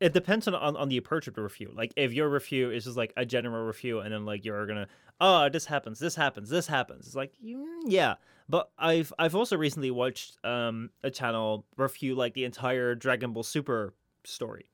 it 0.00 0.12
depends 0.12 0.46
on, 0.46 0.54
on 0.54 0.76
on 0.76 0.88
the 0.88 0.96
approach 0.96 1.26
of 1.26 1.34
the 1.34 1.42
review. 1.42 1.72
Like 1.74 1.92
if 1.96 2.12
your 2.12 2.28
review 2.28 2.70
is 2.70 2.84
just 2.84 2.96
like 2.96 3.12
a 3.16 3.24
general 3.24 3.64
review, 3.64 4.00
and 4.00 4.12
then 4.12 4.24
like 4.24 4.44
you're 4.44 4.66
gonna, 4.66 4.88
oh, 5.20 5.48
this 5.48 5.66
happens, 5.66 5.98
this 5.98 6.14
happens, 6.14 6.50
this 6.50 6.66
happens. 6.66 7.06
It's 7.06 7.16
like, 7.16 7.32
mm, 7.44 7.64
yeah. 7.86 8.14
But 8.48 8.70
I've 8.78 9.12
I've 9.18 9.34
also 9.34 9.56
recently 9.56 9.90
watched 9.90 10.38
um 10.44 10.90
a 11.02 11.10
channel 11.10 11.66
review 11.76 12.14
like 12.14 12.34
the 12.34 12.44
entire 12.44 12.94
Dragon 12.94 13.32
Ball 13.32 13.42
Super 13.42 13.94
story, 14.24 14.66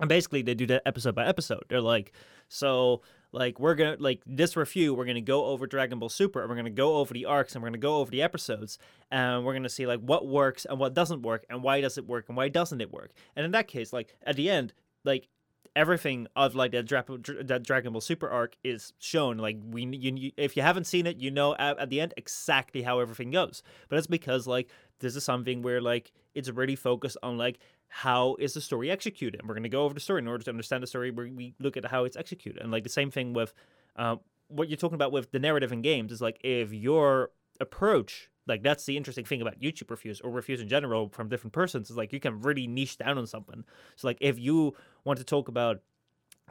and 0.00 0.08
basically 0.08 0.42
they 0.42 0.54
do 0.54 0.66
that 0.66 0.82
episode 0.86 1.14
by 1.14 1.26
episode. 1.26 1.64
They're 1.68 1.80
like, 1.80 2.12
so 2.48 3.02
like 3.32 3.58
we're 3.58 3.74
gonna 3.74 3.96
like 3.98 4.22
this 4.26 4.56
review, 4.56 4.94
we're 4.94 5.06
gonna 5.06 5.20
go 5.20 5.46
over 5.46 5.66
Dragon 5.66 5.98
Ball 5.98 6.08
Super, 6.08 6.40
and 6.40 6.50
we're 6.50 6.56
gonna 6.56 6.70
go 6.70 6.96
over 6.96 7.14
the 7.14 7.24
arcs, 7.24 7.54
and 7.54 7.62
we're 7.62 7.68
gonna 7.70 7.78
go 7.78 7.96
over 7.96 8.10
the 8.10 8.22
episodes, 8.22 8.78
and 9.10 9.44
we're 9.44 9.54
gonna 9.54 9.68
see 9.68 9.86
like 9.86 10.00
what 10.00 10.26
works 10.26 10.66
and 10.66 10.78
what 10.78 10.94
doesn't 10.94 11.22
work, 11.22 11.46
and 11.48 11.62
why 11.62 11.80
does 11.80 11.96
it 11.98 12.06
work 12.06 12.26
and 12.28 12.36
why 12.36 12.48
doesn't 12.48 12.80
it 12.80 12.92
work. 12.92 13.12
And 13.34 13.44
in 13.44 13.52
that 13.52 13.68
case, 13.68 13.92
like 13.92 14.14
at 14.22 14.36
the 14.36 14.50
end, 14.50 14.74
like 15.04 15.28
everything 15.74 16.26
of 16.36 16.54
like 16.54 16.72
that, 16.72 16.84
Dra- 16.84 17.04
that 17.44 17.62
Dragon 17.62 17.92
Ball 17.92 18.00
Super 18.00 18.28
arc 18.28 18.56
is 18.62 18.92
shown. 18.98 19.38
Like 19.38 19.58
we, 19.64 19.84
you, 19.86 20.14
you, 20.16 20.32
if 20.36 20.56
you 20.56 20.62
haven't 20.62 20.84
seen 20.84 21.06
it, 21.06 21.18
you 21.18 21.30
know 21.30 21.54
at, 21.56 21.78
at 21.78 21.90
the 21.90 22.00
end 22.00 22.14
exactly 22.16 22.82
how 22.82 23.00
everything 23.00 23.30
goes. 23.30 23.62
But 23.88 23.98
it's 23.98 24.06
because 24.06 24.46
like 24.46 24.68
this 25.02 25.16
is 25.16 25.24
something 25.24 25.62
where 25.62 25.80
like 25.80 26.12
it's 26.34 26.48
really 26.48 26.76
focused 26.76 27.18
on 27.22 27.36
like 27.36 27.58
how 27.88 28.36
is 28.38 28.54
the 28.54 28.60
story 28.60 28.90
executed. 28.90 29.40
And 29.40 29.48
we're 29.48 29.54
gonna 29.54 29.68
go 29.68 29.84
over 29.84 29.92
the 29.92 30.00
story 30.00 30.20
in 30.20 30.28
order 30.28 30.44
to 30.44 30.50
understand 30.50 30.82
the 30.82 30.86
story. 30.86 31.10
We, 31.10 31.30
we 31.30 31.54
look 31.60 31.76
at 31.76 31.84
how 31.84 32.04
it's 32.04 32.16
executed, 32.16 32.62
and 32.62 32.72
like 32.72 32.84
the 32.84 32.88
same 32.88 33.10
thing 33.10 33.34
with 33.34 33.52
um, 33.96 34.20
what 34.48 34.68
you're 34.68 34.76
talking 34.76 34.94
about 34.94 35.12
with 35.12 35.30
the 35.32 35.38
narrative 35.38 35.72
in 35.72 35.82
games 35.82 36.12
is 36.12 36.20
like 36.20 36.38
if 36.44 36.72
your 36.72 37.30
approach 37.60 38.30
like 38.46 38.62
that's 38.62 38.84
the 38.84 38.96
interesting 38.96 39.24
thing 39.24 39.40
about 39.40 39.60
youtube 39.60 39.90
reviews 39.90 40.20
or 40.20 40.30
reviews 40.30 40.60
in 40.60 40.68
general 40.68 41.08
from 41.08 41.28
different 41.28 41.52
persons 41.52 41.90
is 41.90 41.96
like 41.96 42.12
you 42.12 42.20
can 42.20 42.40
really 42.40 42.66
niche 42.66 42.98
down 42.98 43.18
on 43.18 43.26
something 43.26 43.64
so 43.96 44.06
like 44.06 44.18
if 44.20 44.38
you 44.38 44.74
want 45.04 45.18
to 45.18 45.24
talk 45.24 45.48
about 45.48 45.80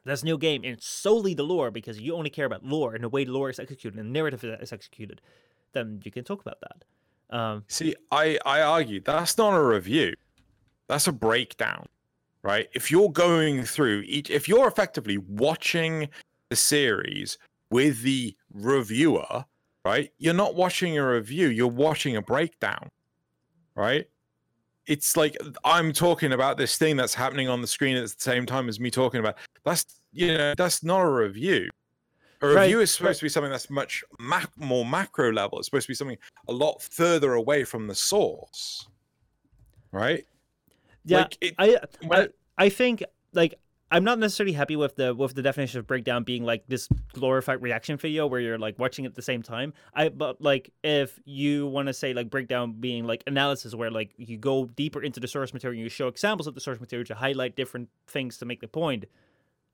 this 0.04 0.24
new 0.24 0.38
game 0.38 0.64
and 0.64 0.82
solely 0.82 1.34
the 1.34 1.44
lore 1.44 1.70
because 1.70 2.00
you 2.00 2.16
only 2.16 2.30
care 2.30 2.46
about 2.46 2.64
lore 2.64 2.96
and 2.96 3.04
the 3.04 3.10
way 3.10 3.24
the 3.24 3.32
lore 3.32 3.50
is 3.50 3.60
executed 3.60 4.00
and 4.00 4.14
narrative 4.14 4.44
is 4.44 4.72
executed 4.72 5.22
then 5.74 6.00
you 6.04 6.12
can 6.12 6.24
talk 6.24 6.42
about 6.42 6.60
that 6.62 6.86
um 7.32 7.64
See, 7.68 7.96
I 8.12 8.38
I 8.46 8.62
argue 8.62 9.02
that's 9.02 9.38
not 9.38 9.54
a 9.54 9.64
review. 9.64 10.14
That's 10.88 11.08
a 11.08 11.12
breakdown, 11.12 11.88
right? 12.44 12.68
If 12.74 12.92
you're 12.92 13.12
going 13.12 13.64
through 13.64 14.04
each, 14.06 14.30
if 14.30 14.48
you're 14.48 14.68
effectively 14.68 15.18
watching 15.18 16.10
the 16.50 16.56
series 16.56 17.38
with 17.70 18.02
the 18.02 18.36
reviewer, 18.54 19.46
right? 19.86 20.12
You're 20.18 20.34
not 20.34 20.56
watching 20.56 20.98
a 20.98 21.08
review. 21.08 21.48
You're 21.48 21.68
watching 21.68 22.18
a 22.18 22.22
breakdown, 22.22 22.90
right? 23.76 24.08
It's 24.86 25.16
like 25.16 25.38
I'm 25.64 25.94
talking 25.94 26.34
about 26.34 26.58
this 26.58 26.78
thing 26.78 26.98
that's 26.98 27.14
happening 27.14 27.48
on 27.48 27.62
the 27.62 27.68
screen 27.68 27.96
at 27.96 28.04
the 28.04 28.16
same 28.18 28.46
time 28.46 28.68
as 28.68 28.80
me 28.80 28.92
talking 28.92 29.22
about. 29.22 29.38
That's 29.64 29.86
you 30.12 30.38
know 30.38 30.54
that's 30.58 30.84
not 30.84 31.02
a 31.02 31.10
review. 31.10 31.70
A 32.44 32.48
Right, 32.48 32.62
review 32.64 32.80
is 32.82 32.92
supposed 32.92 33.08
right. 33.08 33.16
to 33.20 33.26
be 33.26 33.30
something 33.30 33.52
that's 33.52 33.70
much 33.70 34.04
mac- 34.20 34.58
more 34.58 34.84
macro 34.86 35.32
level. 35.32 35.60
It's 35.60 35.68
supposed 35.68 35.86
to 35.86 35.92
be 35.92 35.96
something 35.96 36.18
a 36.48 36.52
lot 36.54 36.82
further 36.82 37.34
away 37.34 37.64
from 37.64 37.88
the 37.88 37.96
source, 37.96 38.88
right? 39.92 40.26
yeah 41.06 41.20
Like, 41.20 41.38
it- 41.42 41.56
I, 41.58 41.80
I 42.12 42.28
i 42.60 42.70
think 42.70 43.04
like 43.34 43.56
i'm 43.90 44.04
not 44.04 44.20
necessarily 44.20 44.54
happy 44.54 44.76
with 44.76 44.96
the 44.98 45.16
with 45.16 45.34
the 45.34 45.42
definition 45.42 45.80
of 45.80 45.88
breakdown 45.88 46.24
being 46.24 46.44
like 46.44 46.64
this 46.68 46.88
glorified 47.14 47.60
reaction 47.64 47.98
video 47.98 48.28
where 48.28 48.40
you're 48.40 48.60
like 48.60 48.78
watching 48.78 49.08
at 49.08 49.16
the 49.16 49.22
same 49.24 49.42
time 49.42 49.74
i 49.96 50.10
but 50.10 50.40
like 50.42 50.72
if 50.84 51.20
you 51.26 51.66
want 51.66 51.88
to 51.88 51.94
say 51.94 52.14
like 52.14 52.30
breakdown 52.30 52.74
being 52.74 53.06
like 53.08 53.24
analysis 53.26 53.74
where 53.74 53.90
like 53.90 54.12
you 54.18 54.38
go 54.38 54.66
deeper 54.66 55.02
into 55.02 55.20
the 55.20 55.28
source 55.28 55.54
material 55.54 55.76
and 55.80 55.84
you 55.84 55.90
show 55.90 56.08
examples 56.08 56.46
of 56.46 56.54
the 56.54 56.62
source 56.62 56.80
material 56.80 57.06
to 57.06 57.16
highlight 57.16 57.56
different 57.56 57.90
things 58.06 58.38
to 58.38 58.46
make 58.46 58.62
the 58.62 58.68
point 58.68 59.06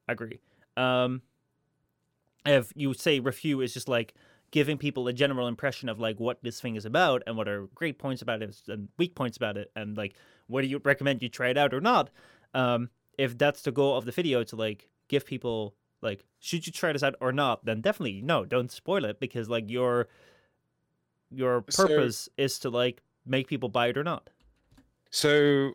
I 0.07 0.13
agree 0.13 0.39
um 0.77 1.21
if 2.47 2.71
you 2.75 2.93
say 2.93 3.19
review 3.19 3.61
is 3.61 3.73
just 3.73 3.87
like 3.89 4.13
giving 4.51 4.77
people 4.77 5.07
a 5.07 5.13
general 5.13 5.47
impression 5.47 5.89
of 5.89 5.99
like 5.99 6.19
what 6.19 6.41
this 6.43 6.61
thing 6.61 6.75
is 6.75 6.85
about 6.85 7.21
and 7.27 7.35
what 7.35 7.47
are 7.47 7.67
great 7.75 7.99
points 7.99 8.21
about 8.21 8.41
it 8.41 8.55
and 8.67 8.87
weak 8.97 9.13
points 9.15 9.35
about 9.37 9.57
it 9.57 9.71
and 9.75 9.97
like 9.97 10.15
whether 10.47 10.65
you 10.67 10.79
recommend 10.85 11.21
you 11.21 11.27
try 11.29 11.49
it 11.49 11.57
out 11.57 11.73
or 11.73 11.81
not 11.81 12.09
um 12.53 12.89
if 13.17 13.37
that's 13.37 13.61
the 13.63 13.71
goal 13.71 13.97
of 13.97 14.05
the 14.05 14.11
video 14.11 14.43
to 14.43 14.55
like 14.55 14.87
give 15.09 15.25
people 15.25 15.75
like 16.01 16.23
should 16.39 16.65
you 16.65 16.71
try 16.71 16.93
this 16.93 17.03
out 17.03 17.15
or 17.19 17.33
not 17.33 17.65
then 17.65 17.81
definitely 17.81 18.21
no 18.21 18.45
don't 18.45 18.71
spoil 18.71 19.03
it 19.03 19.19
because 19.19 19.49
like 19.49 19.69
your 19.69 20.07
your 21.29 21.65
So- 21.69 21.87
purpose 21.87 22.29
is 22.37 22.57
to 22.59 22.69
like 22.69 23.01
make 23.25 23.47
people 23.47 23.67
buy 23.67 23.87
it 23.87 23.97
or 23.97 24.03
not. 24.05 24.29
So, 25.09 25.73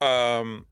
um, 0.00 0.66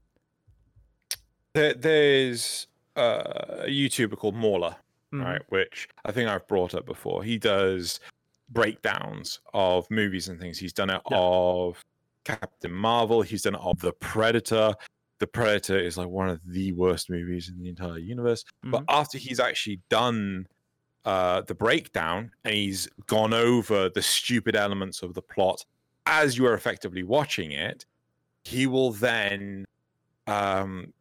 there, 1.52 1.74
there's 1.74 2.66
uh, 2.96 3.62
a 3.64 3.66
YouTuber 3.68 4.16
called 4.16 4.34
Mauler, 4.34 4.76
Mhm. 5.12 5.24
right? 5.24 5.42
Which 5.48 5.88
I 6.04 6.12
think 6.12 6.28
I've 6.28 6.46
brought 6.48 6.74
up 6.74 6.86
before. 6.86 7.22
He 7.22 7.38
does 7.38 8.00
breakdowns 8.48 9.40
of 9.54 9.90
movies 9.90 10.28
and 10.28 10.38
things. 10.40 10.58
He's 10.58 10.72
done 10.72 10.90
it 10.90 11.00
Yeah. 11.10 11.16
of 11.18 11.84
Captain 12.24 12.72
Marvel. 12.72 13.22
He's 13.22 13.42
done 13.42 13.54
it 13.54 13.60
of 13.62 13.80
The 13.80 13.92
Predator. 13.92 14.74
The 15.18 15.26
Predator 15.26 15.78
is 15.78 15.96
like 15.98 16.08
one 16.08 16.28
of 16.28 16.40
the 16.46 16.72
worst 16.72 17.10
movies 17.10 17.48
in 17.48 17.58
the 17.62 17.68
entire 17.68 17.98
universe. 17.98 18.44
But 18.64 18.84
after 18.88 19.18
he's 19.18 19.40
actually 19.40 19.80
done 19.88 20.46
uh, 21.06 21.40
the 21.42 21.54
breakdown 21.54 22.30
and 22.44 22.52
he's 22.54 22.86
gone 23.06 23.32
over 23.32 23.88
the 23.88 24.02
stupid 24.02 24.54
elements 24.54 25.02
of 25.02 25.14
the 25.14 25.22
plot 25.22 25.64
as 26.04 26.36
you 26.36 26.44
are 26.46 26.52
effectively 26.52 27.02
watching 27.02 27.52
it, 27.52 27.86
he 28.44 28.66
will 28.66 28.92
then 28.92 29.64
um, 30.26 30.92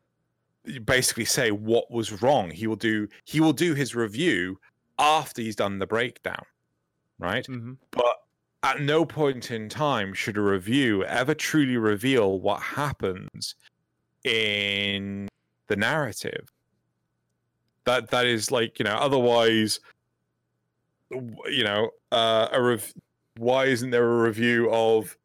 basically 0.84 1.26
say 1.26 1.52
what 1.52 1.90
was 1.92 2.22
wrong. 2.22 2.52
He 2.52 2.68
will 2.68 2.76
do 2.76 3.08
he 3.26 3.40
will 3.40 3.54
do 3.54 3.74
his 3.74 3.96
review 3.96 4.60
after 4.98 5.42
he's 5.42 5.56
done 5.56 5.80
the 5.80 5.88
breakdown, 5.88 6.44
right? 7.18 7.46
hmm 7.46 7.74
But 7.92 8.16
at 8.64 8.82
no 8.82 9.06
point 9.06 9.52
in 9.52 9.70
time 9.70 10.14
should 10.14 10.38
a 10.38 10.42
review 10.42 11.04
ever 11.06 11.34
truly 11.34 11.78
reveal 11.78 12.40
what 12.40 12.62
happens 12.62 13.56
in 14.24 15.30
the 15.68 15.76
narrative. 15.76 16.50
That 17.86 18.12
that 18.12 18.26
is 18.26 18.52
like 18.52 18.78
you 18.80 18.86
know 18.86 18.96
otherwise, 18.96 19.80
you 21.12 21.64
know, 21.64 21.92
uh, 22.12 22.50
a 22.52 22.62
rev- 22.62 22.94
why 23.38 23.66
isn't 23.66 23.90
there 23.92 24.04
a 24.04 24.22
review 24.22 24.70
of 24.72 25.18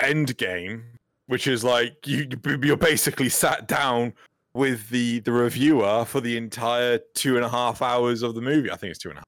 Endgame, 0.00 0.84
which 1.28 1.46
is 1.46 1.62
like 1.62 2.06
you 2.06 2.26
you're 2.62 2.76
basically 2.76 3.28
sat 3.28 3.68
down 3.68 4.12
with 4.54 4.88
the 4.88 5.20
the 5.20 5.32
reviewer 5.32 6.04
for 6.04 6.20
the 6.20 6.36
entire 6.36 6.98
two 7.14 7.36
and 7.36 7.44
a 7.44 7.48
half 7.48 7.80
hours 7.80 8.22
of 8.22 8.34
the 8.34 8.40
movie. 8.40 8.70
I 8.70 8.76
think 8.76 8.90
it's 8.90 8.98
two 8.98 9.10
and 9.10 9.18
a 9.18 9.20
half. 9.20 9.26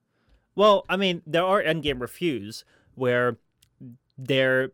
Well, 0.57 0.85
I 0.89 0.97
mean, 0.97 1.23
there 1.27 1.45
are 1.45 1.63
endgame 1.63 2.01
reviews 2.01 2.65
where 2.95 3.39
they're 4.19 4.73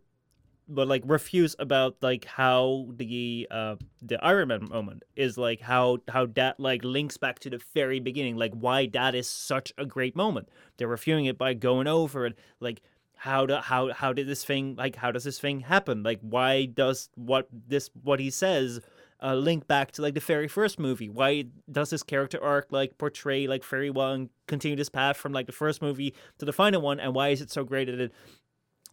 but 0.69 0.89
like 0.89 1.03
reviews 1.05 1.55
about 1.59 1.97
like 2.01 2.25
how 2.25 2.89
the 2.97 3.47
uh 3.51 3.77
the 4.03 4.25
Iron 4.25 4.49
Man 4.49 4.69
moment 4.69 5.03
is 5.15 5.39
like 5.39 5.61
how 5.61 5.99
how 6.09 6.27
that 6.27 6.59
like 6.59 6.83
links 6.85 7.17
back 7.17 7.39
to 7.41 7.51
the 7.51 7.61
very 7.75 8.01
beginning, 8.01 8.37
like 8.37 8.53
why 8.53 8.87
that 8.87 9.15
is 9.15 9.29
such 9.29 9.73
a 9.79 9.85
great 9.85 10.17
moment. 10.17 10.49
They're 10.77 10.89
reviewing 10.89 11.27
it 11.27 11.39
by 11.39 11.55
going 11.55 11.87
over 11.87 12.27
it, 12.27 12.39
like 12.61 12.83
how 13.17 13.47
do 13.47 13.57
how 13.57 13.93
how 13.93 14.13
did 14.13 14.29
this 14.29 14.45
thing 14.45 14.77
like 14.77 14.97
how 14.97 15.11
does 15.11 15.25
this 15.25 15.39
thing 15.39 15.61
happen? 15.61 16.03
Like 16.03 16.21
why 16.21 16.67
does 16.67 17.09
what 17.15 17.49
this 17.51 17.91
what 18.03 18.21
he 18.21 18.31
says 18.31 18.81
uh, 19.23 19.35
link 19.35 19.67
back 19.67 19.93
to 19.93 20.03
like 20.03 20.15
the 20.15 20.21
very 20.21 20.49
first 20.49 20.79
movie. 20.79 21.09
Why 21.09 21.45
does 21.71 21.91
this 21.91 22.03
character 22.03 22.43
arc 22.43 22.71
like 22.71 22.99
portray 22.99 23.47
like 23.47 23.65
very 23.65 23.91
well 23.91 24.13
and 24.13 24.31
continue 24.47 24.77
this 24.77 24.89
path 24.89 25.17
from 25.17 25.33
like 25.33 25.47
the 25.47 25.53
first 25.53 25.81
movie 25.81 26.15
to 26.39 26.45
the 26.45 26.53
final 26.53 26.83
one? 26.83 27.01
And 27.01 27.15
why 27.15 27.29
is 27.29 27.41
it 27.41 27.51
so 27.51 27.65
great 27.65 27.87
that 27.87 27.99
it 28.01 28.13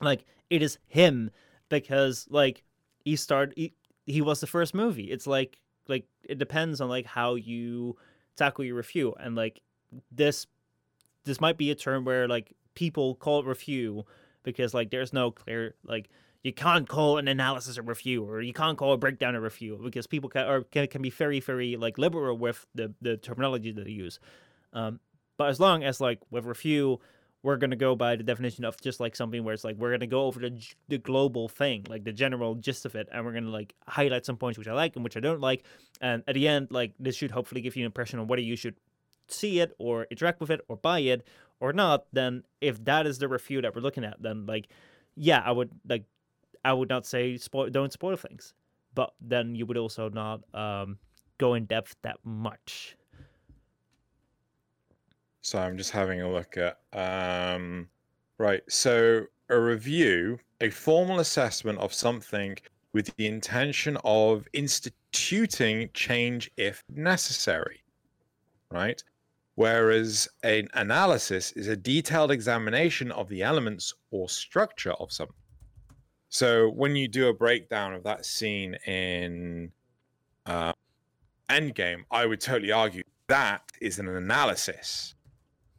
like 0.02 0.26
it 0.50 0.62
is 0.62 0.78
him 0.88 1.32
because 1.70 2.28
like 2.30 2.64
he 3.04 3.16
started 3.16 3.54
he, 3.58 3.74
he 4.06 4.22
was 4.22 4.40
the 4.40 4.48
first 4.48 4.74
movie. 4.74 5.12
It's 5.12 5.28
like 5.28 5.60
like 5.88 6.06
it 6.24 6.38
depends 6.38 6.80
on 6.80 6.90
like 6.90 7.06
how 7.06 7.36
you 7.36 7.98
tackle 8.36 8.64
your 8.64 8.76
review 8.76 9.14
and 9.20 9.36
like 9.36 9.62
this 10.12 10.48
this 11.26 11.40
might 11.40 11.58
be 11.58 11.70
a 11.72 11.76
term 11.76 12.06
where 12.06 12.28
like 12.28 12.56
people 12.76 13.16
call 13.16 13.40
it 13.40 13.46
review 13.46 14.06
because 14.44 14.74
like 14.74 14.90
there's 14.92 15.14
no 15.14 15.32
clear 15.32 15.76
like 15.86 16.10
you 16.44 16.52
can't 16.52 16.88
call 16.88 17.18
an 17.18 17.28
analysis 17.28 17.78
a 17.78 17.82
review 17.82 18.24
or 18.24 18.42
you 18.42 18.54
can't 18.54 18.78
call 18.78 18.94
a 18.94 18.98
breakdown 18.98 19.36
a 19.36 19.42
review 19.42 19.80
because 19.82 20.08
people 20.08 20.30
can 20.30 20.46
or 20.46 20.64
can, 20.64 20.88
can 20.88 21.02
be 21.02 21.10
very 21.10 21.40
very 21.40 21.76
like 21.78 21.98
liberal 21.98 22.38
with 22.38 22.66
the 22.76 22.94
the 23.02 23.18
terminology 23.18 23.72
that 23.72 23.86
they 23.86 23.92
use. 23.92 24.20
Um, 24.74 25.00
but 25.38 25.50
as 25.50 25.60
long 25.60 25.84
as 25.84 26.02
like 26.02 26.20
with 26.30 26.46
review, 26.46 27.00
we're 27.44 27.58
gonna 27.58 27.78
go 27.78 27.96
by 27.96 28.16
the 28.16 28.24
definition 28.24 28.66
of 28.66 28.80
just 28.82 29.00
like 29.00 29.16
something 29.16 29.44
where 29.44 29.54
it's 29.54 29.64
like 29.64 29.78
we're 29.78 29.92
gonna 29.92 30.08
go 30.08 30.26
over 30.26 30.40
the 30.40 30.62
the 30.90 30.98
global 30.98 31.48
thing, 31.48 31.86
like 31.88 32.04
the 32.04 32.12
general 32.12 32.56
gist 32.56 32.86
of 32.86 32.96
it, 32.96 33.08
and 33.12 33.26
we're 33.26 33.34
gonna 33.34 33.50
like 33.50 33.74
highlight 33.88 34.26
some 34.26 34.38
points 34.38 34.58
which 34.58 34.68
I 34.68 34.74
like 34.74 34.96
and 34.96 35.04
which 35.04 35.16
I 35.16 35.22
don't 35.22 35.42
like, 35.42 35.64
and 36.02 36.24
at 36.28 36.36
the 36.36 36.48
end, 36.48 36.68
like 36.72 36.94
this 37.00 37.16
should 37.16 37.32
hopefully 37.32 37.62
give 37.62 37.76
you 37.76 37.84
an 37.84 37.88
impression 37.88 38.20
on 38.20 38.28
whether 38.28 38.42
you 38.42 38.58
should 38.58 38.76
see 39.30 39.60
it 39.60 39.74
or 39.80 40.06
interact 40.12 40.42
with 40.42 40.52
it 40.52 40.62
or 40.68 40.76
buy 40.76 41.00
it 41.00 41.26
or 41.64 41.72
not. 41.72 42.06
Then 42.12 42.44
if 42.60 42.84
that 42.84 43.08
is 43.08 43.18
the 43.20 43.30
review 43.30 43.62
that 43.62 43.74
we're 43.74 43.82
looking 43.82 44.04
at, 44.04 44.22
then 44.22 44.46
like 44.46 44.68
yeah, 45.16 45.42
I 45.44 45.52
would 45.52 45.72
like 45.88 46.04
I 46.66 46.74
would 46.74 46.90
not 46.90 47.06
say 47.06 47.38
spoil 47.38 47.70
don't 47.70 47.94
spoil 47.94 48.18
things, 48.18 48.54
but 48.94 49.14
then 49.22 49.56
you 49.56 49.66
would 49.66 49.78
also 49.78 50.10
not 50.10 50.42
um 50.54 51.00
go 51.38 51.54
in 51.54 51.66
depth 51.66 51.96
that 52.02 52.18
much. 52.26 52.98
So 55.42 55.58
I'm 55.58 55.78
just 55.78 55.92
having 55.92 56.22
a 56.22 56.30
look 56.30 56.58
at 56.58 56.80
um 56.92 57.88
right. 58.38 58.62
So 58.68 59.28
a 59.50 59.58
review, 59.58 60.40
a 60.60 60.70
formal 60.70 61.20
assessment 61.22 61.80
of 61.80 61.94
something 61.94 62.58
with 62.92 63.16
the 63.16 63.26
intention 63.26 63.98
of 64.04 64.48
instituting 64.52 65.90
change 65.94 66.52
if 66.58 66.84
necessary. 66.90 67.84
Right? 68.70 69.02
Whereas 69.56 70.28
an 70.44 70.68
analysis 70.74 71.52
is 71.52 71.68
a 71.68 71.76
detailed 71.76 72.32
examination 72.32 73.12
of 73.12 73.30
the 73.30 73.44
elements 73.44 73.94
or 74.10 74.28
structure 74.28 74.94
of 74.94 75.12
something. 75.12 75.36
So 76.30 76.70
when 76.70 76.96
you 76.96 77.08
do 77.08 77.28
a 77.28 77.34
breakdown 77.34 77.94
of 77.94 78.04
that 78.04 78.26
scene 78.26 78.74
in 78.88 79.72
uh, 80.48 80.74
Endgame, 81.50 82.06
I 82.10 82.26
would 82.26 82.42
totally 82.42 82.72
argue 82.72 83.04
that 83.28 83.72
is 83.80 84.00
an 84.00 84.08
analysis 84.08 85.14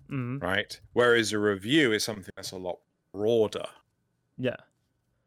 hmm 0.09 0.39
right? 0.39 0.81
Whereas 0.93 1.33
a 1.33 1.39
review 1.39 1.93
is 1.93 2.05
something 2.05 2.33
that's 2.37 2.53
a 2.53 2.57
lot 2.57 2.79
broader. 3.13 3.67
Yeah. 4.39 4.57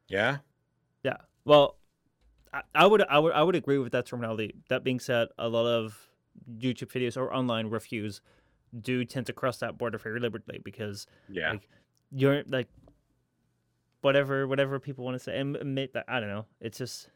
Yeah. 0.07 0.37
Yeah. 1.03 1.17
Well, 1.45 1.77
I, 2.53 2.61
I 2.75 2.85
would 2.85 3.03
I 3.03 3.19
would 3.19 3.33
I 3.33 3.43
would 3.43 3.55
agree 3.55 3.77
with 3.77 3.91
that 3.93 4.05
terminology. 4.05 4.55
That 4.69 4.83
being 4.83 4.99
said, 4.99 5.29
a 5.37 5.47
lot 5.49 5.65
of 5.65 6.07
YouTube 6.57 6.91
videos 6.91 7.17
or 7.17 7.33
online 7.33 7.67
reviews 7.67 8.21
do 8.81 9.05
tend 9.05 9.25
to 9.27 9.33
cross 9.33 9.57
that 9.59 9.77
border 9.77 9.97
very 9.97 10.19
liberally 10.19 10.59
because 10.63 11.07
Yeah. 11.29 11.51
Like, 11.51 11.69
you're 12.11 12.43
like 12.47 12.67
whatever 14.01 14.47
whatever 14.47 14.79
people 14.79 15.03
want 15.03 15.15
to 15.15 15.19
say 15.19 15.37
and 15.39 15.55
admit 15.57 15.93
that 15.93 16.05
I 16.07 16.19
don't 16.19 16.29
know. 16.29 16.45
It's 16.61 16.77
just 16.77 17.09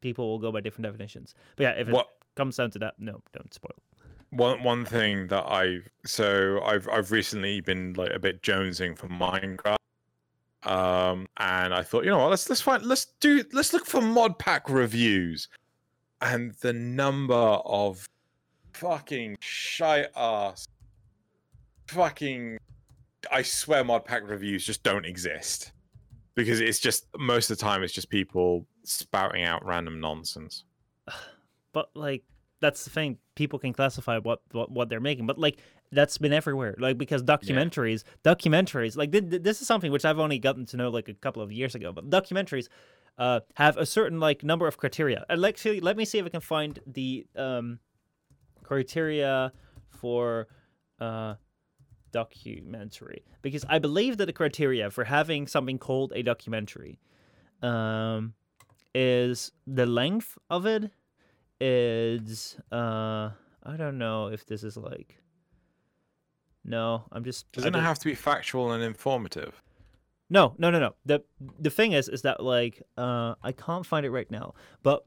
people 0.00 0.28
will 0.28 0.38
go 0.38 0.52
by 0.52 0.60
different 0.60 0.84
definitions. 0.84 1.34
But 1.56 1.62
yeah, 1.64 1.70
if 1.70 1.88
it 1.88 1.92
what 1.92 2.08
comes 2.36 2.56
down 2.56 2.70
to 2.72 2.78
that, 2.80 2.94
no, 2.98 3.22
don't 3.32 3.52
spoil. 3.52 3.74
one 4.30 4.62
one 4.62 4.84
thing 4.84 5.28
that 5.28 5.44
I've 5.50 5.88
so 6.04 6.60
I've 6.64 6.88
I've 6.88 7.10
recently 7.10 7.60
been 7.60 7.94
like 7.94 8.10
a 8.12 8.18
bit 8.18 8.42
jonesing 8.42 8.96
for 8.96 9.08
Minecraft. 9.08 9.76
Um 10.62 11.26
and 11.38 11.74
I 11.74 11.82
thought, 11.82 12.04
you 12.04 12.10
know 12.10 12.18
what, 12.18 12.30
let's 12.30 12.48
let's 12.48 12.60
find 12.60 12.84
let's 12.84 13.06
do 13.20 13.44
let's 13.52 13.72
look 13.72 13.86
for 13.86 14.00
mod 14.00 14.38
pack 14.38 14.68
reviews. 14.68 15.48
And 16.20 16.52
the 16.60 16.72
number 16.72 17.34
of 17.34 18.08
fucking 18.74 19.36
shite 19.40 20.08
ass 20.16 20.66
fucking 21.88 22.58
I 23.30 23.42
swear 23.42 23.84
mod 23.84 24.04
pack 24.04 24.28
reviews 24.28 24.64
just 24.64 24.82
don't 24.82 25.06
exist. 25.06 25.72
Because 26.34 26.60
it's 26.60 26.80
just 26.80 27.06
most 27.16 27.50
of 27.50 27.58
the 27.58 27.62
time 27.62 27.82
it's 27.82 27.92
just 27.92 28.10
people 28.10 28.66
spouting 28.82 29.44
out 29.44 29.64
random 29.64 30.00
nonsense. 30.00 30.64
But 31.72 31.90
like 31.96 32.22
that's 32.60 32.84
the 32.84 32.90
thing. 32.90 33.18
People 33.34 33.58
can 33.58 33.72
classify 33.72 34.18
what 34.18 34.42
what, 34.52 34.70
what 34.70 34.88
they're 34.88 35.00
making, 35.00 35.26
but 35.26 35.38
like 35.38 35.58
that's 35.90 36.18
been 36.18 36.32
everywhere. 36.32 36.76
Like 36.78 36.96
because 36.96 37.20
documentaries, 37.20 38.04
documentaries, 38.22 38.96
like 38.96 39.10
th- 39.10 39.28
th- 39.28 39.42
this 39.42 39.60
is 39.60 39.66
something 39.66 39.90
which 39.90 40.04
I've 40.04 40.20
only 40.20 40.38
gotten 40.38 40.66
to 40.66 40.76
know 40.76 40.88
like 40.88 41.08
a 41.08 41.14
couple 41.14 41.42
of 41.42 41.50
years 41.50 41.74
ago. 41.74 41.90
But 41.90 42.10
documentaries 42.10 42.68
uh, 43.18 43.40
have 43.54 43.76
a 43.76 43.84
certain 43.84 44.20
like 44.20 44.44
number 44.44 44.68
of 44.68 44.76
criteria. 44.78 45.24
And 45.28 45.44
actually, 45.44 45.80
let 45.80 45.96
me 45.96 46.04
see 46.04 46.18
if 46.18 46.26
I 46.26 46.28
can 46.28 46.40
find 46.40 46.78
the 46.86 47.26
um, 47.34 47.80
criteria 48.64 49.52
for 49.88 50.48
uh, 51.00 51.34
documentary. 52.10 53.24
Because 53.42 53.64
I 53.68 53.78
believe 53.78 54.16
that 54.16 54.26
the 54.26 54.32
criteria 54.32 54.90
for 54.90 55.04
having 55.04 55.46
something 55.46 55.78
called 55.78 56.12
a 56.14 56.22
documentary 56.22 56.98
um, 57.62 58.34
is 58.94 59.52
the 59.66 59.86
length 59.86 60.36
of 60.50 60.66
it 60.66 60.90
is 61.60 62.56
uh 62.72 63.30
I 63.62 63.76
don't 63.76 63.96
know 63.96 64.26
if 64.26 64.44
this 64.44 64.64
is 64.64 64.76
like 64.76 65.22
no 66.64 67.04
I'm 67.12 67.24
just 67.24 67.50
Doesn't 67.52 67.74
it 67.74 67.80
have 67.80 67.98
to 68.00 68.04
be 68.04 68.14
factual 68.14 68.72
and 68.72 68.82
informative? 68.82 69.62
no 70.30 70.54
no 70.58 70.70
no 70.70 70.80
no. 70.80 70.94
The 71.06 71.22
the 71.58 71.70
thing 71.70 71.92
is 71.92 72.08
is 72.08 72.22
that 72.22 72.42
like 72.42 72.82
uh 72.96 73.34
I 73.42 73.52
can't 73.52 73.86
find 73.86 74.04
it 74.04 74.10
right 74.10 74.30
now. 74.30 74.54
But 74.82 75.06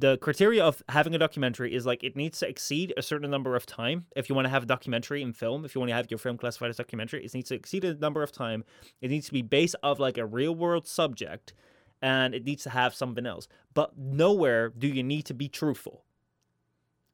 the 0.00 0.16
criteria 0.18 0.64
of 0.64 0.82
having 0.88 1.14
a 1.14 1.18
documentary 1.18 1.74
is 1.74 1.84
like 1.84 2.02
it 2.02 2.16
needs 2.16 2.38
to 2.38 2.48
exceed 2.48 2.94
a 2.96 3.02
certain 3.02 3.30
number 3.30 3.54
of 3.54 3.66
time. 3.66 4.06
If 4.16 4.28
you 4.28 4.34
want 4.34 4.46
to 4.46 4.50
have 4.50 4.62
a 4.62 4.66
documentary 4.66 5.20
in 5.20 5.34
film 5.34 5.64
if 5.64 5.74
you 5.74 5.80
want 5.80 5.90
to 5.90 5.94
have 5.94 6.10
your 6.10 6.18
film 6.18 6.38
classified 6.38 6.70
as 6.70 6.78
documentary 6.78 7.22
it 7.24 7.34
needs 7.34 7.50
to 7.50 7.54
exceed 7.54 7.84
a 7.84 7.94
number 7.94 8.22
of 8.22 8.32
time. 8.32 8.64
It 9.02 9.10
needs 9.10 9.26
to 9.26 9.32
be 9.32 9.42
based 9.42 9.76
off 9.82 9.98
like 9.98 10.16
a 10.16 10.24
real 10.24 10.54
world 10.54 10.86
subject 10.88 11.52
and 12.00 12.34
it 12.34 12.44
needs 12.44 12.62
to 12.62 12.70
have 12.70 12.94
something 12.94 13.26
else. 13.26 13.46
But 13.74 13.98
nowhere 13.98 14.70
do 14.70 14.88
you 14.88 15.02
need 15.02 15.26
to 15.26 15.34
be 15.34 15.48
truthful. 15.48 16.04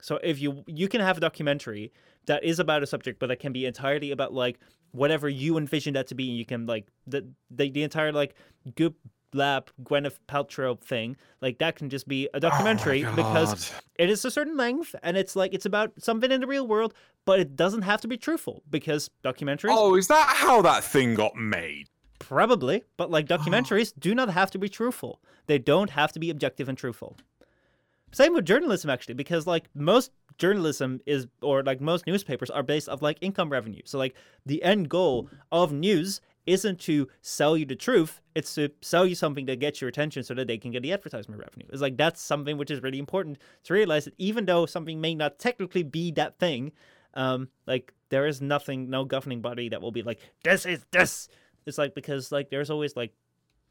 So 0.01 0.21
if 0.23 0.41
you 0.41 0.63
you 0.69 0.87
can 0.87 1.01
have 1.01 1.17
a 1.17 1.21
documentary 1.21 1.93
that 2.27 2.45
is 2.45 2.61
about 2.61 2.85
a 2.85 2.87
subject 2.87 3.19
but 3.19 3.33
it 3.33 3.41
can 3.41 3.53
be 3.53 3.67
entirely 3.67 4.13
about 4.13 4.33
like 4.33 4.61
whatever 4.93 5.29
you 5.29 5.59
envision 5.59 5.95
that 5.95 6.07
to 6.07 6.15
be 6.15 6.29
and 6.29 6.39
you 6.39 6.47
can 6.47 6.67
like 6.67 6.87
the 7.07 7.27
the, 7.51 7.69
the 7.69 7.83
entire 7.83 8.13
like 8.13 8.37
goop 8.77 8.97
lab 9.37 9.71
gwyneth 9.85 10.19
paltrow 10.29 10.79
thing 10.81 11.17
like 11.41 11.59
that 11.59 11.77
can 11.77 11.89
just 11.91 12.09
be 12.09 12.27
a 12.27 12.37
oh 12.37 12.39
documentary 12.39 13.05
because 13.15 13.73
it 13.97 14.09
is 14.11 14.25
a 14.25 14.31
certain 14.31 14.57
length 14.57 14.95
and 15.03 15.17
it's 15.17 15.37
like 15.37 15.53
it's 15.55 15.67
about 15.67 15.93
something 15.99 16.31
in 16.33 16.41
the 16.41 16.47
real 16.47 16.67
world 16.67 16.95
but 17.25 17.39
it 17.39 17.55
doesn't 17.57 17.83
have 17.83 18.01
to 18.01 18.09
be 18.09 18.17
truthful 18.17 18.63
because 18.71 19.11
documentaries 19.23 19.71
Oh, 19.77 19.95
is 19.97 20.09
that 20.09 20.27
how 20.37 20.63
that 20.63 20.83
thing 20.85 21.15
got 21.15 21.37
made? 21.37 21.89
probably 22.19 22.83
but 22.97 23.11
like 23.11 23.27
documentaries 23.37 23.93
do 23.99 24.15
not 24.15 24.31
have 24.31 24.51
to 24.51 24.59
be 24.59 24.69
truthful. 24.69 25.21
They 25.47 25.59
don't 25.59 25.91
have 25.91 26.13
to 26.13 26.19
be 26.19 26.31
objective 26.31 26.69
and 26.69 26.77
truthful. 26.79 27.17
Same 28.13 28.33
with 28.35 28.47
journalism 28.47 28.89
actually 28.91 29.15
because 29.15 29.47
like 29.47 29.65
most 29.75 30.11
journalism 30.39 31.01
is 31.07 31.27
or 31.43 31.63
like 31.63 31.81
most 31.81 32.07
newspapers 32.07 32.51
are 32.51 32.63
based 32.63 32.89
off 32.89 33.03
like 33.03 33.19
income 33.21 33.51
revenue. 33.51 33.83
So 33.85 33.99
like 33.99 34.15
the 34.47 34.63
end 34.63 34.89
goal 34.89 35.29
of 35.53 35.73
news 35.73 36.21
isn't 36.47 36.81
to 36.81 37.09
sell 37.23 37.57
you 37.57 37.65
the 37.65 37.77
truth 37.77 38.21
it's 38.35 38.55
to 38.55 38.71
sell 38.81 39.07
you 39.07 39.15
something 39.15 39.47
that 39.47 39.61
gets 39.61 39.81
your 39.81 39.89
attention 39.89 40.23
so 40.23 40.35
that 40.35 40.47
they 40.47 40.59
can 40.59 40.71
get 40.71 40.83
the 40.83 40.93
advertisement 40.93 41.41
revenue 41.41 41.67
it's 41.71 41.83
like 41.83 41.97
that's 41.97 42.21
something 42.21 42.57
which 42.57 42.71
is 42.71 42.83
really 42.83 42.99
important 42.99 43.39
to 43.65 43.75
realize 43.75 44.05
that 44.05 44.15
even 44.19 44.45
though 44.47 44.67
something 44.67 45.01
may 45.01 45.15
not 45.15 45.39
technically 45.39 45.83
be 45.83 46.11
that 46.11 46.39
thing 46.39 46.73
um 47.15 47.49
like 47.67 47.93
there 48.09 48.27
is 48.27 48.41
nothing 48.41 48.89
no 48.89 49.05
governing 49.05 49.41
body 49.41 49.69
that 49.69 49.83
will 49.83 49.93
be 49.93 50.03
like 50.03 50.21
this 50.45 50.67
is 50.67 50.85
this 50.93 51.29
it's 51.67 51.79
like 51.79 51.95
because 51.95 52.31
like 52.31 52.51
there's 52.51 52.71
always 52.71 52.97
like 52.97 53.13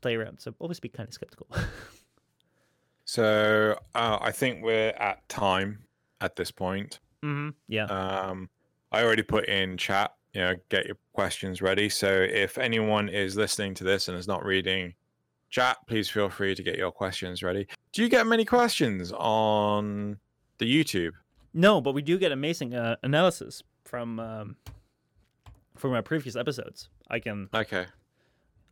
play 0.01 0.15
around 0.15 0.39
so 0.39 0.53
always 0.59 0.79
be 0.79 0.89
kind 0.89 1.07
of 1.07 1.13
skeptical 1.13 1.47
So 3.05 3.79
uh, 3.93 4.17
I 4.19 4.31
think 4.31 4.63
we're 4.63 4.89
at 4.89 5.27
time 5.29 5.85
at 6.21 6.35
this 6.35 6.51
point. 6.51 6.99
mm-hmm. 7.23 7.49
yeah 7.67 7.85
Um, 7.85 8.49
I 8.91 9.03
already 9.03 9.23
put 9.23 9.47
in 9.47 9.77
chat. 9.77 10.13
You 10.35 10.41
know, 10.41 10.55
get 10.67 10.85
your 10.85 10.97
questions 11.13 11.61
ready. 11.61 11.87
So 11.87 12.07
if 12.11 12.57
anyone 12.57 13.07
is 13.07 13.37
listening 13.37 13.73
to 13.75 13.85
this 13.85 14.09
and 14.09 14.17
is 14.17 14.27
not 14.27 14.43
reading 14.43 14.93
chat, 15.49 15.77
please 15.87 16.09
feel 16.09 16.29
free 16.29 16.53
to 16.53 16.61
get 16.61 16.75
your 16.77 16.91
questions 16.91 17.41
ready. 17.41 17.65
Do 17.93 18.03
you 18.03 18.09
get 18.09 18.27
many 18.27 18.43
questions 18.43 19.13
on 19.13 20.17
the 20.57 20.65
YouTube? 20.65 21.13
No, 21.53 21.79
but 21.79 21.93
we 21.93 22.01
do 22.01 22.17
get 22.17 22.33
amazing 22.33 22.75
uh, 22.75 22.97
analysis 23.01 23.63
from 23.85 24.19
um, 24.19 24.55
from 25.77 25.93
our 25.93 26.01
previous 26.01 26.35
episodes. 26.35 26.89
I 27.09 27.19
can 27.19 27.47
Okay. 27.53 27.85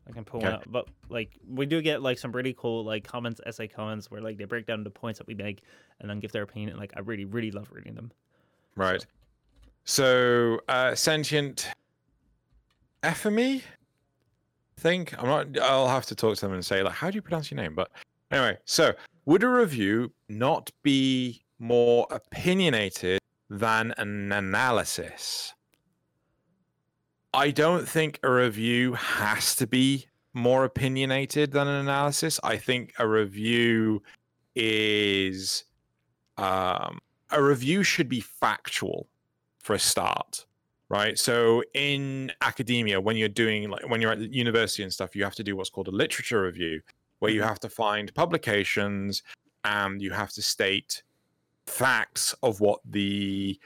I 0.06 0.12
can 0.12 0.26
pull 0.26 0.40
Okay. 0.42 0.48
one 0.48 0.56
out, 0.56 0.66
but 0.70 0.90
like 1.08 1.32
we 1.48 1.66
do 1.66 1.82
get 1.82 2.02
like 2.02 2.18
some 2.20 2.34
really 2.34 2.54
cool 2.58 2.84
like 2.84 3.06
comments, 3.06 3.40
essay 3.46 3.70
comments 3.70 4.12
where 4.12 4.20
like 4.20 4.38
they 4.38 4.44
break 4.44 4.66
down 4.66 4.84
the 4.84 4.90
points 4.90 5.18
that 5.20 5.28
we 5.28 5.34
make 5.34 5.62
and 6.02 6.10
then 6.10 6.20
give 6.20 6.34
their 6.34 6.44
opinion. 6.44 6.76
Like 6.76 6.92
I 6.98 7.00
really 7.00 7.24
really 7.24 7.52
love 7.52 7.70
reading 7.72 7.96
them. 7.96 8.12
Right. 8.76 9.00
So, 9.00 9.08
uh, 10.68 10.96
sentient 10.96 11.70
Ephemy, 13.04 13.58
I 13.58 14.82
think 14.82 15.14
I'm 15.22 15.28
not. 15.28 15.60
I'll 15.62 15.90
have 15.90 16.06
to 16.08 16.16
talk 16.16 16.36
to 16.36 16.42
them 16.42 16.54
and 16.54 16.66
say 16.66 16.84
like, 16.84 16.94
how 16.94 17.10
do 17.10 17.16
you 17.16 17.22
pronounce 17.22 17.52
your 17.52 17.62
name? 17.62 17.76
But 17.76 17.92
anyway, 18.32 18.58
so 18.66 18.94
would 19.26 19.44
a 19.44 19.50
review 19.50 20.12
not 20.30 20.72
be 20.84 21.44
more 21.60 22.08
opinionated 22.12 23.20
than 23.50 23.94
an 23.98 24.32
analysis? 24.32 25.54
I 27.34 27.52
don't 27.52 27.88
think 27.88 28.20
a 28.24 28.32
review 28.32 28.94
has 28.94 29.56
to 29.56 29.68
be 29.68 30.08
more 30.34 30.66
opinionated 30.66 31.52
than 31.52 31.68
an 31.68 31.82
analysis. 31.82 32.40
I 32.44 32.58
think 32.58 32.94
a 33.00 33.08
review 33.08 34.02
is 34.56 35.64
um, 36.38 37.00
a 37.32 37.42
review 37.42 37.84
should 37.84 38.08
be 38.08 38.20
factual 38.22 39.08
for 39.64 39.74
a 39.74 39.80
start, 39.80 40.46
right? 40.90 41.18
So 41.18 41.64
in 41.74 42.32
academia, 42.42 43.02
when 43.02 43.18
you're 43.18 43.30
doing 43.30 43.70
like 43.70 43.90
when 43.90 44.02
you're 44.02 44.12
at 44.12 44.20
university 44.20 44.84
and 44.84 44.94
stuff, 44.94 45.16
you 45.16 45.24
have 45.24 45.36
to 45.36 45.44
do 45.44 45.56
what's 45.56 45.70
called 45.70 45.88
a 45.88 45.92
literature 45.92 46.44
review, 46.44 46.82
where 47.20 47.32
you 47.32 47.42
have 47.42 47.60
to 47.62 47.70
find 47.70 48.14
publications 48.14 49.24
and 49.64 50.02
you 50.02 50.12
have 50.12 50.32
to 50.34 50.42
state 50.42 51.02
facts 51.66 52.36
of 52.44 52.60
what 52.60 52.82
the 52.86 53.58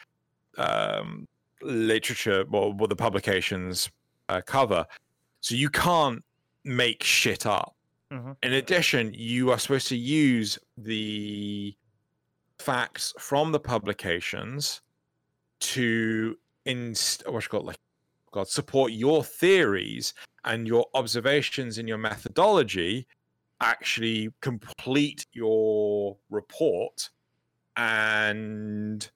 um, 0.58 1.28
literature, 1.62 2.46
well, 2.50 2.72
what 2.74 2.90
the 2.90 2.96
publications 2.96 3.90
uh, 4.30 4.42
cover. 4.46 4.86
So 5.42 5.56
you 5.56 5.70
can't 5.70 6.24
make 6.64 7.04
shit 7.04 7.46
up. 7.46 7.76
Mhm. 8.12 8.36
In 8.44 8.54
addition, 8.54 9.14
you 9.14 9.52
are 9.52 9.60
supposed 9.60 9.88
to 9.88 9.98
use 9.98 10.60
the 10.78 11.76
facts 12.60 13.14
from 13.20 13.52
the 13.52 13.60
publications 13.60 14.82
to 15.60 16.38
inst 16.66 17.24
what's 17.28 17.46
it 17.46 17.50
called? 17.50 17.66
Like 17.66 17.78
God 18.32 18.48
support 18.48 18.92
your 18.92 19.24
theories 19.24 20.14
and 20.46 20.68
your 20.68 20.86
observations 20.94 21.78
and 21.78 21.88
your 21.88 21.98
methodology 21.98 23.08
actually 23.62 24.30
complete 24.42 25.26
your 25.34 26.18
report 26.30 27.10
and 27.76 29.10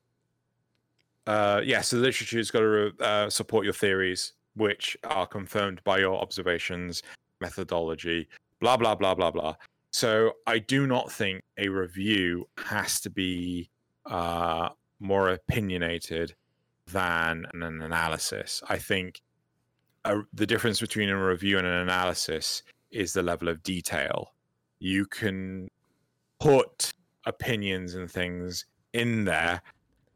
uh 1.27 1.61
yeah 1.63 1.81
so 1.81 1.97
the 1.97 2.01
literature's 2.03 2.49
got 2.49 2.61
to 2.61 2.91
uh, 2.99 3.29
support 3.29 3.63
your 3.63 3.73
theories 3.73 4.33
which 4.55 4.97
are 5.03 5.27
confirmed 5.27 5.81
by 5.83 5.99
your 5.99 6.19
observations 6.19 7.03
methodology 7.39 8.27
blah 8.59 8.75
blah 8.77 8.95
blah 8.95 9.13
blah 9.13 9.31
blah. 9.31 9.55
So 9.91 10.33
i 10.47 10.57
do 10.57 10.87
not 10.87 11.11
think 11.11 11.41
a 11.57 11.67
review 11.67 12.47
has 12.57 12.99
to 13.01 13.09
be 13.09 13.69
uh 14.05 14.69
more 15.01 15.29
opinionated 15.29 16.35
than 16.91 17.45
an 17.53 17.63
analysis. 17.63 18.61
I 18.69 18.77
think 18.77 19.21
a, 20.05 20.21
the 20.33 20.47
difference 20.47 20.79
between 20.79 21.09
a 21.09 21.25
review 21.25 21.57
and 21.57 21.67
an 21.67 21.73
analysis 21.73 22.63
is 22.91 23.13
the 23.13 23.23
level 23.23 23.49
of 23.49 23.63
detail. 23.63 24.33
You 24.79 25.05
can 25.05 25.67
put 26.39 26.93
opinions 27.25 27.95
and 27.95 28.09
things 28.09 28.65
in 28.93 29.25
there 29.25 29.61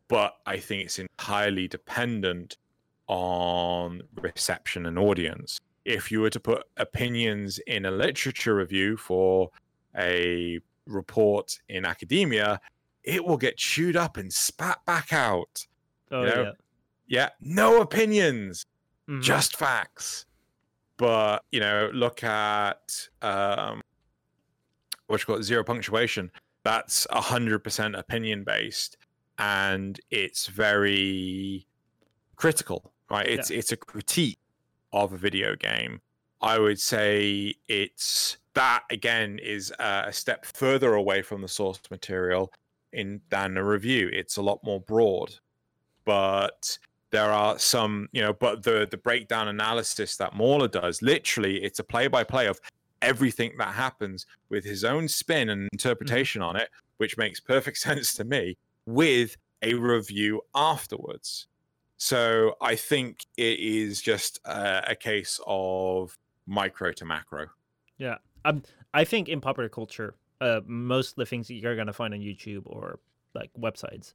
but 0.07 0.33
i 0.47 0.57
think 0.57 0.83
it's 0.83 0.97
entirely 0.97 1.67
dependent 1.67 2.57
on 3.07 4.01
reception 4.15 4.85
and 4.85 4.97
audience. 4.97 5.59
If 5.83 6.11
you 6.11 6.21
were 6.21 6.29
to 6.31 6.39
put 6.39 6.63
opinions 6.77 7.59
in 7.67 7.85
a 7.85 7.91
literature 7.91 8.55
review 8.55 8.97
for 8.97 9.49
a 9.97 10.59
report 10.87 11.59
in 11.69 11.85
academia 11.85 12.59
it 13.05 13.23
will 13.25 13.37
get 13.37 13.57
chewed 13.57 13.95
up 13.95 14.17
and 14.17 14.31
spat 14.33 14.83
back 14.85 15.13
out 15.13 15.65
Oh 16.11 16.21
You 16.23 16.27
know, 16.27 16.43
yeah. 16.43 16.51
yeah 17.07 17.29
no 17.41 17.81
opinions 17.81 18.65
Mhm. 19.09 19.21
just 19.21 19.55
facts. 19.57 20.25
But 20.97 21.43
you 21.51 21.59
know, 21.59 21.89
look 21.93 22.23
at 22.23 23.09
um, 23.21 23.81
what 25.07 25.19
you 25.19 25.25
call 25.25 25.35
it, 25.37 25.43
zero 25.43 25.63
punctuation. 25.63 26.31
That's 26.63 27.05
a 27.11 27.21
hundred 27.21 27.59
percent 27.63 27.95
opinion 27.95 28.43
based, 28.43 28.97
and 29.37 29.99
it's 30.09 30.47
very 30.47 31.67
critical, 32.37 32.93
right? 33.09 33.27
It's 33.27 33.51
it's 33.51 33.71
a 33.71 33.77
critique 33.77 34.39
of 34.93 35.13
a 35.13 35.17
video 35.17 35.55
game. 35.55 36.01
I 36.41 36.57
would 36.59 36.79
say 36.79 37.53
it's 37.67 38.37
that 38.53 38.83
again 38.89 39.37
is 39.39 39.71
a 39.79 40.11
step 40.13 40.45
further 40.45 40.93
away 40.95 41.21
from 41.21 41.41
the 41.41 41.47
source 41.47 41.79
material 41.91 42.51
in 42.95 43.21
than 43.29 43.57
a 43.57 43.63
review. 43.63 44.09
It's 44.11 44.37
a 44.37 44.41
lot 44.41 44.59
more 44.63 44.79
broad, 44.79 45.35
but 46.05 46.77
there 47.11 47.31
are 47.31 47.59
some, 47.59 48.09
you 48.11 48.21
know, 48.21 48.33
but 48.33 48.63
the 48.63 48.87
the 48.89 48.97
breakdown 48.97 49.47
analysis 49.47 50.17
that 50.17 50.35
Mauler 50.35 50.67
does, 50.67 51.01
literally, 51.01 51.63
it's 51.63 51.79
a 51.79 51.83
play 51.83 52.07
by 52.07 52.23
play 52.23 52.47
of 52.47 52.59
everything 53.01 53.53
that 53.57 53.73
happens 53.73 54.25
with 54.49 54.63
his 54.63 54.83
own 54.83 55.07
spin 55.07 55.49
and 55.49 55.69
interpretation 55.71 56.41
on 56.41 56.55
it, 56.55 56.69
which 56.97 57.17
makes 57.17 57.39
perfect 57.39 57.77
sense 57.89 58.13
to 58.15 58.23
me, 58.23 58.57
with 58.85 59.37
a 59.61 59.73
review 59.73 60.41
afterwards. 60.53 61.47
So 61.97 62.55
I 62.61 62.75
think 62.75 63.25
it 63.37 63.59
is 63.59 64.01
just 64.01 64.39
uh, 64.45 64.81
a 64.85 64.95
case 64.95 65.39
of 65.47 66.17
micro 66.45 66.91
to 66.93 67.05
macro. 67.05 67.47
Yeah. 67.97 68.17
Um, 68.43 68.63
I 68.93 69.05
think 69.05 69.29
in 69.29 69.41
popular 69.41 69.69
culture, 69.69 70.15
uh, 70.41 70.61
most 70.65 71.11
of 71.11 71.15
the 71.15 71.25
things 71.25 71.47
that 71.47 71.55
you're 71.55 71.75
gonna 71.75 71.93
find 71.93 72.13
on 72.13 72.19
YouTube 72.19 72.63
or 72.65 72.99
like 73.33 73.51
websites, 73.59 74.13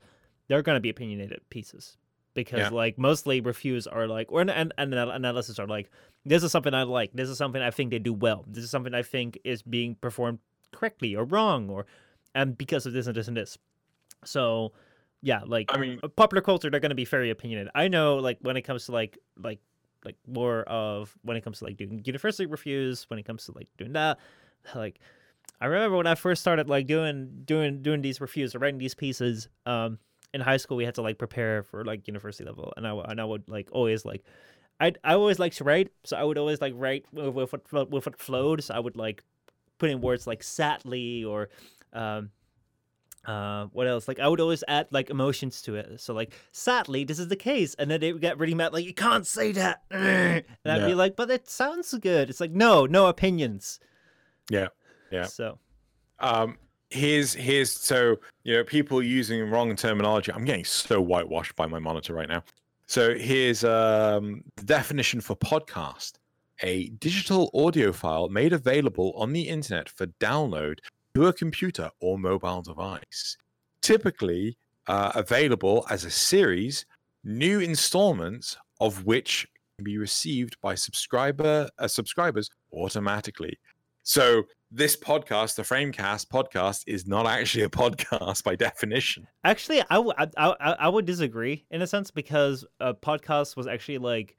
they're 0.48 0.62
gonna 0.62 0.80
be 0.80 0.90
opinionated 0.90 1.40
pieces 1.50 1.96
because 2.34 2.60
Yeah. 2.60 2.68
like 2.70 2.98
mostly 2.98 3.40
reviews 3.40 3.86
are 3.86 4.06
like 4.06 4.30
or 4.30 4.40
an, 4.40 4.50
an, 4.50 4.72
an 4.78 4.92
analysis 4.92 5.58
are 5.58 5.66
like 5.66 5.90
this 6.24 6.42
is 6.42 6.52
something 6.52 6.74
I 6.74 6.82
like, 6.84 7.12
this 7.12 7.28
is 7.28 7.38
something 7.38 7.62
I 7.62 7.70
think 7.70 7.90
they 7.90 7.98
do 7.98 8.12
well, 8.12 8.44
this 8.46 8.62
is 8.64 8.70
something 8.70 8.94
I 8.94 9.02
think 9.02 9.38
is 9.44 9.62
being 9.62 9.94
performed 9.96 10.38
correctly 10.72 11.16
or 11.16 11.24
wrong 11.24 11.68
or 11.70 11.86
and 12.34 12.56
because 12.56 12.86
of 12.86 12.92
this 12.92 13.06
and 13.06 13.16
this 13.16 13.26
and 13.28 13.36
this. 13.36 13.58
So 14.24 14.72
yeah, 15.22 15.40
like 15.44 15.66
I 15.74 15.78
mean, 15.78 16.00
popular 16.16 16.40
culture 16.42 16.70
they're 16.70 16.80
going 16.80 16.90
to 16.90 16.94
be 16.94 17.04
very 17.04 17.28
opinionated 17.30 17.70
i 17.74 17.88
know 17.88 18.16
like 18.16 18.38
when 18.40 18.56
it 18.56 18.62
comes 18.62 18.86
to 18.86 18.92
like 18.92 19.18
like 19.36 19.60
like 20.04 20.16
more 20.26 20.62
of 20.62 21.14
when 21.22 21.36
it 21.36 21.42
comes 21.42 21.58
to 21.58 21.64
like 21.64 21.76
doing 21.76 22.00
university 22.06 22.46
reviews 22.46 23.04
when 23.10 23.18
it 23.18 23.24
comes 23.26 23.44
to 23.44 23.52
like 23.52 23.68
doing 23.76 23.92
that 23.92 24.18
like 24.74 24.98
i 25.60 25.66
remember 25.66 25.96
when 25.96 26.06
i 26.06 26.14
first 26.14 26.40
started 26.40 26.68
like 26.68 26.86
doing 26.86 27.42
doing 27.44 27.82
doing 27.82 28.00
these 28.02 28.20
reviews 28.20 28.54
or 28.54 28.58
writing 28.58 28.78
these 28.78 28.94
pieces 28.94 29.48
um 29.66 29.98
in 30.32 30.40
high 30.40 30.56
school 30.56 30.76
we 30.76 30.84
had 30.84 30.94
to 30.94 31.02
like 31.02 31.18
prepare 31.18 31.62
for 31.62 31.84
like 31.84 32.06
university 32.06 32.44
level. 32.44 32.72
And 32.76 32.86
i, 32.86 32.92
and 32.92 33.20
I 33.20 33.24
would 33.24 33.44
like 33.48 33.68
always 33.72 34.04
like 34.04 34.24
I, 34.80 34.94
I 35.04 35.14
always 35.14 35.38
like 35.38 35.52
to 35.54 35.64
write. 35.64 35.90
So 36.04 36.16
i 36.16 36.24
would 36.24 36.38
always 36.38 36.60
like 36.60 36.72
write 36.76 37.04
with, 37.12 37.34
with 37.34 37.52
what 37.70 37.90
with 37.90 38.06
what 38.06 38.18
flowed. 38.18 38.62
So 38.62 38.74
i 38.74 38.78
would 38.78 38.96
like 38.96 39.22
put 39.78 39.90
in 39.90 40.00
words 40.00 40.26
like 40.26 40.42
sadly 40.42 41.24
or 41.24 41.48
um 41.92 42.30
uh 43.26 43.66
what 43.72 43.86
else? 43.86 44.08
Like 44.08 44.20
i 44.20 44.28
would 44.28 44.40
always 44.40 44.62
add 44.68 44.86
like 44.90 45.10
emotions 45.10 45.62
to 45.62 45.74
it. 45.74 46.00
So 46.00 46.14
like 46.14 46.32
sadly 46.52 47.04
this 47.04 47.18
is 47.18 47.28
the 47.28 47.36
case. 47.36 47.74
And 47.74 47.90
then 47.90 48.00
they 48.00 48.12
would 48.12 48.22
get 48.22 48.38
really 48.38 48.54
mad 48.54 48.72
like 48.72 48.84
you 48.84 48.94
can't 48.94 49.26
say 49.26 49.52
that. 49.52 49.82
And 49.90 50.44
i'd 50.64 50.86
be 50.86 50.94
like 50.94 51.16
but 51.16 51.30
it 51.30 51.48
sounds 51.48 51.92
good. 51.94 52.30
It's 52.30 52.40
like 52.40 52.52
no 52.52 52.86
no 52.86 53.06
opinions. 53.06 53.80
Yeah, 54.48 54.68
yeah. 55.10 55.24
so 55.24 55.58
um 56.20 56.56
here's 56.90 57.32
here's 57.34 57.70
so 57.72 58.16
you 58.44 58.56
know 58.56 58.64
people 58.64 59.02
using 59.02 59.48
wrong 59.48 59.74
terminology 59.76 60.32
i'm 60.32 60.44
getting 60.44 60.64
so 60.64 61.00
whitewashed 61.00 61.54
by 61.56 61.66
my 61.66 61.78
monitor 61.78 62.14
right 62.14 62.28
now. 62.28 62.42
So 62.86 63.14
here's 63.14 63.62
um 63.62 64.42
the 64.56 64.64
definition 64.64 65.20
for 65.20 65.36
podcast. 65.36 66.14
A 66.62 66.88
digital 66.98 67.48
audio 67.54 67.92
file 67.92 68.28
made 68.28 68.52
available 68.52 69.12
on 69.16 69.32
the 69.32 69.48
internet 69.48 69.88
for 69.88 70.06
download 70.18 70.80
to 71.14 71.28
a 71.28 71.32
computer 71.32 71.88
or 72.00 72.18
mobile 72.18 72.62
device. 72.62 73.36
Typically 73.80 74.56
uh, 74.88 75.12
available 75.14 75.86
as 75.88 76.04
a 76.04 76.10
series 76.10 76.84
new 77.22 77.60
installments 77.60 78.56
of 78.80 79.06
which 79.06 79.46
can 79.76 79.84
be 79.84 79.96
received 79.96 80.60
by 80.60 80.74
subscriber 80.74 81.68
uh, 81.78 81.86
subscribers 81.86 82.50
automatically 82.72 83.56
so 84.02 84.44
this 84.72 84.96
podcast, 84.96 85.56
the 85.56 85.62
Framecast 85.62 86.28
podcast, 86.28 86.84
is 86.86 87.06
not 87.06 87.26
actually 87.26 87.64
a 87.64 87.68
podcast 87.68 88.42
by 88.44 88.54
definition. 88.56 89.26
actually 89.44 89.80
I, 89.82 89.94
w- 89.96 90.12
I, 90.16 90.26
I, 90.36 90.54
I 90.80 90.88
would 90.88 91.06
disagree 91.06 91.64
in 91.70 91.82
a 91.82 91.86
sense 91.86 92.10
because 92.10 92.64
a 92.78 92.94
podcast 92.94 93.56
was 93.56 93.66
actually 93.66 93.98
like 93.98 94.36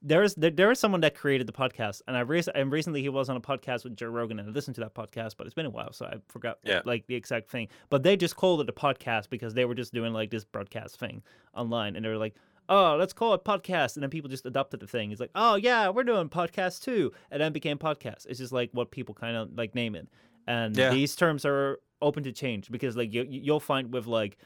there 0.00 0.22
is 0.22 0.34
there, 0.36 0.50
there 0.52 0.70
is 0.70 0.78
someone 0.78 1.00
that 1.00 1.16
created 1.16 1.46
the 1.48 1.52
podcast 1.52 2.02
and 2.06 2.16
I 2.16 2.20
rec- 2.22 2.44
and 2.54 2.70
recently 2.70 3.00
he 3.02 3.08
was 3.08 3.28
on 3.28 3.36
a 3.36 3.40
podcast 3.40 3.82
with 3.84 3.96
Joe 3.96 4.06
Rogan 4.08 4.38
and 4.38 4.48
I 4.48 4.52
listened 4.52 4.76
to 4.76 4.80
that 4.82 4.94
podcast 4.94 5.34
but 5.36 5.46
it's 5.46 5.54
been 5.54 5.66
a 5.66 5.70
while 5.70 5.92
so 5.92 6.06
I 6.06 6.16
forgot 6.28 6.58
Yeah. 6.62 6.82
like 6.84 7.06
the 7.08 7.14
exact 7.16 7.50
thing 7.50 7.66
but 7.90 8.02
they 8.04 8.16
just 8.16 8.36
called 8.36 8.60
it 8.60 8.68
a 8.68 8.72
podcast 8.72 9.28
because 9.28 9.54
they 9.54 9.64
were 9.64 9.74
just 9.74 9.92
doing 9.92 10.12
like 10.12 10.30
this 10.30 10.44
broadcast 10.44 11.00
thing 11.00 11.22
online 11.54 11.96
and 11.96 12.04
they 12.04 12.08
were 12.10 12.16
like 12.18 12.34
oh 12.68 12.96
let's 12.98 13.12
call 13.12 13.34
it 13.34 13.44
podcast. 13.44 13.94
And 13.96 14.02
then 14.02 14.10
people 14.10 14.28
just 14.30 14.46
adopted 14.46 14.80
the 14.80 14.86
thing. 14.86 15.10
It's 15.10 15.20
like 15.20 15.30
oh 15.34 15.54
yeah 15.56 15.88
we're 15.88 16.04
doing 16.04 16.28
podcast 16.28 16.82
too. 16.82 17.12
And 17.30 17.40
then 17.40 17.52
became 17.52 17.78
podcast. 17.78 18.26
It's 18.26 18.38
just 18.38 18.52
like 18.52 18.70
what 18.72 18.90
people 18.90 19.14
kind 19.14 19.36
of 19.36 19.50
like 19.56 19.74
name 19.74 19.94
it. 19.94 20.08
And 20.46 20.76
Yeah. 20.76 20.90
these 20.90 21.14
terms 21.16 21.44
are 21.44 21.78
open 22.00 22.22
to 22.24 22.32
change 22.32 22.70
because 22.70 22.96
like 22.96 23.12
you, 23.12 23.22
you- 23.22 23.40
you'll 23.42 23.60
find 23.60 23.92
with 23.92 24.06
like 24.06 24.38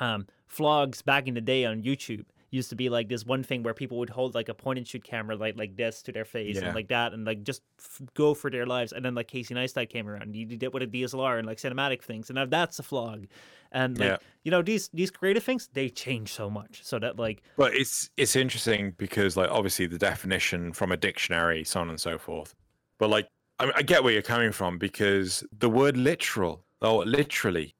um 0.00 0.26
vlogs 0.54 1.04
back 1.04 1.26
in 1.28 1.34
the 1.34 1.40
day 1.40 1.64
on 1.64 1.82
YouTube 1.82 2.24
used 2.50 2.70
to 2.70 2.76
be 2.76 2.88
like 2.88 3.08
this 3.08 3.24
one 3.26 3.42
thing 3.42 3.62
where 3.62 3.74
people 3.74 3.98
would 3.98 4.10
hold 4.10 4.34
like 4.34 4.48
a 4.48 4.54
point 4.54 4.78
and 4.78 4.86
shoot 4.88 5.04
camera 5.04 5.36
like 5.36 5.56
like 5.58 5.76
this 5.76 6.02
to 6.02 6.12
their 6.12 6.24
face 6.24 6.56
Yeah. 6.56 6.66
and 6.66 6.74
like 6.74 6.88
that 6.88 7.12
and 7.12 7.24
like 7.24 7.42
just 7.42 7.62
f- 7.78 8.00
go 8.14 8.34
for 8.34 8.50
their 8.50 8.66
lives. 8.66 8.92
And 8.92 9.04
then 9.04 9.14
like 9.14 9.28
Casey 9.28 9.54
Neistat 9.54 9.90
came 9.90 10.08
around, 10.08 10.22
and 10.22 10.36
you 10.36 10.46
did 10.46 10.62
it 10.62 10.72
with 10.72 10.82
a 10.82 10.86
DSLR 10.86 11.38
and 11.38 11.46
like 11.46 11.58
cinematic 11.58 12.02
things, 12.02 12.30
and 12.30 12.36
now 12.36 12.46
that's 12.46 12.78
a 12.78 12.82
vlog. 12.82 13.26
And 13.72 13.98
like 13.98 14.08
Yeah. 14.08 14.16
you 14.44 14.50
know 14.50 14.62
these 14.62 14.88
these 14.94 15.10
creative 15.10 15.44
things 15.44 15.68
they 15.72 15.88
change 15.90 16.32
so 16.32 16.48
much 16.48 16.82
so 16.82 16.98
that 16.98 17.18
like 17.18 17.42
But 17.56 17.74
it's 17.74 18.10
it's 18.16 18.34
interesting 18.36 18.94
because 18.96 19.36
like 19.36 19.50
obviously 19.50 19.86
the 19.86 19.98
definition 19.98 20.72
from 20.72 20.92
a 20.92 20.96
dictionary, 20.96 21.64
so 21.64 21.80
on 21.80 21.90
and 21.90 22.00
so 22.00 22.18
forth. 22.18 22.54
But 22.98 23.10
like 23.10 23.28
I, 23.58 23.70
I 23.76 23.82
get 23.82 24.02
where 24.02 24.12
you're 24.12 24.22
coming 24.22 24.52
from 24.52 24.78
because 24.78 25.44
the 25.56 25.68
word 25.68 25.96
literal 25.96 26.64
or 26.80 27.04
literally, 27.04 27.74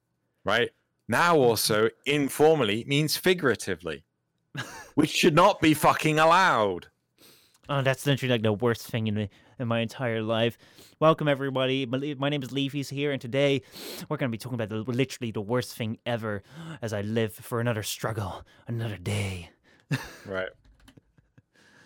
right 0.44 0.70
now 1.08 1.34
mm-hmm. 1.34 1.42
also 1.42 1.88
informally 2.04 2.84
means 2.86 3.16
figuratively, 3.16 4.04
which 4.94 5.10
should 5.10 5.34
not 5.34 5.60
be 5.60 5.74
fucking 5.74 6.18
allowed. 6.18 6.88
Oh, 7.68 7.82
that's 7.82 8.06
literally 8.06 8.32
like 8.32 8.42
the 8.42 8.52
worst 8.52 8.86
thing 8.86 9.06
in 9.06 9.14
my, 9.14 9.28
in 9.58 9.68
my 9.68 9.80
entire 9.80 10.22
life. 10.22 10.56
Welcome, 11.00 11.28
everybody. 11.28 11.84
My, 11.86 12.16
my 12.18 12.28
name 12.28 12.42
is 12.42 12.50
Leafy's 12.50 12.88
here, 12.88 13.12
and 13.12 13.20
today 13.20 13.62
we're 14.08 14.16
going 14.16 14.30
to 14.30 14.32
be 14.32 14.38
talking 14.38 14.60
about 14.60 14.70
the, 14.70 14.90
literally 14.90 15.30
the 15.30 15.40
worst 15.40 15.76
thing 15.76 15.98
ever 16.06 16.42
as 16.80 16.92
I 16.92 17.02
live 17.02 17.34
for 17.34 17.60
another 17.60 17.82
struggle, 17.82 18.44
another 18.66 18.96
day. 18.96 19.50
Right. 20.26 20.48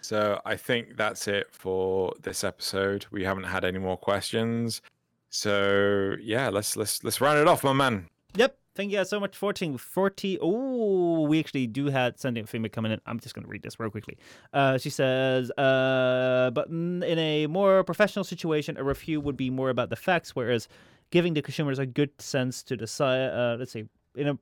So 0.01 0.41
I 0.45 0.57
think 0.57 0.97
that's 0.97 1.29
it 1.29 1.47
for 1.53 2.13
this 2.23 2.43
episode. 2.43 3.07
We 3.11 3.25
haven't 3.25 3.45
had 3.45 3.65
any 3.65 3.79
more 3.79 3.97
questions. 3.97 4.83
So 5.31 6.17
yeah, 6.21 6.49
let's 6.49 6.77
let's 6.77 7.03
let's 7.05 7.21
round 7.21 7.39
it 7.39 7.49
off, 7.49 7.65
my 7.65 7.73
man. 7.73 8.09
Yep. 8.35 8.57
Thank 8.75 8.91
you 8.91 8.97
guys 8.99 9.11
so 9.11 9.21
much 9.21 9.37
for 9.37 9.47
watching. 9.47 9.77
40. 9.77 10.39
Oh, 10.41 11.23
we 11.23 11.39
actually 11.39 11.67
do 11.67 11.87
have 11.87 12.19
feedback 12.19 12.73
coming 12.73 12.93
in. 12.93 13.01
I'm 13.05 13.21
just 13.21 13.35
going 13.35 13.45
to 13.45 13.51
read 13.51 13.63
this 13.63 13.79
real 13.79 13.91
quickly. 13.91 14.17
Uh, 14.53 14.79
she 14.79 14.89
says, 14.89 15.51
uh, 15.53 16.51
but 16.55 16.69
in 16.69 17.03
in 17.03 17.19
a 17.19 17.47
more 17.49 17.85
professional 17.85 18.25
situation, 18.25 18.79
a 18.79 18.85
review 18.85 19.21
would 19.21 19.37
be 19.37 19.51
more 19.51 19.69
about 19.69 19.91
the 19.91 19.97
facts, 19.97 20.35
whereas 20.35 20.69
giving 21.11 21.35
the 21.35 21.43
consumers 21.43 21.79
a 21.79 21.85
good 21.85 22.11
sense 22.19 22.63
to 22.63 22.77
decide, 22.77 23.29
uh, 23.31 23.57
let's 23.59 23.73
say, 23.73 23.85
in 24.17 24.29
a 24.29 24.39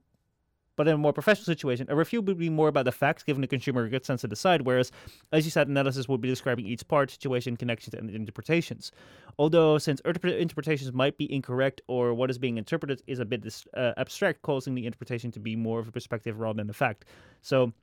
but 0.81 0.89
in 0.89 0.95
a 0.95 0.97
more 0.97 1.13
professional 1.13 1.45
situation, 1.45 1.85
a 1.91 1.95
review 1.95 2.23
would 2.23 2.39
be 2.39 2.49
more 2.49 2.69
about 2.69 2.87
the 2.87 2.91
facts, 2.91 3.23
giving 3.23 3.43
the 3.43 3.47
consumer 3.47 3.85
a 3.85 3.91
good 3.91 4.07
sense 4.07 4.23
to 4.23 4.29
decide. 4.29 4.63
Whereas, 4.63 4.91
as 5.31 5.45
you 5.45 5.51
said, 5.51 5.69
analysis 5.69 6.09
would 6.09 6.23
be 6.23 6.29
describing 6.29 6.65
each 6.65 6.89
part, 6.89 7.11
situation, 7.11 7.55
connections, 7.59 7.93
and 7.93 8.09
interpretations. 8.09 8.91
Although, 9.39 9.77
since 9.77 10.01
interpretations 10.01 10.91
might 10.95 11.19
be 11.19 11.31
incorrect 11.31 11.83
or 11.87 12.15
what 12.15 12.31
is 12.31 12.39
being 12.39 12.57
interpreted 12.57 13.03
is 13.07 13.19
a 13.19 13.27
bit 13.27 13.45
uh, 13.77 13.93
abstract, 13.99 14.41
causing 14.41 14.75
the 14.75 14.87
interpretation 14.87 15.31
to 15.33 15.39
be 15.39 15.55
more 15.55 15.81
of 15.81 15.87
a 15.87 15.93
perspective 15.93 16.41
rather 16.41 16.57
than 16.57 16.71
a 16.71 16.73
fact. 16.73 17.05
So, 17.43 17.75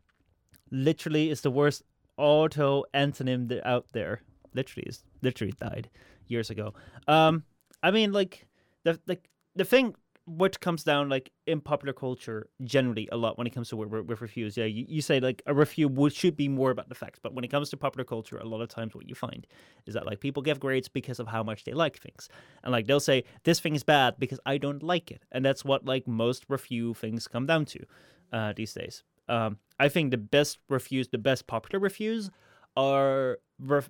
literally, 0.72 1.30
it's 1.30 1.42
the 1.42 1.52
worst 1.52 1.84
auto 2.18 2.84
antonym 2.96 3.62
out 3.64 3.86
there. 3.94 4.24
Literally, 4.56 4.88
is 4.90 5.04
literally 5.22 5.54
died 5.62 5.88
years 6.26 6.50
ago. 6.50 6.74
Um, 7.08 7.44
I 7.84 7.92
mean, 7.92 8.12
like 8.12 8.48
the 8.86 9.00
like 9.06 9.30
the 9.56 9.66
thing 9.66 9.94
which 10.28 10.60
comes 10.60 10.84
down 10.84 11.08
like 11.08 11.32
in 11.46 11.62
popular 11.62 11.94
culture 11.94 12.50
generally 12.64 13.08
a 13.14 13.18
lot 13.18 13.38
when 13.38 13.48
it 13.48 13.54
comes 13.54 13.70
to 13.70 13.78
with, 13.78 13.90
with 13.90 14.22
reviews. 14.22 14.58
Yeah, 14.58 14.66
you, 14.66 14.86
you 14.88 15.02
say 15.02 15.22
like 15.22 15.42
a 15.46 15.54
review 15.54 15.88
would 15.88 16.14
should 16.14 16.36
be 16.36 16.50
more 16.50 16.70
about 16.70 16.90
the 16.90 16.96
facts, 16.96 17.18
but 17.22 17.34
when 17.34 17.46
it 17.46 17.48
comes 17.48 17.70
to 17.70 17.78
popular 17.78 18.04
culture, 18.04 18.38
a 18.38 18.46
lot 18.46 18.62
of 18.62 18.68
times 18.68 18.94
what 18.94 19.08
you 19.08 19.16
find 19.16 19.48
is 19.86 19.94
that 19.94 20.06
like 20.06 20.20
people 20.20 20.44
give 20.44 20.60
grades 20.60 20.90
because 20.90 21.20
of 21.20 21.28
how 21.28 21.44
much 21.44 21.64
they 21.64 21.72
like 21.72 21.98
things, 21.98 22.28
and 22.64 22.72
like 22.74 22.88
they'll 22.88 23.00
say 23.00 23.24
this 23.44 23.62
thing 23.62 23.74
is 23.74 23.84
bad 23.84 24.16
because 24.20 24.40
I 24.46 24.58
don't 24.58 24.84
like 24.84 25.12
it, 25.12 25.24
and 25.32 25.46
that's 25.46 25.64
what 25.64 25.86
like 25.86 26.08
most 26.08 26.46
review 26.50 26.94
things 26.94 27.28
come 27.28 27.46
down 27.46 27.66
to 27.66 27.86
uh, 28.34 28.54
these 28.54 28.74
days. 28.74 29.04
Um, 29.30 29.60
I 29.80 29.90
think 29.90 30.12
the 30.12 30.18
best 30.18 30.60
reviews, 30.70 31.08
the 31.08 31.18
best 31.18 31.48
popular 31.48 31.80
reviews, 31.80 32.30
are 32.78 33.40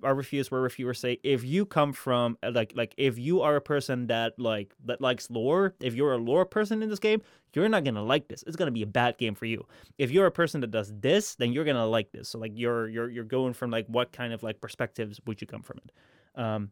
are 0.03 0.15
reviews 0.15 0.49
where 0.49 0.61
reviewers 0.61 0.97
say 0.97 1.19
if 1.21 1.43
you 1.43 1.65
come 1.65 1.91
from 1.91 2.37
uh, 2.41 2.51
like 2.55 2.71
like 2.73 2.95
if 2.97 3.19
you 3.19 3.41
are 3.41 3.57
a 3.57 3.61
person 3.61 4.07
that 4.07 4.33
like 4.39 4.73
that 4.85 5.01
likes 5.01 5.29
lore, 5.29 5.75
if 5.81 5.93
you're 5.93 6.13
a 6.13 6.17
lore 6.17 6.45
person 6.45 6.81
in 6.81 6.89
this 6.89 6.99
game, 6.99 7.21
you're 7.53 7.67
not 7.67 7.83
gonna 7.83 8.01
like 8.01 8.29
this. 8.29 8.43
It's 8.47 8.55
gonna 8.55 8.71
be 8.71 8.83
a 8.83 8.87
bad 8.87 9.17
game 9.17 9.35
for 9.35 9.45
you. 9.45 9.67
If 9.97 10.09
you're 10.09 10.25
a 10.25 10.31
person 10.31 10.61
that 10.61 10.71
does 10.71 10.93
this, 10.99 11.35
then 11.35 11.51
you're 11.51 11.65
gonna 11.65 11.85
like 11.85 12.11
this. 12.13 12.29
So 12.29 12.39
like 12.39 12.53
you're 12.55 12.87
you're 12.87 13.09
you're 13.09 13.25
going 13.25 13.53
from 13.53 13.69
like 13.69 13.85
what 13.87 14.13
kind 14.13 14.31
of 14.31 14.41
like 14.41 14.61
perspectives 14.61 15.19
would 15.25 15.41
you 15.41 15.47
come 15.47 15.63
from 15.63 15.79
it? 15.83 16.41
Um, 16.41 16.71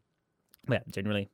yeah, 0.69 0.79
generally 0.89 1.29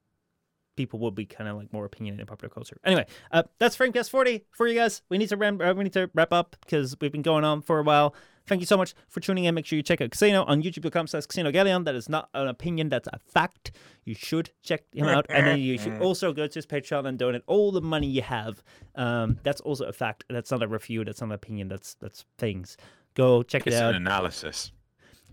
people 0.75 0.99
will 0.99 1.11
be 1.11 1.25
kind 1.25 1.47
of 1.47 1.57
like 1.57 1.71
more 1.71 1.85
opinionated 1.85 2.21
in 2.21 2.25
popular 2.25 2.49
culture. 2.49 2.77
Anyway, 2.83 3.05
uh, 3.31 3.43
that's 3.59 3.77
Framecast 3.77 4.09
40 4.09 4.45
for 4.51 4.67
you 4.67 4.73
guys. 4.73 5.03
We 5.09 5.19
need 5.19 5.29
to 5.29 5.37
ram- 5.37 5.61
uh, 5.61 5.73
we 5.73 5.83
need 5.83 5.93
to 5.93 6.09
wrap 6.15 6.33
up 6.33 6.55
because 6.61 6.95
we've 6.99 7.11
been 7.11 7.21
going 7.21 7.43
on 7.43 7.61
for 7.61 7.79
a 7.79 7.83
while. 7.83 8.15
Thank 8.47 8.61
you 8.61 8.67
so 8.67 8.77
much 8.77 8.93
for 9.07 9.19
tuning 9.19 9.45
in. 9.45 9.55
Make 9.55 9.65
sure 9.65 9.77
you 9.77 9.83
check 9.83 10.01
out 10.01 10.11
Casino 10.11 10.43
on 10.43 10.63
youtube.com 10.63 11.07
slash 11.07 11.23
Xenogelion. 11.23 11.85
That 11.85 11.95
is 11.95 12.09
not 12.09 12.29
an 12.33 12.47
opinion, 12.47 12.89
that's 12.89 13.07
a 13.11 13.19
fact. 13.19 13.71
You 14.03 14.15
should 14.15 14.51
check 14.63 14.83
him 14.93 15.07
out. 15.07 15.25
And 15.29 15.45
then 15.45 15.59
you 15.59 15.77
should 15.77 15.97
also 16.01 16.33
go 16.33 16.47
to 16.47 16.53
his 16.53 16.65
Patreon 16.65 17.07
and 17.07 17.17
donate 17.17 17.43
all 17.47 17.71
the 17.71 17.81
money 17.81 18.07
you 18.07 18.23
have. 18.23 18.63
Um, 18.95 19.39
that's 19.43 19.61
also 19.61 19.85
a 19.85 19.93
fact. 19.93 20.25
That's 20.29 20.51
not 20.51 20.63
a 20.63 20.67
review. 20.67 21.05
That's 21.05 21.21
not 21.21 21.27
an 21.27 21.33
opinion. 21.33 21.67
That's 21.67 21.93
that's 21.95 22.25
things. 22.37 22.77
Go 23.13 23.43
check 23.43 23.67
it 23.67 23.73
out. 23.73 23.89
It's 23.89 23.97
an 23.97 24.07
analysis. 24.07 24.71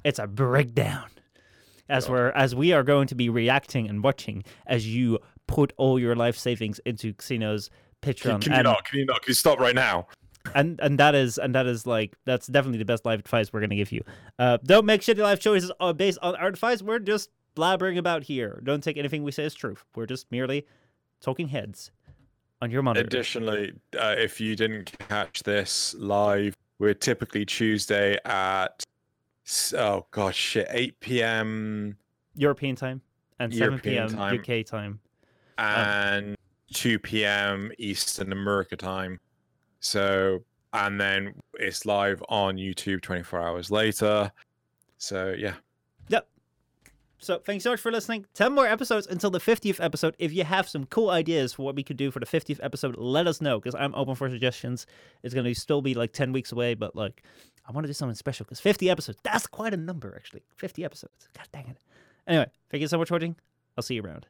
it's 0.05 0.19
a 0.19 0.27
breakdown 0.27 1.09
as 1.89 2.09
we're 2.09 2.31
as 2.31 2.55
we 2.55 2.73
are 2.73 2.83
going 2.83 3.07
to 3.09 3.15
be 3.15 3.29
reacting 3.29 3.89
and 3.89 4.03
watching 4.03 4.45
as 4.67 4.87
you 4.87 5.19
put 5.47 5.73
all 5.77 5.99
your 5.99 6.15
life 6.15 6.37
savings 6.37 6.79
into 6.81 7.15
casinos 7.15 7.71
Can, 8.03 8.15
Patreon 8.15 8.43
can 8.43 8.53
you 8.53 8.59
and, 8.59 8.65
not? 8.65 8.85
Can 8.85 8.99
you 9.01 9.07
not? 9.07 9.23
Can 9.23 9.31
you 9.31 9.35
stop 9.35 9.59
right 9.59 9.75
now? 9.75 10.07
And 10.55 10.79
and 10.81 10.99
that 10.99 11.15
is 11.15 11.39
and 11.39 11.55
that 11.55 11.67
is 11.67 11.87
like 11.87 12.17
that's 12.25 12.47
definitely 12.47 12.79
the 12.79 12.85
best 12.85 13.05
life 13.05 13.21
advice 13.21 13.53
we're 13.53 13.61
gonna 13.61 13.77
give 13.77 13.93
you. 13.93 14.03
Uh, 14.39 14.59
don't 14.65 14.87
make 14.87 15.01
shitty 15.01 15.19
life 15.19 15.41
choices 15.41 15.73
uh, 15.81 15.93
based 15.93 16.19
on 16.23 16.37
our 16.37 16.49
advice. 16.49 16.83
We're 16.83 16.99
just 16.99 17.31
blabbering 17.57 17.99
about 17.99 18.25
here. 18.25 18.61
Don't 18.65 18.83
take 18.83 18.97
anything 18.97 19.23
we 19.23 19.33
say 19.33 19.45
as 19.45 19.55
truth. 19.55 19.85
We're 19.95 20.07
just 20.07 20.31
merely 20.31 20.67
talking 21.21 21.49
heads 21.49 21.91
on 22.63 22.71
your 22.71 22.83
monitor. 22.83 23.07
Additionally, 23.07 23.73
uh, 23.99 24.15
if 24.19 24.41
you 24.41 24.57
didn't 24.57 24.97
catch 25.09 25.43
this 25.43 25.95
live, 25.99 26.55
we're 26.79 26.95
typically 26.95 27.45
Tuesday 27.45 28.19
at 28.25 28.83
oh 29.77 30.07
gosh 30.11 30.37
shit 30.37 30.69
8 30.71 31.01
p.m. 31.01 31.97
European 32.35 32.77
time 32.77 33.01
and 33.39 33.53
7 33.53 33.65
European 33.65 34.09
p.m. 34.09 34.19
time. 34.19 34.41
UK 34.41 34.67
time. 34.67 35.01
and 35.59 36.37
2 36.73 36.99
p.m. 36.99 37.73
Eastern 37.79 38.33
America 38.33 38.77
time. 38.77 39.19
So 39.81 40.45
and 40.73 41.01
then 41.01 41.35
it's 41.55 41.87
live 41.87 42.23
on 42.29 42.57
YouTube 42.57 43.01
24 43.03 43.41
hours 43.41 43.71
later. 43.71 44.31
So 44.99 45.35
yeah, 45.37 45.55
Yep. 46.09 46.29
So 47.21 47.39
thanks 47.39 47.65
so 47.65 47.71
much 47.71 47.81
for 47.81 47.91
listening. 47.91 48.27
10 48.35 48.53
more 48.55 48.67
episodes 48.67 49.07
until 49.07 49.31
the 49.31 49.41
50th 49.41 49.83
episode. 49.83 50.15
If 50.19 50.33
you 50.33 50.45
have 50.45 50.69
some 50.69 50.85
cool 50.87 51.11
ideas 51.11 51.53
for 51.53 51.63
what 51.65 51.75
we 51.75 51.83
could 51.83 51.97
do 51.97 52.11
for 52.11 52.21
the 52.21 52.27
50th 52.27 52.61
episode, 52.63 52.97
let 52.97 53.27
us 53.27 53.41
know 53.41 53.59
because 53.59 53.75
I'm 53.75 53.95
open 53.95 54.15
for 54.15 54.31
suggestions. 54.31 54.87
It's 55.23 55.35
going 55.35 55.47
to 55.47 55.55
still 55.55 55.83
be 55.83 55.95
like 55.95 56.13
10 56.13 56.33
weeks 56.33 56.53
away, 56.53 56.75
but 56.75 56.95
like 56.95 57.25
I 57.69 57.73
want 57.73 57.85
to 57.85 57.89
do 57.89 57.95
something 57.95 58.15
special 58.15 58.45
because 58.45 58.61
50 58.61 58.89
episodes, 58.89 59.19
that's 59.25 59.47
quite 59.47 59.75
a 59.75 59.77
number 59.77 60.15
actually. 60.17 60.43
50 60.57 60.85
episodes. 60.85 61.29
God 61.37 61.49
dang 61.53 61.69
it. 61.69 61.79
Anyway, 62.27 62.47
thank 62.71 62.83
you 62.83 62.89
so 62.89 62.99
much 62.99 63.09
for 63.09 63.15
watching. 63.15 63.37
I'll 63.77 63.83
see 63.83 63.95
you 63.95 64.03
around. 64.03 64.27